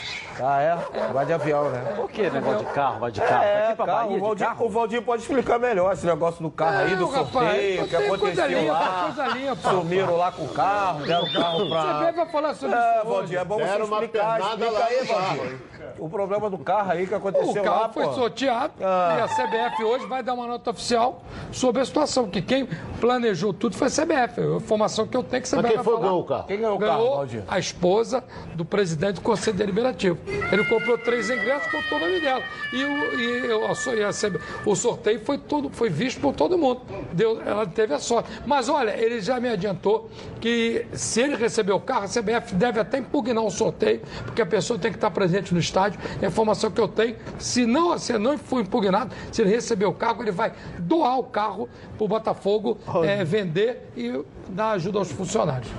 Ah, 0.41 0.61
é? 0.61 0.77
Vai 1.13 1.25
de 1.25 1.33
avião, 1.33 1.69
né? 1.69 1.93
Por 1.95 2.09
que 2.09 2.29
negócio 2.29 2.65
de 2.65 2.73
carro? 2.73 2.99
Vai 2.99 3.11
de 3.11 3.21
carro? 3.21 3.43
É, 3.43 3.67
Aqui 3.67 3.75
pra 3.75 3.85
carro, 3.85 3.97
Bahia 3.99 4.11
o, 4.11 4.15
de 4.15 4.21
Valdir, 4.21 4.47
carro? 4.47 4.65
o 4.65 4.69
Valdir 4.69 5.01
pode 5.01 5.21
explicar 5.21 5.59
melhor 5.59 5.93
esse 5.93 6.05
negócio 6.05 6.43
do 6.43 6.51
carro 6.51 6.77
aí, 6.79 6.95
do 6.95 7.01
Não, 7.03 7.09
rapaz, 7.11 7.31
sorteio, 7.31 7.83
o 7.83 7.87
que 7.87 7.95
coisa 7.95 8.05
aconteceu 8.15 8.47
limpa, 8.61 8.73
lá. 8.73 9.03
coisa 9.13 9.27
limpa. 9.37 9.69
Sumiram 9.69 10.17
lá 10.17 10.31
com 10.31 10.43
o 10.43 10.49
carro, 10.49 11.05
deram 11.05 11.23
o 11.23 11.33
carro 11.33 11.69
pra... 11.69 11.81
Você 12.05 12.11
vai 12.11 12.25
falar 12.31 12.53
sobre 12.55 12.75
É, 12.75 12.97
isso. 12.99 13.07
Valdir, 13.07 13.37
é 13.39 13.45
bom 13.45 13.55
você 13.57 13.63
Deram 13.65 13.85
uma 13.85 13.95
explicar, 14.03 14.39
explica 14.41 14.71
lá 14.71 14.85
aí. 14.85 15.05
Valdir. 15.05 15.59
O 15.97 16.09
problema 16.09 16.49
do 16.49 16.57
carro 16.57 16.91
aí 16.91 17.07
que 17.07 17.13
O 17.13 17.17
aconteceu 17.17 17.63
carro 17.63 17.81
lá, 17.83 17.89
foi 17.89 18.03
pô. 18.05 18.13
sorteado 18.13 18.73
Ah. 18.81 19.15
e 19.17 19.21
a 19.21 19.27
CBF 19.29 19.83
hoje 19.83 20.05
vai 20.07 20.21
dar 20.21 20.33
uma 20.33 20.45
nota 20.45 20.71
oficial 20.71 21.21
sobre 21.53 21.81
a 21.81 21.85
situação, 21.85 22.27
que 22.27 22.41
quem 22.41 22.67
planejou 22.99 23.53
tudo 23.53 23.77
foi 23.77 23.87
a 23.87 23.89
CBF. 23.91 24.41
A 24.41 24.57
informação 24.57 25.07
que 25.07 25.15
eu 25.15 25.23
tenho 25.23 25.39
é 25.39 25.41
que 25.41 25.55
a 25.55 25.61
Mas 25.61 25.71
quem 25.71 25.81
foi 25.83 25.93
falar. 25.93 26.05
ganhou 26.05 26.19
o 26.21 26.25
carro? 26.25 26.43
Quem 26.47 26.59
ganhou 26.59 26.75
o 26.75 26.79
carro, 26.79 27.15
Valdir? 27.15 27.43
a 27.47 27.57
esposa 27.59 28.21
do 28.55 28.65
presidente 28.65 29.13
do 29.15 29.21
Conselho 29.21 29.55
Deliberativo. 29.55 30.17
Ele 30.51 30.63
comprou 30.65 30.97
três 30.97 31.29
ingressos, 31.29 31.71
botou 31.71 31.97
o 31.97 32.01
nome 32.01 32.19
dela. 32.19 32.41
E, 32.73 32.83
o, 32.83 33.19
e 33.19 33.51
o- 33.53 33.65
a 33.65 34.69
o 34.69 34.75
sorteio 34.75 35.19
foi, 35.23 35.37
todo, 35.37 35.69
foi 35.69 35.89
visto 35.89 36.19
por 36.19 36.33
todo 36.33 36.57
mundo. 36.57 36.81
Deu, 37.13 37.41
ela 37.45 37.65
teve 37.65 37.93
a 37.93 37.99
sorte. 37.99 38.29
Mas 38.45 38.67
olha, 38.69 38.91
ele 38.97 39.21
já 39.21 39.39
me 39.39 39.49
adiantou 39.49 40.09
que 40.41 40.85
se 40.93 41.21
ele 41.21 41.35
receber 41.35 41.71
o 41.73 41.79
carro, 41.79 42.05
a 42.05 42.07
CBF 42.07 42.55
deve 42.55 42.79
até 42.79 42.97
impugnar 42.97 43.43
o 43.43 43.49
sorteio, 43.51 44.01
porque 44.25 44.41
a 44.41 44.45
pessoa 44.45 44.79
tem 44.79 44.91
que 44.91 44.97
estar 44.97 45.11
presente 45.11 45.53
no 45.53 45.59
estádio. 45.59 45.99
É 46.21 46.25
a 46.25 46.29
informação 46.29 46.71
que 46.71 46.81
eu 46.81 46.87
tenho, 46.87 47.15
se 47.37 47.65
não, 47.65 47.97
se 47.97 48.17
não 48.17 48.37
for 48.37 48.59
impugnado, 48.61 49.13
se 49.31 49.41
ele 49.41 49.51
receber 49.51 49.85
o 49.85 49.93
carro, 49.93 50.23
ele 50.23 50.31
vai 50.31 50.51
doar 50.79 51.19
o 51.19 51.23
carro 51.23 51.69
para 51.97 52.03
o 52.05 52.07
Botafogo 52.07 52.77
eh, 53.05 53.23
vender 53.23 53.89
e 53.95 54.23
dar 54.49 54.71
ajuda 54.71 54.99
aos 54.99 55.11
funcionários. 55.11 55.69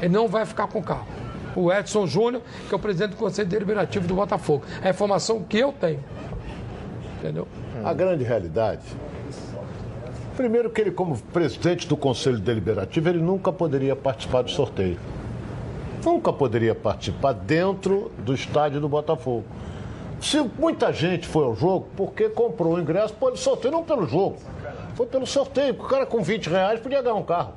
Ele 0.00 0.12
não 0.12 0.28
vai 0.28 0.44
ficar 0.44 0.66
com 0.66 0.78
o 0.78 0.82
carro. 0.82 1.06
O 1.56 1.72
Edson 1.72 2.06
Júnior, 2.06 2.42
que 2.68 2.74
é 2.74 2.76
o 2.76 2.80
presidente 2.80 3.10
do 3.10 3.16
Conselho 3.16 3.48
Deliberativo 3.48 4.06
do 4.06 4.14
Botafogo. 4.14 4.64
É 4.82 4.88
a 4.88 4.90
informação 4.90 5.42
que 5.42 5.58
eu 5.58 5.72
tenho. 5.72 6.02
Entendeu? 7.18 7.46
A 7.84 7.92
grande 7.92 8.24
realidade. 8.24 8.82
Primeiro 10.36 10.68
que 10.68 10.80
ele, 10.80 10.90
como 10.90 11.16
presidente 11.16 11.86
do 11.86 11.96
Conselho 11.96 12.38
Deliberativo, 12.38 13.08
ele 13.08 13.20
nunca 13.20 13.52
poderia 13.52 13.94
participar 13.94 14.42
do 14.42 14.50
sorteio. 14.50 14.98
Nunca 16.04 16.32
poderia 16.32 16.74
participar 16.74 17.32
dentro 17.32 18.10
do 18.18 18.34
estádio 18.34 18.80
do 18.80 18.88
Botafogo. 18.88 19.44
Se 20.20 20.40
muita 20.58 20.92
gente 20.92 21.26
foi 21.26 21.44
ao 21.44 21.54
jogo, 21.54 21.86
porque 21.96 22.28
comprou 22.28 22.74
o 22.74 22.80
ingresso 22.80 23.14
pelo 23.14 23.36
sorteio, 23.36 23.72
não 23.72 23.84
pelo 23.84 24.06
jogo. 24.06 24.36
Foi 24.94 25.06
pelo 25.06 25.26
sorteio, 25.26 25.74
porque 25.74 25.86
o 25.86 25.90
cara 25.90 26.06
com 26.06 26.22
20 26.22 26.48
reais 26.48 26.80
podia 26.80 27.00
ganhar 27.00 27.14
um 27.14 27.22
carro. 27.22 27.52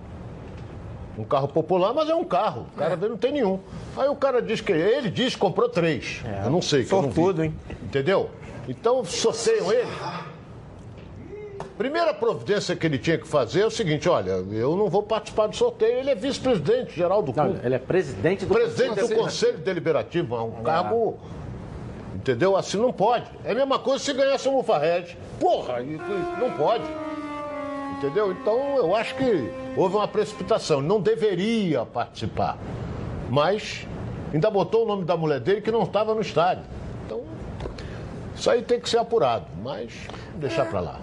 Um 1.18 1.24
carro 1.24 1.47
popular, 1.47 1.93
mas 1.93 2.09
é 2.09 2.15
um 2.15 2.24
carro. 2.24 2.68
O 2.76 2.78
cara 2.78 2.95
dele 2.95 3.11
não 3.11 3.18
tem 3.18 3.32
nenhum. 3.32 3.59
Aí 3.97 4.07
o 4.07 4.15
cara 4.15 4.41
diz 4.41 4.61
que 4.61 4.72
ele 4.72 5.09
diz 5.09 5.34
que 5.34 5.39
comprou 5.39 5.68
três. 5.68 6.22
Eu 6.43 6.51
não 6.51 6.61
sei. 6.61 6.86
que 6.86 6.93
eu 6.93 7.01
não 7.01 7.09
vi. 7.09 7.15
Sortudo, 7.15 7.43
hein? 7.43 7.55
Entendeu? 7.82 8.30
Então 8.68 9.03
sorteiam 9.03 9.72
ele. 9.72 9.88
Primeira 11.78 12.13
providência 12.13 12.76
que 12.76 12.86
ele 12.86 12.97
tinha 12.97 13.18
que 13.18 13.28
fazer 13.28 13.61
é 13.61 13.65
o 13.65 13.72
seguinte: 13.72 14.07
olha, 14.07 14.32
eu 14.51 14.76
não 14.76 14.89
vou 14.89 15.01
participar 15.01 15.47
do 15.47 15.55
sorteio. 15.55 15.99
Ele 15.99 16.09
é 16.09 16.15
vice-presidente 16.15 16.95
geral 16.95 17.24
do 17.24 17.34
clube. 17.34 17.53
Não, 17.53 17.65
ele 17.65 17.76
é 17.76 17.80
presidente 17.80 18.45
do 18.45 18.53
Presidente 18.53 18.99
do 19.07 19.15
Conselho. 19.15 19.57
Deliberativo, 19.59 20.36
é 20.36 20.41
um 20.41 20.63
cargo. 20.63 21.18
Entendeu? 22.15 22.57
Assim 22.57 22.78
não 22.78 22.91
pode. 22.91 23.26
É 23.43 23.51
a 23.51 23.55
mesma 23.55 23.80
coisa 23.80 24.03
se 24.03 24.11
ganhasse 24.13 24.47
o 24.49 24.51
Mufarred. 24.51 25.18
Porra, 25.39 25.78
não 26.39 26.51
pode. 26.51 26.84
Entendeu? 27.97 28.32
Então 28.32 28.76
eu 28.78 28.95
acho 28.95 29.15
que 29.15 29.49
houve 29.78 29.95
uma 29.95 30.07
precipitação. 30.07 30.80
Ele 30.80 30.88
não 30.88 30.99
deveria 30.99 31.86
participar. 31.86 32.57
Mas 33.30 33.86
ainda 34.34 34.49
botou 34.49 34.84
o 34.84 34.88
nome 34.88 35.05
da 35.05 35.15
mulher 35.15 35.39
dele 35.39 35.61
que 35.61 35.71
não 35.71 35.84
estava 35.84 36.15
no 36.15 36.21
estádio. 36.21 36.63
Então, 37.05 37.21
isso 38.36 38.49
aí 38.49 38.63
tem 38.63 38.80
que 38.80 38.89
ser 38.89 38.97
apurado. 38.97 39.45
Mas 39.63 39.93
deixar 40.36 40.65
pra 40.65 40.80
lá. 40.80 40.99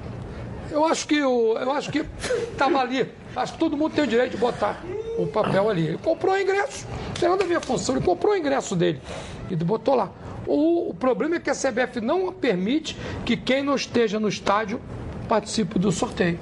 Eu 0.71 0.85
acho 0.85 1.07
que 1.07 1.23
o, 1.23 1.57
eu 1.57 1.71
acho 1.71 1.93
que 1.93 2.05
estava 2.51 2.81
ali. 2.81 3.09
Acho 3.37 3.53
que 3.53 3.59
todo 3.59 3.77
mundo 3.77 3.95
tem 3.95 4.05
o 4.05 4.07
direito 4.07 4.33
de 4.33 4.37
botar 4.39 4.83
o 5.19 5.27
papel 5.27 5.71
ali. 5.71 5.89
Ele 5.89 5.99
comprou 5.99 6.35
o 6.35 6.39
ingresso. 6.39 6.87
Não 6.89 7.15
tem 7.15 7.29
nada 7.29 7.45
a 7.45 7.47
ver 7.47 7.57
a 7.57 7.61
função. 7.61 7.95
Ele 7.95 8.05
comprou 8.05 8.33
o 8.33 8.37
ingresso 8.37 8.75
dele 8.75 9.01
e 9.49 9.57
botou 9.57 9.95
lá. 9.95 10.11
O, 10.47 10.91
o 10.91 10.95
problema 10.95 11.37
é 11.37 11.41
que 11.41 11.49
a 11.49 11.55
CBF 11.55 12.01
não 12.01 12.33
permite 12.33 12.97
que 13.25 13.37
quem 13.37 13.63
não 13.63 13.75
esteja 13.75 14.19
no 14.19 14.29
estádio 14.29 14.81
participe 15.29 15.79
do 15.79 15.91
sorteio. 15.91 16.39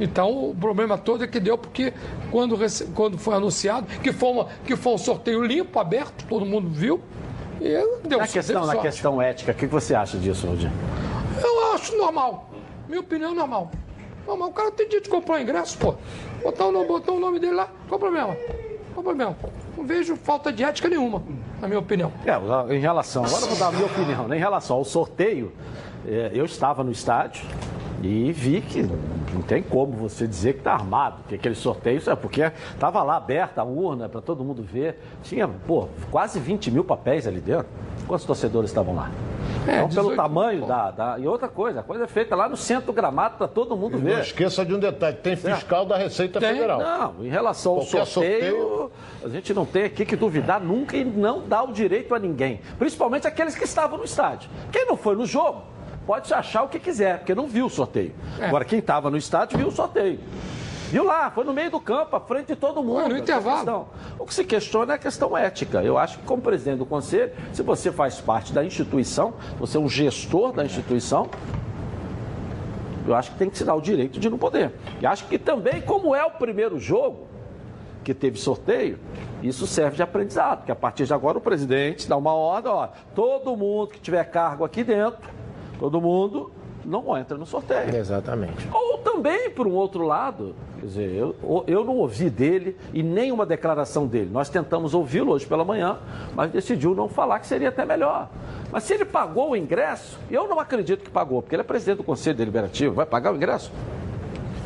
Então 0.00 0.50
o 0.50 0.54
problema 0.54 0.96
todo 0.96 1.22
é 1.22 1.26
que 1.26 1.38
deu 1.38 1.58
porque 1.58 1.92
quando, 2.30 2.56
quando 2.94 3.18
foi 3.18 3.34
anunciado 3.34 3.86
que 4.02 4.12
foi, 4.12 4.30
uma, 4.30 4.48
que 4.64 4.74
foi 4.74 4.94
um 4.94 4.98
sorteio 4.98 5.44
limpo, 5.44 5.78
aberto, 5.78 6.24
todo 6.26 6.46
mundo 6.46 6.68
viu. 6.70 7.00
E 7.60 7.68
deu 8.08 8.18
Na 8.18 8.26
questão, 8.26 8.62
deu 8.62 8.74
na 8.74 8.80
questão 8.80 9.20
ética, 9.20 9.52
o 9.52 9.54
que 9.54 9.66
você 9.66 9.94
acha 9.94 10.16
disso, 10.16 10.46
Valdir? 10.46 10.72
Eu 11.44 11.74
acho 11.74 11.94
normal. 11.96 12.48
Minha 12.88 13.00
opinião, 13.00 13.34
normal. 13.34 13.70
Normal. 14.26 14.48
O 14.48 14.52
cara 14.52 14.70
tem 14.70 14.86
direito 14.86 15.04
de 15.04 15.10
comprar 15.10 15.42
ingresso, 15.42 15.76
pô. 15.76 15.94
Botar 16.42 16.66
o, 16.66 16.72
nome, 16.72 16.86
botar 16.86 17.12
o 17.12 17.20
nome 17.20 17.38
dele 17.38 17.52
lá, 17.52 17.68
qual 17.86 17.98
o 17.98 18.00
problema? 18.00 18.34
Qual 18.94 19.00
o 19.00 19.02
problema? 19.02 19.36
Não 19.76 19.84
vejo 19.84 20.16
falta 20.16 20.50
de 20.50 20.64
ética 20.64 20.88
nenhuma, 20.88 21.22
na 21.60 21.68
minha 21.68 21.78
opinião. 21.78 22.10
É, 22.24 22.74
em 22.74 22.80
relação, 22.80 23.24
agora 23.24 23.42
eu 23.42 23.48
vou 23.48 23.58
dar 23.58 23.68
a 23.68 23.72
minha 23.72 23.86
opinião, 23.86 24.26
né? 24.26 24.36
em 24.36 24.40
relação 24.40 24.76
ao 24.76 24.84
sorteio, 24.84 25.52
é, 26.06 26.30
eu 26.32 26.46
estava 26.46 26.82
no 26.82 26.90
estádio 26.90 27.44
e 28.02 28.32
vi 28.32 28.60
que 28.60 28.82
não 28.82 29.42
tem 29.42 29.62
como 29.62 29.92
você 29.92 30.26
dizer 30.26 30.54
que 30.54 30.58
está 30.60 30.72
armado, 30.72 31.22
que 31.28 31.34
aquele 31.34 31.54
sorteio, 31.54 32.00
é 32.06 32.14
porque 32.16 32.42
estava 32.72 33.02
lá 33.02 33.16
aberta 33.16 33.60
a 33.60 33.64
urna 33.64 34.08
para 34.08 34.20
todo 34.20 34.42
mundo 34.42 34.62
ver, 34.62 34.98
tinha, 35.22 35.46
pô, 35.46 35.86
quase 36.10 36.40
20 36.40 36.70
mil 36.70 36.82
papéis 36.84 37.26
ali 37.26 37.40
dentro. 37.40 37.66
Quantos 38.06 38.24
torcedores 38.24 38.70
estavam 38.70 38.94
lá? 38.94 39.10
É, 39.68 39.76
então, 39.76 39.88
pelo 39.90 40.08
18 40.10 40.16
tamanho 40.16 40.66
da, 40.66 40.90
da- 40.90 41.18
E 41.18 41.26
outra 41.28 41.46
coisa, 41.46 41.80
a 41.80 41.82
coisa 41.82 42.04
é 42.04 42.06
feita 42.06 42.34
lá 42.34 42.48
no 42.48 42.56
centro 42.56 42.86
do 42.86 42.92
gramado 42.92 43.36
para 43.36 43.46
todo 43.46 43.76
mundo 43.76 43.98
E 43.98 44.00
ver. 44.00 44.14
não 44.14 44.20
esqueça 44.20 44.64
de 44.64 44.74
um 44.74 44.78
detalhe: 44.78 45.16
tem 45.16 45.36
fiscal 45.36 45.84
da 45.84 45.96
Receita 45.96 46.40
Tem, 46.40 46.54
Federal. 46.54 46.78
Não, 46.80 47.24
em 47.24 47.28
relação 47.28 47.72
ao 47.72 47.78
Qualquer 47.80 48.06
sorteio, 48.06 48.90
a 49.22 49.28
gente 49.28 49.52
não 49.52 49.66
tem 49.66 49.84
aqui 49.84 50.04
que 50.06 50.16
duvidar 50.16 50.60
nunca 50.60 50.96
e 50.96 51.04
não 51.04 51.46
dá 51.46 51.62
o 51.62 51.72
direito 51.72 52.14
a 52.14 52.18
ninguém. 52.18 52.60
Principalmente 52.78 53.26
aqueles 53.26 53.54
que 53.54 53.64
estavam 53.64 53.98
no 53.98 54.04
estádio. 54.04 54.48
Quem 54.72 54.86
não 54.86 54.96
foi 54.96 55.14
no 55.14 55.26
jogo, 55.26 55.62
pode 56.06 56.32
achar 56.32 56.62
o 56.62 56.68
que 56.68 56.78
quiser, 56.78 57.18
porque 57.18 57.34
não 57.34 57.46
viu 57.46 57.66
o 57.66 57.70
sorteio. 57.70 58.12
É. 58.38 58.46
Agora, 58.46 58.64
quem 58.64 58.78
estava 58.78 59.10
no 59.10 59.16
estádio 59.16 59.58
viu 59.58 59.68
o 59.68 59.72
sorteio. 59.72 60.20
Viu 60.90 61.04
lá, 61.04 61.30
foi 61.30 61.44
no 61.44 61.52
meio 61.52 61.70
do 61.70 61.78
campo, 61.78 62.16
à 62.16 62.20
frente 62.20 62.48
de 62.48 62.56
todo 62.56 62.82
mundo. 62.82 63.02
Foi 63.02 63.08
no 63.10 63.14
Essa 63.14 63.22
intervalo. 63.22 63.88
O 64.18 64.26
que 64.26 64.34
se 64.34 64.42
questiona 64.42 64.94
é 64.94 64.96
a 64.96 64.98
questão 64.98 65.36
ética. 65.38 65.82
Eu 65.84 65.96
acho 65.96 66.18
que, 66.18 66.24
como 66.24 66.42
presidente 66.42 66.78
do 66.78 66.86
conselho, 66.86 67.32
se 67.52 67.62
você 67.62 67.92
faz 67.92 68.20
parte 68.20 68.52
da 68.52 68.64
instituição, 68.64 69.34
você 69.56 69.76
é 69.76 69.80
um 69.80 69.88
gestor 69.88 70.52
da 70.52 70.64
instituição, 70.64 71.28
Eu 73.06 73.14
acho 73.14 73.30
que 73.32 73.38
tem 73.38 73.48
que 73.48 73.56
se 73.56 73.64
dar 73.64 73.74
o 73.74 73.80
direito 73.80 74.20
de 74.20 74.28
não 74.28 74.36
poder. 74.36 74.72
E 75.00 75.06
acho 75.06 75.26
que 75.26 75.38
também, 75.38 75.80
como 75.80 76.14
é 76.14 76.24
o 76.24 76.30
primeiro 76.32 76.78
jogo, 76.78 77.26
que 78.04 78.14
teve 78.14 78.38
sorteio, 78.38 78.98
isso 79.42 79.66
serve 79.66 79.96
de 79.96 80.02
aprendizado, 80.02 80.58
porque 80.58 80.72
a 80.72 80.76
partir 80.76 81.04
de 81.04 81.14
agora 81.14 81.38
o 81.38 81.40
presidente 81.40 82.08
dá 82.08 82.16
uma 82.16 82.32
ordem, 82.32 82.70
ó, 82.70 82.88
todo 83.14 83.56
mundo 83.56 83.88
que 83.88 84.00
tiver 84.00 84.24
cargo 84.24 84.64
aqui 84.64 84.82
dentro, 84.84 85.20
todo 85.80 85.98
mundo 86.00 86.52
não 86.84 87.16
entra 87.16 87.36
no 87.36 87.46
sorteio. 87.46 87.94
Exatamente. 87.94 88.68
Ou 88.72 88.98
também, 88.98 89.50
por 89.50 89.66
um 89.66 89.72
outro 89.72 90.04
lado, 90.06 90.54
quer 90.78 90.86
dizer, 90.86 91.14
eu, 91.14 91.34
eu 91.66 91.84
não 91.84 91.96
ouvi 91.96 92.28
dele 92.28 92.76
e 92.92 93.02
nenhuma 93.02 93.46
declaração 93.46 94.06
dele. 94.06 94.30
Nós 94.30 94.48
tentamos 94.50 94.92
ouvi-lo 94.94 95.32
hoje 95.32 95.46
pela 95.46 95.64
manhã, 95.64 95.98
mas 96.34 96.50
decidiu 96.50 96.94
não 96.94 97.08
falar 97.08 97.40
que 97.40 97.46
seria 97.46 97.70
até 97.70 97.84
melhor. 97.84 98.28
Mas 98.70 98.84
se 98.84 98.92
ele 98.92 99.06
pagou 99.06 99.50
o 99.50 99.56
ingresso, 99.56 100.18
eu 100.30 100.46
não 100.46 100.60
acredito 100.60 101.02
que 101.02 101.10
pagou, 101.10 101.40
porque 101.40 101.54
ele 101.54 101.62
é 101.62 101.64
presidente 101.64 101.98
do 101.98 102.04
Conselho 102.04 102.36
Deliberativo, 102.36 102.94
vai 102.94 103.06
pagar 103.06 103.32
o 103.32 103.36
ingresso? 103.36 103.72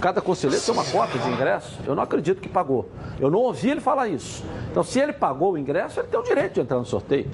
Cada 0.01 0.21
conselheiro 0.21 0.63
tem 0.63 0.75
uma 0.75 0.85
cota 0.85 1.17
de 1.17 1.29
ingresso. 1.31 1.79
Eu 1.87 1.95
não 1.95 2.03
acredito 2.03 2.39
que 2.39 2.49
pagou. 2.49 2.87
Eu 3.19 3.31
não 3.31 3.39
ouvi 3.39 3.71
ele 3.71 3.81
falar 3.81 4.07
isso. 4.07 4.45
Então, 4.71 4.83
se 4.83 5.01
ele 5.01 5.15
pagou 5.15 5.53
o 5.53 5.59
ingresso, 5.59 5.99
ele 5.99 6.09
tem 6.09 6.21
o 6.21 6.23
direito 6.23 6.55
de 6.55 6.61
entrar 6.61 6.77
no 6.77 6.85
sorteio. 6.85 7.31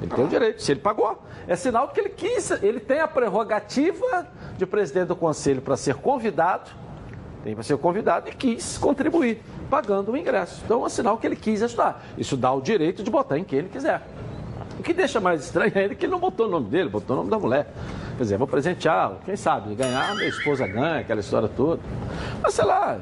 Ele 0.00 0.10
tem 0.10 0.24
o 0.24 0.28
direito. 0.28 0.62
Se 0.62 0.72
ele 0.72 0.80
pagou, 0.80 1.22
é 1.46 1.54
sinal 1.56 1.88
que 1.88 2.00
ele 2.00 2.08
quis, 2.10 2.50
ele 2.62 2.80
tem 2.80 3.00
a 3.00 3.08
prerrogativa 3.08 4.26
de 4.56 4.66
presidente 4.66 5.08
do 5.08 5.16
conselho 5.16 5.60
para 5.60 5.76
ser 5.76 5.94
convidado, 5.96 6.70
tem 7.44 7.54
para 7.54 7.62
ser 7.62 7.76
convidado 7.78 8.28
e 8.28 8.32
quis 8.32 8.78
contribuir, 8.78 9.42
pagando 9.68 10.12
o 10.12 10.16
ingresso. 10.16 10.62
Então, 10.64 10.84
é 10.84 10.88
sinal 10.88 11.18
que 11.18 11.26
ele 11.26 11.36
quis 11.36 11.62
ajudar. 11.62 12.04
Isso 12.16 12.36
dá 12.36 12.52
o 12.52 12.60
direito 12.60 13.02
de 13.02 13.10
botar 13.10 13.38
em 13.38 13.44
quem 13.44 13.60
ele 13.60 13.68
quiser. 13.68 14.02
O 14.78 14.82
que 14.82 14.94
deixa 14.94 15.20
mais 15.20 15.44
estranho 15.44 15.72
ainda 15.74 15.92
é 15.92 15.94
que 15.94 16.06
ele 16.06 16.12
não 16.12 16.18
botou 16.18 16.46
o 16.46 16.50
nome 16.50 16.70
dele, 16.70 16.88
botou 16.88 17.14
o 17.14 17.18
nome 17.18 17.30
da 17.30 17.38
mulher. 17.38 17.70
Quer 18.16 18.22
dizer, 18.22 18.38
vou 18.38 18.46
presentear, 18.46 19.12
quem 19.24 19.36
sabe, 19.36 19.74
ganhar, 19.74 20.14
minha 20.14 20.28
esposa 20.28 20.66
ganha, 20.66 21.00
aquela 21.00 21.20
história 21.20 21.48
toda. 21.48 21.82
Mas 22.42 22.54
sei 22.54 22.64
lá, 22.64 22.98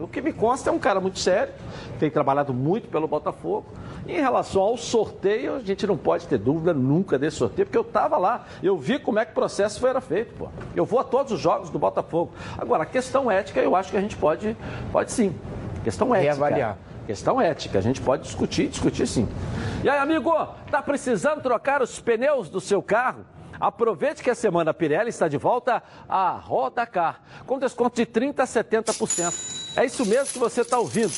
o 0.00 0.06
que 0.06 0.20
me 0.20 0.32
consta 0.32 0.68
é 0.68 0.72
um 0.72 0.78
cara 0.78 1.00
muito 1.00 1.18
sério, 1.18 1.54
tem 1.98 2.10
trabalhado 2.10 2.52
muito 2.52 2.88
pelo 2.88 3.08
Botafogo. 3.08 3.66
Em 4.06 4.20
relação 4.20 4.60
ao 4.60 4.76
sorteio, 4.76 5.56
a 5.56 5.60
gente 5.60 5.86
não 5.86 5.96
pode 5.96 6.26
ter 6.26 6.38
dúvida 6.38 6.74
nunca 6.74 7.18
desse 7.18 7.38
sorteio, 7.38 7.66
porque 7.66 7.78
eu 7.78 7.82
estava 7.82 8.18
lá, 8.18 8.44
eu 8.62 8.76
vi 8.76 8.98
como 8.98 9.18
é 9.18 9.24
que 9.24 9.32
o 9.32 9.34
processo 9.34 9.86
era 9.86 10.00
feito, 10.00 10.34
pô. 10.34 10.48
Eu 10.76 10.84
vou 10.84 11.00
a 11.00 11.04
todos 11.04 11.32
os 11.32 11.40
jogos 11.40 11.70
do 11.70 11.78
Botafogo. 11.78 12.32
Agora, 12.58 12.82
a 12.82 12.86
questão 12.86 13.30
ética, 13.30 13.60
eu 13.60 13.74
acho 13.74 13.90
que 13.90 13.96
a 13.96 14.00
gente 14.00 14.16
pode, 14.16 14.56
pode 14.92 15.10
sim. 15.10 15.34
Questão 15.82 16.14
ética. 16.14 16.34
Reavaliar. 16.34 16.78
Questão 17.06 17.40
ética, 17.40 17.78
a 17.78 17.82
gente 17.82 18.00
pode 18.00 18.22
discutir, 18.22 18.68
discutir 18.68 19.06
sim. 19.06 19.28
E 19.82 19.88
aí, 19.88 19.98
amigo, 19.98 20.32
tá 20.70 20.80
precisando 20.80 21.42
trocar 21.42 21.82
os 21.82 22.00
pneus 22.00 22.48
do 22.48 22.60
seu 22.60 22.82
carro? 22.82 23.24
Aproveite 23.60 24.22
que 24.22 24.30
a 24.30 24.34
semana 24.34 24.74
Pirelli 24.74 25.10
está 25.10 25.28
de 25.28 25.36
volta 25.36 25.82
a 26.08 26.30
Roda 26.30 26.86
Car, 26.86 27.20
com 27.46 27.58
desconto 27.58 27.96
de 27.96 28.06
30% 28.06 28.40
a 28.40 28.44
70%. 28.44 29.64
É 29.76 29.84
isso 29.84 30.06
mesmo 30.06 30.32
que 30.32 30.38
você 30.38 30.60
está 30.60 30.78
ouvindo. 30.78 31.12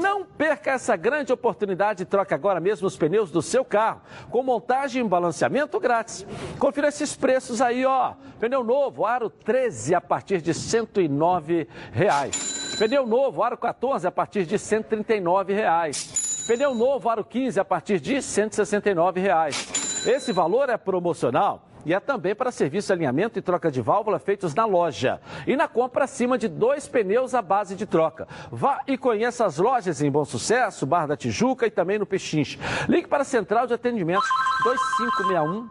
Não 0.00 0.24
perca 0.24 0.70
essa 0.70 0.96
grande 0.96 1.30
oportunidade 1.30 2.02
e 2.02 2.06
troque 2.06 2.32
agora 2.32 2.58
mesmo 2.58 2.86
os 2.86 2.96
pneus 2.96 3.30
do 3.30 3.42
seu 3.42 3.64
carro, 3.64 4.00
com 4.30 4.42
montagem 4.42 5.04
e 5.04 5.08
balanceamento 5.08 5.78
grátis. 5.78 6.26
Confira 6.58 6.88
esses 6.88 7.14
preços 7.14 7.60
aí, 7.60 7.84
ó. 7.84 8.14
Pneu 8.40 8.64
novo, 8.64 9.04
aro 9.04 9.28
13 9.28 9.94
a 9.94 10.00
partir 10.00 10.40
de 10.40 10.54
109 10.54 11.68
reais. 11.92 12.76
Pneu 12.78 13.06
novo, 13.06 13.42
aro 13.42 13.58
14 13.58 14.06
a 14.06 14.10
partir 14.10 14.46
de 14.46 14.58
139 14.58 15.52
reais. 15.52 16.46
Pneu 16.46 16.74
novo, 16.74 17.10
aro 17.10 17.22
15 17.22 17.60
a 17.60 17.64
partir 17.64 18.00
de 18.00 18.22
169 18.22 19.20
reais. 19.20 20.06
Esse 20.06 20.32
valor 20.32 20.70
é 20.70 20.78
promocional 20.78 21.67
e 21.88 21.94
é 21.94 21.98
também 21.98 22.34
para 22.34 22.52
serviço 22.52 22.88
de 22.88 22.92
alinhamento 22.92 23.38
e 23.38 23.42
troca 23.42 23.70
de 23.70 23.80
válvula 23.80 24.18
feitos 24.18 24.54
na 24.54 24.66
loja. 24.66 25.22
E 25.46 25.56
na 25.56 25.66
compra 25.66 26.04
acima 26.04 26.36
de 26.36 26.46
dois 26.46 26.86
pneus 26.86 27.34
à 27.34 27.40
base 27.40 27.74
de 27.74 27.86
troca. 27.86 28.28
Vá 28.52 28.82
e 28.86 28.98
conheça 28.98 29.46
as 29.46 29.56
lojas 29.56 30.02
em 30.02 30.10
Bom 30.10 30.26
Sucesso, 30.26 30.84
Barra 30.84 31.06
da 31.06 31.16
Tijuca 31.16 31.66
e 31.66 31.70
também 31.70 31.98
no 31.98 32.04
Pechinche. 32.04 32.58
Ligue 32.86 33.08
para 33.08 33.22
a 33.22 33.24
Central 33.24 33.66
de 33.66 33.72
Atendimento 33.72 34.26
2561 34.64 35.70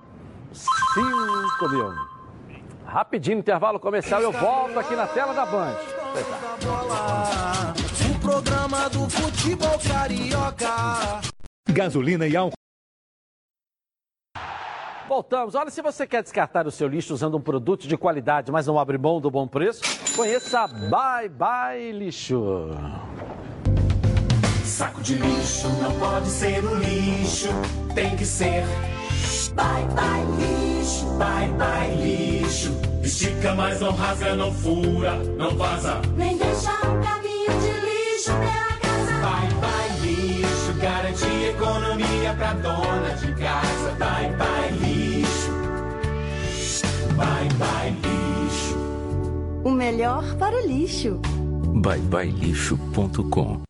5000. 1.59 1.93
Rapidinho, 2.87 3.37
intervalo 3.37 3.79
comercial, 3.79 4.19
eu 4.19 4.31
volto 4.31 4.79
aqui 4.79 4.95
na 4.95 5.05
tela 5.05 5.35
da 5.35 5.45
Band. 5.45 5.75
O 8.09 8.19
programa 8.19 8.89
do 8.89 9.07
futebol 9.07 9.77
carioca. 9.87 11.21
Gasolina 11.69 12.25
e 12.25 12.35
álcool. 12.35 12.56
Voltamos. 15.07 15.55
Olha, 15.55 15.69
se 15.69 15.81
você 15.81 16.05
quer 16.05 16.21
descartar 16.21 16.67
o 16.67 16.71
seu 16.71 16.87
lixo 16.87 17.13
usando 17.13 17.37
um 17.37 17.41
produto 17.41 17.87
de 17.87 17.97
qualidade, 17.97 18.51
mas 18.51 18.67
não 18.67 18.77
abre 18.77 18.97
mão 18.97 19.21
do 19.21 19.31
bom 19.31 19.47
preço, 19.47 19.81
conheça 20.15 20.61
a 20.61 20.67
Bye 20.67 21.29
Bye 21.29 21.91
Lixo. 21.93 22.69
Saco 24.63 25.01
de 25.01 25.15
lixo 25.15 25.69
não 25.81 25.91
pode 25.97 26.27
ser 26.27 26.63
o 26.63 26.75
lixo, 26.75 27.47
tem 27.95 28.15
que 28.15 28.25
ser. 28.25 28.63
Bye 29.55 29.85
bye 29.95 30.25
lixo, 30.37 31.05
bye 31.17 31.47
bye 31.57 31.95
lixo. 31.95 32.71
Estica, 33.01 33.55
mas 33.55 33.79
não 33.79 33.91
rasga, 33.93 34.35
não 34.35 34.51
fura, 34.53 35.15
não 35.15 35.55
vaza. 35.55 36.01
Nem 36.15 36.37
deixa 36.37 36.69
um 36.71 37.01
caminho 37.01 37.59
de 37.59 37.71
lixo 37.85 38.31
pela 38.33 38.77
casa. 38.81 39.11
Bye 39.21 39.53
bye 39.61 39.99
lixo, 40.01 40.73
garantia 40.79 41.49
economia 41.51 42.33
pra 42.37 42.53
dona 42.53 43.15
de 43.15 43.33
casa. 43.33 43.91
Bye 43.97 44.31
bye 44.35 44.71
lixo, 44.79 44.96
bye 47.17 47.49
bye 47.57 47.91
lixo. 47.91 48.77
O 49.63 49.71
melhor 49.71 50.23
para 50.37 50.55
o 50.55 50.67
lixo. 50.67 51.19
byebyelixo.com 51.81 53.67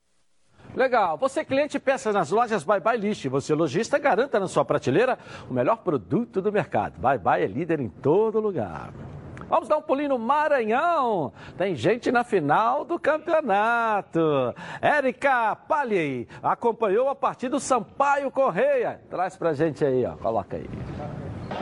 Legal. 0.75 1.17
Você 1.17 1.43
cliente 1.43 1.79
peça 1.79 2.13
nas 2.13 2.29
lojas 2.29 2.63
Bye 2.63 2.79
Bye 2.79 2.97
Lixo. 2.99 3.25
E 3.25 3.29
você 3.29 3.55
lojista 3.55 3.97
garanta 3.97 4.39
na 4.39 4.47
sua 4.47 4.63
prateleira 4.63 5.17
o 5.49 5.53
melhor 5.53 5.77
produto 5.77 6.39
do 6.39 6.51
mercado. 6.51 6.99
Bye 6.99 7.17
Bye 7.17 7.43
é 7.43 7.47
líder 7.47 7.79
em 7.79 7.89
todo 7.89 8.39
lugar. 8.39 8.93
Vamos 9.49 9.67
dar 9.67 9.77
um 9.77 9.81
pulinho 9.81 10.09
no 10.09 10.19
Maranhão. 10.19 11.31
Tem 11.57 11.73
gente 11.73 12.11
na 12.11 12.23
final 12.23 12.85
do 12.85 12.99
campeonato. 12.99 14.19
Érica 14.81 15.55
Palhei 15.55 16.27
acompanhou 16.43 17.09
a 17.09 17.15
partida 17.15 17.51
do 17.51 17.59
Sampaio 17.59 18.29
Correia. 18.29 19.01
Traz 19.09 19.35
pra 19.35 19.53
gente 19.53 19.83
aí, 19.83 20.05
ó. 20.05 20.15
Coloca 20.17 20.57
aí. 20.57 20.69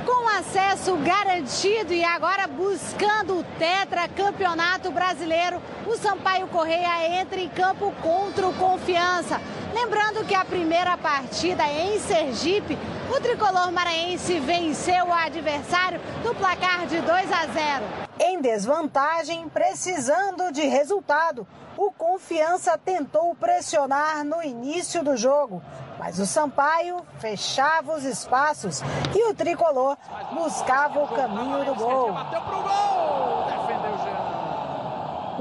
Com 0.06 0.28
acesso 0.30 0.96
garantido 0.98 1.94
e 1.94 2.04
agora 2.04 2.48
buscando 2.48 3.40
o 3.40 3.44
Tetra 3.58 4.08
Campeonato 4.08 4.92
Brasileiro, 4.92 5.62
o 5.86 5.96
Sampaio 5.96 6.48
Correia 6.48 7.22
entra 7.22 7.40
em 7.40 7.50
campo 7.50 7.94
contra 8.02 8.48
o 8.48 8.54
Confiança. 8.54 9.40
Lembrando 9.74 10.26
que 10.26 10.34
a 10.34 10.44
primeira 10.44 10.98
partida 10.98 11.64
em 11.68 12.00
Sergipe, 12.00 12.78
o 13.16 13.20
tricolor 13.22 13.72
maranhense 13.72 14.40
venceu 14.40 15.06
o 15.06 15.14
adversário 15.14 16.02
no 16.24 16.34
placar 16.34 16.88
de 16.88 17.00
2 17.02 17.32
a 17.32 17.48
0. 17.48 18.05
Em 18.20 18.40
desvantagem, 18.40 19.50
precisando 19.50 20.52
de 20.52 20.62
resultado, 20.62 21.48
o 21.78 21.92
Confiança 21.92 22.78
tentou 22.78 23.36
pressionar 23.36 24.24
no 24.24 24.42
início 24.42 25.04
do 25.04 25.18
jogo, 25.18 25.62
mas 26.00 26.18
o 26.20 26.26
Sampaio 26.26 27.06
fechava 27.20 27.94
os 27.94 28.06
espaços 28.06 28.82
e 29.14 29.30
o 29.30 29.34
tricolor 29.34 29.98
buscava 30.34 31.04
o 31.04 31.08
caminho 31.10 31.66
do 31.66 31.76
gol. 31.76 32.12
O 32.12 34.35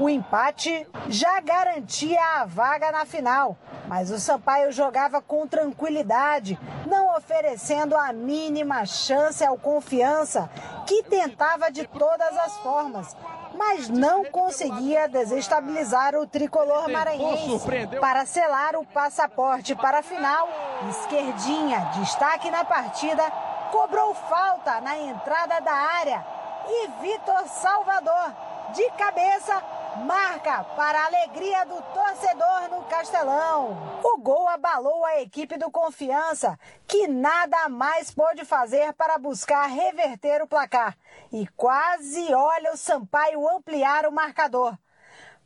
empate 0.09 0.85
já 1.07 1.39
garantia 1.39 2.19
a 2.41 2.45
vaga 2.45 2.91
na 2.91 3.05
final, 3.05 3.57
mas 3.87 4.11
o 4.11 4.19
Sampaio 4.19 4.71
jogava 4.71 5.21
com 5.21 5.47
tranquilidade, 5.47 6.59
não 6.85 7.15
oferecendo 7.15 7.95
a 7.95 8.11
mínima 8.11 8.85
chance 8.85 9.43
ao 9.43 9.57
Confiança, 9.57 10.49
que 10.85 11.03
tentava 11.03 11.71
de 11.71 11.87
todas 11.87 12.37
as 12.37 12.57
formas, 12.57 13.15
mas 13.57 13.87
não 13.87 14.25
conseguia 14.25 15.07
desestabilizar 15.07 16.13
o 16.15 16.27
tricolor 16.27 16.89
maranhense. 16.89 17.65
Para 17.99 18.25
selar 18.25 18.75
o 18.75 18.85
passaporte 18.85 19.73
para 19.75 19.99
a 19.99 20.03
final, 20.03 20.49
Esquerdinha, 20.89 21.91
destaque 21.95 22.51
na 22.51 22.65
partida, 22.65 23.23
cobrou 23.71 24.13
falta 24.13 24.81
na 24.81 24.97
entrada 24.97 25.59
da 25.61 25.73
área. 25.73 26.25
E 26.67 26.87
Vitor 27.01 27.47
Salvador, 27.47 28.33
de 28.73 28.89
cabeça, 28.91 29.61
marca 29.97 30.63
para 30.75 30.99
a 30.99 31.05
alegria 31.05 31.65
do 31.65 31.81
torcedor 31.81 32.69
no 32.69 32.83
Castelão. 32.85 33.99
O 34.03 34.17
gol 34.17 34.47
abalou 34.49 35.05
a 35.05 35.21
equipe 35.21 35.57
do 35.57 35.71
Confiança, 35.71 36.59
que 36.87 37.07
nada 37.07 37.69
mais 37.69 38.11
pôde 38.11 38.43
fazer 38.43 38.93
para 38.93 39.17
buscar 39.17 39.65
reverter 39.67 40.41
o 40.41 40.47
placar. 40.47 40.97
E 41.31 41.47
quase 41.55 42.33
olha 42.33 42.73
o 42.73 42.77
Sampaio 42.77 43.47
ampliar 43.47 44.05
o 44.05 44.11
marcador. 44.11 44.77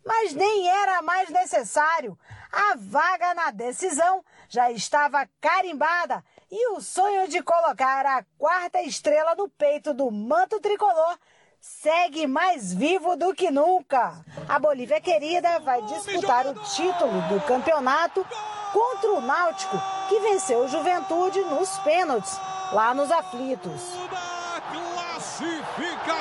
Mas 0.05 0.33
nem 0.33 0.67
era 0.67 1.01
mais 1.01 1.29
necessário. 1.29 2.17
A 2.51 2.75
vaga 2.75 3.33
na 3.35 3.51
decisão 3.51 4.23
já 4.47 4.71
estava 4.71 5.29
carimbada 5.39 6.23
e 6.49 6.69
o 6.71 6.81
sonho 6.81 7.27
de 7.27 7.43
colocar 7.43 8.05
a 8.05 8.25
quarta 8.37 8.81
estrela 8.81 9.35
no 9.35 9.47
peito 9.47 9.93
do 9.93 10.09
manto 10.09 10.59
tricolor 10.59 11.17
segue 11.59 12.27
mais 12.27 12.73
vivo 12.73 13.15
do 13.15 13.33
que 13.33 13.51
nunca. 13.51 14.13
A 14.47 14.59
Bolívia 14.59 15.01
querida 15.01 15.59
vai 15.59 15.81
disputar 15.83 16.47
o 16.47 16.53
título 16.55 17.21
do 17.29 17.41
campeonato 17.41 18.25
contra 18.73 19.13
o 19.13 19.21
Náutico, 19.21 19.77
que 20.07 20.19
venceu 20.19 20.59
o 20.59 20.67
Juventude 20.67 21.39
nos 21.41 21.77
pênaltis, 21.79 22.39
lá 22.71 22.93
nos 22.93 23.11
aflitos. 23.11 23.81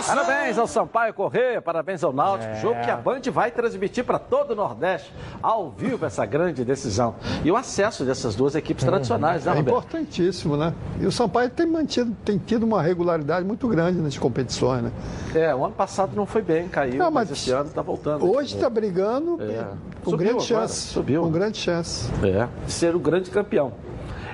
Parabéns 0.07 0.59
ao 0.59 0.66
Sampaio 0.66 1.12
Correia, 1.15 1.61
parabéns 1.61 2.03
ao 2.05 2.12
Náutico. 2.12 2.51
É. 2.53 2.61
Jogo 2.61 2.81
que 2.81 2.91
a 2.91 2.97
Band 2.97 3.20
vai 3.33 3.51
transmitir 3.51 4.05
para 4.05 4.19
todo 4.19 4.53
o 4.53 4.55
Nordeste, 4.55 5.12
ao 5.43 5.70
vivo, 5.70 6.07
essa 6.07 6.25
grande 6.25 6.65
decisão. 6.65 7.15
E 7.45 7.51
o 7.51 7.57
acesso 7.57 8.05
dessas 8.05 8.35
duas 8.35 8.55
equipes 8.55 8.85
tradicionais, 8.85 9.45
né, 9.45 9.53
É 9.53 9.55
Roberto? 9.57 9.69
importantíssimo, 9.77 10.57
né? 10.57 10.73
E 11.01 11.07
o 11.07 11.12
Sampaio 11.12 11.51
tem 11.51 11.66
mantido, 11.66 12.15
tem 12.25 12.39
tido 12.39 12.65
uma 12.65 12.81
regularidade 12.83 13.45
muito 13.47 13.66
grande 13.69 14.01
nas 14.01 14.16
competições, 14.16 14.83
né? 14.83 14.93
É, 15.35 15.55
o 15.55 15.65
ano 15.65 15.75
passado 15.75 16.15
não 16.15 16.27
foi 16.27 16.43
bem, 16.43 16.69
caiu, 16.69 16.95
Não, 16.97 17.11
mas, 17.11 17.29
mas 17.31 17.39
esse 17.39 17.51
ano 17.51 17.69
está 17.69 17.83
voltando. 17.83 18.31
Hoje 18.31 18.55
está 18.55 18.70
brigando 18.70 19.39
É. 19.43 19.65
com 20.05 20.11
Subiu 20.11 20.19
grande 20.29 20.53
agora, 20.53 20.69
chance. 20.69 20.89
subiu. 20.89 21.23
Com 21.23 21.31
grande 21.31 21.59
chance. 21.59 22.11
É, 22.25 22.49
de 22.65 22.73
ser 22.73 22.95
o 22.95 22.99
grande 22.99 23.31
campeão. 23.31 23.73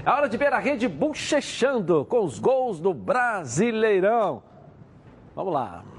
É 0.04 0.10
hora 0.10 0.28
de 0.28 0.36
ver 0.36 0.52
a 0.52 0.58
rede 0.58 0.86
bochechando 0.86 2.04
com 2.04 2.24
os 2.24 2.38
gols 2.38 2.78
do 2.78 2.92
Brasileirão. 2.92 4.42
Vamos 5.34 5.52
lá. 5.52 5.93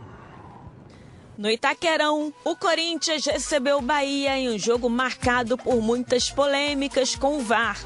No 1.37 1.51
Itaquerão, 1.51 2.33
o 2.45 2.55
Corinthians 2.55 3.25
recebeu 3.25 3.79
o 3.79 3.81
Bahia 3.81 4.37
em 4.37 4.49
um 4.49 4.57
jogo 4.57 4.89
marcado 4.89 5.57
por 5.57 5.81
muitas 5.81 6.29
polêmicas 6.29 7.13
com 7.13 7.37
o 7.37 7.41
VAR. 7.41 7.77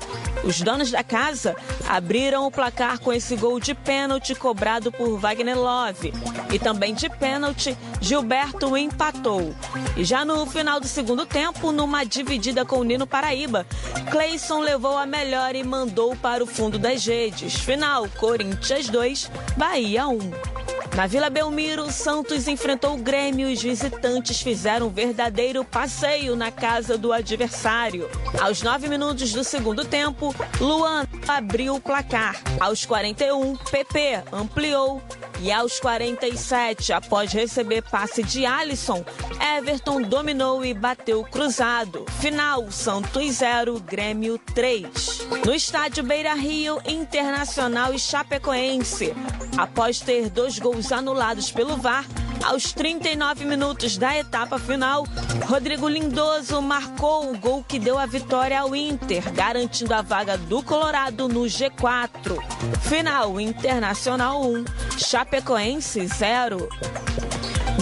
Os 0.44 0.62
donos 0.62 0.92
da 0.92 1.04
casa 1.04 1.56
abriram 1.88 2.46
o 2.46 2.52
placar 2.52 3.00
com 3.00 3.12
esse 3.12 3.36
gol 3.36 3.60
de 3.60 3.74
pênalti 3.74 4.36
cobrado 4.36 4.92
por 4.92 5.18
Wagner 5.18 5.58
Love. 5.58 6.14
E 6.54 6.60
também 6.60 6.94
de 6.94 7.10
pênalti, 7.10 7.76
Gilberto 8.00 8.78
empatou. 8.78 9.56
E 9.98 10.04
já 10.04 10.24
no 10.24 10.46
final 10.46 10.80
do 10.80 10.88
segundo 10.88 11.26
tempo, 11.26 11.72
numa 11.72 12.04
dividida 12.04 12.64
com 12.64 12.78
o 12.78 12.84
Nino 12.84 13.08
Paraíba, 13.08 13.66
Cleison 14.12 14.60
levou 14.60 14.96
a 14.96 15.08
melhor 15.08 15.56
e 15.56 15.64
mandou 15.64 16.16
para 16.16 16.44
o 16.44 16.48
fundo 16.48 16.78
das 16.78 17.04
redes. 17.04 17.56
Final, 17.56 18.08
Corinthians 18.20 18.88
2, 18.90 19.32
Bahia 19.58 20.08
1. 20.08 20.60
Na 20.96 21.08
Vila 21.08 21.30
Belmiro, 21.30 21.90
Santos 21.92 22.48
enfrentou 22.48 22.96
o 22.96 22.98
Grêmio 22.98 23.39
e 23.40 23.54
os 23.54 23.62
visitantes 23.62 24.42
fizeram 24.42 24.88
um 24.88 24.90
verdadeiro 24.90 25.64
passeio 25.64 26.36
na 26.36 26.52
casa 26.52 26.98
do 26.98 27.14
adversário. 27.14 28.10
Aos 28.40 28.62
nove 28.62 28.88
minutos 28.90 29.32
do 29.32 29.44
segundo 29.44 29.86
tempo, 29.86 30.36
Luan 30.60 31.06
abriu 31.28 31.76
o 31.76 31.82
placar. 31.82 32.42
Aos 32.60 32.86
41, 32.86 33.56
PP 33.56 34.24
ampliou. 34.32 35.02
E 35.42 35.54
aos 35.54 35.80
47, 35.80 36.92
após 36.92 37.32
receber 37.32 37.82
passe 37.82 38.22
de 38.22 38.46
Alisson, 38.46 39.06
Everton 39.58 40.02
dominou 40.02 40.66
e 40.66 40.74
bateu 40.74 41.24
cruzado. 41.24 42.06
Final, 42.20 42.70
Santos 42.70 43.36
0, 43.36 43.80
Grêmio 43.80 44.38
3. 44.54 45.28
No 45.46 45.54
estádio 45.54 46.04
Beira 46.04 46.34
Rio, 46.34 46.82
Internacional 46.86 47.94
e 47.94 48.00
Chapecoense. 48.00 49.14
Após 49.58 50.02
ter 50.02 50.30
dois 50.30 50.60
gols 50.60 50.92
anulados 50.92 51.50
pelo 51.50 51.78
VAR, 51.78 52.06
aos 52.44 52.74
39 52.74 53.46
minutos 53.46 53.98
da 53.98 54.18
etapa 54.18 54.58
final, 54.60 55.06
Rodrigo 55.46 55.88
Lindoso 55.88 56.62
marcou 56.62 57.32
o 57.32 57.38
gol 57.38 57.64
que 57.64 57.80
deu 57.80 57.98
a 57.98 58.06
vitória 58.06 58.60
ao 58.60 58.76
Inter, 58.76 59.32
garantindo 59.32 59.94
a 59.94 60.02
vaga 60.02 60.38
do 60.38 60.64
Colorado 60.64 61.28
no 61.28 61.42
G4. 61.42 62.38
Final 62.82 63.40
Internacional 63.40 64.42
1, 64.44 64.66
Chapecoense 64.98 66.08
0. 66.08 66.70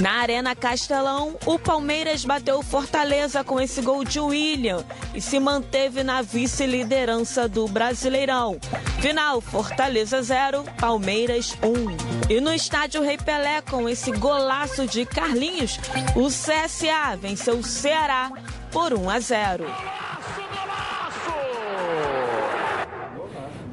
Na 0.02 0.19
Arena 0.19 0.56
Castelão, 0.56 1.36
o 1.45 1.57
Palmeiras 1.57 2.24
bateu 2.24 2.61
Fortaleza 2.61 3.44
com 3.44 3.60
esse 3.60 3.82
gol 3.82 4.03
de 4.03 4.19
William 4.19 4.86
e 5.14 5.19
se 5.19 5.40
manteve 5.40 6.03
na 6.03 6.22
vice-liderança 6.22 7.48
do 7.48 7.68
Brasileirão. 7.68 8.60
Final: 9.02 9.41
Fortaleza 9.41 10.22
0, 10.22 10.64
Palmeiras 10.80 11.57
1. 11.64 12.32
E 12.32 12.40
no 12.40 12.53
estádio 12.53 13.02
Rei 13.02 13.18
Pelé, 13.18 13.61
com 13.61 13.90
esse 13.90 14.11
golaço 14.11 14.86
de 14.86 15.03
Carlinhos, 15.03 15.80
o 16.15 16.28
CSA 16.28 17.18
venceu 17.19 17.57
o 17.57 17.64
Ceará 17.64 18.32
por 18.72 18.94
1 18.94 19.10
a 19.10 19.19
0. 19.19 19.65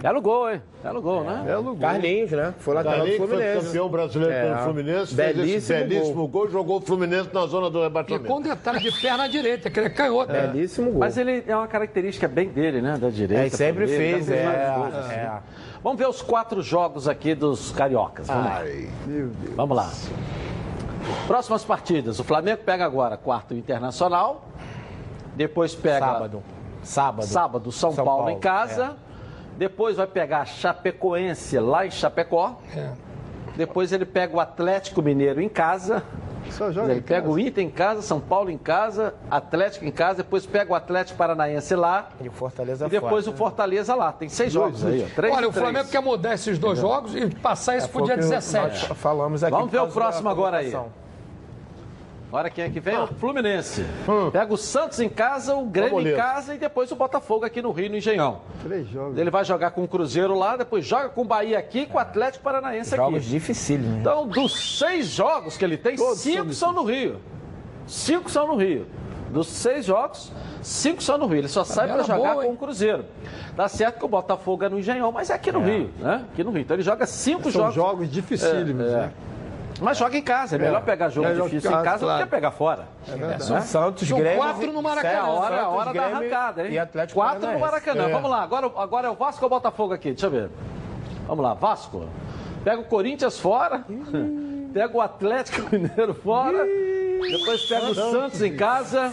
Belo 0.05 0.21
gol, 0.21 0.51
hein? 0.51 0.61
Belo 0.83 1.01
gol, 1.01 1.25
né? 1.25 1.43
Belo 1.47 1.63
gol. 1.63 1.77
Carlinhos, 1.79 2.31
né? 2.31 2.53
Foi 2.59 2.75
lateral 2.75 2.99
do 2.99 3.01
Carlinhos 3.05 3.17
foi 3.17 3.27
Fluminense. 3.39 3.67
campeão 3.67 3.89
brasileiro 3.89 4.35
É. 4.35 4.43
pelo 4.43 4.59
Fluminense, 4.59 5.15
fez 5.15 5.29
esse 5.31 5.39
Belíssimo 5.39 5.79
belíssimo 5.79 6.29
gol. 6.29 6.51
jogou 6.51 6.77
o 6.77 6.81
Fluminense 6.83 7.31
na 7.33 7.47
zona 7.47 7.71
do 7.71 7.79
E 7.79 7.83
rebaixamento. 7.85 8.27
com 8.27 8.43
detalhe 8.43 8.81
de 8.81 9.01
perna 9.01 9.27
direita, 9.27 9.71
que 9.71 9.81
ele 9.81 9.87
é 9.87 9.91
canhoto. 9.91 10.31
Belíssimo 10.31 10.91
gol. 10.91 11.01
Mas 11.01 11.17
ele 11.17 11.43
é 11.49 11.57
uma 11.57 11.67
característica 11.67 12.29
bem 12.29 12.51
dele, 12.51 12.83
né? 12.83 12.99
Da 12.99 13.09
direita. 13.09 13.47
É, 13.47 13.49
sempre 13.49 13.87
fez, 13.87 14.31
é, 14.31 14.75
gols, 14.77 14.95
assim. 14.95 15.15
é. 15.15 15.39
Vamos 15.83 15.99
ver 15.99 16.07
os 16.07 16.21
quatro 16.21 16.61
jogos 16.61 17.09
aqui 17.09 17.35
dos 17.35 17.73
cariocas. 17.73 18.27
Vamos 18.27 18.45
lá. 18.45 18.63
Meu 19.07 19.29
Deus. 19.29 19.55
Vamos 19.57 19.75
lá. 19.75 19.91
Próximas 21.27 21.65
partidas. 21.65 22.21
O 22.21 22.25
Flamengo 22.25 22.61
pega 22.63 22.85
agora 22.85 23.17
quarto 23.17 23.55
Internacional. 23.55 24.49
Depois 25.35 25.75
pega. 25.75 26.05
Sábado. 26.05 26.43
Sábado. 26.83 27.27
Sábado, 27.27 27.73
São, 27.73 27.93
São 27.93 28.05
Paulo, 28.05 28.29
em 28.29 28.39
Paulo, 28.39 28.41
casa. 28.41 28.97
Depois 29.57 29.97
vai 29.97 30.07
pegar 30.07 30.45
Chapecoense 30.47 31.59
lá 31.59 31.87
em 31.87 31.91
Chapecó. 31.91 32.59
É. 32.77 32.91
Depois 33.57 33.93
ele 33.93 34.05
pega 34.05 34.37
o 34.37 34.41
Atlético 34.41 35.01
Mineiro 35.01 35.41
em 35.41 35.49
casa. 35.49 36.03
Só 36.51 36.71
joga 36.71 36.91
Ele 36.91 36.99
em 36.99 37.03
pega 37.03 37.23
casa. 37.23 37.33
o 37.33 37.39
Inter 37.39 37.65
em 37.65 37.71
casa, 37.71 38.03
São 38.03 38.21
Paulo 38.21 38.51
em 38.51 38.59
casa, 38.59 39.15
Atlético 39.31 39.87
em 39.87 39.91
casa, 39.91 40.19
depois 40.19 40.45
pega 40.45 40.73
o 40.73 40.75
Atlético 40.75 41.17
Paranaense 41.17 41.75
lá 41.75 42.11
E 42.21 42.29
o 42.29 42.33
Fortaleza 42.33 42.85
e 42.87 42.89
depois 42.91 43.25
fora. 43.25 43.35
o 43.35 43.39
Fortaleza 43.39 43.95
lá. 43.95 44.13
Tem 44.13 44.29
seis 44.29 44.53
jogos 44.53 44.85
aí, 44.85 45.07
ó. 45.11 45.15
Três 45.15 45.35
Olha, 45.35 45.49
o 45.49 45.53
Flamengo 45.53 45.79
três. 45.87 45.91
quer 45.91 46.01
mudar 46.03 46.35
esses 46.35 46.59
dois 46.59 46.79
jogos 46.79 47.15
e 47.15 47.31
passar 47.31 47.77
isso 47.79 47.87
É, 47.87 47.91
pro 47.91 48.05
dia 48.05 48.15
o 48.15 48.19
que 48.19 48.25
17. 48.25 48.89
Nós 48.91 48.99
falamos 48.99 49.43
aqui 49.43 49.51
Vamos 49.53 49.71
ver 49.71 49.81
o 49.81 49.89
próximo 49.89 50.29
agora 50.29 50.59
aí. 50.59 50.77
Olha 52.35 52.51
quem 52.51 52.65
é 52.65 52.69
que 52.69 52.81
vem, 52.81 52.99
o 52.99 53.07
Fluminense. 53.07 53.87
Hum. 54.09 54.29
Pega 54.29 54.53
o 54.53 54.57
Santos 54.57 54.99
em 54.99 55.09
casa, 55.09 55.55
o 55.55 55.65
Grêmio 55.67 56.01
em 56.01 56.17
casa 56.17 56.53
e 56.53 56.59
depois 56.59 56.91
o 56.91 56.97
Botafogo 56.97 57.45
aqui 57.45 57.63
no 57.63 57.71
Rio, 57.71 57.89
no 57.89 57.97
Engenhão. 57.97 58.41
Três 58.61 58.89
jogos. 58.89 59.17
Ele 59.17 59.31
vai 59.31 59.45
jogar 59.45 59.71
com 59.71 59.85
o 59.85 59.87
Cruzeiro 59.89 60.37
lá, 60.37 60.57
depois 60.57 60.85
joga 60.85 61.11
com 61.11 61.21
o 61.21 61.25
Bahia 61.25 61.57
aqui 61.57 61.83
e 61.83 61.87
com 61.87 61.97
o 61.97 62.01
Atlético 62.01 62.43
Paranaense 62.43 62.97
Jogos 62.97 63.21
aqui. 63.21 63.29
dificílimos. 63.29 63.89
né? 63.93 63.99
Então, 64.01 64.27
dos 64.27 64.79
seis 64.81 65.07
jogos 65.07 65.57
que 65.57 65.65
ele 65.65 65.77
tem, 65.77 65.95
Todos 65.95 66.19
cinco 66.19 66.53
são 66.53 66.73
são 66.73 66.73
no 66.73 66.83
Rio. 66.83 67.21
Cinco 67.87 68.29
são 68.29 68.49
no 68.49 68.57
Rio. 68.57 68.85
Dos 69.31 69.47
seis 69.47 69.85
jogos, 69.85 70.33
cinco 70.61 71.05
são 71.05 71.17
no 71.17 71.27
Rio. 71.29 71.39
Ele 71.39 71.49
só 71.49 71.63
sai 71.63 71.87
para 71.87 72.03
jogar 72.03 72.33
boa, 72.35 72.45
com 72.47 72.53
o 72.53 72.57
Cruzeiro. 72.57 73.05
Dá 73.55 73.69
certo 73.69 74.01
que 74.01 74.05
o 74.05 74.09
Botafogo 74.09 74.65
é 74.65 74.69
no 74.69 74.81
Engenhão, 74.81 75.13
mas 75.13 75.31
é 75.31 75.35
aqui 75.35 75.53
no 75.53 75.61
Rio, 75.61 75.89
né? 76.01 76.25
Aqui 76.33 76.43
no 76.43 76.51
Rio. 76.51 76.63
Então 76.63 76.75
ele 76.75 76.83
joga 76.83 77.07
cinco 77.07 77.45
São 77.45 77.61
jogos. 77.63 77.75
jogos 77.77 78.11
dificílimos, 78.11 78.87
É, 78.87 78.89
é. 78.89 78.97
né? 78.97 79.13
Mas 79.81 79.99
joga 79.99 80.17
em 80.17 80.23
casa. 80.23 80.55
É 80.57 80.59
melhor 80.59 80.83
pegar 80.83 81.09
jogo 81.09 81.27
Melhor 81.29 81.45
difícil 81.49 81.71
casa, 81.71 81.83
em 81.83 81.85
casa 81.85 82.05
claro. 82.05 82.19
do 82.21 82.25
que 82.25 82.31
pegar 82.31 82.51
fora. 82.53 82.89
É 83.09 83.17
verdade. 83.17 83.45
São 83.45 83.61
Santos, 83.63 84.09
São 84.09 84.19
Grêmio. 84.19 84.39
quatro 84.39 84.73
no 84.73 84.83
Maracanã. 84.83 85.15
É 85.15 85.19
a 85.19 85.27
hora, 85.27 85.55
é 85.55 85.59
a 85.59 85.63
Santos, 85.63 85.77
hora 85.77 85.85
da 85.87 85.93
Grêmio 85.93 86.17
arrancada, 86.17 86.67
hein? 86.67 86.73
E 86.73 86.79
Atlético 86.79 87.21
Quatro 87.21 87.35
no 87.35 87.41
Paranaense. 87.41 87.71
Maracanã. 87.71 88.09
É. 88.09 88.13
Vamos 88.13 88.31
lá, 88.31 88.43
agora, 88.43 88.67
agora 88.77 89.07
é 89.09 89.11
o 89.11 89.15
Vasco 89.15 89.45
ou 89.45 89.47
o 89.47 89.51
Botafogo 89.51 89.93
aqui? 89.95 90.11
Deixa 90.13 90.27
eu 90.27 90.31
ver. 90.31 90.51
Vamos 91.27 91.43
lá, 91.45 91.55
Vasco. 91.55 92.09
Pega 92.63 92.81
o 92.81 92.85
Corinthians 92.85 93.39
fora. 93.39 93.85
Pega 94.73 94.97
o 94.97 95.01
Atlético 95.01 95.69
Mineiro 95.73 96.15
fora. 96.15 96.65
Depois 96.65 97.63
pega 97.67 97.87
o 97.87 97.95
Santos 97.95 98.43
em 98.43 98.57
casa. 98.57 99.13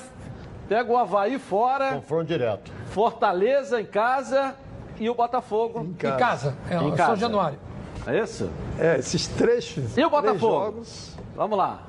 Pega 0.70 0.92
o 0.92 0.98
Havaí 0.98 1.38
fora. 1.40 1.94
Confronto 1.96 2.26
direto. 2.26 2.72
Fortaleza 2.88 3.82
em 3.82 3.86
casa. 3.86 4.56
E 5.00 5.10
o 5.10 5.16
Botafogo. 5.16 5.82
Em 5.84 5.94
casa. 6.18 6.56
É, 6.70 6.76
Em 6.76 6.80
São 6.80 6.92
casa. 6.92 7.16
Januário. 7.16 7.58
É 8.08 8.20
isso? 8.20 8.50
É, 8.80 8.98
esses 8.98 9.28
três, 9.28 9.76
E 9.96 10.04
o 10.04 10.10
Botafogo? 10.10 10.40
jogos. 10.40 11.16
Vamos 11.36 11.58
lá. 11.58 11.82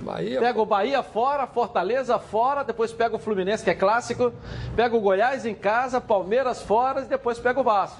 Bahia. 0.00 0.38
Pega 0.40 0.60
o 0.60 0.66
Bahia 0.66 1.02
fora, 1.02 1.46
Fortaleza 1.46 2.18
fora, 2.18 2.62
depois 2.62 2.92
pega 2.92 3.16
o 3.16 3.18
Fluminense, 3.18 3.64
que 3.64 3.70
é 3.70 3.74
clássico, 3.74 4.32
pega 4.76 4.96
o 4.96 5.00
Goiás 5.00 5.44
em 5.44 5.54
casa, 5.54 6.00
Palmeiras 6.00 6.62
fora 6.62 7.00
e 7.00 7.04
depois 7.06 7.38
pega 7.38 7.58
o 7.58 7.64
Vasco. 7.64 7.98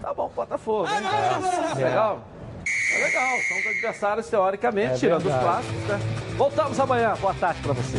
Tá 0.00 0.14
bom, 0.14 0.30
Botafogo. 0.34 0.86
hein? 0.88 0.94
É. 1.80 1.84
Legal. 1.84 2.20
É 2.94 3.04
legal, 3.04 3.28
são 3.48 3.58
os 3.58 3.66
adversários 3.66 4.28
teoricamente, 4.28 4.92
É 4.94 4.96
tirando 4.96 5.18
os 5.18 5.24
verdade. 5.24 5.44
clássicos, 5.44 5.82
né? 5.88 6.00
Voltamos 6.36 6.80
amanhã. 6.80 7.14
Boa 7.20 7.34
tarde 7.34 7.60
pra 7.60 7.72
você. 7.74 7.98